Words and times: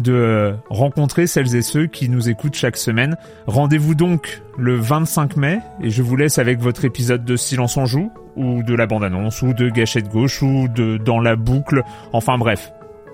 de 0.00 0.54
rencontrer 0.70 1.26
celles 1.26 1.54
et 1.56 1.62
ceux 1.62 1.86
qui 1.86 2.08
nous 2.08 2.28
écoutent 2.28 2.54
chaque 2.54 2.76
semaine. 2.76 3.16
Rendez-vous 3.46 3.94
donc 3.94 4.42
le 4.58 4.76
25 4.76 5.36
mai 5.36 5.60
et 5.80 5.90
je 5.90 6.02
vous 6.02 6.16
laisse 6.16 6.38
avec 6.38 6.60
votre 6.60 6.84
épisode 6.84 7.24
de 7.24 7.36
Silence 7.36 7.76
en 7.76 7.86
joue 7.86 8.10
ou 8.36 8.62
de 8.62 8.74
la 8.74 8.86
bande-annonce 8.86 9.42
ou 9.42 9.52
de 9.52 9.68
Gâchette 9.68 10.08
gauche 10.08 10.42
ou 10.42 10.68
de 10.68 10.96
Dans 10.96 11.20
la 11.20 11.36
boucle. 11.36 11.82
Enfin 12.12 12.38
bref, 12.38 12.72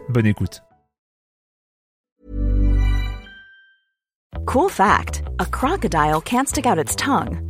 bonne 0.08 0.26
écoute. 0.26 0.62
Cool 4.46 4.70
fact 4.70 5.22
a 5.38 5.46
crocodile 5.46 6.20
can't 6.20 6.48
stick 6.48 6.66
out 6.66 6.78
its 6.78 6.96
tongue. 6.96 7.49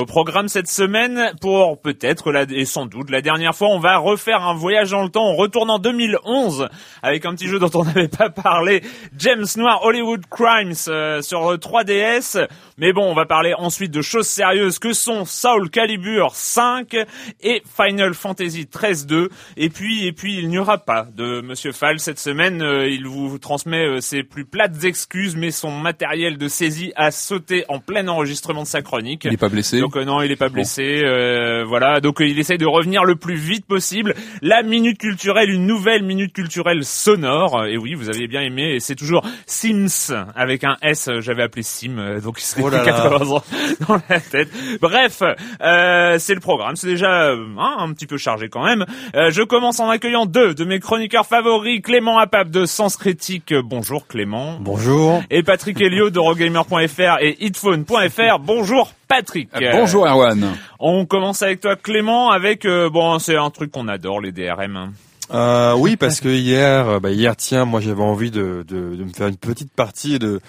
Au 0.00 0.06
programme 0.06 0.48
cette 0.48 0.68
semaine, 0.68 1.32
pour 1.42 1.78
peut-être 1.78 2.32
et 2.50 2.64
sans 2.64 2.86
doute 2.86 3.10
la 3.10 3.20
dernière 3.20 3.54
fois, 3.54 3.68
on 3.68 3.78
va 3.78 3.98
refaire 3.98 4.42
un 4.42 4.54
voyage 4.54 4.92
dans 4.92 5.02
le 5.02 5.10
temps. 5.10 5.26
On 5.26 5.36
retourne 5.36 5.68
en 5.68 5.78
2011 5.78 6.70
avec 7.02 7.26
un 7.26 7.34
petit 7.34 7.48
jeu 7.48 7.58
dont 7.58 7.68
on 7.74 7.84
n'avait 7.84 8.08
pas 8.08 8.30
parlé, 8.30 8.82
James 9.18 9.44
Noir 9.58 9.84
Hollywood 9.84 10.22
Crimes 10.30 10.72
euh, 10.88 11.20
sur 11.20 11.54
3DS. 11.54 12.48
Mais 12.78 12.94
bon, 12.94 13.02
on 13.10 13.14
va 13.14 13.26
parler 13.26 13.52
ensuite 13.52 13.90
de 13.90 14.00
choses 14.00 14.26
sérieuses 14.26 14.78
que 14.78 14.94
sont 14.94 15.26
Soul 15.26 15.68
Calibur 15.68 16.34
5 16.34 16.96
et 17.42 17.62
Final 17.66 18.14
Fantasy 18.14 18.64
13-2. 18.72 19.28
Et 19.58 19.68
puis, 19.68 20.06
et 20.06 20.12
puis, 20.12 20.38
il 20.38 20.48
n'y 20.48 20.56
aura 20.56 20.78
pas 20.78 21.06
de 21.14 21.42
Monsieur 21.42 21.72
Fall 21.72 22.00
cette 22.00 22.18
semaine. 22.18 22.62
Euh, 22.62 22.88
il 22.88 23.06
vous 23.06 23.38
transmet 23.38 23.84
euh, 23.84 24.00
ses 24.00 24.22
plus 24.22 24.46
plates 24.46 24.82
excuses, 24.82 25.36
mais 25.36 25.50
son 25.50 25.70
matériel 25.70 26.38
de 26.38 26.48
saisie 26.48 26.94
a 26.96 27.10
sauté 27.10 27.66
en 27.68 27.80
plein 27.80 28.08
enregistrement 28.08 28.62
de 28.62 28.66
sa 28.66 28.80
chronique. 28.80 29.26
Il 29.26 29.32
n'est 29.32 29.36
pas 29.36 29.50
blessé. 29.50 29.78
Donc 29.80 29.89
euh, 29.96 30.04
non, 30.04 30.22
il 30.22 30.30
est 30.30 30.36
pas 30.36 30.48
blessé. 30.48 31.02
Euh, 31.04 31.64
voilà, 31.66 32.00
donc 32.00 32.20
euh, 32.20 32.26
il 32.26 32.38
essaye 32.38 32.58
de 32.58 32.66
revenir 32.66 33.04
le 33.04 33.16
plus 33.16 33.36
vite 33.36 33.66
possible. 33.66 34.14
La 34.42 34.62
minute 34.62 34.98
culturelle, 34.98 35.50
une 35.50 35.66
nouvelle 35.66 36.02
minute 36.02 36.32
culturelle 36.32 36.84
sonore. 36.84 37.66
Et 37.66 37.76
oui, 37.76 37.94
vous 37.94 38.08
avez 38.08 38.26
bien 38.26 38.42
aimé. 38.42 38.74
Et 38.74 38.80
c'est 38.80 38.96
toujours 38.96 39.26
Sims 39.46 40.12
avec 40.34 40.64
un 40.64 40.76
S. 40.82 41.08
J'avais 41.20 41.42
appelé 41.42 41.62
Sim, 41.62 42.20
donc 42.22 42.40
il 42.40 42.44
serait 42.44 42.62
Oh 42.62 42.68
là 42.68 42.84
80 42.84 43.30
ans 43.30 43.42
dans 43.88 44.00
la 44.08 44.20
tête. 44.20 44.48
Bref, 44.80 45.22
euh, 45.62 46.16
c'est 46.18 46.34
le 46.34 46.40
programme. 46.40 46.76
C'est 46.76 46.88
déjà 46.88 47.30
euh, 47.30 47.46
hein, 47.58 47.76
un 47.78 47.92
petit 47.92 48.06
peu 48.06 48.16
chargé 48.16 48.48
quand 48.48 48.64
même. 48.64 48.84
Euh, 49.14 49.30
je 49.30 49.42
commence 49.42 49.80
en 49.80 49.88
accueillant 49.88 50.26
deux 50.26 50.54
de 50.54 50.64
mes 50.64 50.80
chroniqueurs 50.80 51.26
favoris, 51.26 51.80
Clément 51.82 52.18
Apap 52.18 52.50
de 52.50 52.64
Sens 52.64 52.96
Critique. 52.96 53.54
Bonjour 53.64 54.06
Clément. 54.06 54.58
Bonjour. 54.60 55.22
Et 55.30 55.42
Patrick 55.42 55.80
Helio 55.80 56.10
d'Eurogamer.fr 56.10 57.18
et 57.20 57.36
hitphone.fr. 57.40 58.38
Bonjour 58.40 58.92
Patrick. 59.10 59.48
Euh, 59.60 59.72
Bonjour 59.72 60.06
Erwan. 60.06 60.54
On 60.78 61.04
commence 61.04 61.42
avec 61.42 61.60
toi 61.60 61.74
Clément 61.74 62.30
avec 62.30 62.64
euh, 62.64 62.88
bon 62.88 63.18
c'est 63.18 63.36
un 63.36 63.50
truc 63.50 63.72
qu'on 63.72 63.88
adore 63.88 64.20
les 64.20 64.30
DRM. 64.30 64.92
Euh, 65.32 65.74
oui, 65.76 65.96
parce 65.96 66.20
que 66.20 66.28
hier, 66.28 66.88
euh, 66.88 67.00
bah, 67.00 67.10
hier, 67.10 67.36
tiens, 67.36 67.64
moi 67.64 67.80
j'avais 67.80 68.02
envie 68.02 68.30
de, 68.30 68.64
de, 68.68 68.94
de 68.96 69.04
me 69.04 69.12
faire 69.12 69.26
une 69.28 69.36
petite 69.36 69.72
partie 69.72 70.18
de 70.20 70.40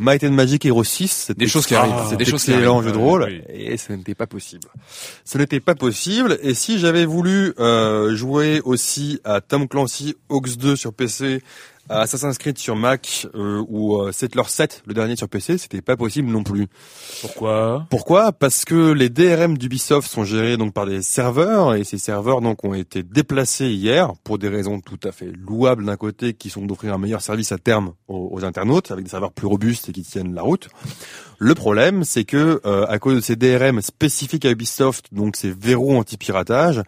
Might 0.00 0.22
and 0.24 0.30
Magic 0.32 0.64
Hero 0.66 0.82
6. 0.84 1.08
C'était 1.28 1.38
Des 1.44 1.48
choses 1.48 1.66
qui 1.66 1.74
arrivent. 1.74 1.94
C'était 2.04 2.24
Des 2.24 2.30
choses 2.30 2.44
qui 2.44 2.52
arrivent. 2.52 2.82
jeu 2.84 2.92
de 2.92 2.98
rôle. 2.98 3.24
Oui. 3.28 3.42
Et 3.52 3.76
ce 3.76 3.92
n'était 3.92 4.14
pas 4.14 4.26
possible. 4.28 4.68
Ce 5.24 5.38
n'était 5.38 5.58
pas 5.60 5.74
possible. 5.74 6.38
Et 6.42 6.54
si 6.54 6.78
j'avais 6.78 7.04
voulu 7.04 7.52
euh, 7.58 8.14
jouer 8.14 8.60
aussi 8.64 9.20
à 9.24 9.40
Tom 9.40 9.66
Clancy 9.68 10.16
Hawks 10.28 10.56
2 10.56 10.76
sur 10.76 10.92
PC, 10.92 11.42
Assassin's 11.88 12.38
Creed 12.38 12.58
sur 12.58 12.76
Mac 12.76 13.26
euh, 13.34 13.64
ou 13.68 13.96
euh, 13.96 14.12
Settler 14.12 14.42
7, 14.46 14.82
le 14.86 14.94
dernier 14.94 15.16
sur 15.16 15.28
PC, 15.28 15.58
c'était 15.58 15.80
pas 15.80 15.96
possible 15.96 16.28
non 16.28 16.42
plus. 16.42 16.66
Pourquoi? 17.20 17.86
Pourquoi? 17.90 18.32
Parce 18.32 18.64
que 18.64 18.92
les 18.92 19.08
DRM 19.08 19.56
d'Ubisoft 19.56 20.10
sont 20.10 20.24
gérés 20.24 20.56
donc 20.56 20.72
par 20.74 20.86
des 20.86 21.02
serveurs 21.02 21.74
et 21.74 21.84
ces 21.84 21.98
serveurs 21.98 22.40
donc 22.40 22.64
ont 22.64 22.74
été 22.74 23.02
déplacés 23.02 23.70
hier 23.70 24.12
pour 24.24 24.38
des 24.38 24.48
raisons 24.48 24.80
tout 24.80 25.00
à 25.04 25.12
fait 25.12 25.32
louables 25.32 25.84
d'un 25.84 25.96
côté 25.96 26.34
qui 26.34 26.50
sont 26.50 26.66
d'offrir 26.66 26.94
un 26.94 26.98
meilleur 26.98 27.22
service 27.22 27.52
à 27.52 27.58
terme 27.58 27.94
aux, 28.06 28.28
aux 28.32 28.44
internautes 28.44 28.90
avec 28.90 29.04
des 29.04 29.10
serveurs 29.10 29.32
plus 29.32 29.46
robustes 29.46 29.88
et 29.88 29.92
qui 29.92 30.02
tiennent 30.02 30.34
la 30.34 30.42
route. 30.42 30.68
Le 31.40 31.54
problème, 31.54 32.02
c'est 32.02 32.24
que 32.24 32.60
euh, 32.66 32.84
à 32.88 32.98
cause 32.98 33.14
de 33.14 33.20
ces 33.20 33.36
DRM 33.36 33.80
spécifiques 33.80 34.44
à 34.44 34.50
Ubisoft, 34.50 35.06
donc 35.12 35.36
ces 35.36 35.52
verrous 35.52 35.96
anti-piratage, 35.96 36.82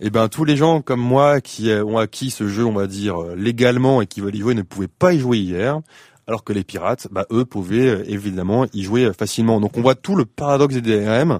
eh 0.00 0.10
ben 0.10 0.28
tous 0.28 0.44
les 0.44 0.56
gens 0.56 0.82
comme 0.82 1.00
moi 1.00 1.40
qui 1.40 1.70
euh, 1.70 1.84
ont 1.84 1.98
acquis 1.98 2.30
ce 2.30 2.48
jeu, 2.48 2.64
on 2.64 2.72
va 2.72 2.88
dire 2.88 3.22
euh, 3.22 3.34
légalement 3.36 4.02
et 4.02 4.06
qui 4.08 4.20
veulent 4.20 4.34
y 4.34 4.40
jouer, 4.40 4.54
ne 4.54 4.62
pouvaient 4.62 4.88
pas 4.88 5.12
y 5.12 5.20
jouer 5.20 5.38
hier. 5.38 5.80
Alors 6.26 6.42
que 6.42 6.52
les 6.52 6.64
pirates, 6.64 7.08
bah, 7.12 7.26
eux 7.30 7.44
pouvaient 7.44 8.04
évidemment 8.08 8.66
y 8.72 8.82
jouer 8.82 9.12
facilement. 9.16 9.60
Donc 9.60 9.76
on 9.76 9.82
voit 9.82 9.94
tout 9.94 10.16
le 10.16 10.24
paradoxe 10.24 10.74
des 10.74 10.80
DRM, 10.80 11.38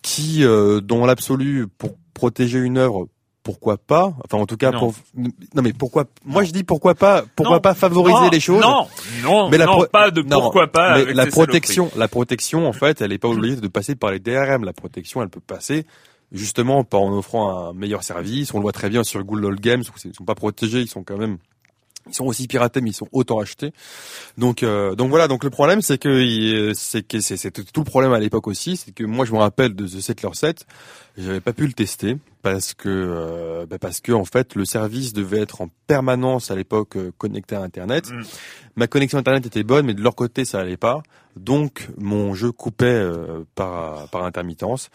qui, 0.00 0.44
euh, 0.44 0.80
dans 0.80 1.04
l'absolu, 1.04 1.66
pour 1.66 1.96
protéger 2.14 2.58
une 2.58 2.78
œuvre, 2.78 3.08
pourquoi 3.46 3.76
pas 3.76 4.12
Enfin, 4.24 4.38
en 4.42 4.46
tout 4.46 4.56
cas, 4.56 4.72
Non. 4.72 4.80
pour 4.80 4.94
non 5.14 5.62
mais 5.62 5.72
pourquoi 5.72 6.06
Moi, 6.24 6.42
je 6.42 6.50
dis 6.50 6.64
pourquoi 6.64 6.96
pas 6.96 7.22
Pourquoi 7.36 7.56
Non. 7.56 7.60
pas 7.60 7.74
favoriser 7.74 8.18
Non, 8.18 8.28
les 8.30 8.40
choses 8.40 8.60
Non, 8.60 8.88
non, 9.22 9.48
mais 9.48 9.56
la 9.56 9.66
pro- 9.66 9.86
pas 9.86 10.10
de 10.10 10.20
pourquoi 10.22 10.66
pas. 10.66 10.98
mais 11.04 11.14
la 11.14 11.26
protection, 11.26 11.88
la 11.96 12.08
protection, 12.08 12.66
en 12.66 12.72
fait, 12.72 13.00
elle 13.00 13.10
n'est 13.10 13.18
pas 13.18 13.28
obligée 13.28 13.54
de 13.54 13.68
passer 13.68 13.94
par 13.94 14.10
les 14.10 14.18
DRM. 14.18 14.64
La 14.64 14.72
protection, 14.72 15.22
elle 15.22 15.28
peut 15.28 15.38
passer 15.38 15.86
justement 16.32 16.82
par 16.82 17.02
en 17.02 17.16
offrant 17.16 17.68
un 17.68 17.72
meilleur 17.72 18.02
service. 18.02 18.52
On 18.52 18.58
le 18.58 18.62
voit 18.62 18.72
très 18.72 18.88
bien 18.88 19.04
sur 19.04 19.22
Good 19.22 19.44
Old 19.44 19.60
Games 19.60 19.82
où 19.82 19.98
ils 20.04 20.12
sont 20.14 20.24
pas 20.24 20.34
protégés, 20.34 20.80
ils 20.80 20.88
sont 20.88 21.04
quand 21.04 21.16
même 21.18 21.38
ils 22.08 22.14
sont 22.14 22.24
aussi 22.26 22.46
piratés, 22.46 22.80
mais 22.80 22.90
ils 22.90 22.94
sont 22.94 23.08
autant 23.10 23.40
achetés. 23.40 23.72
Donc, 24.38 24.62
euh, 24.62 24.94
donc 24.94 25.10
voilà. 25.10 25.26
Donc 25.26 25.42
le 25.42 25.50
problème, 25.50 25.82
c'est 25.82 25.98
que 25.98 26.08
il- 26.22 26.72
c'est 26.76 27.02
que 27.02 27.62
tout 27.72 27.80
le 27.80 27.84
problème 27.84 28.12
à 28.12 28.20
l'époque 28.20 28.46
aussi, 28.46 28.76
c'est 28.76 28.92
que 28.92 29.02
moi 29.02 29.24
je 29.24 29.32
me 29.32 29.38
rappelle 29.38 29.74
de 29.74 29.86
The 29.88 30.00
Settler 30.00 30.28
7, 30.32 30.66
j'avais 31.18 31.40
pas 31.40 31.52
pu 31.52 31.66
le 31.66 31.72
tester 31.72 32.16
parce 32.42 32.74
que 32.74 32.88
euh, 32.88 33.66
bah, 33.68 33.78
parce 33.80 34.00
que 34.00 34.12
en 34.12 34.24
fait 34.24 34.54
le 34.54 34.64
service 34.64 35.12
devait 35.12 35.40
être 35.40 35.60
en 35.62 35.68
permanence 35.86 36.50
à 36.50 36.54
l'époque 36.56 36.96
euh, 36.96 37.10
connecté 37.18 37.56
à 37.56 37.62
Internet. 37.62 38.10
Mm. 38.12 38.22
Ma 38.76 38.86
connexion 38.86 39.18
Internet 39.18 39.46
était 39.46 39.62
bonne, 39.64 39.86
mais 39.86 39.94
de 39.94 40.02
leur 40.02 40.14
côté 40.14 40.44
ça 40.44 40.60
allait 40.60 40.76
pas. 40.76 41.02
Donc 41.36 41.88
mon 41.98 42.32
jeu 42.34 42.50
coupait 42.50 42.86
euh, 42.86 43.44
par 43.54 44.08
par 44.08 44.24
intermittence. 44.24 44.88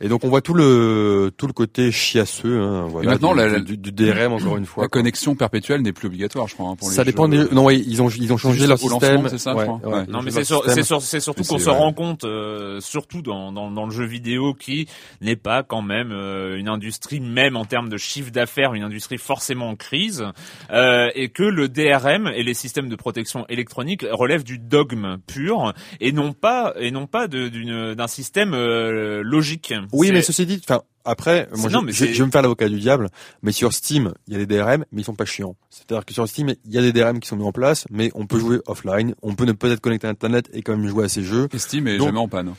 Et 0.00 0.08
donc 0.08 0.24
on 0.24 0.28
voit 0.30 0.40
tout 0.40 0.54
le 0.54 1.30
tout 1.36 1.46
le 1.46 1.52
côté 1.52 1.90
chiasseux. 1.92 2.60
Hein, 2.62 2.86
voilà, 2.88 3.10
maintenant, 3.10 3.32
du, 3.32 3.38
la- 3.38 3.60
du, 3.60 3.76
du 3.76 3.92
DRM 3.92 4.32
encore 4.32 4.56
une 4.56 4.64
fois. 4.64 4.84
La 4.84 4.88
quoi. 4.88 5.00
connexion 5.00 5.34
perpétuelle 5.34 5.82
n'est 5.82 5.92
plus 5.92 6.06
obligatoire, 6.06 6.48
je 6.48 6.54
crois. 6.54 6.70
hein, 6.70 6.76
pour 6.76 6.88
les 6.88 6.94
Ça 6.94 7.04
dépend 7.04 7.30
jeux. 7.30 7.46
des. 7.48 7.54
Non, 7.54 7.66
oui, 7.66 7.84
ils 7.86 8.00
ont 8.00 8.08
ils 8.08 8.32
ont 8.32 8.38
changé 8.38 8.66
leur 8.66 8.78
système. 8.78 9.28
c'est 9.28 9.36
ça, 9.38 9.54
je 9.58 9.62
crois. 9.64 9.80
ouais, 9.84 9.92
Ouais. 9.98 10.04
ils 10.06 10.12
Non 10.12 10.22
mais 10.22 10.30
c'est 10.30 10.44
sur- 10.44 10.64
sur- 10.82 11.02
c'est 11.02 11.20
surtout 11.20 11.44
qu'on 11.44 11.58
se 11.58 11.68
ouais. 11.68 11.76
rend 11.76 11.92
compte, 11.92 12.24
euh, 12.24 12.80
surtout 12.80 13.20
dans, 13.20 13.52
dans, 13.52 13.70
dans 13.70 13.84
le 13.84 13.90
jeu 13.92 14.04
vidéo, 14.06 14.54
qui 14.54 14.88
n'est 15.20 15.36
pas 15.36 15.61
quand 15.62 15.82
même 15.82 16.12
euh, 16.12 16.56
une 16.56 16.68
industrie, 16.68 17.20
même 17.20 17.56
en 17.56 17.64
termes 17.64 17.88
de 17.88 17.96
chiffre 17.96 18.30
d'affaires, 18.30 18.74
une 18.74 18.82
industrie 18.82 19.18
forcément 19.18 19.70
en 19.70 19.76
crise, 19.76 20.24
euh, 20.70 21.10
et 21.14 21.28
que 21.28 21.42
le 21.42 21.68
DRM 21.68 22.28
et 22.28 22.42
les 22.42 22.54
systèmes 22.54 22.88
de 22.88 22.96
protection 22.96 23.46
électronique 23.48 24.04
relèvent 24.10 24.44
du 24.44 24.58
dogme 24.58 25.18
pur 25.26 25.72
et 26.00 26.12
non 26.12 26.32
pas 26.32 26.74
et 26.78 26.90
non 26.90 27.06
pas 27.06 27.28
d'un 27.28 28.08
système 28.08 28.54
euh, 28.54 29.22
logique. 29.24 29.74
Oui, 29.92 30.10
mais 30.12 30.22
ceci 30.22 30.46
dit, 30.46 30.60
enfin 30.62 30.82
après, 31.04 31.48
moi, 31.56 31.68
Non, 31.68 31.82
je, 31.88 32.04
vais 32.04 32.26
me 32.26 32.30
faire 32.30 32.42
l'avocat 32.42 32.68
du 32.68 32.78
diable, 32.78 33.08
mais 33.42 33.52
sur 33.52 33.72
Steam, 33.72 34.12
il 34.28 34.34
y 34.34 34.36
a 34.36 34.44
des 34.44 34.46
DRM, 34.46 34.84
mais 34.92 35.02
ils 35.02 35.04
sont 35.04 35.14
pas 35.14 35.24
chiants. 35.24 35.56
C'est-à-dire 35.70 36.04
que 36.04 36.14
sur 36.14 36.28
Steam, 36.28 36.54
il 36.64 36.72
y 36.72 36.78
a 36.78 36.82
des 36.82 36.92
DRM 36.92 37.18
qui 37.18 37.28
sont 37.28 37.36
mis 37.36 37.44
en 37.44 37.52
place, 37.52 37.86
mais 37.90 38.10
on 38.14 38.26
peut 38.26 38.38
jouer 38.38 38.60
offline, 38.66 39.14
on 39.22 39.34
peut 39.34 39.44
ne 39.44 39.52
pas 39.52 39.68
être 39.68 39.80
connecté 39.80 40.06
à 40.06 40.10
Internet 40.10 40.48
et 40.52 40.62
quand 40.62 40.76
même 40.76 40.86
jouer 40.86 41.04
à 41.04 41.08
ces 41.08 41.24
jeux. 41.24 41.48
Et 41.52 41.58
Steam 41.58 41.88
est 41.88 41.98
Donc, 41.98 42.08
jamais 42.08 42.20
en 42.20 42.28
panne. 42.28 42.54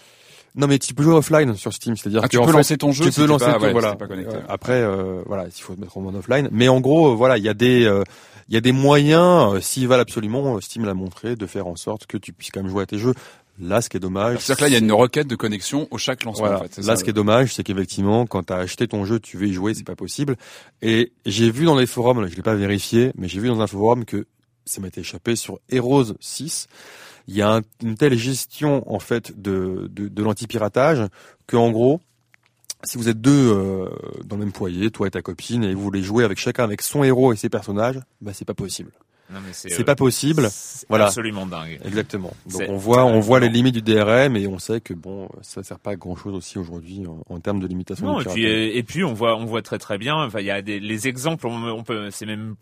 Non, 0.56 0.68
mais 0.68 0.78
tu 0.78 0.94
peux 0.94 1.04
jouer 1.04 1.16
offline 1.16 1.56
sur 1.56 1.74
Steam, 1.74 1.98
c'est-à-dire 1.98 2.20
Ah, 2.24 2.28
que 2.28 2.32
tu 2.32 2.40
peux 2.40 2.46
fait, 2.46 2.52
lancer 2.58 2.78
ton 2.78 2.92
jeu 2.92 3.06
tu 3.06 3.12
si 3.12 3.20
peux 3.22 3.26
lancer 3.28 3.46
pas, 3.46 3.54
ton- 3.54 3.62
ouais, 3.66 3.72
voilà. 3.72 3.96
pas 3.96 4.08
connecté. 4.08 4.36
Euh, 4.36 4.42
après, 4.48 4.74
euh, 4.82 5.22
voilà, 5.26 5.46
il 5.46 5.62
faut 5.62 5.74
se 5.76 5.80
mettre 5.80 5.98
en 5.98 6.02
mode 6.02 6.16
offline. 6.16 6.48
Mais 6.52 6.68
en 6.68 6.80
gros, 6.80 7.12
euh, 7.12 7.16
voilà, 7.16 7.38
il 7.38 7.44
y 7.44 7.50
a 7.50 7.54
des, 7.56 7.86
euh, 7.86 8.04
il 8.50 8.54
y 8.54 8.58
a 8.58 8.62
des 8.62 8.72
moyens, 8.72 9.56
euh, 9.56 9.62
s'ils 9.62 9.88
veulent 9.88 10.00
absolument, 10.00 10.56
euh, 10.56 10.62
Steam 10.62 10.86
l'a 10.86 10.94
montré, 10.94 11.36
de 11.36 11.46
faire 11.48 11.66
en 11.68 11.76
sorte 11.76 12.06
que 12.06 12.18
tu 12.18 12.34
puisses 12.34 12.52
quand 12.52 12.62
même 12.62 12.70
jouer 12.70 12.84
à 12.84 12.86
tes 12.86 13.00
jeux. 13.00 13.14
Là, 13.60 13.82
ce 13.82 13.90
qui 13.90 13.98
est 13.98 14.00
dommage. 14.00 14.40
C'est-à-dire 14.40 14.58
que 14.58 14.62
là, 14.64 14.68
il 14.70 14.74
y 14.74 14.76
a 14.76 14.80
une 14.80 14.92
requête 14.92 15.28
de 15.28 15.36
connexion 15.36 15.88
au 15.92 16.00
chaque 16.00 16.24
lancement. 16.24 16.46
Voilà. 16.48 16.60
En 16.60 16.64
fait. 16.64 16.78
Là, 16.78 16.84
ça, 16.84 16.96
ce 16.96 17.04
qui 17.04 17.12
est 17.12 17.14
dommage, 17.14 17.54
c'est 17.54 17.64
qu'effectivement, 17.64 18.26
quand 18.26 18.44
tu 18.48 18.54
as 18.54 18.58
acheté 18.58 18.88
ton 18.88 19.06
jeu, 19.06 19.20
tu 19.20 19.38
veux 19.38 19.46
y 19.48 19.54
jouer, 19.54 19.76
c'est 19.76 19.86
pas 19.86 19.96
possible. 19.96 20.38
Et 20.82 21.14
j'ai 21.28 21.52
vu 21.52 21.66
dans 21.66 21.76
les 21.76 21.86
forums, 21.86 22.20
là, 22.22 22.28
je 22.28 22.36
l'ai 22.36 22.42
pas 22.42 22.56
vérifié, 22.56 23.12
mais 23.16 23.28
j'ai 23.28 23.40
vu 23.40 23.48
dans 23.50 23.62
un 23.62 23.68
forum 23.68 24.06
que 24.06 24.26
ça 24.66 24.82
m'était 24.82 25.02
échappé 25.02 25.36
sur 25.36 25.60
Heroes 25.70 26.14
6. 26.20 26.68
Il 27.28 27.36
y 27.36 27.42
a 27.42 27.56
un- 27.56 27.62
une 27.82 27.96
telle 27.96 28.18
gestion 28.18 28.84
en 28.94 29.00
fait 29.00 29.40
de 29.42 29.90
de, 29.92 30.08
de 30.08 30.24
l'anti-piratage 30.24 31.08
que 31.48 31.56
en 31.58 31.72
gros, 31.72 32.02
si 32.84 32.98
vous 32.98 33.08
êtes 33.10 33.22
deux 33.22 33.52
euh, 33.52 33.90
dans 34.26 34.36
le 34.36 34.44
même 34.46 34.54
foyer, 34.54 34.92
toi 34.92 35.08
et 35.08 35.12
ta 35.12 35.22
copine, 35.22 35.64
et 35.64 35.74
vous 35.74 35.82
voulez 35.82 36.04
jouer 36.04 36.24
avec 36.26 36.38
chacun 36.38 36.64
avec 36.66 36.82
son 36.82 37.04
héros 37.04 37.32
et 37.32 37.38
ses 37.38 37.50
personnages, 37.50 38.00
bah 38.22 38.32
c'est 38.34 38.46
pas 38.46 38.54
possible. 38.54 38.92
C'est 39.54 39.70
C'est 39.70 39.82
euh, 39.82 39.86
pas 39.86 39.96
possible. 39.96 40.48
c'est 40.52 40.88
Voilà. 40.90 41.06
absolument 41.08 41.46
dingue. 41.46 41.80
Exactement. 41.86 42.34
Donc 42.52 42.64
on 42.70 42.78
voit, 42.78 43.06
on 43.06 43.20
voit 43.20 43.40
les 43.40 43.50
limites 43.50 43.76
du 43.76 43.82
DRM 43.82 44.36
et 44.36 44.48
on 44.48 44.60
sait 44.60 44.82
que 44.82 44.94
bon, 44.94 45.30
ça 45.42 45.64
sert 45.64 45.80
pas 45.80 45.92
à 45.92 45.96
grand 45.96 46.16
chose 46.16 46.34
aussi 46.34 46.58
aujourd'hui 46.58 47.04
en, 47.08 47.22
en 47.34 47.40
termes 47.40 47.60
de 47.60 47.68
limitation. 47.68 48.06
Non, 48.06 48.22
et 48.22 48.26
puis 48.26 48.46
euh, 48.46 48.72
et 48.74 48.84
puis 48.84 49.04
on 49.04 49.14
voit 49.14 49.36
on 49.38 49.46
voit 49.46 49.62
très 49.62 49.78
très 49.78 49.98
bien. 49.98 50.16
Enfin, 50.16 50.40
il 50.40 50.46
y 50.46 50.52
a 50.52 50.62
des 50.62 50.80
les 50.80 51.08
exemples. 51.08 51.48
On, 51.48 51.64
on 51.72 51.84
peut 51.84 52.10
c'est 52.12 52.26
même 52.26 52.56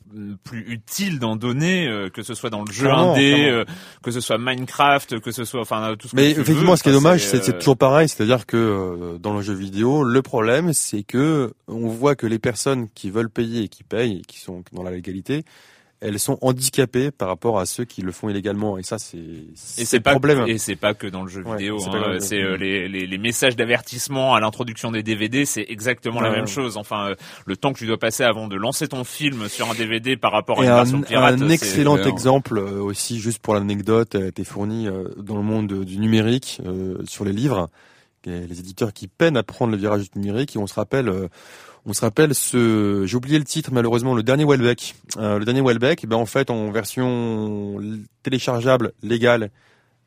plus 0.44 0.66
utile 0.72 1.20
d'en 1.20 1.36
donner 1.36 1.88
euh, 1.88 2.10
que 2.10 2.24
ce 2.24 2.34
soit 2.34 2.50
dans 2.50 2.64
le 2.64 2.72
jeu 2.72 2.86
Clairement, 2.86 3.14
indé, 3.14 3.34
clairement. 3.34 3.58
euh, 3.60 3.66
que 4.04 4.12
ce 4.12 4.20
soit 4.22 4.38
Minecraft, 4.38 5.20
que 5.20 5.32
ce 5.32 5.44
soit 5.46 5.62
enfin 5.62 5.96
tout 5.98 6.08
ce 6.08 6.12
que 6.12 6.18
Mais 6.22 6.34
veux. 6.34 6.42
effectivement, 6.42 6.76
ce 6.76 6.84
qui 6.84 6.90
est 6.90 6.94
dommage, 6.94 7.26
c'est, 7.26 7.58
toujours 7.60 7.78
pareil, 7.78 8.08
c'est-à-dire 8.10 8.46
que 8.46 9.18
dans 9.22 9.34
le 9.34 9.42
jeu 9.42 9.54
vidéo, 9.54 10.04
le 10.04 10.22
problème, 10.22 10.74
c'est 10.74 11.04
que 11.04 11.54
on 11.68 11.88
voit 11.88 12.16
que 12.16 12.28
les 12.28 12.40
personnes 12.40 12.88
qui 12.94 13.10
veulent 13.10 13.30
payer 13.30 13.64
et 13.64 13.68
qui 13.68 13.84
payent, 13.84 14.20
et 14.20 14.22
qui 14.22 14.40
sont 14.40 14.64
dans 14.74 14.84
la 14.84 14.92
légalité, 14.92 15.44
elles 16.02 16.20
sont 16.20 16.38
handicapées 16.42 17.12
par 17.12 17.28
rapport 17.28 17.60
à 17.60 17.66
ceux 17.66 17.86
qui 17.86 18.02
le 18.02 18.12
font 18.12 18.28
illégalement. 18.28 18.78
Et 18.78 18.84
ça, 18.84 18.98
c'est 18.98 19.20
c'est 19.56 20.00
pas 20.00 20.12
problème. 20.12 20.46
et 20.48 20.58
c'est 20.58 20.76
pas 20.76 20.94
que 20.94 21.08
dans 21.08 21.22
le 21.22 21.30
jeu 21.30 21.44
Ouais, 21.46 21.58
vidéo. 21.58 21.78
c'est 22.20 22.42
hein. 22.42 22.46
euh, 22.46 22.58
les, 22.58 22.88
les 22.90 23.06
les 23.06 23.18
messages 23.18 23.56
d'avertissement 23.56 24.34
à 24.34 24.40
l'introduction 24.40 24.92
des 24.92 25.04
DVD, 25.04 25.46
c'est 25.46 25.66
exactement 25.70 26.20
la 26.20 26.32
même 26.32 26.42
ouais. 26.42 26.48
chose. 26.48 26.78
Enfin, 26.78 27.10
euh, 27.10 27.16
le 27.46 27.56
temps 27.56 27.72
que 27.72 27.78
tu 27.78 27.86
dois 27.86 28.00
passer 28.00 28.24
avant 28.24 28.48
de 28.48 28.56
lancer 28.56 28.88
ton 28.88 29.04
film 29.04 29.48
sur 29.48 29.70
un 29.70 29.76
DVD 29.76 30.18
par 30.18 30.32
rapport 30.32 30.60
à 30.60 30.64
Et 30.64 30.66
une 30.66 30.72
un, 30.74 30.76
version 30.78 31.02
pirate, 31.02 31.42
un 31.42 31.50
excellent 31.50 31.98
exemple 31.98 32.58
euh, 32.58 32.82
aussi, 32.82 33.20
juste 33.20 33.40
pour 33.40 33.54
l'anecdote, 33.54 34.16
a 34.16 34.26
été 34.26 34.44
fourni 34.44 34.88
euh, 34.88 35.10
dans 35.18 35.36
le 35.38 35.44
monde 35.44 35.84
du 35.86 36.00
numérique 36.00 36.62
euh, 36.66 36.98
sur 37.08 37.26
les 37.26 37.34
livres. 37.34 37.70
Et 38.26 38.46
les 38.46 38.60
éditeurs 38.60 38.94
qui 38.94 39.08
peinent 39.08 39.38
à 39.38 39.42
prendre 39.42 39.72
le 39.72 39.78
virage 39.78 40.12
du 40.12 40.20
numérique. 40.20 40.56
Et 40.56 40.60
on 40.60 40.68
se 40.68 40.76
rappelle, 40.76 41.10
euh, 41.10 41.28
on 41.86 41.94
se 41.94 42.02
rappelle 42.02 42.36
ce, 42.36 43.06
j'ai 43.06 43.16
oublié 43.16 43.40
le 43.40 43.46
titre 43.46 43.72
malheureusement, 43.74 44.14
le 44.14 44.24
dernier 44.24 44.46
Welbeck. 44.46 44.96
Euh, 45.18 45.40
le 45.40 45.46
dernier 45.46 45.62
Welbeck, 45.62 46.06
ben 46.06 46.18
en 46.18 46.26
fait 46.26 46.50
en 46.50 46.72
version 46.72 47.78
téléchargeable 48.24 48.94
légale, 49.02 49.50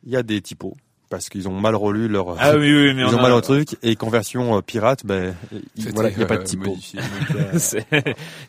il 0.03 0.11
y 0.11 0.15
a 0.15 0.23
des 0.23 0.41
typos 0.41 0.75
parce 1.09 1.29
qu'ils 1.29 1.47
ont 1.47 1.59
mal 1.59 1.75
relu 1.75 2.07
leur. 2.07 2.35
Ah 2.39 2.51
oui 2.55 2.73
oui, 2.73 2.93
mais 2.93 3.01
ils 3.03 3.05
on 3.05 3.15
ont 3.15 3.19
a- 3.19 3.21
mal 3.21 3.31
au 3.33 3.41
truc 3.41 3.77
et 3.83 3.95
qu'en 3.95 4.09
version 4.09 4.57
euh, 4.57 4.61
pirate, 4.61 5.05
ben 5.05 5.33
il 5.75 5.91
voilà, 5.93 6.09
il 6.09 6.19
y 6.19 6.23
a 6.23 6.25
pas 6.25 6.37
de 6.37 6.41
euh, 6.41 6.45
typo. 6.45 6.69
modifié. 6.71 6.99
Donc, 6.99 7.39
euh, 7.93 8.01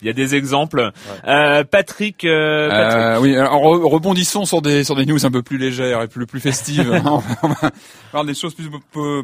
Il 0.03 0.07
y 0.07 0.11
a 0.11 0.13
des 0.13 0.35
exemples. 0.35 0.91
Euh, 1.27 1.65
Patrick, 1.65 2.25
euh, 2.25 2.69
Patrick. 2.69 2.97
Euh, 2.97 3.21
oui, 3.21 3.37
alors 3.37 3.61
re- 3.63 3.89
rebondissons 3.91 4.45
sur 4.45 4.63
des 4.63 4.85
sur 4.85 4.95
des 4.97 5.07
news 5.07 5.25
un 5.25 5.31
peu 5.31 5.43
plus 5.43 5.59
légères 5.59 6.03
et 6.03 6.09
plus 6.09 6.27
plus 6.27 6.41
festives. 6.41 6.91
on, 7.05 7.19
va, 7.19 7.23
on 7.43 7.49
va 7.49 7.71
voir 8.13 8.25
des 8.25 8.35
choses 8.35 8.55
plus 8.55 8.69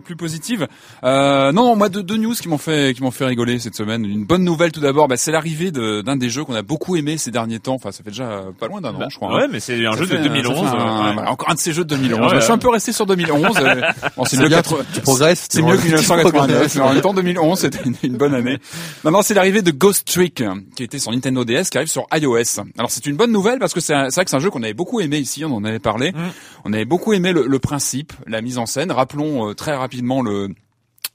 plus, 0.05 0.17
positives. 0.17 0.67
Euh, 1.05 1.53
non, 1.53 1.75
moi 1.77 1.89
deux, 1.89 2.03
deux 2.03 2.17
news 2.17 2.35
qui 2.35 2.49
m'ont 2.49 2.59
fait 2.59 2.95
qui 2.95 3.03
m'ont 3.03 3.11
fait 3.11 3.25
rigoler 3.27 3.59
cette 3.59 3.75
semaine. 3.77 4.05
Une 4.05 4.25
bonne 4.25 4.45
nouvelle 4.45 4.73
tout 4.73 4.81
d'abord, 4.81 5.09
bah, 5.09 5.17
c'est 5.17 5.33
l'arrivée 5.33 5.71
de- 5.71 6.03
d'un 6.03 6.17
des 6.17 6.29
jeux 6.29 6.45
qu'on 6.45 6.55
a 6.55 6.63
beaucoup 6.63 6.97
aimé 6.97 7.17
ces 7.19 7.31
derniers 7.31 7.59
temps. 7.61 7.75
Enfin, 7.75 7.93
ça 7.93 8.03
fait 8.05 8.11
déjà 8.11 8.43
pas 8.59 8.69
loin 8.69 8.81
d'un 8.81 8.91
an, 8.95 8.99
Bah, 8.99 9.07
je 9.11 9.17
crois. 9.17 9.33
hein. 9.33 9.37
Ouais, 9.37 9.49
mais 9.51 9.61
c'est 9.61 9.87
un 9.87 9.93
Ça 9.93 9.99
jeu 10.01 10.07
fait- 10.07 10.19
de 10.19 10.23
2011. 10.25 10.65
ça 10.65 10.71
fait 10.73 10.77
un- 10.77 10.81
euh, 10.81 11.07
ouais. 11.09 11.13
voilà, 11.15 11.31
encore 11.33 11.51
un 11.51 11.55
de 11.55 11.59
ces 11.59 11.73
jeux 11.73 11.85
de 11.85 11.89
2011. 11.95 12.33
Ouais, 12.33 12.39
je 12.39 12.45
suis 12.45 12.53
un 12.53 12.59
peu 12.59 12.69
resté 12.69 12.93
sur 12.93 13.07
2011. 13.07 13.22
Euh, 13.31 13.81
bon, 14.17 14.25
c'est 14.25 14.37
mieux 14.39 14.49
bien, 14.49 14.63
que 14.63 14.69
80 14.69 14.85
tu 14.95 15.01
progresses. 15.01 15.47
c'est 15.51 15.63
mieux 15.63 15.77
que 15.77 15.83
1999, 15.85 16.75
mais 16.77 16.81
en 16.83 16.93
même 16.93 17.01
temps 17.03 17.15
2011 17.15 17.59
c'était 17.59 17.79
une, 17.85 17.95
une 18.03 18.17
bonne 18.17 18.35
année. 18.35 18.59
Maintenant 19.05 19.23
c'est 19.23 19.35
l'arrivée 19.35 19.63
de 19.63 19.71
Ghost 19.71 20.07
Trick 20.07 20.43
qui 20.77 20.83
était 20.85 20.99
sur 20.99 21.13
Nintendo 21.13 21.45
DS 21.45 21.65
qui 21.71 21.79
arrive 21.79 21.89
sur 21.91 22.07
iOS. 22.13 22.63
Alors 22.79 22.91
c'est 22.91 23.07
une 23.07 23.17
bonne 23.17 23.33
nouvelle 23.33 23.59
parce 23.59 23.75
que 23.75 23.81
c'est 23.81 23.95
un- 23.95 24.11
c'est 24.11 24.17
vrai 24.17 24.25
que 24.25 24.31
c'est 24.31 24.37
un 24.37 24.41
jeu 24.41 24.51
qu'on 24.51 24.63
avait 24.63 24.75
beaucoup 24.75 25.01
aimé 25.01 25.19
ici, 25.19 25.45
on 25.45 25.55
en 25.55 25.65
avait 25.65 25.79
parlé. 25.79 26.13
Mm. 26.13 26.17
On 26.65 26.73
avait 26.73 26.85
beaucoup 26.85 27.13
aimé 27.13 27.33
le, 27.33 27.47
le 27.47 27.59
principe, 27.59 28.13
la 28.27 28.41
mise 28.41 28.59
en 28.59 28.67
scène. 28.67 28.91
Rappelons 28.93 29.49
euh, 29.51 29.55
très 29.55 29.75
rapidement 29.75 30.23
le 30.23 30.49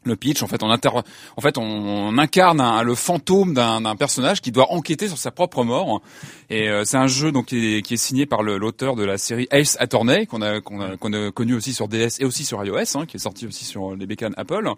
le 0.08 0.16
pitch, 0.16 0.42
en 0.44 0.48
fait, 0.48 0.64
on, 0.64 0.70
inter... 0.72 0.90
en 0.90 1.42
fait, 1.42 1.58
on 1.58 2.18
incarne 2.18 2.60
un- 2.62 2.82
le 2.84 2.96
fantôme 2.96 3.54
d'un 3.54 3.96
personnage 3.96 4.42
qui 4.42 4.52
doit 4.52 4.72
enquêter 4.72 5.08
sur 5.08 5.18
sa 5.18 5.32
propre 5.32 5.64
mort. 5.64 6.02
Et 6.50 6.70
euh, 6.70 6.84
c'est 6.86 6.98
un 6.98 7.08
jeu 7.08 7.32
donc 7.32 7.48
qui 7.48 7.78
est, 7.78 7.82
qui 7.82 7.96
est 7.96 7.98
signé 7.98 8.26
par 8.26 8.42
l'auteur 8.44 8.96
de 8.96 9.04
la 9.04 9.18
série 9.18 9.48
Ace 9.52 9.76
Attorney 9.80 10.26
qu'on 10.28 10.42
a 10.42 10.62
qu'on 10.62 10.80
a, 10.82 10.96
qu'on 10.98 11.12
a 11.14 11.32
connu 11.32 11.54
aussi 11.56 11.74
sur 11.74 11.88
DS 11.88 12.20
et 12.20 12.26
aussi 12.26 12.46
sur 12.46 12.64
iOS, 12.64 12.96
hein, 12.98 13.06
qui 13.06 13.18
est 13.18 13.20
sorti 13.20 13.46
aussi 13.46 13.66
sur 13.66 13.96
les 13.96 14.06
bécanes 14.06 14.34
Apple. 14.38 14.70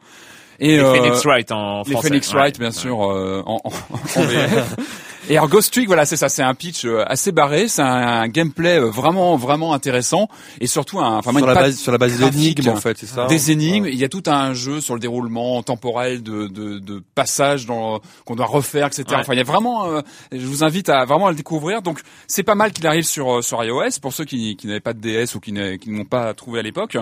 Et 0.59 0.75
Les 0.75 0.79
euh, 0.79 0.93
Phoenix 0.93 1.23
Wright 1.25 1.51
en 1.51 1.83
les 1.85 1.91
français. 1.91 2.07
Phoenix 2.09 2.33
ouais. 2.33 2.39
Wright, 2.39 2.59
bien 2.59 2.71
sûr, 2.71 3.09
euh, 3.09 3.43
en, 3.45 3.61
en, 3.63 3.69
en 3.69 4.23
VF. 4.23 4.75
Et 5.29 5.37
alors 5.37 5.47
Ghost 5.47 5.71
Trick, 5.71 5.85
voilà, 5.87 6.05
c'est 6.05 6.15
ça, 6.17 6.27
c'est 6.27 6.41
un 6.41 6.55
pitch 6.55 6.85
euh, 6.85 7.03
assez 7.07 7.31
barré, 7.31 7.67
c'est 7.67 7.81
un, 7.83 7.85
un 8.21 8.27
gameplay 8.27 8.79
euh, 8.79 8.89
vraiment 8.89 9.35
vraiment 9.37 9.73
intéressant 9.75 10.27
et 10.59 10.65
surtout 10.65 10.99
un, 10.99 11.17
enfin, 11.19 11.31
sur 11.37 11.45
la 11.45 11.53
base 11.53 11.77
sur 11.77 11.91
la 11.91 11.97
base 11.99 12.17
graphique, 12.17 12.57
d'énigmes 12.57 12.75
en 12.75 12.81
fait, 12.81 12.97
c'est 12.97 13.05
ça. 13.05 13.27
des 13.27 13.51
énigmes. 13.51 13.85
Il 13.85 13.95
y 13.95 14.03
a 14.03 14.09
tout 14.09 14.23
un 14.25 14.53
jeu 14.55 14.81
sur 14.81 14.95
le 14.95 14.99
déroulement 14.99 15.61
temporel 15.61 16.23
de, 16.23 16.47
de, 16.47 16.79
de 16.79 17.03
passages 17.13 17.65
dans- 17.67 17.99
qu'on 18.25 18.35
doit 18.35 18.47
refaire, 18.47 18.87
etc. 18.87 19.03
Ouais. 19.09 19.15
Enfin, 19.19 19.33
il 19.33 19.37
y 19.37 19.41
a 19.41 19.43
vraiment. 19.43 19.85
euh, 19.91 20.01
je 20.31 20.45
vous 20.45 20.63
invite 20.63 20.89
à 20.89 21.05
vraiment 21.05 21.27
à 21.27 21.29
le 21.31 21.35
découvrir. 21.37 21.81
Donc, 21.83 21.99
c'est 22.27 22.43
pas 22.43 22.55
mal 22.55 22.71
qu'il 22.71 22.87
arrive 22.87 23.03
sur 23.05 23.37
euh, 23.37 23.41
sur 23.43 23.63
iOS 23.63 23.99
pour 24.01 24.13
ceux 24.13 24.25
qui, 24.25 24.55
qui 24.55 24.65
n'avaient 24.65 24.79
pas 24.79 24.93
de 24.93 24.99
DS 24.99 25.35
ou 25.35 25.39
qui 25.39 25.53
qui 25.79 25.89
ne 25.91 25.97
l'ont 25.97 26.05
pas 26.05 26.33
trouvé 26.33 26.59
à 26.59 26.63
l'époque, 26.63 26.97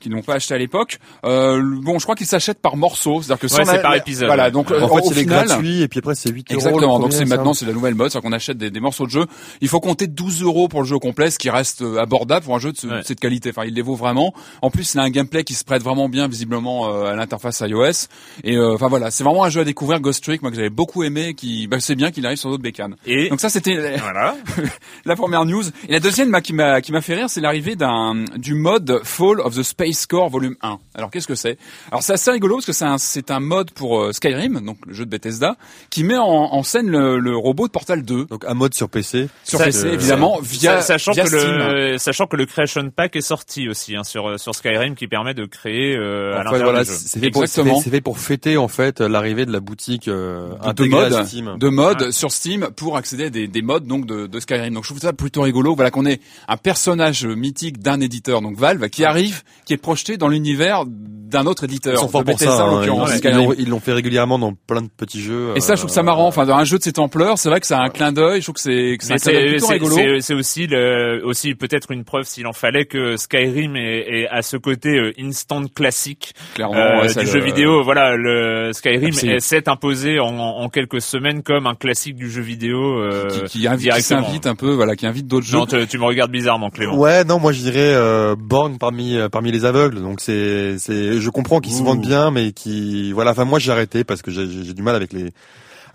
qui 0.00 0.08
ne 0.10 0.14
l'ont 0.16 0.22
pas 0.22 0.34
acheté 0.34 0.52
à 0.54 0.58
l'époque. 0.58 0.98
Euh, 1.24 1.62
bon, 1.82 1.98
je 2.00 2.04
crois 2.04 2.16
qu'il 2.16 2.26
s'achète 2.26 2.58
par 2.60 2.76
morceaux, 2.76 3.22
c'est-à-dire 3.22 3.48
que 3.48 3.54
Ouais, 3.54 3.64
c'est 3.64 3.82
par 3.82 3.94
épisode. 3.94 4.26
Voilà. 4.26 4.50
Donc, 4.50 4.70
Ouais. 4.70 4.82
En 4.82 4.88
fait, 4.88 5.00
au 5.06 5.12
c'est 5.12 5.20
final, 5.20 5.46
gratuit 5.46 5.82
et 5.82 5.88
puis 5.88 5.98
après 6.00 6.14
c'est 6.16 6.30
8 6.30 6.50
euros. 6.50 6.58
Exactement. 6.60 6.98
Donc 6.98 7.12
c'est 7.12 7.24
maintenant 7.24 7.54
c'est 7.54 7.67
la 7.68 7.74
nouvelle 7.74 7.94
mode, 7.94 8.10
c'est 8.10 8.20
qu'on 8.20 8.32
achète 8.32 8.58
des, 8.58 8.70
des 8.70 8.80
morceaux 8.80 9.06
de 9.06 9.10
jeu. 9.10 9.26
Il 9.60 9.68
faut 9.68 9.80
compter 9.80 10.06
12 10.06 10.42
euros 10.42 10.68
pour 10.68 10.80
le 10.82 10.86
jeu 10.86 10.98
complet, 10.98 11.30
ce 11.30 11.38
qui 11.38 11.50
reste 11.50 11.82
euh, 11.82 11.98
abordable 11.98 12.44
pour 12.44 12.54
un 12.54 12.58
jeu 12.58 12.72
de, 12.72 12.76
ce- 12.76 12.86
Ouais. 12.88 12.98
de 13.00 13.02
cette 13.06 13.20
qualité. 13.20 13.50
Enfin, 13.50 13.64
il 13.66 13.74
les 13.74 13.82
vaut 13.82 13.94
vraiment. 13.94 14.34
En 14.62 14.70
plus, 14.70 14.94
il 14.94 14.98
a 15.00 15.02
un 15.02 15.10
gameplay 15.10 15.44
qui 15.44 15.54
se 15.54 15.64
prête 15.64 15.82
vraiment 15.82 16.08
bien 16.08 16.26
visiblement 16.28 16.88
euh, 16.88 17.04
à 17.12 17.14
l'interface 17.14 17.62
iOS. 17.66 18.08
Et 18.44 18.56
euh, 18.56 18.74
enfin 18.74 18.88
voilà, 18.88 19.10
c'est 19.10 19.24
vraiment 19.24 19.44
un 19.44 19.50
jeu 19.50 19.60
à 19.60 19.64
découvrir, 19.64 20.00
Ghost 20.00 20.24
Trick, 20.24 20.42
moi 20.42 20.50
que 20.50 20.56
j'avais 20.56 20.70
beaucoup 20.70 21.02
aimé. 21.04 21.34
Qui, 21.34 21.66
bah, 21.68 21.78
c'est 21.80 21.94
bien 21.94 22.10
qu'il 22.10 22.24
arrive 22.26 22.38
sur 22.38 22.50
d'autres 22.50 22.62
bécanes. 22.62 22.96
Et 23.06 23.28
Donc 23.28 23.40
ça 23.40 23.48
c'était 23.50 23.96
voilà. 23.98 24.36
la 25.04 25.16
première 25.16 25.44
news. 25.44 25.64
Et 25.88 25.92
la 25.92 26.00
deuxième 26.00 26.30
bah, 26.30 26.40
qui 26.40 26.52
m'a 26.52 26.80
qui 26.80 26.92
m'a 26.92 27.00
fait 27.00 27.14
rire, 27.14 27.28
c'est 27.30 27.40
l'arrivée 27.40 27.76
d'un 27.76 28.24
du 28.36 28.54
mode 28.54 29.00
Fall 29.04 29.40
of 29.40 29.54
the 29.56 29.62
Space 29.62 30.06
Core 30.06 30.28
Volume 30.30 30.56
1. 30.62 30.78
Alors 30.94 31.10
qu'est-ce 31.10 31.26
que 31.26 31.34
c'est? 31.34 31.58
Alors 31.90 32.02
c'est 32.02 32.12
assez 32.14 32.30
rigolo 32.30 32.56
parce 32.56 32.66
que 32.66 32.72
c'est 32.72 32.84
un 32.84 32.98
c'est 32.98 33.30
un 33.30 33.40
mode 33.40 33.70
pour 33.72 34.00
euh, 34.00 34.12
Skyrim, 34.12 34.60
donc 34.64 34.78
le 34.86 34.94
jeu 34.94 35.04
de 35.04 35.10
Bethesda, 35.10 35.56
qui 35.90 36.04
met 36.04 36.16
en, 36.16 36.24
en 36.26 36.62
scène 36.62 36.88
le, 36.88 37.18
le 37.18 37.36
robot 37.48 37.66
de 37.66 37.72
Portal 37.72 38.02
2 38.02 38.26
Donc 38.26 38.44
un 38.46 38.54
mode 38.54 38.74
sur 38.74 38.88
PC. 38.88 39.28
sur 39.44 39.58
Ça, 39.58 39.64
PC 39.66 39.86
euh, 39.86 39.92
évidemment 39.94 40.38
via 40.42 40.80
Sa- 40.80 40.94
sachant 40.98 41.12
via 41.12 41.24
que 41.24 41.38
Steam. 41.38 41.52
le 41.56 41.98
sachant 41.98 42.26
que 42.26 42.36
le 42.36 42.46
Creation 42.46 42.90
Pack 42.94 43.16
est 43.16 43.20
sorti 43.20 43.68
aussi 43.68 43.96
hein, 43.96 44.04
sur 44.04 44.38
sur 44.38 44.54
Skyrim 44.54 44.94
qui 44.94 45.06
permet 45.08 45.34
de 45.34 45.44
créer 45.46 45.96
euh, 45.96 46.34
à 46.34 46.44
l'intérieur 46.44 46.70
voilà, 46.70 46.84
du 46.84 46.90
jeu. 46.90 46.96
c'est 46.96 47.20
fait 47.20 47.30
pour 47.30 47.42
c'est 47.42 47.60
Exactement. 47.60 47.78
fait, 47.78 47.84
c'est 47.84 47.90
fait 47.90 48.00
pour 48.00 48.18
fêter 48.18 48.56
en 48.56 48.68
fait 48.68 49.00
l'arrivée 49.00 49.46
de 49.46 49.52
la 49.52 49.60
boutique 49.60 50.08
euh, 50.08 50.50
de 50.74 50.84
à 50.84 50.86
mode, 50.88 51.26
Steam. 51.26 51.56
de 51.58 51.68
mode 51.68 52.02
Ouais. 52.02 52.12
sur 52.12 52.30
Steam 52.32 52.68
pour 52.76 52.96
accéder 52.96 53.24
à 53.26 53.30
des, 53.30 53.48
des 53.48 53.62
modes 53.62 53.86
donc 53.86 54.06
de, 54.06 54.26
de 54.26 54.40
Skyrim. 54.40 54.74
Donc 54.74 54.84
je 54.84 54.90
trouve 54.90 55.00
ça 55.00 55.12
plutôt 55.12 55.42
rigolo. 55.42 55.74
Voilà 55.74 55.90
qu'on 55.90 56.06
ait 56.06 56.20
un 56.48 56.56
personnage 56.56 57.24
mythique 57.24 57.80
d'un 57.80 58.00
éditeur, 58.00 58.42
donc 58.42 58.56
Valve, 58.56 58.88
qui 58.88 59.04
arrive, 59.04 59.42
qui 59.64 59.72
est 59.72 59.76
projeté 59.78 60.16
dans 60.16 60.28
l'univers 60.28 60.84
d'un 60.86 61.46
autre 61.46 61.64
éditeur. 61.64 61.94
Ils 61.94 61.98
sont 61.98 62.08
forts 62.08 62.24
pour 62.24 62.38
ça. 62.38 62.64
en 62.64 62.68
hein. 62.68 62.76
l'occurrence, 62.80 63.10
Ils- 63.22 63.30
l'ont- 63.30 63.54
ils 63.58 63.68
l'ont 63.68 63.80
fait 63.80 63.92
régulièrement 63.92 64.38
dans 64.38 64.52
plein 64.54 64.82
de 64.82 64.88
petits 64.88 65.20
jeux. 65.22 65.52
Et 65.56 65.60
ça, 65.60 65.74
je 65.74 65.80
trouve 65.80 65.90
ça 65.92 66.02
marrant. 66.02 66.26
Enfin, 66.26 66.44
dans 66.46 66.56
un 66.56 66.64
jeu 66.64 66.78
de 66.78 66.82
cette 66.82 66.98
ampleur, 66.98 67.37
c'est 67.38 67.48
vrai 67.48 67.60
que 67.60 67.66
c'est 67.66 67.74
un 67.74 67.88
clin 67.88 68.12
d'œil. 68.12 68.40
Je 68.40 68.44
trouve 68.46 68.56
que 68.56 68.60
c'est 68.60 68.96
que 68.98 69.04
c'est 69.04 69.18
c'est 69.18 69.32
plutôt 69.48 69.66
c'est- 69.66 69.72
rigolo. 69.72 69.94
c'est- 69.96 70.20
c'est 70.20 70.34
aussi 70.34 70.66
le, 70.66 71.22
aussi 71.24 71.54
peut-être 71.54 71.90
une 71.92 72.04
preuve 72.04 72.24
s'il 72.24 72.46
en 72.46 72.52
fallait 72.52 72.84
que 72.84 73.16
Skyrim 73.16 73.76
est, 73.76 74.00
est 74.22 74.28
à 74.28 74.42
ce 74.42 74.56
côté 74.56 74.90
euh, 74.98 75.12
instant 75.20 75.62
classique 75.74 76.34
Clairement, 76.54 76.76
euh, 76.76 77.00
ouais, 77.02 77.08
ça 77.08 77.20
du 77.20 77.26
le- 77.26 77.32
jeu 77.32 77.40
vidéo. 77.40 77.82
Voilà, 77.82 78.16
le 78.16 78.72
Skyrim 78.72 79.12
s'est 79.40 79.68
imposé 79.68 80.20
en, 80.20 80.26
en 80.36 80.68
quelques 80.68 81.00
semaines 81.00 81.42
comme 81.42 81.66
un 81.66 81.74
classique 81.74 82.16
du 82.16 82.30
jeu 82.30 82.42
vidéo. 82.42 82.98
euh, 83.00 83.28
qui, 83.46 83.60
qui, 83.60 83.66
invite- 83.68 83.92
qui 83.94 84.02
s'invite 84.02 84.46
un 84.46 84.54
peu, 84.54 84.72
voilà, 84.72 84.96
qui 84.96 85.06
invite 85.06 85.26
d'autres 85.26 85.46
jeux. 85.46 85.56
Non, 85.58 85.66
tu, 85.66 85.86
tu 85.86 85.98
me 85.98 86.04
regardes 86.04 86.30
bizarrement, 86.32 86.70
Clément. 86.70 86.96
Ouais, 86.98 87.24
non, 87.24 87.38
moi 87.38 87.52
je 87.52 87.60
dirais 87.60 87.94
euh, 87.94 88.34
Born 88.38 88.78
parmi 88.78 89.16
euh, 89.16 89.28
parmi 89.28 89.52
les 89.52 89.64
aveugles. 89.64 90.00
Donc 90.02 90.20
c'est 90.20 90.78
c'est 90.78 91.20
je 91.20 91.30
comprends 91.30 91.60
qu'ils 91.60 91.72
se 91.74 91.82
vendent 91.82 92.02
bien, 92.06 92.30
mais 92.30 92.52
qui 92.52 93.12
voilà. 93.12 93.30
Enfin 93.30 93.44
moi 93.44 93.58
j'ai 93.58 93.70
arrêté 93.70 94.02
parce 94.04 94.22
que 94.22 94.30
j'ai 94.30 94.46
j'ai 94.48 94.64
j'ai 94.64 94.74
du 94.74 94.82
mal 94.82 94.94
avec 94.96 95.12
les 95.12 95.30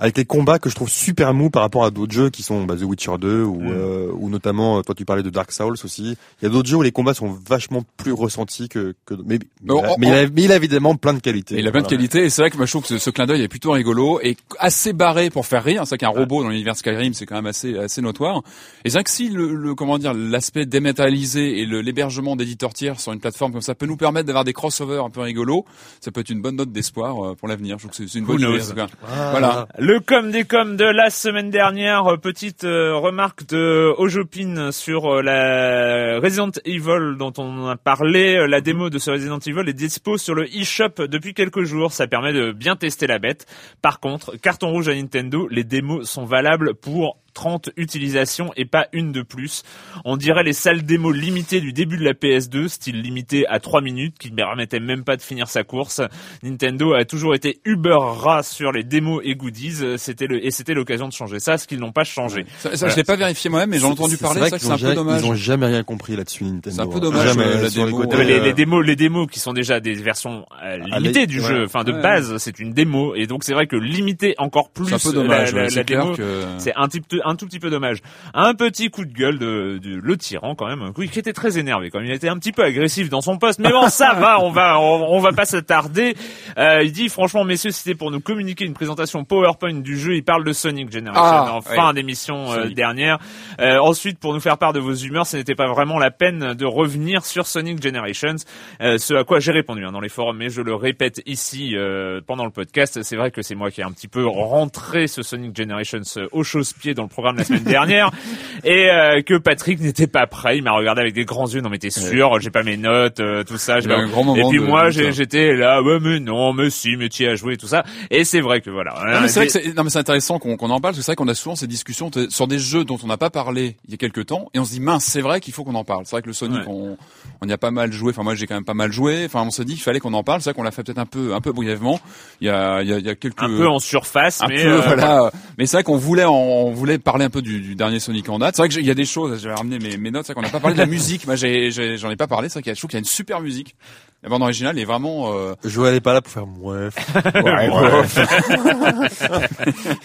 avec 0.03 0.17
les 0.17 0.25
combats 0.25 0.59
que 0.59 0.69
je 0.69 0.75
trouve 0.75 0.89
super 0.89 1.33
mous 1.33 1.49
par 1.49 1.61
rapport 1.61 1.85
à 1.85 1.89
d'autres 1.89 2.11
jeux 2.11 2.29
qui 2.29 2.43
sont 2.43 2.65
bah, 2.65 2.75
The 2.75 2.81
Witcher 2.83 3.13
2 3.19 3.41
ou 3.43 3.61
Mm. 3.61 3.67
euh, 3.71 4.11
ou 4.13 4.29
notamment 4.29 4.77
euh, 4.77 4.81
toi 4.81 4.93
tu 4.93 5.05
parlais 5.05 5.23
de 5.23 5.29
Dark 5.29 5.51
Souls 5.53 5.75
aussi. 5.83 6.17
Il 6.41 6.43
y 6.43 6.45
a 6.45 6.49
d'autres 6.49 6.67
jeux 6.67 6.75
où 6.75 6.81
les 6.81 6.91
combats 6.91 7.13
sont 7.13 7.29
vachement 7.47 7.83
plus 7.95 8.11
ressentis 8.11 8.67
que 8.67 8.95
que 9.05 9.13
mais 9.25 9.39
mais, 9.39 9.39
il 9.63 9.71
a, 9.71 9.73
on- 9.93 9.95
mais 9.97 10.07
il 10.07 10.13
a- 10.13 10.27
mais 10.27 10.41
il 10.43 10.51
a 10.51 10.55
évidemment 10.57 10.95
plein 10.95 11.13
de 11.13 11.19
qualités. 11.21 11.55
Il 11.57 11.65
a 11.67 11.71
plein 11.71 11.81
de 11.81 11.87
qualités 11.87 12.25
et 12.25 12.29
c'est 12.29 12.41
vrai 12.41 12.51
que 12.51 12.57
moi 12.57 12.65
je 12.65 12.71
trouve 12.73 12.81
que 12.83 12.89
ce, 12.89 12.97
ce 12.97 13.09
clin 13.09 13.25
d'œil 13.25 13.41
est 13.43 13.47
plutôt 13.47 13.71
rigolo 13.71 14.19
et 14.21 14.35
assez 14.59 14.91
barré 14.91 15.29
pour 15.29 15.45
faire 15.45 15.63
rire. 15.63 15.83
C'est 15.85 15.91
vrai 15.91 15.97
qu'un 15.99 16.09
robot 16.09 16.43
dans 16.43 16.49
l'univers 16.49 16.75
Skyrim 16.75 17.13
c'est 17.13 17.25
quand 17.25 17.35
même 17.35 17.45
assez 17.45 17.77
assez 17.77 18.01
notoire. 18.01 18.41
Et 18.83 18.89
c'est 18.89 18.97
vrai 18.97 19.03
que 19.05 19.09
si 19.09 19.29
le, 19.29 19.55
le 19.55 19.73
comment 19.73 19.97
dire 19.97 20.13
l'aspect 20.13 20.65
dématérialisé 20.65 21.59
et 21.61 21.65
le- 21.65 21.79
l'hébergement 21.81 22.35
d'éditeurs 22.35 22.73
tiers 22.73 22.99
sur 22.99 23.13
une 23.13 23.19
plateforme 23.21 23.53
comme 23.53 23.61
ça 23.61 23.73
peut 23.73 23.85
nous 23.85 23.97
permettre 23.97 24.27
d'avoir 24.27 24.43
des 24.43 24.53
crossovers 24.53 25.03
un 25.05 25.09
peu 25.09 25.21
rigolos, 25.21 25.63
ça 26.01 26.11
peut 26.11 26.19
être 26.19 26.29
une 26.29 26.41
bonne 26.41 26.57
note 26.57 26.71
d'espoir 26.73 27.25
euh, 27.25 27.35
pour 27.35 27.47
l'avenir. 27.47 27.77
Je 27.79 27.87
trouve 27.87 27.97
que 27.97 28.05
c'est- 28.07 28.19
une 28.19 28.25
bonne 28.25 28.35
idée. 28.55 28.59
Ah, 29.07 29.29
Voilà. 29.31 29.67
Le 29.79 29.92
com 29.99 30.31
des 30.31 30.43
com 30.45 30.75
de 30.75 30.85
la 30.85 31.09
semaine 31.09 31.49
dernière, 31.49 32.07
euh, 32.07 32.17
petite 32.17 32.63
euh, 32.63 32.95
remarque 32.95 33.45
de 33.47 33.93
Ojopin 33.97 34.71
sur 34.71 35.05
euh, 35.05 35.21
la 35.21 36.19
Resident 36.19 36.51
Evil 36.65 37.15
dont 37.17 37.33
on 37.37 37.67
a 37.67 37.75
parlé. 37.75 38.47
La 38.47 38.61
démo 38.61 38.89
de 38.89 38.97
ce 38.97 39.11
Resident 39.11 39.39
Evil 39.39 39.69
est 39.69 39.73
dispo 39.73 40.17
sur 40.17 40.35
le 40.35 40.47
eShop 40.55 41.07
depuis 41.07 41.33
quelques 41.33 41.63
jours. 41.63 41.91
Ça 41.91 42.07
permet 42.07 42.33
de 42.33 42.51
bien 42.51 42.75
tester 42.75 43.07
la 43.07 43.19
bête. 43.19 43.45
Par 43.81 43.99
contre, 43.99 44.35
carton 44.37 44.71
rouge 44.71 44.89
à 44.89 44.95
Nintendo, 44.95 45.47
les 45.49 45.63
démos 45.63 46.09
sont 46.09 46.25
valables 46.25 46.73
pour 46.75 47.17
30 47.33 47.69
utilisations 47.77 48.51
et 48.55 48.65
pas 48.65 48.87
une 48.93 49.11
de 49.11 49.21
plus. 49.21 49.63
On 50.05 50.17
dirait 50.17 50.43
les 50.43 50.53
salles 50.53 50.83
démos 50.83 51.15
limitées 51.15 51.61
du 51.61 51.73
début 51.73 51.97
de 51.97 52.03
la 52.03 52.13
PS2, 52.13 52.67
style 52.67 53.01
limité 53.01 53.47
à 53.47 53.59
3 53.59 53.81
minutes, 53.81 54.15
qui 54.19 54.31
ne 54.31 54.35
permettait 54.35 54.79
même 54.79 55.03
pas 55.03 55.15
de 55.17 55.21
finir 55.21 55.47
sa 55.47 55.63
course. 55.63 56.01
Nintendo 56.41 56.93
a 56.93 57.05
toujours 57.05 57.35
été 57.35 57.59
uber 57.65 57.97
ras 57.99 58.43
sur 58.43 58.71
les 58.71 58.83
démos 58.83 59.21
et 59.23 59.35
goodies, 59.35 59.97
c'était 59.97 60.27
le, 60.27 60.45
et 60.45 60.51
c'était 60.51 60.73
l'occasion 60.73 61.07
de 61.07 61.13
changer 61.13 61.39
ça, 61.39 61.57
ce 61.57 61.67
qu'ils 61.67 61.79
n'ont 61.79 61.91
pas 61.91 62.03
changé. 62.03 62.45
Ça, 62.59 62.75
ça, 62.75 62.89
je 62.89 62.95
l'ai 62.95 63.03
pas 63.03 63.15
vérifié 63.15 63.49
moi-même, 63.49 63.69
mais 63.69 63.79
j'en 63.79 63.89
ai 63.89 63.91
entendu 63.91 64.17
parler. 64.17 64.35
C'est 64.35 64.39
vrai 64.41 64.49
que 64.51 64.55
qu'ils 64.57 64.65
c'est 64.67 64.71
ont 64.85 64.87
un 64.87 64.89
peu 64.89 64.95
dommage. 64.95 65.21
Ils 65.21 65.27
ont 65.27 65.35
jamais 65.35 65.65
rien 65.67 65.83
compris 65.83 66.15
là-dessus 66.15 66.43
Nintendo. 66.43 66.71
C'est 66.75 66.81
un 66.81 66.87
peu 66.87 66.97
hein. 66.97 66.99
dommage, 66.99 67.27
Jamais, 67.27 67.43
euh, 67.45 67.61
la 67.61 67.69
sur 67.69 67.85
les 67.85 67.91
démo. 67.91 68.03
côtés, 68.03 68.23
les, 68.23 68.33
euh, 68.39 68.43
les 68.43 68.53
démos, 68.53 68.85
les 68.85 68.95
démos 68.95 69.27
qui 69.31 69.39
sont 69.39 69.53
déjà 69.53 69.79
des 69.79 69.93
versions 69.93 70.45
euh, 70.63 70.77
limitées 70.77 71.19
les- 71.21 71.27
du 71.27 71.39
ouais. 71.39 71.47
jeu, 71.47 71.63
enfin 71.65 71.83
de 71.83 71.91
Ouais. 71.93 72.01
base, 72.01 72.37
c'est 72.37 72.59
une 72.59 72.73
démo, 72.73 73.15
et 73.15 73.27
donc 73.27 73.43
c'est 73.43 73.53
vrai 73.53 73.67
que 73.67 73.75
limiter 73.75 74.35
encore 74.37 74.69
plus 74.69 74.87
C'est 74.87 74.95
un 74.95 75.11
peu 75.11 75.13
dommage. 75.15 75.53
la, 75.53 75.63
la- 75.63 75.69
la 75.69 75.83
démo, 75.83 76.13
que. 76.15 76.43
c'est 76.57 76.73
un, 76.75 76.87
petit 76.87 77.01
peu- 77.01 77.19
un 77.25 77.35
tout 77.35 77.45
petit 77.45 77.59
peu 77.59 77.69
dommage. 77.69 77.99
Un 78.33 78.53
petit 78.53 78.89
coup 78.89 79.05
de 79.05 79.13
gueule 79.13 79.39
de, 79.39 79.79
de 79.81 79.95
le 79.95 80.17
tyran 80.17 80.55
quand 80.55 80.67
même, 80.67 80.91
qui 80.93 81.19
était 81.19 81.33
très 81.33 81.57
énervé 81.57 81.89
quand 81.89 81.99
même. 81.99 82.07
Il 82.07 82.13
était 82.13 82.29
un 82.29 82.37
petit 82.37 82.51
peu 82.51 82.63
agressif 82.63 83.09
dans 83.09 83.21
son 83.21 83.37
poste, 83.37 83.59
mais 83.59 83.71
bon, 83.71 83.87
ça 83.89 84.13
va, 84.13 84.39
on 84.41 84.49
va, 84.51 84.79
on, 84.79 85.13
on 85.15 85.19
va 85.19 85.31
pas 85.31 85.45
s'attarder. 85.45 86.15
Euh, 86.57 86.83
il 86.83 86.91
dit 86.91 87.09
franchement, 87.09 87.43
messieurs, 87.43 87.71
c'était 87.71 87.95
pour 87.95 88.11
nous 88.11 88.19
communiquer 88.19 88.65
une 88.65 88.73
présentation 88.73 89.23
PowerPoint 89.23 89.73
du 89.81 89.97
jeu. 89.97 90.15
Il 90.15 90.23
parle 90.23 90.43
de 90.43 90.53
Sonic 90.53 90.91
Generation 90.91 91.21
Ah, 91.23 91.53
en 91.53 91.61
fin 91.61 91.87
ouais. 91.89 91.93
d'émission 91.93 92.51
euh, 92.51 92.69
dernière. 92.69 93.19
Euh, 93.59 93.77
ensuite, 93.79 94.19
pour 94.19 94.33
nous 94.33 94.39
faire 94.39 94.57
part 94.57 94.73
de 94.73 94.79
vos 94.79 94.93
humeurs, 94.93 95.25
ce 95.27 95.37
n'était 95.37 95.55
pas 95.55 95.67
vraiment 95.67 95.99
la 95.99 96.11
peine 96.11 96.53
de 96.53 96.65
revenir 96.65 97.25
sur 97.25 97.47
Sonic 97.47 97.81
Generations. 97.81 98.35
Euh, 98.81 98.97
ce 98.97 99.13
à 99.13 99.23
quoi 99.23 99.39
j'ai 99.39 99.51
répondu 99.51 99.85
hein, 99.85 99.91
dans 99.91 99.99
les 100.01 100.09
forums, 100.09 100.37
mais 100.37 100.49
je 100.49 100.61
le 100.61 100.75
répète 100.75 101.21
ici 101.25 101.75
euh, 101.75 102.21
pendant 102.25 102.45
le 102.45 102.51
podcast. 102.51 103.01
C'est 103.03 103.15
vrai 103.15 103.31
que 103.31 103.41
c'est 103.41 103.55
moi 103.55 103.71
qui 103.71 103.81
ai 103.81 103.83
un 103.83 103.91
petit 103.91 104.07
peu 104.07 104.25
rentré 104.25 105.07
ce 105.07 105.21
Sonic 105.23 105.55
Generations 105.55 106.01
au 106.31 106.43
chausse-pied 106.43 106.93
dans 106.93 107.03
le 107.03 107.09
programme 107.13 107.37
la 107.37 107.43
semaine 107.45 107.63
dernière, 107.63 108.11
et 108.63 108.89
euh, 108.89 109.21
que 109.21 109.37
Patrick 109.37 109.79
n'était 109.79 110.07
pas 110.07 110.27
prêt. 110.27 110.57
Il 110.57 110.63
m'a 110.63 110.71
regardé 110.71 111.01
avec 111.01 111.13
des 111.13 111.25
grands 111.25 111.47
yeux. 111.47 111.61
Non 111.61 111.69
mais 111.69 111.77
t'es 111.77 111.89
sûr 111.89 112.39
J'ai 112.41 112.49
pas 112.49 112.63
mes 112.63 112.77
notes, 112.77 113.19
euh, 113.19 113.43
tout 113.43 113.57
ça. 113.57 113.79
Grand 113.79 114.23
moment 114.23 114.35
et 114.35 114.49
puis 114.49 114.59
de- 114.59 114.65
moi, 114.65 114.89
j'ai- 114.89 115.05
ça. 115.05 115.11
j'étais 115.11 115.55
là, 115.55 115.81
ouais 115.81 115.99
mais 116.01 116.19
non, 116.19 116.53
mais 116.53 116.69
si, 116.69 116.95
mais 116.97 117.09
tu 117.09 117.25
as 117.27 117.35
joué, 117.35 117.55
tout 117.57 117.67
ça. 117.67 117.83
Et 118.11 118.23
c'est 118.25 118.41
vrai 118.41 118.61
que 118.61 118.69
voilà. 118.69 118.93
Non 119.13 119.21
mais 119.21 119.27
c'est 119.27 119.45
Des- 119.63 119.97
intéressant 119.97 120.39
qu'on, 120.39 120.55
en 120.55 120.57
parle, 120.57 120.81
parce 120.81 120.97
que 120.97 121.01
c'est 121.03 121.11
vrai 121.11 121.15
qu'on 121.15 121.27
a 121.27 121.35
souvent 121.35 121.55
ces 121.55 121.67
discussions 121.67 122.09
sur 122.29 122.47
des 122.47 122.59
jeux 122.59 122.83
dont 122.83 122.97
on 123.03 123.07
n'a 123.07 123.17
pas 123.17 123.29
parlé 123.29 123.77
il 123.85 123.91
y 123.91 123.93
a 123.93 123.97
quelques 123.97 124.25
temps, 124.25 124.49
et 124.53 124.59
on 124.59 124.65
se 124.65 124.71
dit 124.71 124.79
mince, 124.79 125.05
c'est 125.05 125.21
vrai 125.21 125.39
qu'il 125.39 125.53
faut 125.53 125.63
qu'on 125.63 125.75
en 125.75 125.83
parle. 125.83 126.03
C'est 126.05 126.11
vrai 126.15 126.21
que 126.21 126.27
le 126.27 126.33
Sonic, 126.33 126.59
Ouais. 126.61 126.65
on, 126.67 126.97
on 127.41 127.47
y 127.47 127.53
a 127.53 127.57
pas 127.57 127.71
mal 127.71 127.91
joué. 127.91 128.11
Enfin 128.11 128.23
moi 128.23 128.35
j'ai 128.35 128.47
quand 128.47 128.55
même 128.55 128.65
pas 128.65 128.73
mal 128.73 128.91
joué. 128.91 129.23
Enfin 129.25 129.43
on 129.45 129.51
s'est 129.51 129.65
dit 129.65 129.73
qu'il 129.73 129.83
fallait 129.83 129.99
qu'on 129.99 130.13
en 130.13 130.23
parle. 130.23 130.41
C'est 130.41 130.49
vrai 130.49 130.55
qu'on 130.55 130.63
l'a 130.63 130.71
fait 130.71 130.83
peut-être 130.83 130.97
un 130.97 131.05
peu, 131.05 131.33
un 131.33 131.41
peu 131.41 131.51
brièvement. 131.51 131.99
Il 132.41 132.47
y 132.47 132.49
a, 132.49 132.81
il 132.81 132.89
y 132.89 132.93
a, 132.93 132.97
il 132.97 133.05
y 133.05 133.09
a 133.09 133.15
quelques 133.15 133.41
un 133.43 133.47
peu 133.47 133.67
en 133.67 133.79
surface, 133.79 134.41
un 134.41 134.47
mais 134.47 134.63
peu, 134.63 134.69
euh, 134.73 134.81
voilà. 134.81 135.31
Mais 135.57 135.65
c'est 135.65 135.77
vrai 135.77 135.83
qu'on 135.83 135.97
voulait, 135.97 136.23
en- 136.23 136.33
on 136.33 136.71
voulait 136.71 136.97
parler 137.03 137.25
un 137.25 137.29
peu 137.29 137.41
du, 137.41 137.59
du 137.61 137.75
dernier 137.75 137.99
Sonic 137.99 138.27
en 138.29 138.39
date. 138.39 138.55
C'est 138.55 138.61
vrai 138.61 138.69
que 138.69 138.73
j'ai- 138.75 138.81
il 138.81 138.87
y 138.87 138.91
a 138.91 138.95
des 138.95 139.05
choses. 139.05 139.41
J'avais 139.41 139.55
ramené 139.55 139.79
mes, 139.79 139.97
mes 139.97 140.11
notes. 140.11 140.25
C'est 140.25 140.33
vrai 140.33 140.41
qu'on 140.41 140.47
n'a 140.47 140.51
pas 140.51 140.59
parlé 140.59 140.73
de 140.75 140.79
la 140.79 140.85
musique. 140.97 141.25
Moi, 141.27 141.35
j'en 141.35 142.09
ai 142.11 142.15
pas 142.15 142.27
parlé. 142.27 142.49
C'est 142.49 142.53
vrai 142.55 142.63
qu'il 142.63 142.69
y 142.69 142.71
a, 142.71 142.75
je 142.75 142.79
trouve 142.79 142.89
qu'il 142.89 142.97
y 142.97 142.99
a 142.99 143.01
une 143.01 143.05
super 143.05 143.41
musique. 143.41 143.75
La 144.23 144.29
bande 144.29 144.43
originale 144.43 144.77
est 144.79 144.85
vraiment. 144.85 145.33
Euh, 145.33 145.53
Joël 145.65 145.95
est 145.95 146.01
pas 146.01 146.13
là 146.13 146.21
pour 146.21 146.31
faire 146.31 146.45
bref. 146.45 146.95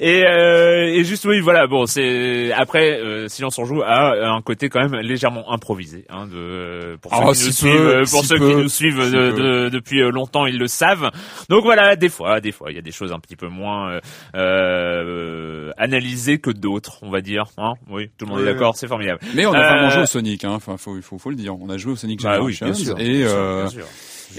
Et, 0.00 0.24
euh, 0.26 0.86
et 0.86 1.04
juste 1.04 1.24
oui 1.24 1.38
voilà 1.40 1.66
bon 1.68 1.86
c'est 1.86 2.50
après 2.52 2.98
euh, 3.00 3.28
Silence 3.28 3.58
on 3.58 3.64
joue 3.64 3.82
a 3.82 4.28
un 4.28 4.42
côté 4.42 4.68
quand 4.68 4.80
même 4.80 5.00
légèrement 5.00 5.52
improvisé 5.52 6.04
hein, 6.08 6.26
de 6.26 6.96
pour 7.00 7.12
ceux 7.14 7.20
Ah, 7.22 7.30
qui 7.32 7.36
si 7.36 7.44
nous 7.46 7.50
peu, 7.50 7.54
suivent 7.78 7.86
euh, 7.86 7.98
pour 8.00 8.20
si 8.22 8.26
ceux 8.26 8.38
peu, 8.38 8.48
qui 8.48 8.56
nous 8.56 8.68
suivent 8.68 9.04
si 9.04 9.10
de- 9.12 9.30
de- 9.30 9.68
depuis 9.68 10.00
euh, 10.02 10.10
longtemps 10.10 10.46
ils 10.46 10.58
le 10.58 10.66
savent 10.66 11.10
donc 11.48 11.62
voilà 11.64 11.94
des 11.94 12.08
fois 12.08 12.40
des 12.40 12.50
fois 12.50 12.72
il 12.72 12.74
y 12.74 12.78
a 12.78 12.82
des 12.82 12.90
choses 12.92 13.12
un 13.12 13.20
petit 13.20 13.36
peu 13.36 13.46
moins 13.48 13.92
euh, 13.92 14.00
euh, 14.34 15.70
analysées 15.76 16.38
que 16.38 16.50
d'autres 16.50 16.98
on 17.02 17.10
va 17.10 17.20
dire 17.20 17.44
hein 17.56 17.74
oui 17.88 18.10
tout 18.18 18.24
le 18.26 18.30
monde 18.32 18.40
Oui, 18.40 18.46
est 18.46 18.50
oui. 18.50 18.54
d'accord 18.54 18.76
c'est 18.76 18.88
formidable 18.88 19.20
mais 19.34 19.46
on 19.46 19.52
a 19.52 19.58
Euh, 19.60 19.68
vraiment 19.68 19.90
joué 19.90 20.02
au 20.02 20.06
Sonic. 20.06 20.44
Hein. 20.44 20.52
Enfin, 20.54 20.76
faut, 20.76 20.96
faut, 21.02 21.18
faut 21.18 21.30
le 21.30 21.36
dire. 21.36 21.54
On 21.58 21.68
a 21.70 21.76
joué 21.76 21.92
au 21.92 21.96
Sonic 21.96 22.22
Bah 22.22 22.38
oui, 22.40 22.56
bien 22.60 22.74
sûr, 22.74 22.98
et, 22.98 23.03
bien 23.08 23.28
sûr, 23.28 23.36
euh, 23.38 23.62
bien 23.62 23.70
sûr. 23.70 23.86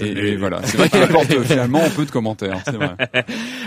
Et, 0.00 0.36
voilà. 0.36 0.60
C'est 0.64 0.76
vrai 0.76 0.88
qu'il 0.88 1.02
apporte 1.02 1.30
euh, 1.32 1.42
finalement 1.42 1.82
peu 1.94 2.04
de 2.04 2.10
commentaires. 2.10 2.62
Vrai. 2.66 2.96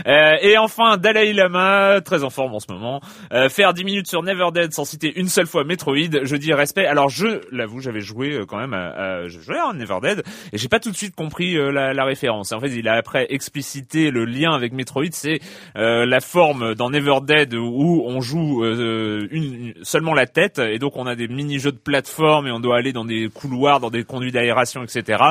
Euh, 0.07 0.37
et 0.41 0.57
enfin, 0.57 0.97
Dalai 0.97 1.33
Lama, 1.33 1.99
très 2.03 2.23
en 2.23 2.29
forme 2.29 2.55
en 2.55 2.59
ce 2.59 2.71
moment, 2.71 3.01
euh, 3.33 3.49
faire 3.49 3.73
10 3.73 3.83
minutes 3.83 4.07
sur 4.07 4.23
Never 4.23 4.47
Dead 4.53 4.73
sans 4.73 4.85
citer 4.85 5.19
une 5.19 5.27
seule 5.27 5.45
fois 5.45 5.63
Metroid, 5.63 6.23
je 6.23 6.35
dis 6.35 6.53
respect. 6.53 6.85
Alors 6.85 7.09
je 7.09 7.41
l'avoue, 7.51 7.81
j'avais 7.81 7.99
joué 7.99 8.33
euh, 8.33 8.45
quand 8.45 8.57
même 8.57 8.73
à, 8.73 8.89
à 8.89 9.27
je 9.27 9.39
jouais 9.39 9.57
à 9.57 9.73
Never 9.73 9.97
Dead 10.01 10.23
et 10.53 10.57
j'ai 10.57 10.67
pas 10.69 10.79
tout 10.79 10.89
de 10.89 10.95
suite 10.95 11.15
compris 11.15 11.57
euh, 11.57 11.71
la, 11.71 11.93
la 11.93 12.05
référence. 12.05 12.51
En 12.51 12.59
fait, 12.59 12.69
il 12.69 12.87
a 12.87 12.93
après 12.93 13.27
explicité 13.29 14.11
le 14.11 14.25
lien 14.25 14.53
avec 14.53 14.73
Metroid, 14.73 15.11
c'est 15.11 15.39
euh, 15.75 16.05
la 16.05 16.21
forme 16.21 16.75
dans 16.75 16.89
Never 16.89 17.19
Dead 17.23 17.53
où 17.53 18.03
on 18.05 18.21
joue 18.21 18.63
euh, 18.63 19.27
une, 19.31 19.73
seulement 19.83 20.13
la 20.13 20.27
tête 20.27 20.59
et 20.59 20.79
donc 20.79 20.95
on 20.95 21.05
a 21.07 21.15
des 21.15 21.27
mini-jeux 21.27 21.71
de 21.71 21.77
plateforme 21.77 22.47
et 22.47 22.51
on 22.51 22.59
doit 22.59 22.77
aller 22.77 22.93
dans 22.93 23.05
des 23.05 23.29
couloirs, 23.29 23.79
dans 23.79 23.89
des 23.89 24.03
conduits 24.03 24.31
d'aération, 24.31 24.83
etc. 24.83 25.23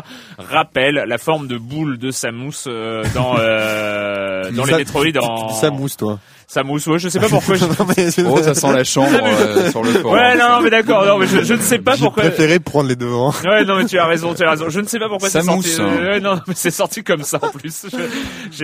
La 0.92 1.18
forme 1.18 1.48
de 1.48 1.58
boule 1.58 1.98
de 1.98 2.10
Samus 2.10 2.64
euh, 2.66 3.02
dans 3.14 3.36
euh, 3.38 4.50
dans 4.52 4.64
les 4.64 4.76
Metroid 4.76 5.06
en 5.20 5.48
tu 5.48 5.54
dis 5.54 5.58
ça 6.50 6.62
mousse. 6.64 6.86
Ouais, 6.86 6.98
je 6.98 7.08
sais 7.10 7.20
pas 7.20 7.28
pourquoi. 7.28 7.54
je- 7.56 7.64
Non, 7.66 7.86
mais 7.96 8.10
c'est- 8.10 8.24
Oh, 8.26 8.42
ça 8.42 8.54
sent 8.54 8.72
la 8.72 8.82
chambre 8.82 9.10
euh, 9.22 9.70
sur 9.70 9.82
le 9.84 9.90
forum. 9.92 10.14
Ouais, 10.16 10.34
non, 10.36 10.60
mais 10.62 10.70
d'accord. 10.70 11.04
Non, 11.06 11.18
mais 11.18 11.26
je, 11.26 11.44
je 11.44 11.54
ne 11.54 11.60
sais 11.60 11.78
pas 11.78 11.94
J'ai 11.94 12.04
pourquoi. 12.04 12.22
préféré 12.24 12.58
prendre 12.58 12.88
les 12.88 12.96
devants. 12.96 13.32
Ouais, 13.44 13.64
non, 13.64 13.76
mais 13.76 13.84
tu 13.84 13.98
as 13.98 14.06
raison, 14.06 14.34
tu 14.34 14.42
as 14.44 14.50
raison. 14.50 14.64
Je 14.70 14.80
ne 14.80 14.86
sais 14.86 14.98
pas 14.98 15.08
pourquoi 15.08 15.28
c'est 15.28 15.42
Samous, 15.42 15.62
sorti. 15.62 15.80
hein. 15.80 15.86
euh, 16.00 16.08
ouais, 16.14 16.20
non, 16.20 16.40
mais 16.48 16.54
c'est 16.56 16.70
sorti 16.70 17.04
comme 17.04 17.22
ça 17.22 17.38
en 17.42 17.50
plus. 17.50 17.86
Je, 17.92 17.98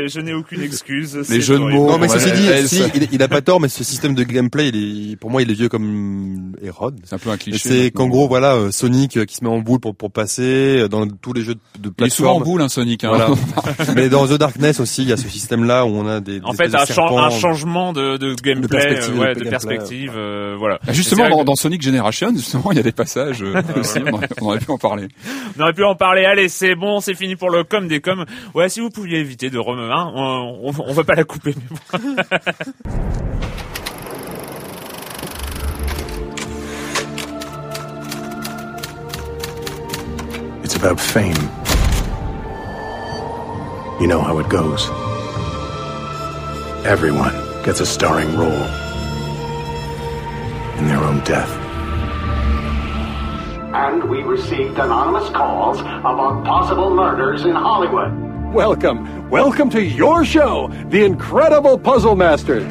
je, 0.03 0.07
je 0.09 0.21
n'ai 0.21 0.33
aucune 0.33 0.62
excuse. 0.62 1.17
Les 1.29 1.41
jeux 1.41 1.59
de 1.59 1.64
mots. 1.64 1.91
Non 1.91 1.99
mais 1.99 2.09
ceci 2.09 2.33
dit, 2.33 2.49
si, 2.67 2.79
ça- 2.79 2.88
il, 2.95 3.09
il 3.12 3.23
a 3.23 3.29
pas 3.29 3.43
tort, 3.43 3.61
mais 3.61 3.69
ce 3.69 3.85
système 3.85 4.14
de 4.14 4.23
gameplay, 4.25 4.69
il 4.71 5.12
est, 5.12 5.17
pour 5.17 5.31
moi, 5.31 5.43
il 5.43 5.50
est 5.50 5.55
vieux 5.55 5.69
comme 5.69 6.53
Hérode. 6.62 6.99
C'est 7.05 7.14
un 7.14 7.19
peu 7.19 7.31
un 7.31 7.37
cliché. 7.37 7.59
C'est 7.69 7.91
qu'en 7.91 8.07
gros, 8.09 8.29
voilà, 8.29 8.55
euh, 8.55 8.71
Sonic 8.71 9.17
euh, 9.19 9.25
qui 9.26 9.37
se 9.37 9.45
met 9.45 9.50
en 9.50 9.59
boule 9.59 9.81
pour 9.81 9.95
pour 9.95 10.11
passer 10.11 10.79
euh, 10.81 10.88
dans 10.88 11.07
tous 11.07 11.33
les 11.35 11.43
jeux 11.43 11.55
de, 11.79 11.88
de 11.91 11.95
Il 11.99 12.07
est 12.07 12.09
souvent 12.09 12.31
en 12.31 12.35
plateforme. 12.37 12.53
boule, 12.53 12.62
hein, 12.62 12.69
Sonic. 12.69 13.05
Hein. 13.05 13.09
Voilà. 13.11 13.29
mais 13.95 14.09
dans 14.09 14.26
The 14.26 14.33
Darkness 14.38 14.81
aussi, 14.81 15.03
il 15.03 15.09
y 15.09 15.12
a 15.12 15.17
ce 15.19 15.29
système-là 15.29 15.85
où 15.85 15.91
on 15.91 16.07
a 16.09 16.21
des, 16.21 16.41
des 16.41 16.47
En 16.47 16.53
fait, 16.55 16.64
espèces 16.64 16.81
un, 16.81 16.85
de 16.85 16.88
chan- 16.88 16.95
serpents. 17.09 17.23
un 17.25 17.31
changement 17.31 17.74
de, 17.93 18.16
de 18.16 18.35
gameplay, 18.35 18.69
perspective, 18.69 19.14
euh, 19.14 19.19
ouais, 19.19 19.28
de 19.28 19.35
gameplay, 19.35 19.50
perspective, 19.50 20.12
euh, 20.16 20.57
voilà. 20.59 20.78
Bah, 20.87 20.93
Justement, 20.93 21.28
dans, 21.28 21.38
que- 21.40 21.45
dans 21.45 21.54
Sonic 21.57 21.83
Generation, 21.83 22.31
justement, 22.35 22.71
il 22.71 22.76
y 22.76 22.81
a 22.81 22.83
des 22.83 22.93
passages 22.93 23.43
euh, 23.43 23.61
aussi, 23.81 23.99
on, 24.07 24.12
aurait, 24.14 24.28
on 24.40 24.47
aurait 24.47 24.59
pu 24.59 24.71
en 24.71 24.78
parler. 24.78 25.09
On 25.59 25.62
aurait 25.62 25.73
pu 25.73 25.85
en 25.85 25.95
parler. 25.95 26.25
Allez, 26.25 26.49
c'est 26.49 26.75
bon, 26.75 27.00
c'est 27.00 27.14
fini 27.14 27.37
pour 27.37 27.50
le 27.50 27.64
com 27.64 27.87
des 27.88 28.00
com. 28.00 28.25
Ouais, 28.54 28.69
si 28.69 28.81
vous 28.81 28.90
pouviez 28.90 29.19
éviter 29.19 29.50
de 29.50 29.59
remettre, 29.59 29.93
hein, 29.95 30.12
on, 30.14 30.61
on, 30.64 30.73
on 30.87 30.93
va 30.93 31.04
pas 31.04 31.14
la 31.14 31.25
couper. 31.25 31.54
Mais 31.93 31.99
bon. 31.99 32.16
It's 40.62 40.75
about 40.76 40.99
fame. 40.99 41.37
You 44.00 44.07
know 44.07 44.21
how 44.21 44.38
it 44.38 44.49
goes. 44.49 44.88
Everyone 46.87 47.35
gets 47.64 47.80
a 47.80 47.87
starring 47.87 48.37
role 48.37 48.52
in 50.78 50.87
their 50.87 50.99
own 50.99 51.18
death. 51.25 51.49
And 53.75 54.04
we 54.11 54.23
received 54.23 54.78
anonymous 54.78 55.30
calls 55.30 55.80
about 55.80 56.44
possible 56.44 56.94
murders 56.94 57.47
in 57.47 57.54
Hollywood. 57.54 58.12
Welcome, 58.52 59.30
welcome 59.30 59.71
to 59.71 59.83
your 59.83 60.26
show, 60.26 60.68
The 60.90 61.04
Incredible 61.04 61.78
Puzzle 61.78 62.16
Masters. 62.16 62.71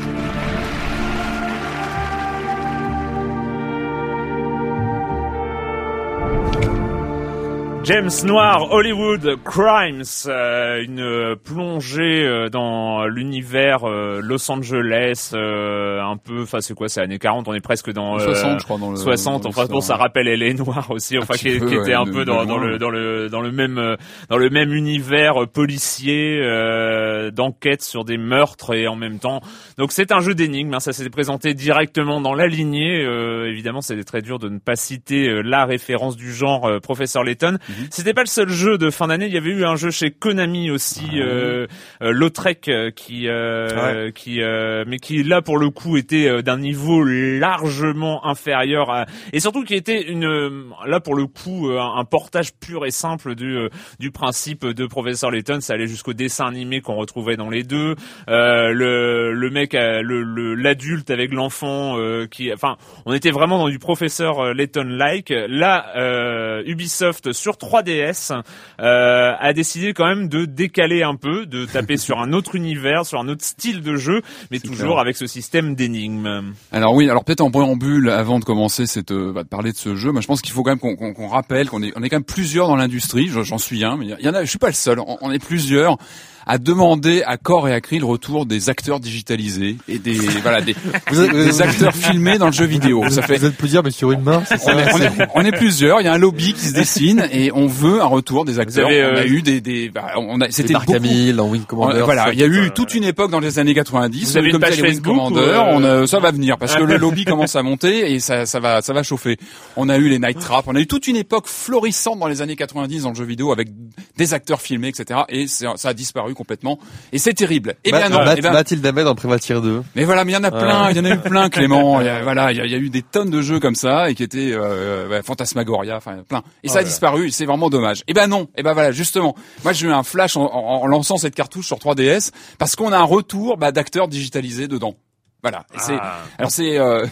James 7.86 8.10
Noir, 8.24 8.72
Hollywood 8.72 9.38
Crimes, 9.44 10.04
euh, 10.28 10.82
une 10.82 11.36
plongée 11.44 12.24
euh, 12.26 12.48
dans 12.48 13.06
l'univers 13.08 13.84
euh, 13.84 14.22
Los 14.24 14.50
Angeles, 14.50 15.32
euh, 15.34 16.02
un 16.02 16.16
peu, 16.16 16.44
enfin 16.44 16.62
c'est 16.62 16.76
quoi, 16.76 16.88
c'est 16.88 17.02
années 17.02 17.20
40, 17.20 17.46
on 17.50 17.54
est 17.54 17.60
presque 17.60 17.92
dans 17.92 18.18
60 18.20 18.60
je 18.62 18.64
crois 18.64 18.78
dans 18.78 18.92
le 18.92 18.96
60, 18.96 19.44
dans 19.44 19.50
enfin 19.50 19.66
bon, 19.66 19.82
ça 19.82 19.98
rappelle 19.98 20.30
Elle 20.30 20.56
Noir 20.56 20.92
aussi, 20.92 21.18
enfin 21.18 21.34
qui, 21.34 21.50
était 21.50 21.66
ouais, 21.66 21.94
un 21.94 22.06
de- 22.06 22.12
peu 22.12 22.24
dans, 22.24 22.46
le 22.58 22.78
dans 22.78 22.90
le 22.90 23.28
dans 23.30 23.42
le 23.42 23.52
même 23.52 23.78
euh, 23.78 23.98
dans 24.30 24.38
le 24.38 24.50
même 24.50 24.74
univers 24.74 25.46
policier 25.54 26.40
euh, 26.42 27.32
d'enquête 27.32 27.82
sur 27.82 28.06
des 28.06 28.18
meurtres 28.18 28.74
et 28.74 28.88
en 28.88 28.96
même 28.96 29.20
temps. 29.20 29.42
Donc 29.78 29.92
c'est 29.92 30.14
un 30.14 30.22
jeu 30.22 30.36
d'énigmes, 30.36 30.74
hein, 30.74 30.80
ça 30.80 30.94
s'est 30.94 31.10
présenté 31.10 31.54
directement 31.54 32.22
dans 32.22 32.34
la 32.34 32.48
lignée. 32.48 33.04
euh, 33.04 33.50
évidemment, 33.50 33.82
c'est 33.82 34.02
très 34.06 34.22
dur 34.22 34.40
de 34.40 34.48
ne 34.48 34.60
pas 34.60 34.78
citer 34.78 35.28
euh, 35.28 35.42
la 35.42 35.66
référence 35.66 36.16
du 36.16 36.32
genre 36.34 36.66
euh, 36.66 36.80
Professeur 36.80 37.26
Layton. 37.26 37.58
C'était 37.92 38.14
pas 38.14 38.22
le 38.22 38.28
seul 38.28 38.50
jeu 38.50 38.78
de 38.78 38.90
fin 38.90 39.08
d'année. 39.08 39.28
Il 39.28 39.34
y 39.34 39.38
avait 39.38 39.50
eu 39.52 39.66
un 39.66 39.76
jeu 39.76 39.92
chez 39.92 40.12
Konami 40.12 40.70
aussi, 40.72 41.06
euh, 41.16 41.68
euh, 42.02 42.12
Lautrec, 42.12 42.68
euh, 42.68 42.92
qui, 42.92 43.28
euh, 43.28 44.12
qui, 44.12 44.42
euh, 44.42 44.84
mais 44.88 44.98
qui 45.00 45.24
là 45.24 45.42
pour 45.42 45.58
le 45.58 45.70
coup 45.70 45.98
était 45.98 46.28
euh, 46.28 46.42
d'un 46.42 46.58
niveau 46.58 47.04
largement 47.04 48.26
inférieur 48.26 48.90
à, 48.90 49.06
et 49.32 49.40
surtout 49.40 49.64
qui 49.64 49.76
était 49.76 50.02
une, 50.02 50.66
là 50.86 51.00
pour 51.00 51.16
le 51.16 51.26
coup 51.28 51.70
un, 51.70 51.96
un 52.00 52.06
portage 52.06 52.54
pur 52.54 52.86
et 52.86 52.92
simple 52.92 53.36
du 53.36 53.58
du 54.00 54.12
principe 54.12 54.66
de 54.66 54.86
Professeur 54.86 55.32
Layton. 55.32 55.60
Ça 55.62 55.74
allait 55.74 55.88
jusqu'au 55.88 56.14
dessin 56.14 56.48
animé 56.48 56.82
qu'on 56.82 56.96
retrouvait 56.96 57.36
dans 57.38 57.50
les 57.50 57.64
deux. 57.64 57.96
Euh, 58.30 58.72
le 58.72 59.34
le 59.34 59.50
mec, 59.50 59.74
le 59.74 60.02
le- 60.24 60.56
l'adulte 60.56 61.10
avec 61.10 61.32
l'enfant, 61.34 61.98
euh, 61.98 62.28
qui, 62.28 62.52
enfin, 62.54 62.78
on 63.06 63.14
était 63.14 63.32
vraiment 63.32 63.58
dans 63.58 63.70
du 63.70 63.80
Professeur 63.80 64.40
euh, 64.40 64.54
Layton-like. 64.54 65.34
Là, 65.48 65.88
euh, 65.98 66.64
Ubisoft 66.66 67.34
sur 67.34 67.58
3DS 67.64 68.32
euh, 68.80 69.34
a 69.40 69.54
décidé 69.54 69.94
quand 69.94 70.06
même 70.06 70.28
de 70.28 70.46
décaler 70.46 71.04
un 71.04 71.16
peu, 71.16 71.46
de 71.46 71.66
taper 71.66 71.98
sur 71.98 72.20
un 72.20 72.34
autre 72.34 72.56
univers, 72.56 73.06
sur 73.06 73.20
un 73.20 73.28
autre 73.28 73.44
style 73.44 73.82
de 73.82 73.96
jeu, 73.96 74.22
mais 74.52 74.60
toujours 74.60 74.88
clair. 74.96 75.00
avec 75.00 75.16
ce 75.18 75.28
système 75.28 75.76
d'énigmes. 75.76 76.54
Alors 76.72 76.94
oui, 76.94 77.10
alors 77.10 77.24
peut-être 77.24 77.42
en 77.42 77.52
préambule, 77.52 78.10
avant 78.10 78.40
de 78.40 78.46
commencer 78.46 78.86
cette, 78.86 79.12
euh, 79.12 79.32
bah, 79.34 79.44
de 79.44 79.48
parler 79.50 79.72
de 79.72 79.78
ce 79.78 79.96
jeu, 79.96 80.12
moi 80.12 80.22
je 80.22 80.28
pense 80.28 80.42
qu'il 80.42 80.52
faut 80.54 80.64
quand 80.64 80.72
même 80.82 81.14
qu'on 81.14 81.28
rappelle 81.28 81.70
qu'on 81.70 81.82
est, 81.84 81.94
on 81.96 82.04
est 82.04 82.10
quand 82.10 82.18
même 82.18 82.24
plusieurs 82.24 82.68
dans 82.68 82.76
l'industrie. 82.76 83.28
je- 83.28 83.42
J'en 83.44 83.58
suis 83.58 83.84
un, 83.84 83.98
mais 83.98 84.06
il 84.20 84.26
y 84.26 84.30
en 84.30 84.34
a, 84.34 84.44
je 84.44 84.50
suis 84.50 84.60
pas 84.60 84.68
le 84.68 84.74
seul. 84.74 85.00
On, 85.00 85.18
on 85.22 85.32
est 85.32 85.44
plusieurs 85.44 85.98
à 86.46 86.58
demander 86.58 87.24
à 87.26 87.38
corps 87.38 87.68
et 87.68 87.74
à 87.74 87.82
cri 87.82 88.00
le 88.00 88.06
retour 88.06 88.46
des 88.46 88.70
acteurs 88.70 89.00
digitalisés 89.00 89.78
et 89.88 90.00
des 90.00 90.14
voilà 90.42 90.62
des, 90.62 90.76
Vous 91.12 91.22
êtes- 91.22 91.32
des 91.34 91.62
acteurs 91.62 91.96
filmés 91.96 92.38
dans 92.38 92.48
le 92.48 92.52
jeu 92.52 92.66
vidéo. 92.66 93.04
Ça 93.10 93.22
fait 93.22 93.38
Vous 93.38 93.46
êtes 93.46 93.56
plusieurs, 93.58 93.84
mais 93.84 93.92
sur 93.92 94.12
une 94.12 94.22
main, 94.22 94.44
c'est 94.48 94.56
on 94.56 94.58
ça 94.66 94.74
est, 94.74 94.94
on, 94.94 94.98
est, 95.00 95.28
on 95.36 95.42
est 95.46 95.52
plusieurs, 95.52 96.02
il 96.02 96.06
y 96.06 96.08
a 96.08 96.14
un 96.14 96.18
lobby 96.18 96.54
qui 96.54 96.66
se 96.66 96.74
dessine 96.74 97.28
et 97.32 97.52
on 97.54 97.68
veut 97.68 98.02
un 98.02 98.06
retour 98.06 98.46
des 98.46 98.60
acteurs. 98.60 98.88
avez, 98.88 99.04
on 99.04 99.16
a 99.16 99.20
euh, 99.22 99.28
eu 99.28 99.42
des, 99.42 99.62
des 99.62 99.90
bah, 99.90 100.14
on 100.18 100.42
a, 100.42 100.50
C'était 100.52 100.74
Wing 100.76 101.64
Commander. 101.66 102.02
On- 102.02 102.06
voilà, 102.06 102.32
il 102.34 102.40
y 102.40 102.44
a 102.44 102.48
eu 102.48 102.72
toute 102.72 102.94
une 102.96 103.04
époque 103.04 103.32
dans 103.32 103.40
les 103.40 103.60
années 103.60 103.74
90. 103.74 104.32
Vous 104.32 104.38
avez 104.38 104.48
une 104.48 104.52
comme 104.54 104.62
page 104.62 104.72
ça, 104.72 104.76
les 104.78 104.82
Wing 104.84 104.92
Facebook 104.96 105.16
Commander, 105.16 105.40
euh, 105.42 105.62
on, 105.62 105.84
euh, 105.84 106.06
ça 106.06 106.20
va 106.20 106.32
venir 106.32 106.58
parce 106.58 106.76
que 106.76 106.84
le 106.84 106.98
lobby 107.04 107.26
commence 107.26 107.56
à 107.56 107.64
monter 107.64 108.12
et 108.14 108.20
ça, 108.20 108.46
ça 108.46 108.60
va, 108.60 108.82
ça 108.82 108.94
va 108.94 109.04
chauffer. 109.04 109.38
On 109.78 109.90
a 109.90 109.98
eu 109.98 110.10
les 110.10 110.20
Night 110.20 110.40
Trap, 110.40 110.66
on 110.68 110.76
a 110.76 110.80
eu 110.80 110.88
toute 110.88 111.08
une 111.08 111.16
époque 111.18 111.48
florissante 111.48 112.20
dans 112.20 112.28
les 112.28 112.42
années 112.42 112.56
90 112.56 113.04
dans 113.04 113.10
le 113.10 113.16
jeu 113.16 113.26
vidéo 113.26 113.52
avec 113.52 113.70
des 114.18 114.34
acteurs 114.34 114.62
filmés, 114.62 114.90
etc. 114.90 115.22
Et 115.30 115.48
ça 115.48 115.74
a 115.84 115.94
disparu 115.94 116.33
complètement. 116.34 116.80
Et 117.12 117.18
c'est 117.20 117.34
terrible. 117.34 117.76
Eh 117.84 117.92
bien 117.92 118.10
non. 118.10 118.20
Eh 118.36 118.42
ben- 118.42 118.52
Mathilde 118.54 118.86
Ahmed 118.86 119.08
en 119.08 119.16
Privateer 119.16 119.62
2. 119.62 119.84
mais 119.96 120.04
voilà, 120.06 120.26
mais 120.26 120.32
il 120.32 120.36
y 120.36 120.38
en 120.38 120.44
a 120.44 120.52
plein, 120.52 120.90
il 120.92 120.98
y 120.98 121.00
en 121.00 121.06
a 121.06 121.10
eu 121.16 121.20
plein, 121.20 121.50
Clément. 121.54 122.02
Il 122.02 122.06
y 122.08 122.10
a, 122.10 122.24
voilà, 122.24 122.52
il 122.52 122.58
y, 122.58 122.62
a, 122.62 122.66
il 122.66 122.72
y 122.72 122.76
a 122.76 122.78
eu 122.78 122.90
des 122.90 123.02
tonnes 123.02 123.30
de 123.30 123.42
jeux 123.42 123.60
comme 123.60 123.76
ça 123.76 124.10
et 124.10 124.16
qui 124.16 124.24
étaient 124.24 124.52
euh, 124.54 125.22
Fantasmagoria, 125.24 125.98
enfin 125.98 126.18
plein. 126.28 126.44
Et 126.64 126.68
ça 126.68 126.80
a 126.80 126.84
disparu, 126.84 127.28
et 127.28 127.32
c'est 127.32 127.46
vraiment 127.46 127.70
dommage. 127.70 128.04
Et 128.08 128.14
ben 128.14 128.28
non, 128.28 128.48
et 128.58 128.64
ben 128.64 128.74
voilà, 128.74 128.92
justement. 128.92 129.36
Moi, 129.64 129.74
j'ai 129.74 129.88
eu 129.88 129.92
un 129.92 130.04
flash 130.04 130.38
en, 130.38 130.44
en- 130.46 130.82
en 130.84 130.88
lançant 130.88 131.18
cette 131.18 131.36
cartouche 131.36 131.68
sur 131.68 131.78
3DS 131.78 132.32
parce 132.58 132.76
qu'on 132.76 132.92
a 132.92 132.98
un 132.98 133.04
retour 133.04 133.58
bah, 133.58 133.72
d'acteurs 133.72 134.08
digitalisés 134.08 134.68
dedans. 134.68 134.96
Voilà. 135.42 135.66
Et 135.76 135.80
c'est, 135.80 135.98
Ah. 136.00 136.20
alors 136.38 136.52
c'est, 136.52 136.78
euh, 136.80 137.06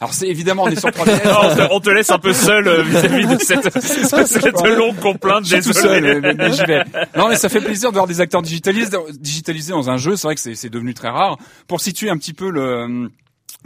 alors 0.00 0.12
c'est 0.14 0.28
évidemment 0.28 0.64
on 0.64 0.68
est 0.68 0.78
sur 0.78 0.88
3DS. 0.88 1.20
on, 1.26 1.54
te, 1.54 1.72
on 1.74 1.80
te 1.80 1.90
laisse 1.90 2.10
un 2.10 2.18
peu 2.18 2.32
seul 2.32 2.68
euh, 2.68 2.82
vis-à-vis 2.82 3.26
de 3.26 3.38
cette, 3.38 3.80
cette 4.26 4.66
longue 4.66 4.98
complainte. 4.98 5.44
Je 5.44 5.56
suis 5.56 5.64
tout 5.64 5.72
seul, 5.72 6.20
mais, 6.20 6.34
mais 6.34 6.52
j'y 6.52 6.64
vais. 6.64 6.84
Non, 7.16 7.28
mais 7.28 7.36
ça 7.36 7.48
fait 7.48 7.60
plaisir 7.60 7.90
de 7.90 7.94
voir 7.94 8.06
des 8.06 8.20
acteurs 8.20 8.42
digitalisés, 8.42 8.96
digitalisés 9.18 9.72
dans 9.72 9.90
un 9.90 9.96
jeu. 9.96 10.16
C'est 10.16 10.26
vrai 10.26 10.34
que 10.34 10.40
c'est 10.40 10.70
devenu 10.70 10.94
très 10.94 11.08
rare. 11.08 11.38
Pour 11.66 11.80
situer 11.80 12.10
un 12.10 12.16
petit 12.16 12.32
peu 12.32 12.50
le 12.50 13.10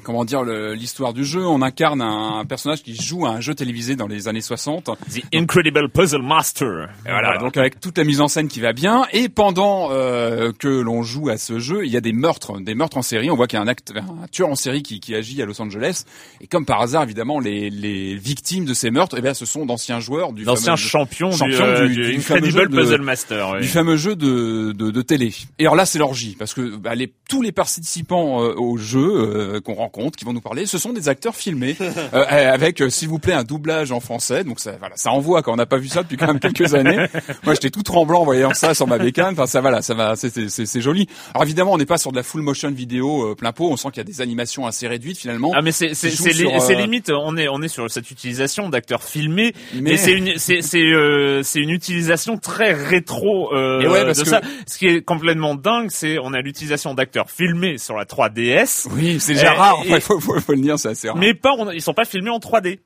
comment 0.02 0.24
dire 0.24 0.42
l'histoire 0.42 1.12
du 1.12 1.24
jeu, 1.24 1.46
on 1.46 1.62
incarne 1.62 2.00
un, 2.00 2.38
un 2.40 2.44
personnage 2.44 2.82
qui 2.82 2.94
joue 3.00 3.26
à 3.26 3.30
un 3.30 3.40
jeu 3.40 3.54
télévisé 3.54 3.94
dans 3.94 4.06
les 4.08 4.26
années 4.26 4.40
60. 4.40 4.84
The 4.86 5.22
Incredible 5.34 5.88
Puzzle 5.90 6.22
Master. 6.22 6.88
Et 7.06 7.10
voilà, 7.10 7.38
donc 7.38 7.56
avec 7.56 7.78
toute 7.78 7.98
la 7.98 8.04
mise 8.04 8.20
en 8.20 8.28
scène 8.28 8.48
qui 8.48 8.60
va 8.60 8.72
bien. 8.72 9.04
Et 9.12 9.28
pendant 9.28 9.88
euh, 9.92 10.50
que 10.58 10.68
l'on 10.68 11.02
joue 11.02 11.28
à 11.28 11.36
ce 11.36 11.58
jeu, 11.58 11.84
il 11.84 11.92
y 11.92 11.96
a 11.96 12.00
des 12.00 12.12
meurtres, 12.12 12.58
des 12.60 12.74
meurtres 12.74 12.96
en 12.96 13.02
série. 13.02 13.30
On 13.30 13.36
voit 13.36 13.46
qu'il 13.46 13.58
y 13.58 13.60
a 13.60 13.64
un, 13.64 13.68
acte, 13.68 13.92
un 13.96 14.26
tueur 14.28 14.48
en 14.48 14.54
série 14.56 14.82
qui, 14.82 14.98
qui 14.98 15.14
agit 15.14 15.40
à 15.40 15.46
Los 15.46 15.60
Angeles. 15.62 16.04
Et 16.40 16.46
comme 16.48 16.64
par 16.66 16.80
hasard, 16.80 17.04
évidemment, 17.04 17.38
les, 17.38 17.70
les 17.70 18.16
victimes 18.16 18.64
de 18.64 18.74
ces 18.74 18.90
meurtres, 18.90 19.16
eh 19.18 19.22
bien, 19.22 19.34
ce 19.34 19.46
sont 19.46 19.66
d'anciens 19.66 20.00
joueurs 20.00 20.32
du 20.32 20.42
L'ancien 20.44 20.72
fameux 20.76 20.76
jeu- 20.78 20.88
champion, 20.88 21.28
du, 21.30 21.54
euh, 21.54 21.88
du- 21.88 22.16
Incredible 22.16 22.68
de- 22.70 22.76
Puzzle 22.76 23.02
Master. 23.02 23.50
oui. 23.54 23.60
du 23.60 23.68
fameux 23.68 23.96
jeu 23.96 24.16
de, 24.16 24.72
de, 24.72 24.90
de 24.90 25.02
télé. 25.02 25.32
Et 25.60 25.62
alors 25.64 25.76
là, 25.76 25.86
c'est 25.86 25.98
l'orgie, 25.98 26.34
parce 26.38 26.54
que 26.54 26.74
bah, 26.76 26.94
les, 26.96 27.12
tous 27.28 27.42
les 27.42 27.52
participants 27.52 28.42
euh, 28.42 28.54
au 28.56 28.76
jeu 28.78 29.00
euh, 29.00 29.60
qu'on 29.60 29.74
rencontre, 29.74 29.91
qui 30.16 30.24
vont 30.24 30.32
nous 30.32 30.40
parler, 30.40 30.66
ce 30.66 30.78
sont 30.78 30.92
des 30.92 31.08
acteurs 31.08 31.34
filmés, 31.36 31.76
euh, 32.14 32.24
avec, 32.28 32.80
euh, 32.80 32.90
s'il 32.90 33.08
vous 33.08 33.18
plaît, 33.18 33.34
un 33.34 33.44
doublage 33.44 33.92
en 33.92 34.00
français. 34.00 34.42
Donc 34.44 34.58
ça, 34.60 34.72
voilà, 34.78 34.96
ça 34.96 35.10
envoie 35.12 35.42
quand 35.42 35.52
on 35.52 35.56
n'a 35.56 35.66
pas 35.66 35.76
vu 35.78 35.88
ça 35.88 36.02
depuis 36.02 36.16
quand 36.16 36.26
même 36.26 36.40
quelques 36.40 36.74
années. 36.74 36.96
Moi, 37.44 37.54
j'étais 37.54 37.70
tout 37.70 37.82
tremblant 37.82 38.20
en 38.22 38.24
voyant 38.24 38.54
ça 38.54 38.74
sur 38.74 38.86
ma 38.86 38.98
bécane. 38.98 39.32
Enfin, 39.32 39.46
ça, 39.46 39.60
voilà, 39.60 39.82
ça 39.82 39.94
va, 39.94 40.16
c'est- 40.16 40.30
c'est 40.30 40.48
c'est- 40.48 40.66
c'est 40.66 40.80
joli. 40.80 41.06
Alors 41.34 41.44
évidemment, 41.44 41.72
on 41.72 41.78
n'est 41.78 41.86
pas 41.86 41.98
sur 41.98 42.10
de 42.12 42.16
la 42.16 42.22
full 42.22 42.42
motion 42.42 42.70
vidéo 42.70 43.30
euh, 43.30 43.34
plein 43.34 43.52
pot. 43.52 43.68
On 43.70 43.76
sent 43.76 43.88
qu'il 43.92 43.98
y 43.98 44.00
a 44.00 44.04
des 44.04 44.20
animations 44.20 44.66
assez 44.66 44.88
réduites 44.88 45.18
finalement. 45.18 45.52
Ah 45.54 45.62
mais 45.62 45.72
c'est 45.72 45.94
c'est 45.94 46.10
c'est 46.10 46.32
euh, 46.44 46.74
limite 46.80 47.10
on 47.10 47.36
est 47.36 47.48
on 47.48 47.60
est 47.62 47.68
sur 47.68 47.90
cette 47.90 48.10
utilisation 48.10 48.68
d'acteurs 48.68 49.02
filmés 49.02 49.52
mais, 49.74 49.96
c'est 49.96 50.12
une 50.12 50.38
c'est 50.38 50.62
c'est 50.62 50.80
euh, 50.82 51.42
c'est 51.42 51.60
une 51.60 51.70
utilisation 51.70 52.38
très 52.38 52.72
rétro 52.72 53.52
euh, 53.54 53.80
Et 53.80 53.88
ouais, 53.88 54.04
parce 54.04 54.18
de 54.18 54.24
que- 54.24 54.30
ça 54.30 54.40
ce 54.66 54.78
qui 54.78 54.86
est 54.86 55.02
complètement 55.02 55.54
dingue 55.54 55.88
c'est 55.90 56.18
on 56.18 56.32
a 56.32 56.40
l'utilisation 56.40 56.94
d'acteurs 56.94 57.30
filmés 57.30 57.78
sur 57.78 57.96
la 57.96 58.04
3DS 58.04 58.86
Oui, 58.90 59.18
c'est 59.20 59.34
déjà 59.34 59.52
Et- 59.54 59.56
rare. 59.74 59.86
et- 59.86 59.90
Il 59.90 60.00
faut, 60.00 60.18
faut, 60.20 60.38
faut 60.40 60.52
le 60.52 60.60
dire, 60.60 60.78
c'est 60.78 60.88
assez 60.90 61.08
rare. 61.08 61.16
mais 61.16 61.34
pas 61.34 61.52
on- 61.58 61.70
ils 61.70 61.80
sont 61.82 61.94
pas 61.94 62.04
filmés 62.04 62.30
en 62.30 62.38
3D 62.38 62.80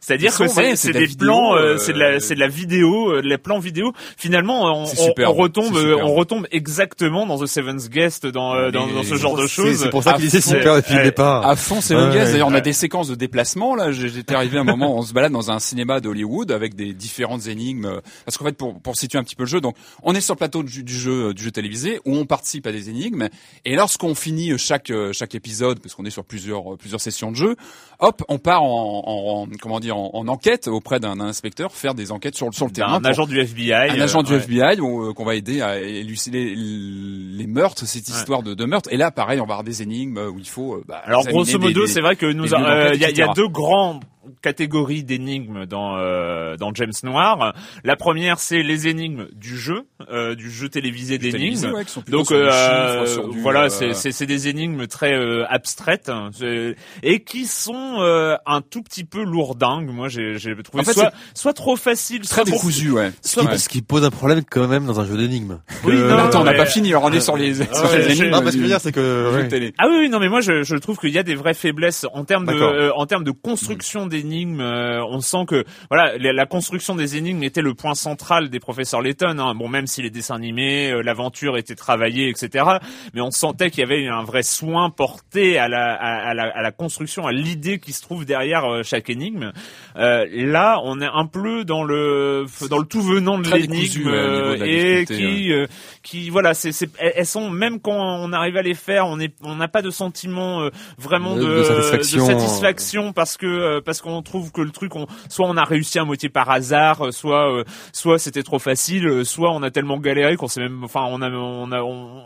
c'est-à-dire 0.00 0.36
que 0.36 0.46
c'est 0.48 0.86
ouais, 0.86 0.92
des 1.06 1.08
plans, 1.16 1.54
euh, 1.54 1.58
euh, 1.74 1.78
c'est 1.78 1.92
de 1.92 1.98
la 1.98 2.20
c'est 2.20 2.34
de 2.34 2.40
la 2.40 2.48
vidéo, 2.48 3.10
euh, 3.12 3.20
les 3.22 3.38
plans 3.38 3.58
vidéo. 3.58 3.92
Finalement, 4.16 4.64
on, 4.64 4.84
on- 4.84 5.32
retombe, 5.32 5.76
on 6.02 6.14
retombe 6.14 6.46
exactement 6.50 7.26
dans 7.26 7.38
The 7.38 7.46
Seventh 7.46 7.88
Guest, 7.88 8.26
dans 8.26 8.54
euh, 8.54 8.70
dans, 8.70 9.02
ce 9.02 9.14
genre 9.16 9.36
de 9.36 9.46
choses. 9.46 9.76
c'est 9.82 9.90
pour 9.90 10.02
ça 10.02 10.14
qu'il 10.14 10.24
disait 10.24 10.40
super 10.40 10.76
depuis 10.76 10.94
le 10.94 11.02
départ. 11.04 11.46
À 11.46 11.56
fond, 11.56 11.80
Vegas. 11.80 12.06
ouais. 12.26 12.32
D'ailleurs, 12.32 12.48
on 12.48 12.54
a 12.54 12.60
des 12.60 12.72
séquences 12.72 13.08
de 13.08 13.14
déplacement. 13.14 13.74
Là, 13.74 13.92
J'ai- 13.92 14.08
j'étais 14.08 14.34
arrivé 14.34 14.58
à 14.58 14.60
un 14.60 14.64
moment, 14.64 14.96
on 14.96 15.02
se 15.02 15.12
balade 15.12 15.32
dans 15.32 15.50
un 15.50 15.58
cinéma 15.58 16.00
d'Hollywood 16.00 16.50
avec 16.52 16.74
des 16.74 16.92
différentes 16.94 17.46
énigmes. 17.46 18.00
Parce 18.24 18.36
qu'en 18.38 18.44
fait, 18.44 18.56
pour, 18.56 18.80
pour 18.80 18.96
situer 18.96 19.18
un 19.18 19.24
petit 19.24 19.36
peu 19.36 19.42
le 19.44 19.48
jeu, 19.48 19.60
donc 19.60 19.76
on 20.02 20.14
est 20.14 20.20
sur 20.20 20.34
le 20.34 20.38
plateau 20.38 20.62
du, 20.62 20.82
du 20.82 20.94
jeu 20.94 21.34
du 21.34 21.42
jeu 21.44 21.50
télévisé 21.50 22.00
où 22.04 22.16
on 22.16 22.24
participe 22.26 22.66
à 22.66 22.72
des 22.72 22.88
énigmes. 22.90 23.28
Et 23.64 23.74
lorsqu'on 23.76 24.14
finit 24.14 24.56
chaque 24.58 24.92
chaque 25.12 25.34
épisode, 25.34 25.80
parce 25.80 25.94
qu'on 25.94 26.04
est 26.04 26.10
sur 26.10 26.24
plusieurs 26.24 26.76
plusieurs 26.78 27.00
sessions 27.00 27.30
de 27.30 27.36
jeu, 27.36 27.56
hop, 27.98 28.22
on 28.28 28.38
part 28.38 28.62
en, 28.62 29.02
en- 29.06 29.42
en- 29.42 29.55
comment 29.60 29.80
dire 29.80 29.96
en, 29.96 30.10
en 30.14 30.28
enquête 30.28 30.68
auprès 30.68 31.00
d'un 31.00 31.20
inspecteur, 31.20 31.72
faire 31.72 31.94
des 31.94 32.12
enquêtes 32.12 32.34
sur 32.36 32.46
le 32.46 32.52
sur 32.52 32.66
le 32.66 32.72
terrain. 32.72 32.94
un 32.94 33.00
pour- 33.00 33.10
agent 33.10 33.26
du 33.26 33.38
FBI. 33.40 33.72
un 33.72 34.00
agent 34.00 34.22
du 34.22 34.32
euh, 34.32 34.36
ouais. 34.36 34.42
FBI 34.42 34.80
euh, 34.80 35.12
qu'on 35.12 35.24
va 35.24 35.34
aider 35.34 35.60
à 35.62 35.78
élucider 35.80 36.54
les 36.56 37.46
meurtres, 37.46 37.86
cette 37.86 38.08
histoire 38.08 38.42
de, 38.42 38.54
de 38.54 38.64
meurtre. 38.64 38.88
Et 38.92 38.96
là, 38.96 39.10
pareil, 39.10 39.40
on 39.40 39.44
va 39.46 39.54
avoir 39.54 39.64
des 39.64 39.82
énigmes 39.82 40.18
où 40.18 40.38
il 40.38 40.48
faut. 40.48 40.74
euh, 40.76 40.84
bah, 40.86 41.00
Alors 41.04 41.24
grosso 41.26 41.58
modo, 41.58 41.86
c'est 41.86 42.00
vrai 42.00 42.16
que 42.16 42.26
nous, 42.26 42.52
euh, 42.54 42.90
il 42.94 43.00
y, 43.00 43.04
a- 43.04 43.10
y 43.10 43.34
deux 43.34 43.48
grands 43.48 44.00
catégories 44.42 45.04
d'énigmes 45.04 45.66
dans 45.66 45.96
euh, 45.98 46.56
dans 46.56 46.74
James 46.74 46.92
Noir. 47.04 47.54
La 47.84 47.94
première, 47.96 48.40
c'est 48.40 48.62
les 48.62 48.88
énigmes 48.88 49.28
du 49.32 49.56
jeu, 49.56 49.86
euh, 50.10 50.34
du 50.34 50.50
jeu 50.50 50.68
télévisé 50.68 51.16
d'énigmes. 51.18 51.72
ouais, 51.72 51.84
Donc 52.08 52.32
euh, 52.32 53.30
du, 53.30 53.40
voilà, 53.40 53.68
euh, 53.82 53.92
c'est 53.94 54.26
des 54.26 54.48
énigmes 54.48 54.86
très 54.88 55.12
euh, 55.14 55.44
abstraites 55.48 56.08
hein, 56.08 56.30
et 57.04 57.22
qui 57.22 57.46
sont 57.46 57.98
euh, 58.00 58.36
un 58.46 58.62
tout 58.62 58.82
petit 58.82 59.04
peu 59.04 59.22
lourdingues. 59.46 59.88
Moi, 59.90 60.08
j'ai 60.08 60.38
j'ai 60.38 60.54
trouvé 60.62 60.82
En 60.82 60.84
fait, 60.84 60.92
soit 60.92 61.12
soit 61.34 61.52
trop 61.52 61.76
facile, 61.76 62.20
Très 62.22 62.34
soit 62.36 62.44
décousu, 62.44 62.90
ouais. 62.90 63.12
soit 63.22 63.44
Ouais. 63.44 63.58
Ce 63.58 63.68
qui 63.68 63.80
pose 63.82 64.04
un 64.04 64.10
problème 64.10 64.42
quand 64.48 64.66
même 64.66 64.86
dans 64.86 64.98
un 65.00 65.06
jeu 65.06 65.16
d'énigmes. 65.16 65.58
Oui, 65.84 65.94
Euh, 65.94 66.10
non, 66.10 66.18
Attends, 66.24 66.40
on 66.40 66.44
n'a 66.44 66.52
mais- 66.52 66.56
pas 66.58 66.66
fini, 66.66 66.88
alors 66.90 67.04
on 67.04 67.12
est 67.12 67.20
sur 67.20 67.36
les, 67.36 67.54
sur 67.54 67.64
ouais, 67.64 67.98
les 67.98 68.12
énigmes 68.12 68.30
Non, 68.30 68.40
parce 68.42 68.52
que 68.52 68.58
je 68.58 68.62
veux 68.62 68.66
dire, 68.68 68.80
c'est 68.80 68.92
que, 68.92 69.42
télé. 69.48 69.72
Ah 69.78 69.86
oui, 69.88 70.08
non, 70.08 70.18
mais 70.18 70.28
moi 70.28 70.40
je, 70.40 70.62
je 70.64 70.76
trouve 70.76 70.98
qu'il 70.98 71.10
y 71.10 71.18
a 71.18 71.22
des 71.22 71.34
vraies 71.36 71.54
faiblesses 71.54 72.06
en 72.12 72.24
termes 72.24 72.46
de 72.46 72.52
euh, 72.54 72.92
en 72.94 73.06
termes 73.06 73.24
de 73.24 73.30
construction 73.30 74.06
d'énigmes. 74.06 74.60
euh, 74.60 75.02
on 75.08 75.20
sent 75.20 75.44
que 75.46 75.64
voilà 75.90 76.16
la, 76.18 76.32
la 76.32 76.46
construction 76.46 76.94
des 76.96 77.16
énigmes 77.16 77.42
était 77.44 77.62
le 77.62 77.74
point 77.74 77.94
central 77.94 78.48
des 78.50 78.58
professeurs 78.60 79.00
Layton. 79.02 79.38
Hein. 79.38 79.54
Bon, 79.54 79.68
même 79.68 79.86
si 79.86 80.02
les 80.02 80.10
dessins 80.10 80.34
animés, 80.36 80.90
euh, 80.90 81.02
l'aventure 81.02 81.56
était 81.56 81.74
travaillée, 81.76 82.28
etc. 82.28 82.64
Mais 83.14 83.20
on 83.20 83.30
sentait 83.30 83.70
qu'il 83.70 83.80
y 83.80 83.84
avait 83.84 84.06
un 84.08 84.22
vrai 84.24 84.42
soin 84.42 84.90
porté 84.90 85.58
à 85.58 85.68
la 85.68 85.94
à, 85.94 86.30
à 86.30 86.34
la, 86.34 86.44
à 86.54 86.62
la 86.62 86.72
construction, 86.72 87.26
à 87.26 87.32
l'idée 87.32 87.78
qui 87.78 87.92
se 87.92 88.02
trouve 88.02 88.24
derrière 88.24 88.64
euh, 88.64 88.82
chaque 88.82 89.08
énigme. 89.10 89.35
Euh, 89.96 90.26
là, 90.32 90.80
on 90.84 91.00
est 91.00 91.08
un 91.12 91.26
peu 91.26 91.64
dans 91.64 91.84
le 91.84 92.46
dans 92.68 92.78
le 92.78 92.84
tout 92.86 93.02
venant 93.02 93.38
de 93.38 93.48
l'énigme 93.50 94.08
euh, 94.08 94.56
et 94.64 95.04
qui 95.06 95.52
euh, 95.52 95.66
qui 96.02 96.30
voilà, 96.30 96.54
c'est 96.54 96.72
elles 96.98 97.26
sont 97.26 97.50
même 97.50 97.80
quand 97.80 97.92
on 97.94 98.32
arrive 98.32 98.56
à 98.56 98.62
les 98.62 98.74
faire, 98.74 99.06
on 99.06 99.18
est 99.20 99.34
on 99.42 99.56
n'a 99.56 99.68
pas 99.68 99.82
de 99.82 99.90
sentiment 99.90 100.62
euh, 100.62 100.70
vraiment 100.98 101.34
De- 101.36 101.62
satisfaction. 101.62 102.26
de 102.26 102.32
satisfaction 102.32 103.12
parce 103.12 103.36
que 103.36 103.46
euh, 103.46 103.80
parce 103.84 104.00
qu'on 104.00 104.22
trouve 104.22 104.52
que 104.52 104.60
le 104.60 104.70
truc 104.70 104.94
on 104.96 105.06
soit 105.28 105.46
on 105.48 105.56
a 105.56 105.64
réussi 105.64 105.98
à 105.98 106.04
moitié 106.04 106.28
par 106.28 106.50
hasard, 106.50 107.12
soit 107.12 107.52
euh, 107.52 107.64
soit 107.92 108.18
c'était 108.18 108.42
trop 108.42 108.58
facile, 108.58 109.24
soit 109.24 109.52
on 109.52 109.62
a 109.62 109.70
tellement 109.70 109.98
galéré 109.98 110.36
qu'on 110.36 110.48
sait 110.48 110.60
même 110.60 110.84
enfin 110.84 111.04
on 111.08 111.22
a 111.22 111.30
on 111.30 111.72
a 111.72 111.82
on 111.82 112.22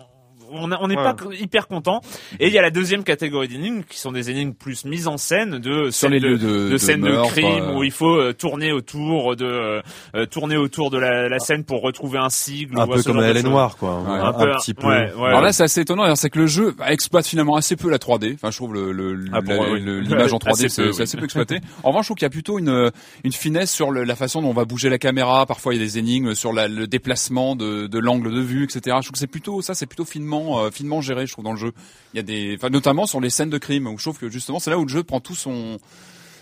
on 0.52 0.68
n'est 0.88 0.96
Ouais. 0.96 1.02
pas 1.02 1.16
hyper 1.38 1.68
content. 1.68 2.00
Et 2.38 2.48
il 2.48 2.52
y 2.52 2.58
a 2.58 2.62
la 2.62 2.70
deuxième 2.70 3.04
catégorie 3.04 3.48
d'énigmes 3.48 3.82
qui 3.88 3.98
sont 3.98 4.12
des 4.12 4.30
énigmes 4.30 4.52
plus 4.52 4.84
mises 4.84 5.06
en 5.08 5.16
scène 5.16 5.58
de 5.58 5.90
scènes 5.90 6.12
les 6.12 6.20
de, 6.20 6.28
de- 6.30 6.36
de 6.36 6.68
de 6.70 6.76
scènes 6.76 7.00
de 7.02 7.28
crime 7.28 7.46
euh. 7.64 7.74
où 7.76 7.84
il 7.84 7.90
faut 7.92 8.16
euh, 8.16 8.32
tourner 8.32 8.72
autour 8.72 9.36
de 9.36 9.80
euh, 10.14 10.26
tourner 10.26 10.56
autour 10.56 10.90
de 10.90 10.98
la, 10.98 11.28
la 11.28 11.38
scène 11.38 11.64
pour 11.64 11.82
retrouver 11.82 12.18
un 12.18 12.30
sigle 12.30 12.78
Un 12.78 12.86
ou 12.86 12.92
peu 12.92 13.02
comme 13.02 13.20
est 13.20 13.32
choses. 13.34 13.44
noire, 13.44 13.76
quoi. 13.76 14.00
Ouais. 14.00 14.10
Un, 14.10 14.24
Un 14.26 14.32
peu, 14.32 14.50
petit 14.52 14.74
peu. 14.74 14.86
ouais, 14.86 15.12
ouais. 15.14 15.28
Alors 15.28 15.40
là, 15.42 15.52
c'est 15.52 15.62
assez 15.64 15.80
étonnant, 15.82 16.14
c'est 16.16 16.30
que 16.30 16.38
le 16.38 16.46
jeu 16.46 16.74
exploite 16.86 17.26
finalement 17.26 17.56
assez 17.56 17.76
peu 17.76 17.90
la 17.90 17.98
3D. 17.98 18.34
Enfin, 18.34 18.50
je 18.50 18.56
trouve 18.56 18.74
le, 18.74 18.92
le- 18.92 19.24
Ah, 19.32 19.40
la- 19.44 19.70
oui. 19.70 19.80
l'image 19.80 20.32
en 20.32 20.38
3D, 20.38 20.50
Assez 20.50 20.68
c'est 20.68 20.82
peu, 20.82 20.92
c'est 20.92 20.98
oui. 20.98 21.02
assez 21.02 21.16
peu 21.16 21.24
exploité. 21.24 21.60
En 21.82 21.88
revanche, 21.88 22.04
je 22.04 22.08
trouve 22.08 22.16
qu'il 22.16 22.26
y 22.26 22.26
a 22.26 22.30
plutôt 22.30 22.58
une, 22.58 22.90
une 23.24 23.32
finesse 23.32 23.70
sur 23.72 23.90
le- 23.90 24.04
la 24.04 24.16
façon 24.16 24.42
dont 24.42 24.48
on 24.48 24.52
va 24.54 24.64
bouger 24.64 24.88
la 24.88 24.98
caméra. 24.98 25.46
Parfois, 25.46 25.74
il 25.74 25.78
y 25.78 25.82
a 25.82 25.84
des 25.84 25.98
énigmes 25.98 26.34
sur 26.34 26.52
la- 26.52 26.68
le 26.68 26.86
déplacement 26.86 27.56
de, 27.56 27.86
de 27.86 27.98
l'angle 27.98 28.32
de 28.32 28.40
vue, 28.40 28.64
etc. 28.64 28.80
Je 28.86 28.90
trouve 29.06 29.12
que 29.12 29.18
c'est 29.18 29.26
plutôt 29.26 29.62
ça, 29.62 29.74
c'est 29.74 29.86
plutôt 29.86 30.04
finement, 30.04 30.39
euh, 30.58 30.70
finement 30.70 31.00
géré, 31.00 31.26
je 31.26 31.32
trouve 31.32 31.44
dans 31.44 31.52
le 31.52 31.58
jeu. 31.58 31.72
Il 32.12 32.16
y 32.16 32.20
a 32.20 32.22
des, 32.22 32.56
enfin, 32.56 32.70
notamment 32.70 33.06
sur 33.06 33.20
les 33.20 33.30
scènes 33.30 33.50
de 33.50 33.58
crime 33.58 33.86
où 33.86 33.98
je 33.98 34.04
trouve 34.04 34.18
que 34.18 34.28
justement, 34.28 34.58
c'est 34.58 34.70
là 34.70 34.78
où 34.78 34.82
le 34.84 34.88
jeu 34.88 35.02
prend 35.02 35.20
tout 35.20 35.34
son 35.34 35.78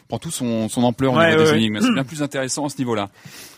prend 0.08 0.18
tout 0.18 0.30
son, 0.30 0.70
son 0.70 0.84
ampleur 0.84 1.12
au 1.12 1.18
Ouais, 1.18 1.30
niveau 1.32 1.42
ouais, 1.44 1.52
des 1.52 1.56
énigmes. 1.58 1.80
C'est 1.82 1.92
bien 1.92 2.04
plus 2.12 2.22
intéressant 2.22 2.64
à 2.64 2.70
ce 2.70 2.78
niveau-là. 2.78 3.10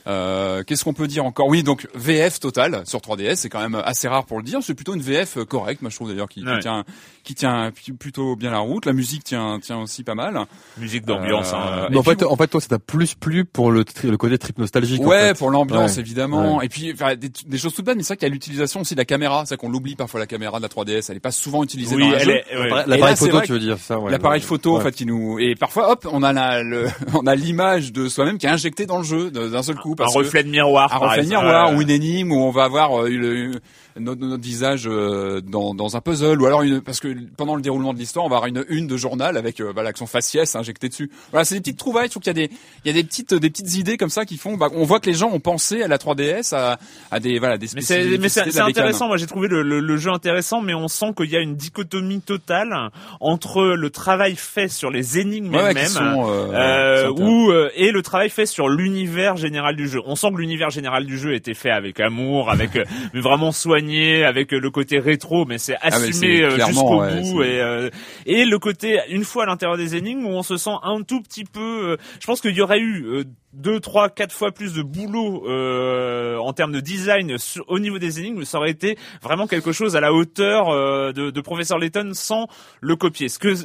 Euh, 0.07 0.63
Qu'est-ce 0.67 0.85
qu'on 0.85 0.93
peut 0.95 1.07
dire 1.07 1.25
encore? 1.25 1.49
Oui, 1.49 1.63
donc 1.63 1.89
VF 1.95 2.41
total 2.41 2.83
sur 2.87 3.01
3DS, 3.01 3.37
c'est 3.37 3.49
quand 3.49 3.61
même 3.61 3.81
assez 3.85 4.09
rare 4.09 4.25
pour 4.25 4.39
le 4.39 4.43
dire. 4.45 4.61
C'est 4.63 4.75
plutôt 4.75 4.95
une 4.95 5.01
VF 5.03 5.39
correcte, 5.45 5.83
moi 5.83 5.91
je 5.91 5.97
trouve 5.97 6.09
d'ailleurs 6.09 6.29
qui, 6.29 6.45
tient 6.61 6.85
qui 7.25 7.35
tient 7.35 7.71
plutôt 7.99 8.37
bien 8.37 8.51
la 8.51 8.59
route. 8.59 8.87
La 8.87 8.93
musique 8.93 9.25
tient 9.25 9.59
tient 9.61 9.79
aussi 9.79 10.05
pas 10.05 10.15
mal. 10.15 10.39
Musique 10.79 11.05
d'ambiance. 11.05 11.53
Euh, 11.53 11.57
hein. 11.57 11.89
Mais 11.91 11.97
en 11.99 12.03
fait, 12.03 12.23
en 12.23 12.37
fait, 12.37 12.47
toi, 12.49 12.61
ça 12.61 12.69
t'a 12.69 12.79
plus 12.79 13.15
plu 13.15 13.45
pour 13.45 13.71
le, 13.71 13.85
tri- 13.85 14.09
le 14.11 14.17
côté 14.17 14.39
trip 14.39 14.59
nostalgique. 14.59 15.01
en 15.03 15.07
Ouais, 15.07 15.29
fait. 15.29 15.39
pour 15.39 15.51
l'ambiance 15.51 15.95
Ouais. 15.95 16.01
évidemment. 16.01 16.63
Et 16.63 16.69
puis 16.69 16.93
enfin, 16.93 17.15
des, 17.17 17.29
des 17.47 17.59
choses 17.59 17.75
toutes 17.75 17.87
bêtes, 17.87 17.97
mais 17.97 18.03
c'est 18.03 18.09
vrai 18.15 18.17
qu'il 18.19 18.29
y 18.29 18.31
a 18.31 18.35
l'utilisation 18.35 18.81
aussi 18.81 18.95
de 18.95 19.01
la 19.01 19.05
caméra. 19.05 19.45
C'est 19.47 19.57
qu'on 19.57 19.69
l'oublie 19.71 19.97
parfois 19.97 20.21
la 20.21 20.27
caméra 20.27 20.59
de 20.59 20.63
la 20.63 20.69
3DS. 20.69 21.07
Elle 21.11 21.17
est 21.17 21.21
pas 21.21 21.31
souvent 21.33 21.63
utilisée 21.65 21.97
Oui, 21.97 22.11
dans 22.11 22.17
elle 22.17 22.31
est. 22.31 22.45
ouais. 22.57 22.71
L'appareil 22.87 23.17
photo, 23.17 23.41
tu 23.43 23.53
veux 23.53 23.59
dire 23.59 23.79
ça, 23.79 23.99
ouais. 23.99 24.11
L'appareil 24.11 24.41
photo 24.41 24.77
en 24.77 24.81
fait 24.81 24.93
qui 24.93 25.07
nous 25.07 25.39
et 25.39 25.55
parfois 25.55 25.91
hop 25.93 26.07
on 26.11 26.23
a 26.23 26.33
la, 26.33 26.63
le, 26.63 26.87
on 27.15 27.27
a 27.27 27.35
l'image 27.35 27.93
de 27.93 28.09
soi-même 28.09 28.39
qui 28.39 28.47
est 28.47 28.51
injectée 28.51 28.87
dans 28.87 28.99
le 28.99 29.05
jeu 29.05 29.31
d'un 29.31 29.63
seul 29.63 29.77
coup 29.77 29.89
un 29.92 29.96
parce 29.96 30.14
reflet 30.14 30.42
de 30.44 30.48
miroir. 30.50 30.87
un 30.94 30.98
par 30.98 31.09
reflet 31.11 31.22
de 31.22 31.29
miroir 31.29 31.74
ou 31.74 31.83
une 31.83 31.90
énigme 31.90 32.33
où 32.33 32.40
on 32.42 32.50
va 32.50 32.64
avoir 32.64 33.03
euh, 33.03 33.09
une- 33.09 33.61
notre, 34.01 34.21
notre 34.23 34.43
visage 34.43 34.85
euh, 34.87 35.41
dans, 35.41 35.75
dans 35.75 35.97
un 35.97 36.01
puzzle 36.01 36.41
ou 36.41 36.47
alors 36.47 36.63
une 36.63 36.81
parce 36.81 37.01
que 37.01 37.15
pendant 37.37 37.55
le 37.55 37.63
déroulement 37.63 37.93
de 37.95 37.99
l'histoire 37.99 38.25
on 38.25 38.29
va 38.29 38.37
avoir 38.37 38.49
une 38.49 38.65
une 38.69 38.87
de 38.87 38.97
journal 38.97 39.37
avec 39.37 39.61
euh, 39.61 39.73
avec 39.77 39.97
son 39.97 40.07
faciès 40.07 40.57
injecté 40.57 40.89
dessus 40.89 41.11
voilà 41.31 41.45
c'est 41.45 41.57
des 41.57 41.61
petites 41.61 41.79
trouvailles 41.79 42.07
je 42.07 42.11
trouve 42.13 42.23
qu'il 42.23 42.37
y 42.37 42.43
a 42.43 42.47
des 42.47 42.53
il 42.85 42.89
y 42.89 42.91
a 42.91 42.95
des 42.95 43.05
petites 43.05 43.35
des 43.35 43.51
petites 43.51 43.75
idées 43.77 43.97
comme 43.97 44.11
ça 44.11 44.25
qui 44.25 44.37
font 44.37 44.57
bah, 44.57 44.69
on 44.75 44.85
voit 44.85 45.01
que 45.01 45.07
les 45.07 45.15
gens 45.15 45.31
ont 45.31 45.41
pensé 45.41 45.83
à 45.83 45.89
la 45.89 45.99
3DS 45.99 46.55
à, 46.55 46.79
à 47.11 47.21
des 47.21 47.39
voilà 47.39 47.59
des 47.59 47.67
Mais 47.75 47.83
c'est 47.83 48.05
mais 48.19 48.61
intéressant. 48.61 49.07
Moi, 49.09 49.17
j'ai 49.17 49.27
trouvé 49.27 49.49
le, 49.49 49.63
le, 49.63 49.81
le 49.81 49.97
jeu 49.97 50.11
intéressant, 50.11 50.61
mais 50.61 50.75
on 50.75 50.89
sent 50.89 51.13
qu'il 51.17 51.31
y 51.31 51.37
a 51.37 51.41
une 51.41 51.57
dichotomie 51.57 52.21
totale 52.21 52.91
entre 53.21 53.63
le 53.63 53.91
travail 53.91 54.35
fait 54.37 54.69
sur 54.69 54.91
les 54.91 55.19
énigmes 55.19 55.55
Ouais, 55.55 55.71
elles-mêmes. 55.71 56.19
euh, 56.19 56.53
euh, 56.53 57.11
ou 57.11 57.53
et 57.75 57.91
le 57.91 58.03
travail 58.03 58.31
fait 58.31 58.47
sur 58.47 58.69
l'univers 58.69 59.37
général 59.37 59.77
du 59.77 59.89
jeu. 59.89 60.01
On 60.07 60.17
sent 60.17 60.29
que 60.33 60.37
l'univers 60.39 60.71
général 60.71 61.05
du 61.07 61.19
jeu 61.19 61.35
était 61.35 61.55
fait 61.55 61.71
avec 61.71 62.01
amour, 62.01 62.51
avec 62.51 62.71
mais 63.15 63.21
vraiment 63.21 63.53
soigné, 63.53 63.89
avec 64.24 64.53
le 64.53 64.70
côté 64.70 64.98
rétro, 64.98 65.44
mais 65.44 65.59
c'est 65.59 65.76
mais 65.83 65.92
assumé 65.92 66.42
euh, 66.42 66.66
jusqu'au 66.66 67.00
ouais, 67.00 67.20
bout 67.20 67.42
et 67.42 67.61
euh, 67.61 67.90
et 68.26 68.44
le 68.44 68.59
côté 68.59 69.00
une 69.09 69.24
fois 69.24 69.44
à 69.44 69.46
l'intérieur 69.46 69.76
des 69.76 69.96
énigmes 69.96 70.24
où 70.26 70.31
on 70.31 70.42
se 70.42 70.57
sent 70.57 70.76
un 70.83 71.03
tout 71.03 71.20
petit 71.20 71.44
peu. 71.44 71.90
euh, 71.90 71.96
je 72.20 72.26
pense 72.26 72.40
qu'il 72.40 72.55
y 72.55 72.61
aurait 72.61 72.81
eu 72.81 73.24
deux, 73.53 73.81
trois, 73.81 74.09
quatre 74.11 74.33
fois 74.33 74.53
plus 74.53 74.75
de 74.75 74.83
boulot 74.83 75.45
euh, 75.49 76.37
en 76.39 76.53
termes 76.53 76.73
de 76.73 76.81
design 76.81 77.37
sur- 77.39 77.65
au 77.69 77.79
niveau 77.81 77.99
des 77.99 78.21
énigmes, 78.21 78.45
ça 78.45 78.59
aurait 78.59 78.71
été 78.71 78.97
vraiment 79.23 79.47
quelque 79.47 79.73
chose 79.73 79.97
à 79.97 80.01
la 80.01 80.13
hauteur 80.13 80.69
euh, 80.69 81.13
de, 81.13 81.31
de 81.31 81.41
Professeur 81.41 81.79
Layton 81.79 82.11
sans 82.15 82.47
le 82.81 82.95
copier. 82.97 83.29
Ce 83.29 83.39
que 83.39 83.55
ce- 83.57 83.65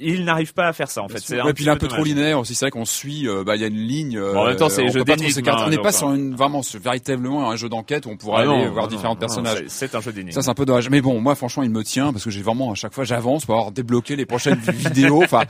il 0.00 0.24
n'arrive 0.24 0.54
pas 0.54 0.66
à 0.68 0.72
faire 0.72 0.88
ça 0.90 1.02
en 1.02 1.08
fait. 1.08 1.18
C'est 1.18 1.42
Ouais, 1.42 1.52
puis 1.52 1.64
il 1.64 1.68
est 1.68 1.72
un 1.72 1.76
peu 1.76 1.88
trop 1.88 2.04
linéaire 2.04 2.38
aussi. 2.38 2.54
C'est 2.54 2.66
vrai 2.66 2.70
qu'on 2.70 2.84
suit. 2.84 3.26
euh, 3.28 3.42
bah, 3.44 3.56
il 3.56 3.62
y 3.62 3.64
a 3.64 3.68
une 3.68 3.76
ligne. 3.76 4.16
euh, 4.18 4.32
Bon, 4.34 4.40
en 4.42 4.46
même 4.46 4.56
temps, 4.56 4.68
c'est 4.68 4.82
on 4.82 4.86
les 4.86 4.92
jeux 4.92 5.04
d'énigmes, 5.04 5.48
hein, 5.48 5.64
on 5.66 5.70
n'est 5.70 5.78
pas 5.78 5.88
euh. 5.88 5.92
sur 5.98 6.12
une 6.12 6.34
vraiment 6.36 6.62
sur- 6.62 6.80
véritablement 6.80 7.50
un 7.50 7.56
jeu 7.56 7.68
d'enquête 7.68 8.06
où 8.06 8.10
on 8.10 8.16
pourra 8.16 8.40
Ah 8.42 8.44
non, 8.44 8.60
aller 8.60 8.68
voir 8.70 8.84
non, 8.84 8.90
différents 8.90 9.14
non, 9.14 9.20
personnages. 9.20 9.64
c'est- 9.68 9.94
un 9.94 10.00
jeu 10.00 10.12
d'énigmes. 10.12 10.32
Ça 10.32 10.42
c'est 10.42 10.50
un 10.50 10.54
peu 10.54 10.64
dommage. 10.64 10.90
Mais 10.90 11.00
bon, 11.00 11.20
moi 11.20 11.34
franchement, 11.34 11.62
il 11.62 11.70
me 11.70 11.82
tient 11.82 12.12
parce 12.12 12.24
que 12.24 12.30
j'ai 12.30 12.42
vraiment 12.42 12.70
à 12.70 12.74
chaque 12.74 12.92
fois 12.94 13.04
j'avance 13.04 13.46
pour 13.46 13.54
avoir 13.56 13.72
débloqué 13.72 14.14
les 14.16 14.26
prochaines 14.26 14.58
vidéos. 14.68 15.22
Enfin, 15.24 15.42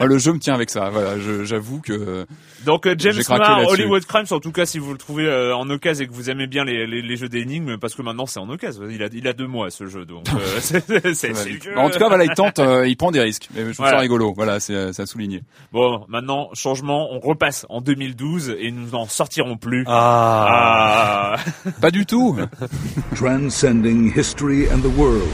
le 0.00 0.18
jeu 0.18 0.32
me 0.32 0.38
tient 0.38 0.54
avec 0.54 0.70
ça. 0.70 0.90
Voilà, 0.90 1.14
j'avoue 1.44 1.80
que 1.80 2.26
Donc 2.64 2.86
euh, 2.86 2.94
James 2.98 3.15
J'ai 3.16 3.24
craqué. 3.24 3.66
Hollywood 3.68 4.04
Crimes, 4.04 4.26
en 4.30 4.40
tout 4.40 4.52
cas 4.52 4.66
si 4.66 4.78
vous 4.78 4.92
le 4.92 4.98
trouvez 4.98 5.26
euh, 5.26 5.54
en 5.56 5.68
occasion 5.70 6.04
et 6.04 6.06
que 6.08 6.12
vous 6.12 6.30
aimez 6.30 6.46
bien 6.46 6.64
les, 6.64 6.86
les, 6.86 7.02
les 7.02 7.16
jeux 7.16 7.28
d'énigmes, 7.28 7.76
parce 7.78 7.94
que 7.94 8.02
maintenant 8.02 8.26
c'est 8.26 8.40
en 8.40 8.48
occasion. 8.48 8.84
Il 8.90 9.02
a, 9.02 9.08
il 9.12 9.26
a 9.28 9.32
deux 9.32 9.46
mois 9.46 9.70
ce 9.70 9.86
jeu, 9.86 10.04
donc 10.04 10.26
euh, 10.34 10.38
c'est 10.60 10.84
c'est- 10.86 11.14
c'est 11.14 11.32
vieux. 11.32 11.78
en 11.78 11.90
tout 11.90 11.98
cas 11.98 12.08
voilà, 12.08 12.24
il 12.24 12.30
tente, 12.30 12.58
euh, 12.58 12.86
il 12.86 12.96
prend 12.96 13.10
des 13.10 13.20
risques. 13.20 13.48
Mais 13.54 13.60
je 13.60 13.66
trouve 13.72 13.76
Voilà. 13.84 13.98
ça 13.98 14.00
rigolo. 14.02 14.32
Voilà, 14.34 14.60
c'est 14.60 14.92
c'est 14.92 15.02
à 15.02 15.06
souligner. 15.06 15.42
Bon, 15.72 16.04
maintenant 16.08 16.48
changement, 16.54 17.08
on 17.12 17.20
repasse 17.20 17.66
en 17.68 17.80
2012 17.80 18.54
et 18.58 18.70
nous 18.70 18.90
n'en 18.90 19.06
sortirons 19.06 19.56
plus. 19.56 19.84
Ah. 19.86 21.36
Ah. 21.38 21.70
Pas 21.80 21.90
du 21.90 22.06
tout. 22.06 22.36
transcending 23.14 24.12
history 24.16 24.68
and 24.70 24.80
the 24.82 24.96
world. 24.98 25.28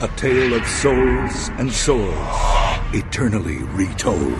A 0.00 0.08
tale 0.16 0.52
of 0.54 0.66
souls 0.66 1.50
and 1.58 1.70
swords, 1.70 2.12
eternally 2.92 3.58
retold. 3.76 4.34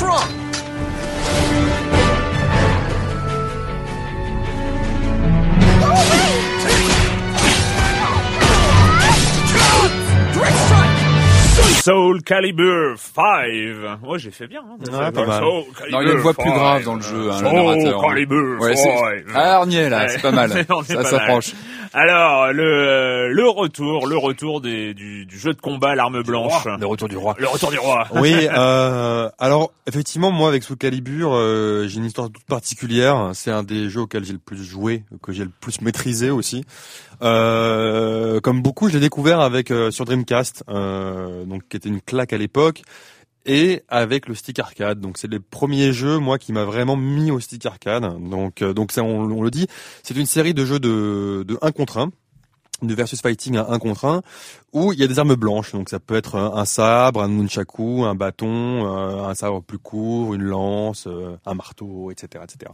Strike! 0.00 1.40
Soul 11.82 12.22
Calibur 12.22 12.96
5. 12.98 13.24
Ouais, 14.06 14.18
j'ai 14.18 14.30
fait 14.30 14.46
bien. 14.46 14.60
Hein, 14.60 14.76
Ouais, 14.80 15.12
pas 15.12 15.24
mal. 15.26 15.40
Non, 15.42 15.64
il 15.88 15.92
y 15.92 15.96
a 16.10 16.12
une 16.12 16.18
voix 16.18 16.34
plus 16.34 16.44
5. 16.50 16.54
grave 16.54 16.84
dans 16.84 16.94
le 16.96 17.00
jeu, 17.00 17.30
hein, 17.32 17.40
le 17.40 17.46
Soul 17.48 17.54
narrateur. 17.56 18.02
Calibur 18.02 18.60
Ouais, 18.60 18.76
c'est- 18.76 18.96
5. 18.98 19.24
Ah, 19.34 19.56
Arnier, 19.56 19.88
là, 19.88 20.08
c'est 20.08 20.20
pas 20.20 20.30
mal. 20.30 20.50
On 20.68 20.82
est 20.82 20.86
Ça 20.92 21.04
s'approche. 21.04 21.52
Alors 21.92 22.52
le 22.52 23.28
le 23.32 23.48
retour, 23.48 24.06
le 24.06 24.16
retour 24.16 24.60
des, 24.60 24.94
du, 24.94 25.26
du 25.26 25.38
jeu 25.38 25.52
de 25.52 25.60
combat 25.60 25.94
l'arme 25.94 26.22
blanche. 26.22 26.66
Le 26.78 26.86
retour 26.86 27.08
du 27.08 27.16
roi. 27.16 27.34
Le 27.38 27.48
retour 27.48 27.70
du 27.70 27.78
roi. 27.78 28.06
Oui, 28.14 28.34
euh, 28.56 29.28
alors 29.38 29.72
effectivement, 29.86 30.30
moi 30.30 30.48
avec 30.48 30.62
Soul 30.62 30.76
Calibur, 30.76 31.32
euh, 31.34 31.86
j'ai 31.88 31.98
une 31.98 32.04
histoire 32.04 32.30
toute 32.30 32.44
particulière. 32.44 33.30
C'est 33.34 33.50
un 33.50 33.62
des 33.62 33.88
jeux 33.88 34.02
auxquels 34.02 34.24
j'ai 34.24 34.32
le 34.32 34.38
plus 34.38 34.62
joué, 34.62 35.04
que 35.22 35.32
j'ai 35.32 35.44
le 35.44 35.50
plus 35.60 35.80
maîtrisé 35.80 36.30
aussi. 36.30 36.64
Euh, 37.22 38.40
comme 38.40 38.62
beaucoup, 38.62 38.88
je 38.88 38.94
l'ai 38.94 39.00
découvert 39.00 39.40
avec 39.40 39.70
euh, 39.70 39.90
sur 39.90 40.04
Dreamcast, 40.04 40.64
euh, 40.68 41.44
donc 41.44 41.62
qui 41.68 41.76
était 41.76 41.88
une 41.88 42.00
claque 42.00 42.32
à 42.32 42.38
l'époque, 42.38 42.82
et 43.46 43.82
avec 43.88 44.28
le 44.28 44.34
stick 44.34 44.58
arcade. 44.58 45.00
Donc 45.00 45.18
c'est 45.18 45.30
les 45.30 45.40
premiers 45.40 45.92
jeux, 45.92 46.18
moi, 46.18 46.38
qui 46.38 46.52
m'a 46.52 46.64
vraiment 46.64 46.96
mis 46.96 47.30
au 47.30 47.40
stick 47.40 47.64
arcade. 47.66 48.02
Donc 48.28 48.62
euh, 48.62 48.72
donc 48.72 48.92
ça, 48.92 49.02
on, 49.02 49.42
le 49.42 49.50
dit, 49.50 49.66
c'est 50.02 50.16
une 50.16 50.26
série 50.26 50.54
de 50.54 50.64
jeux 50.64 50.80
de 50.80 51.44
de 51.46 51.58
1 51.62 51.72
contre 51.72 51.98
1 51.98 52.10
de 52.88 52.94
versus 52.94 53.20
fighting 53.20 53.56
à 53.56 53.66
1 53.70 53.78
contre 53.78 54.04
1 54.06 54.22
où 54.72 54.92
il 54.92 55.00
y 55.00 55.02
a 55.02 55.08
des 55.08 55.18
armes 55.18 55.34
blanches 55.34 55.72
donc 55.72 55.88
ça 55.88 55.98
peut 55.98 56.14
être 56.14 56.36
un 56.36 56.64
sabre, 56.64 57.22
un 57.22 57.28
nunchaku, 57.28 58.04
un 58.04 58.14
bâton, 58.14 58.46
euh, 58.86 59.24
un 59.24 59.34
sabre 59.34 59.62
plus 59.62 59.78
court, 59.78 60.32
une 60.34 60.42
lance, 60.44 61.08
euh, 61.08 61.34
un 61.44 61.54
marteau, 61.54 62.12
etc., 62.12 62.44
etc. 62.44 62.70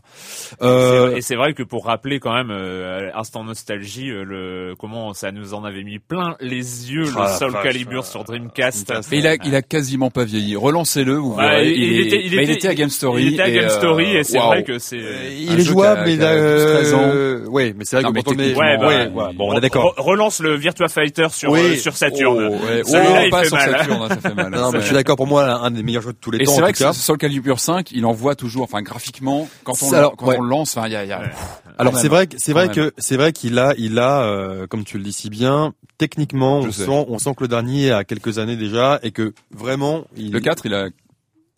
Euh, 0.63 1.17
et 1.17 1.23
c'est 1.23 1.37
vrai 1.37 1.55
que 1.55 1.63
pour 1.63 1.87
rappeler 1.87 2.21
quand 2.21 2.35
même 2.35 2.51
euh, 2.51 3.11
instant 3.15 3.45
nostalgie, 3.45 4.11
euh, 4.11 4.25
le 4.25 4.75
comment 4.79 5.15
ça 5.15 5.33
nous 5.33 5.55
en 5.55 5.65
avait 5.65 5.85
mis 5.85 5.99
plein 5.99 6.37
les 6.41 6.93
yeux 6.93 7.05
Ah, 7.17 7.31
le 7.33 7.39
Soul 7.39 7.53
vache, 7.53 7.63
Calibur 7.63 8.01
euh, 8.01 8.05
sur 8.05 8.25
Dreamcast. 8.25 8.93
Il 9.13 9.27
a, 9.27 9.37
il 9.43 9.55
a 9.55 9.63
quasiment 9.63 10.11
pas 10.11 10.25
vieilli. 10.25 10.55
Relancez-le, 10.55 11.15
vous 11.15 11.33
Ouais, 11.35 11.49
verrez. 11.49 11.73
il, 11.73 12.01
était, 12.07 12.23
il, 12.27 12.37
bah, 12.37 12.43
était, 12.43 12.53
était 12.55 12.69
à 12.69 12.75
Game 12.75 12.91
Story. 12.91 13.23
Il 13.27 13.33
était 13.35 13.43
à 13.43 13.49
et, 13.49 13.55
Game 13.55 13.65
euh, 13.65 13.69
Story 13.71 14.17
et 14.17 14.23
c'est 14.25 14.39
vrai 14.39 14.65
que 14.65 14.79
c'est. 14.79 14.99
Euh, 14.99 15.31
il 15.35 15.59
est 15.61 15.65
jouable, 15.65 16.03
mais 16.05 16.17
qui 16.19 16.25
a 16.25 16.35
12-13 16.37 16.95
ans. 16.95 17.01
euh, 17.05 17.47
ouais, 17.47 17.75
mais 17.77 17.85
c'est 17.87 17.97
vrai 17.97 18.03
Non, 18.03 18.11
que 18.11 18.15
mais 18.15 18.23
quand 18.23 18.35
on 18.37 18.39
est, 18.39 18.55
Ouais, 18.55 18.77
bah, 18.79 18.87
ouais, 18.87 19.07
ouais, 19.09 19.35
bon, 19.35 19.53
on 19.53 19.57
est 19.57 19.61
d'accord. 19.61 19.95
Re- 19.97 20.03
relance 20.03 20.41
le 20.41 20.55
Virtua 20.57 20.89
Fighter 20.89 21.29
sur 21.31 21.51
Oui. 21.51 21.61
euh, 21.61 21.77
sur 21.77 21.97
Saturn. 21.97 22.51
Oh, 22.53 22.67
ouais. 22.67 22.83
Celui-là, 22.85 23.21
Oh, 23.21 23.23
il 23.25 23.31
pas 23.31 23.43
fait 23.43 23.49
sur 23.49 23.57
mal. 23.57 23.71
Saturn, 23.79 24.03
hein, 24.03 24.09
ça 24.09 24.17
fait 24.31 24.35
mal. 24.35 24.51
Non, 24.51 24.71
mais 24.73 24.81
je 24.81 24.85
suis 24.87 24.95
d'accord. 24.95 25.17
Pour 25.17 25.27
moi, 25.27 25.45
un 25.65 25.71
des 25.71 25.83
meilleurs 25.83 26.03
jeux 26.03 26.13
de 26.13 26.19
tous 26.19 26.31
les 26.31 26.39
Et 26.41 26.45
temps. 26.45 26.53
c'est 26.53 26.59
en 26.59 26.63
vrai 26.63 26.73
que 26.73 26.79
cas. 26.79 26.93
sur 26.93 27.13
le 27.15 27.19
Calibur 27.19 27.59
5, 27.61 27.91
il 27.93 28.05
envoie 28.07 28.35
toujours, 28.35 28.63
enfin 28.65 28.83
graphiquement, 28.83 29.49
quand 29.65 29.75
on, 29.83 29.93
Alors, 29.93 30.17
quand 30.17 30.27
ouais. 30.27 30.37
on 30.39 30.43
le 30.43 30.49
lance, 30.49 30.77
enfin, 30.77 30.87
il 30.89 30.93
y 30.93 30.97
a, 30.97 31.05
il 31.05 31.09
y 31.09 31.13
a- 31.13 31.21
Ouais. 31.21 31.31
Alors 31.79 31.99
c'est 31.99 32.09
vrai 32.09 32.27
que 32.27 32.37
c'est 32.39 32.53
vrai 32.55 32.69
que 32.71 32.95
c'est 32.97 33.17
vrai 33.17 33.33
qu'il 33.35 33.59
a 33.59 33.75
il 33.77 33.99
a 33.99 34.23
euh, 34.23 34.67
comme 34.67 34.85
tu 34.85 34.97
le 34.97 35.05
dis 35.05 35.13
si 35.13 35.29
bien 35.29 35.75
techniquement 35.99 36.63
Je 36.63 36.69
on 36.69 36.73
sais. 36.73 36.85
sent 36.87 37.05
on 37.09 37.19
sent 37.19 37.35
que 37.37 37.45
le 37.45 37.49
dernier 37.49 37.91
a 37.93 38.03
quelques 38.05 38.39
années 38.39 38.57
déjà 38.57 38.99
et 39.03 39.11
que 39.11 39.35
vraiment 39.55 40.05
il 40.17 40.33
le 40.33 40.41
4, 40.41 40.65
il 40.65 40.73
a 40.75 40.89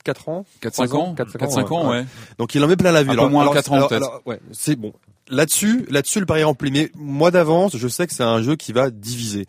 4 0.05 0.29
ans 0.29 0.47
4-5 0.63 0.97
ans, 0.97 1.15
4-5 1.17 1.75
ans, 1.75 1.91
ouais. 1.91 2.05
donc 2.39 2.55
il 2.55 2.63
en 2.65 2.69
met 2.69 2.77
plein 2.77 2.93
la 2.93 3.03
vue 3.03 3.11
Un 3.11 3.15
peu 3.15 3.21
alors, 3.21 3.31
moins 3.31 3.43
alors, 3.43 3.55
4 3.55 3.73
ans, 3.73 3.89
peut-être. 3.89 4.23
ouais 4.27 4.41
c'est 4.53 4.77
bon 4.77 4.93
là-dessus 5.29 5.87
là-dessus 5.91 6.21
le 6.21 6.27
pari 6.27 6.41
est 6.41 6.45
rempli 6.45 6.71
mais 6.71 6.91
moi 6.95 7.31
d'avance 7.31 7.77
je 7.77 7.89
sais 7.89 8.07
que 8.07 8.15
c'est 8.15 8.23
un 8.23 8.43
jeu 8.43 8.57
qui 8.57 8.73
va 8.73 8.91
diviser 8.91 9.47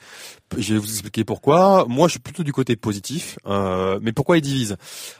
je 0.57 0.73
vais 0.73 0.79
vous 0.79 0.89
expliquer 0.89 1.23
pourquoi 1.23 1.85
moi 1.87 2.07
je 2.07 2.11
suis 2.11 2.19
plutôt 2.19 2.43
du 2.43 2.51
côté 2.51 2.75
positif 2.75 3.37
euh, 3.47 3.99
mais 4.01 4.11
pourquoi 4.11 4.37
il 4.37 4.41
divise? 4.41 4.75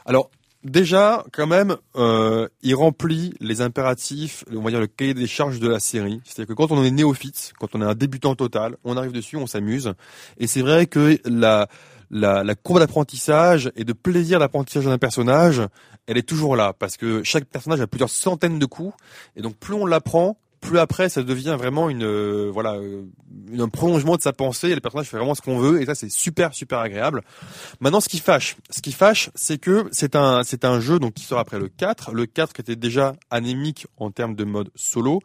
Alors 0.06 0.30
Déjà, 0.66 1.24
quand 1.32 1.48
même, 1.48 1.78
euh, 1.96 2.50
il 2.62 2.76
remplit 2.76 3.34
les 3.40 3.62
impératifs, 3.62 4.44
on 4.54 4.60
va 4.62 4.72
dire 4.72 4.82
le 4.82 4.88
cahier 4.88 5.14
des 5.14 5.26
charges 5.26 5.60
de 5.60 5.70
la 5.70 5.80
série. 5.80 6.20
C'est-à-dire 6.26 6.54
que 6.54 6.54
quand 6.54 6.74
on 6.74 6.84
est 6.84 6.92
néophyte, 6.92 7.54
quand 7.58 7.76
on 7.76 7.82
est 7.82 7.86
un 7.86 7.96
débutant 7.96 8.36
total, 8.36 8.76
on 8.84 8.98
arrive 8.98 9.14
dessus, 9.14 9.38
on 9.38 9.48
s'amuse. 9.48 9.94
Et 10.38 10.48
c'est 10.48 10.62
vrai 10.62 10.86
que 10.86 11.18
la, 11.24 11.70
la, 12.12 12.44
la 12.44 12.56
courbe 12.56 12.80
d'apprentissage 12.80 13.72
et 13.76 13.84
de 13.84 13.94
plaisir 13.94 14.40
d'apprentissage 14.40 14.86
d'un 14.86 14.98
personnage, 14.98 15.62
elle 16.08 16.18
est 16.18 16.28
toujours 16.28 16.56
là, 16.56 16.74
parce 16.74 16.98
que 16.98 17.24
chaque 17.24 17.46
personnage 17.46 17.82
a 17.82 17.88
plusieurs 17.88 18.10
centaines 18.10 18.60
de 18.60 18.66
coups, 18.66 18.94
et 19.36 19.42
donc 19.42 19.56
plus 19.58 19.74
on 19.74 19.86
l'apprend, 19.86 20.38
plus 20.62 20.78
après 20.80 21.10
ça 21.10 21.24
devient 21.24 21.56
vraiment 21.58 21.90
une 21.90 22.04
euh, 22.04 22.50
voilà 22.54 22.74
euh, 22.74 23.04
une- 23.52 23.62
un 23.62 23.70
prolongement 23.70 24.16
de 24.18 24.22
sa 24.22 24.34
pensée 24.34 24.70
et 24.70 24.76
le 24.76 24.82
personnage 24.82 25.08
fait 25.08 25.18
vraiment 25.18 25.36
ce 25.36 25.42
qu'on 25.42 25.58
veut 25.58 25.82
et 25.82 25.86
ça 25.86 25.96
c'est 25.96 26.10
super 26.12 26.54
super 26.54 26.80
agréable. 26.80 27.24
Maintenant 27.80 28.02
ce 28.02 28.10
qui 28.10 28.20
fâche, 28.20 28.58
ce 28.70 28.82
qui 28.82 28.92
fâche 28.92 29.30
c'est 29.36 29.58
que 29.58 29.88
c'est 29.92 30.16
un 30.16 30.44
c'est 30.44 30.66
un 30.66 30.80
jeu 30.80 31.00
donc 31.00 31.14
qui 31.14 31.24
sort 31.24 31.40
après 31.40 31.60
le 31.60 31.70
4, 31.70 32.12
le 32.14 32.26
4 32.26 32.54
qui 32.54 32.62
était 32.62 32.76
déjà 32.76 33.14
anémique 33.30 33.88
en 33.98 34.12
termes 34.12 34.36
de 34.36 34.44
mode 34.44 34.70
solo. 34.76 35.22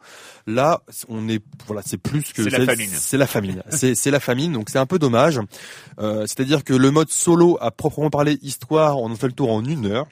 Là, 0.47 0.81
on 1.09 1.27
est 1.29 1.43
voilà, 1.67 1.81
c'est 1.85 1.97
plus 1.97 2.31
que 2.33 2.43
C'est 2.43 2.49
la 2.49 2.65
famine. 2.65 2.89
C'est 2.93 3.17
la 3.17 3.27
famine. 3.27 3.63
c'est 3.69 3.95
c'est 3.95 4.11
la 4.11 4.19
famine 4.19 4.53
donc 4.53 4.69
c'est 4.69 4.79
un 4.79 4.85
peu 4.85 4.99
dommage. 4.99 5.39
Euh, 5.99 6.21
c'est-à-dire 6.21 6.63
que 6.63 6.73
le 6.73 6.91
mode 6.91 7.09
solo 7.09 7.57
à 7.61 7.71
proprement 7.71 8.09
parler 8.09 8.37
histoire, 8.41 8.97
on 8.99 9.11
en 9.11 9.15
fait 9.15 9.27
le 9.27 9.33
tour 9.33 9.51
en 9.51 9.63
une 9.65 9.85
heure 9.87 10.07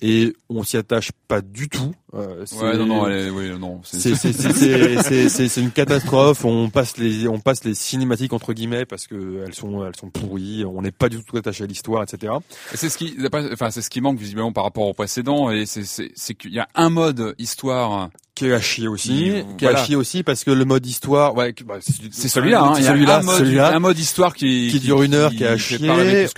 et 0.00 0.34
on 0.48 0.62
s'y 0.64 0.76
attache 0.76 1.10
pas 1.28 1.40
du 1.40 1.68
tout. 1.68 1.94
Euh, 2.14 2.42
c'est- 2.44 2.56
Ouais, 2.56 2.76
non, 2.76 2.84
non, 2.86 3.08
est- 3.08 3.30
oui, 3.30 3.50
non. 3.58 3.80
c'est- 3.84 5.60
une 5.60 5.70
catastrophe. 5.70 6.44
On 6.44 6.68
passe 6.68 6.96
les 6.98 7.26
on 7.28 7.40
passe 7.40 7.64
les 7.64 7.74
cinématiques 7.74 8.32
entre 8.32 8.52
guillemets 8.52 8.84
parce 8.84 9.06
que 9.06 9.42
elles 9.46 9.54
sont 9.54 9.84
elles 9.86 9.96
sont 9.96 10.10
pourries. 10.10 10.64
On 10.64 10.82
n'est 10.82 10.90
pas 10.92 11.08
du 11.08 11.22
tout 11.24 11.36
attaché 11.36 11.64
à 11.64 11.66
l'histoire, 11.66 12.02
etc. 12.02 12.34
Et 12.72 12.76
C'est 12.76 12.88
ce 12.90 12.98
qui, 12.98 13.16
enfin, 13.52 13.70
c'est 13.70 13.82
ce 13.82 13.90
qui 13.90 14.00
manque 14.00 14.18
visiblement 14.18 14.52
par 14.52 14.64
rapport 14.64 14.86
au 14.88 14.92
précédent, 14.94 15.50
et 15.50 15.64
c'est, 15.66 15.84
c'est, 15.84 16.10
c'est 16.14 16.34
qu'il 16.34 16.52
y 16.52 16.58
a 16.58 16.68
un 16.74 16.90
mode 16.90 17.34
histoire. 17.38 18.10
Qui 18.34 18.46
est 18.46 18.54
à 18.54 18.62
chier 18.62 18.88
aussi. 18.88 19.26
Il- 19.26 19.56
Qui 19.58 19.66
est 19.66 19.68
à 19.68 19.76
chier 19.76 19.94
aussi 19.94 20.22
parce 20.22 20.42
que 20.42 20.50
le 20.50 20.64
mode 20.64 20.86
histoire, 20.86 21.36
ouais, 21.36 21.54
bah, 21.66 21.74
C'est 21.82 22.28
celui-là, 22.28 22.62
hein. 22.64 22.74
celui-là, 22.76 23.18
un 23.18 23.22
mode, 23.22 23.38
celui-là 23.38 23.76
un 23.76 23.78
mode 23.78 23.98
histoire 23.98 24.34
qui, 24.34 24.68
qui 24.72 24.80
dure 24.80 25.02
une 25.02 25.12
heure, 25.12 25.32
qui 25.32 25.44
est 25.44 25.48
à 25.48 25.58
chier. 25.58 25.78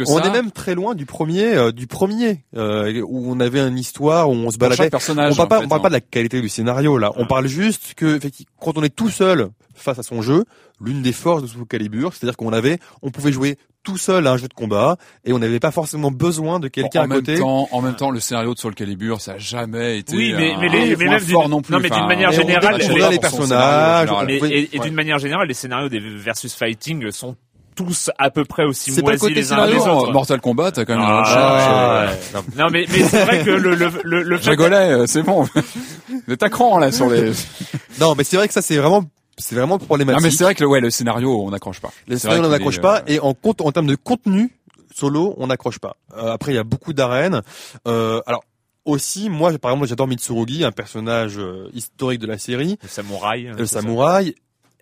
On 0.08 0.18
ça. 0.18 0.26
est 0.26 0.30
même 0.32 0.50
très 0.50 0.74
loin 0.74 0.96
du 0.96 1.06
premier, 1.06 1.54
euh, 1.54 1.70
du 1.70 1.86
premier 1.86 2.42
euh, 2.56 3.00
où 3.06 3.30
on 3.32 3.38
avait 3.38 3.60
une 3.60 3.78
histoire 3.78 4.28
où 4.28 4.32
on 4.32 4.50
se 4.50 4.56
Pour 4.58 4.62
baladait. 4.68 4.76
chaque 4.82 4.90
personnage. 4.90 5.38
on 5.38 5.46
pas, 5.46 5.63
on 5.64 5.68
parle 5.68 5.82
pas 5.82 5.88
de 5.88 5.94
la 5.94 6.00
qualité 6.00 6.40
du 6.40 6.48
scénario 6.48 6.98
là. 6.98 7.12
On 7.16 7.26
parle 7.26 7.46
juste 7.46 7.94
que 7.94 8.18
quand 8.60 8.76
on 8.78 8.82
est 8.82 8.94
tout 8.94 9.10
seul 9.10 9.48
face 9.74 9.98
à 9.98 10.02
son 10.02 10.22
jeu, 10.22 10.44
l'une 10.80 11.02
des 11.02 11.12
forces 11.12 11.42
de 11.42 11.46
Soul 11.48 11.66
Calibur, 11.66 12.12
c'est-à-dire 12.14 12.36
qu'on 12.36 12.52
avait, 12.52 12.78
on 13.02 13.10
pouvait 13.10 13.32
jouer 13.32 13.56
tout 13.82 13.98
seul 13.98 14.26
à 14.26 14.32
un 14.32 14.36
jeu 14.38 14.48
de 14.48 14.54
combat 14.54 14.96
et 15.26 15.32
on 15.34 15.38
n'avait 15.38 15.60
pas 15.60 15.70
forcément 15.70 16.10
besoin 16.10 16.58
de 16.58 16.68
quelqu'un 16.68 17.02
en 17.02 17.10
à 17.10 17.14
côté. 17.16 17.32
Même 17.32 17.40
temps, 17.42 17.68
en 17.70 17.82
même 17.82 17.96
temps, 17.96 18.10
le 18.10 18.18
scénario 18.18 18.54
de 18.54 18.58
Soul 18.58 18.74
Calibur, 18.74 19.20
ça 19.20 19.32
a 19.32 19.38
jamais 19.38 19.98
été. 19.98 20.16
Oui, 20.16 20.32
mais- 20.34 20.52
un- 20.54 20.60
mais 20.60 20.68
les- 20.70 20.94
un 20.94 20.96
mais 20.96 21.04
même 21.04 21.20
fort 21.20 21.48
non 21.50 21.60
plus. 21.60 21.72
non, 21.74 21.80
mais 21.80 21.90
d'une 21.90 22.06
manière 22.06 22.32
générale, 22.32 22.78
les- 22.78 22.88
les 22.88 23.10
les 23.10 23.18
personnages. 23.18 24.08
Mais- 24.26 24.36
et, 24.36 24.74
et 24.74 24.78
ouais. 24.78 24.84
d'une 24.86 24.94
manière 24.94 25.18
générale, 25.18 25.48
les 25.48 25.54
scénarios 25.54 25.88
des 25.90 25.98
versus 26.00 26.54
fighting 26.54 27.10
sont 27.10 27.36
tous 27.74 28.10
à 28.18 28.30
peu 28.30 28.44
près 28.44 28.64
aussi 28.64 28.92
C'est 28.92 29.02
pas 29.02 29.12
le 29.12 29.18
moisis 29.18 29.20
côté 29.20 29.34
les 29.34 29.52
uns 29.52 29.66
les 29.66 29.72
scénario, 29.78 30.00
autres. 30.02 30.12
Mortal 30.12 30.40
Kombat, 30.40 30.72
t'as 30.72 30.84
quand 30.84 30.94
même 30.96 31.04
Ah, 31.06 31.20
un 31.20 31.24
charge. 31.24 32.10
ouais. 32.34 32.40
Non 32.56 32.68
mais, 32.70 32.86
mais 32.90 33.04
c'est 33.08 33.24
vrai 33.24 33.44
que 33.44 33.50
le, 33.50 33.74
le, 33.74 33.90
le, 34.04 34.22
le 34.22 34.36
Je 34.36 34.42
fait 34.42 34.50
rigolais, 34.50 34.92
euh, 34.92 35.06
c'est 35.06 35.22
bon. 35.22 35.46
Le 36.26 36.36
tacran 36.36 36.78
là 36.78 36.92
sur 36.92 37.10
les. 37.10 37.32
Non, 38.00 38.14
mais 38.16 38.24
c'est 38.24 38.36
vrai 38.36 38.48
que 38.48 38.54
ça 38.54 38.62
c'est 38.62 38.76
vraiment, 38.76 39.04
c'est 39.38 39.54
vraiment 39.54 39.78
problématique. 39.78 40.20
Non 40.20 40.26
mais 40.26 40.30
c'est 40.34 40.44
vrai 40.44 40.54
que 40.54 40.62
le, 40.62 40.68
ouais, 40.68 40.80
le 40.80 40.90
scénario, 40.90 41.42
on 41.44 41.50
n'accroche 41.50 41.80
pas. 41.80 41.90
Vrai 42.06 42.18
scénarios 42.18 42.44
on 42.44 42.48
n'accroche 42.48 42.80
pas 42.80 42.98
euh, 43.00 43.02
et 43.08 43.20
en 43.20 43.34
compte 43.34 43.60
en 43.60 43.70
termes 43.72 43.86
de 43.88 43.96
contenu 43.96 44.50
solo 44.94 45.34
on 45.38 45.48
n'accroche 45.48 45.78
pas. 45.80 45.96
Euh, 46.16 46.32
après 46.32 46.52
il 46.52 46.54
y 46.54 46.58
a 46.58 46.64
beaucoup 46.64 46.92
d'arènes. 46.92 47.42
Euh, 47.88 48.20
alors 48.26 48.44
aussi 48.84 49.28
moi 49.30 49.50
par 49.58 49.72
exemple 49.72 49.88
j'adore 49.88 50.06
Mitsurugi 50.06 50.64
un 50.64 50.70
personnage 50.72 51.38
euh, 51.38 51.68
historique 51.74 52.20
de 52.20 52.26
la 52.26 52.38
série, 52.38 52.78
le 52.82 52.88
samouraï, 52.88 53.44
le 53.44 53.56
c'est 53.66 53.74
ça. 53.74 53.80
samouraï. 53.80 54.34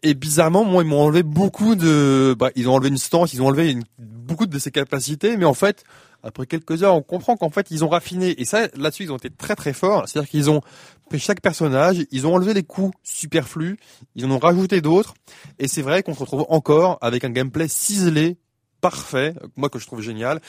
Et 0.02 0.14
bizarrement 0.14 0.64
moi 0.64 0.82
ils 0.82 0.88
m'ont 0.88 1.00
enlevé 1.02 1.22
beaucoup 1.22 1.74
de, 1.76 2.34
bah, 2.38 2.50
ils 2.56 2.68
ont 2.68 2.74
enlevé 2.74 2.88
une 2.88 2.98
stance, 2.98 3.32
ils 3.34 3.42
ont 3.42 3.46
enlevé 3.46 3.70
une- 3.70 3.84
beaucoup 3.98 4.46
de 4.46 4.58
ses 4.58 4.70
capacités, 4.70 5.36
mais 5.36 5.44
en 5.44 5.54
fait 5.54 5.84
après 6.24 6.46
quelques 6.46 6.82
heures 6.82 6.94
on 6.94 7.02
comprend 7.02 7.36
qu'en 7.36 7.50
fait 7.50 7.70
ils 7.70 7.84
ont 7.84 7.88
raffiné 7.88 8.40
et 8.40 8.44
ça 8.44 8.68
là-dessus 8.76 9.04
ils 9.04 9.12
ont 9.12 9.16
été 9.16 9.30
très 9.30 9.54
très 9.54 9.72
forts. 9.72 10.08
C'est-à-dire 10.08 10.28
qu'ils 10.30 10.50
ont 10.50 10.60
pris 11.08 11.18
chaque 11.20 11.40
personnage, 11.40 12.04
ils 12.10 12.26
ont 12.26 12.34
enlevé 12.34 12.52
les 12.54 12.62
coups 12.64 12.96
superflus, 13.02 13.76
ils 14.16 14.24
en 14.26 14.30
ont 14.32 14.38
rajouté 14.38 14.80
d'autres. 14.80 15.14
Et 15.58 15.68
c'est 15.68 15.82
vrai 15.82 16.02
qu'on 16.02 16.14
se 16.14 16.20
retrouve 16.20 16.46
encore 16.48 16.98
avec 17.00 17.22
un 17.24 17.30
gameplay 17.30 17.68
ciselé, 17.68 18.38
parfait, 18.82 19.32
moi 19.56 19.70
que 19.70 19.78
je 19.78 19.86
trouve 19.86 20.02
génial. 20.02 20.40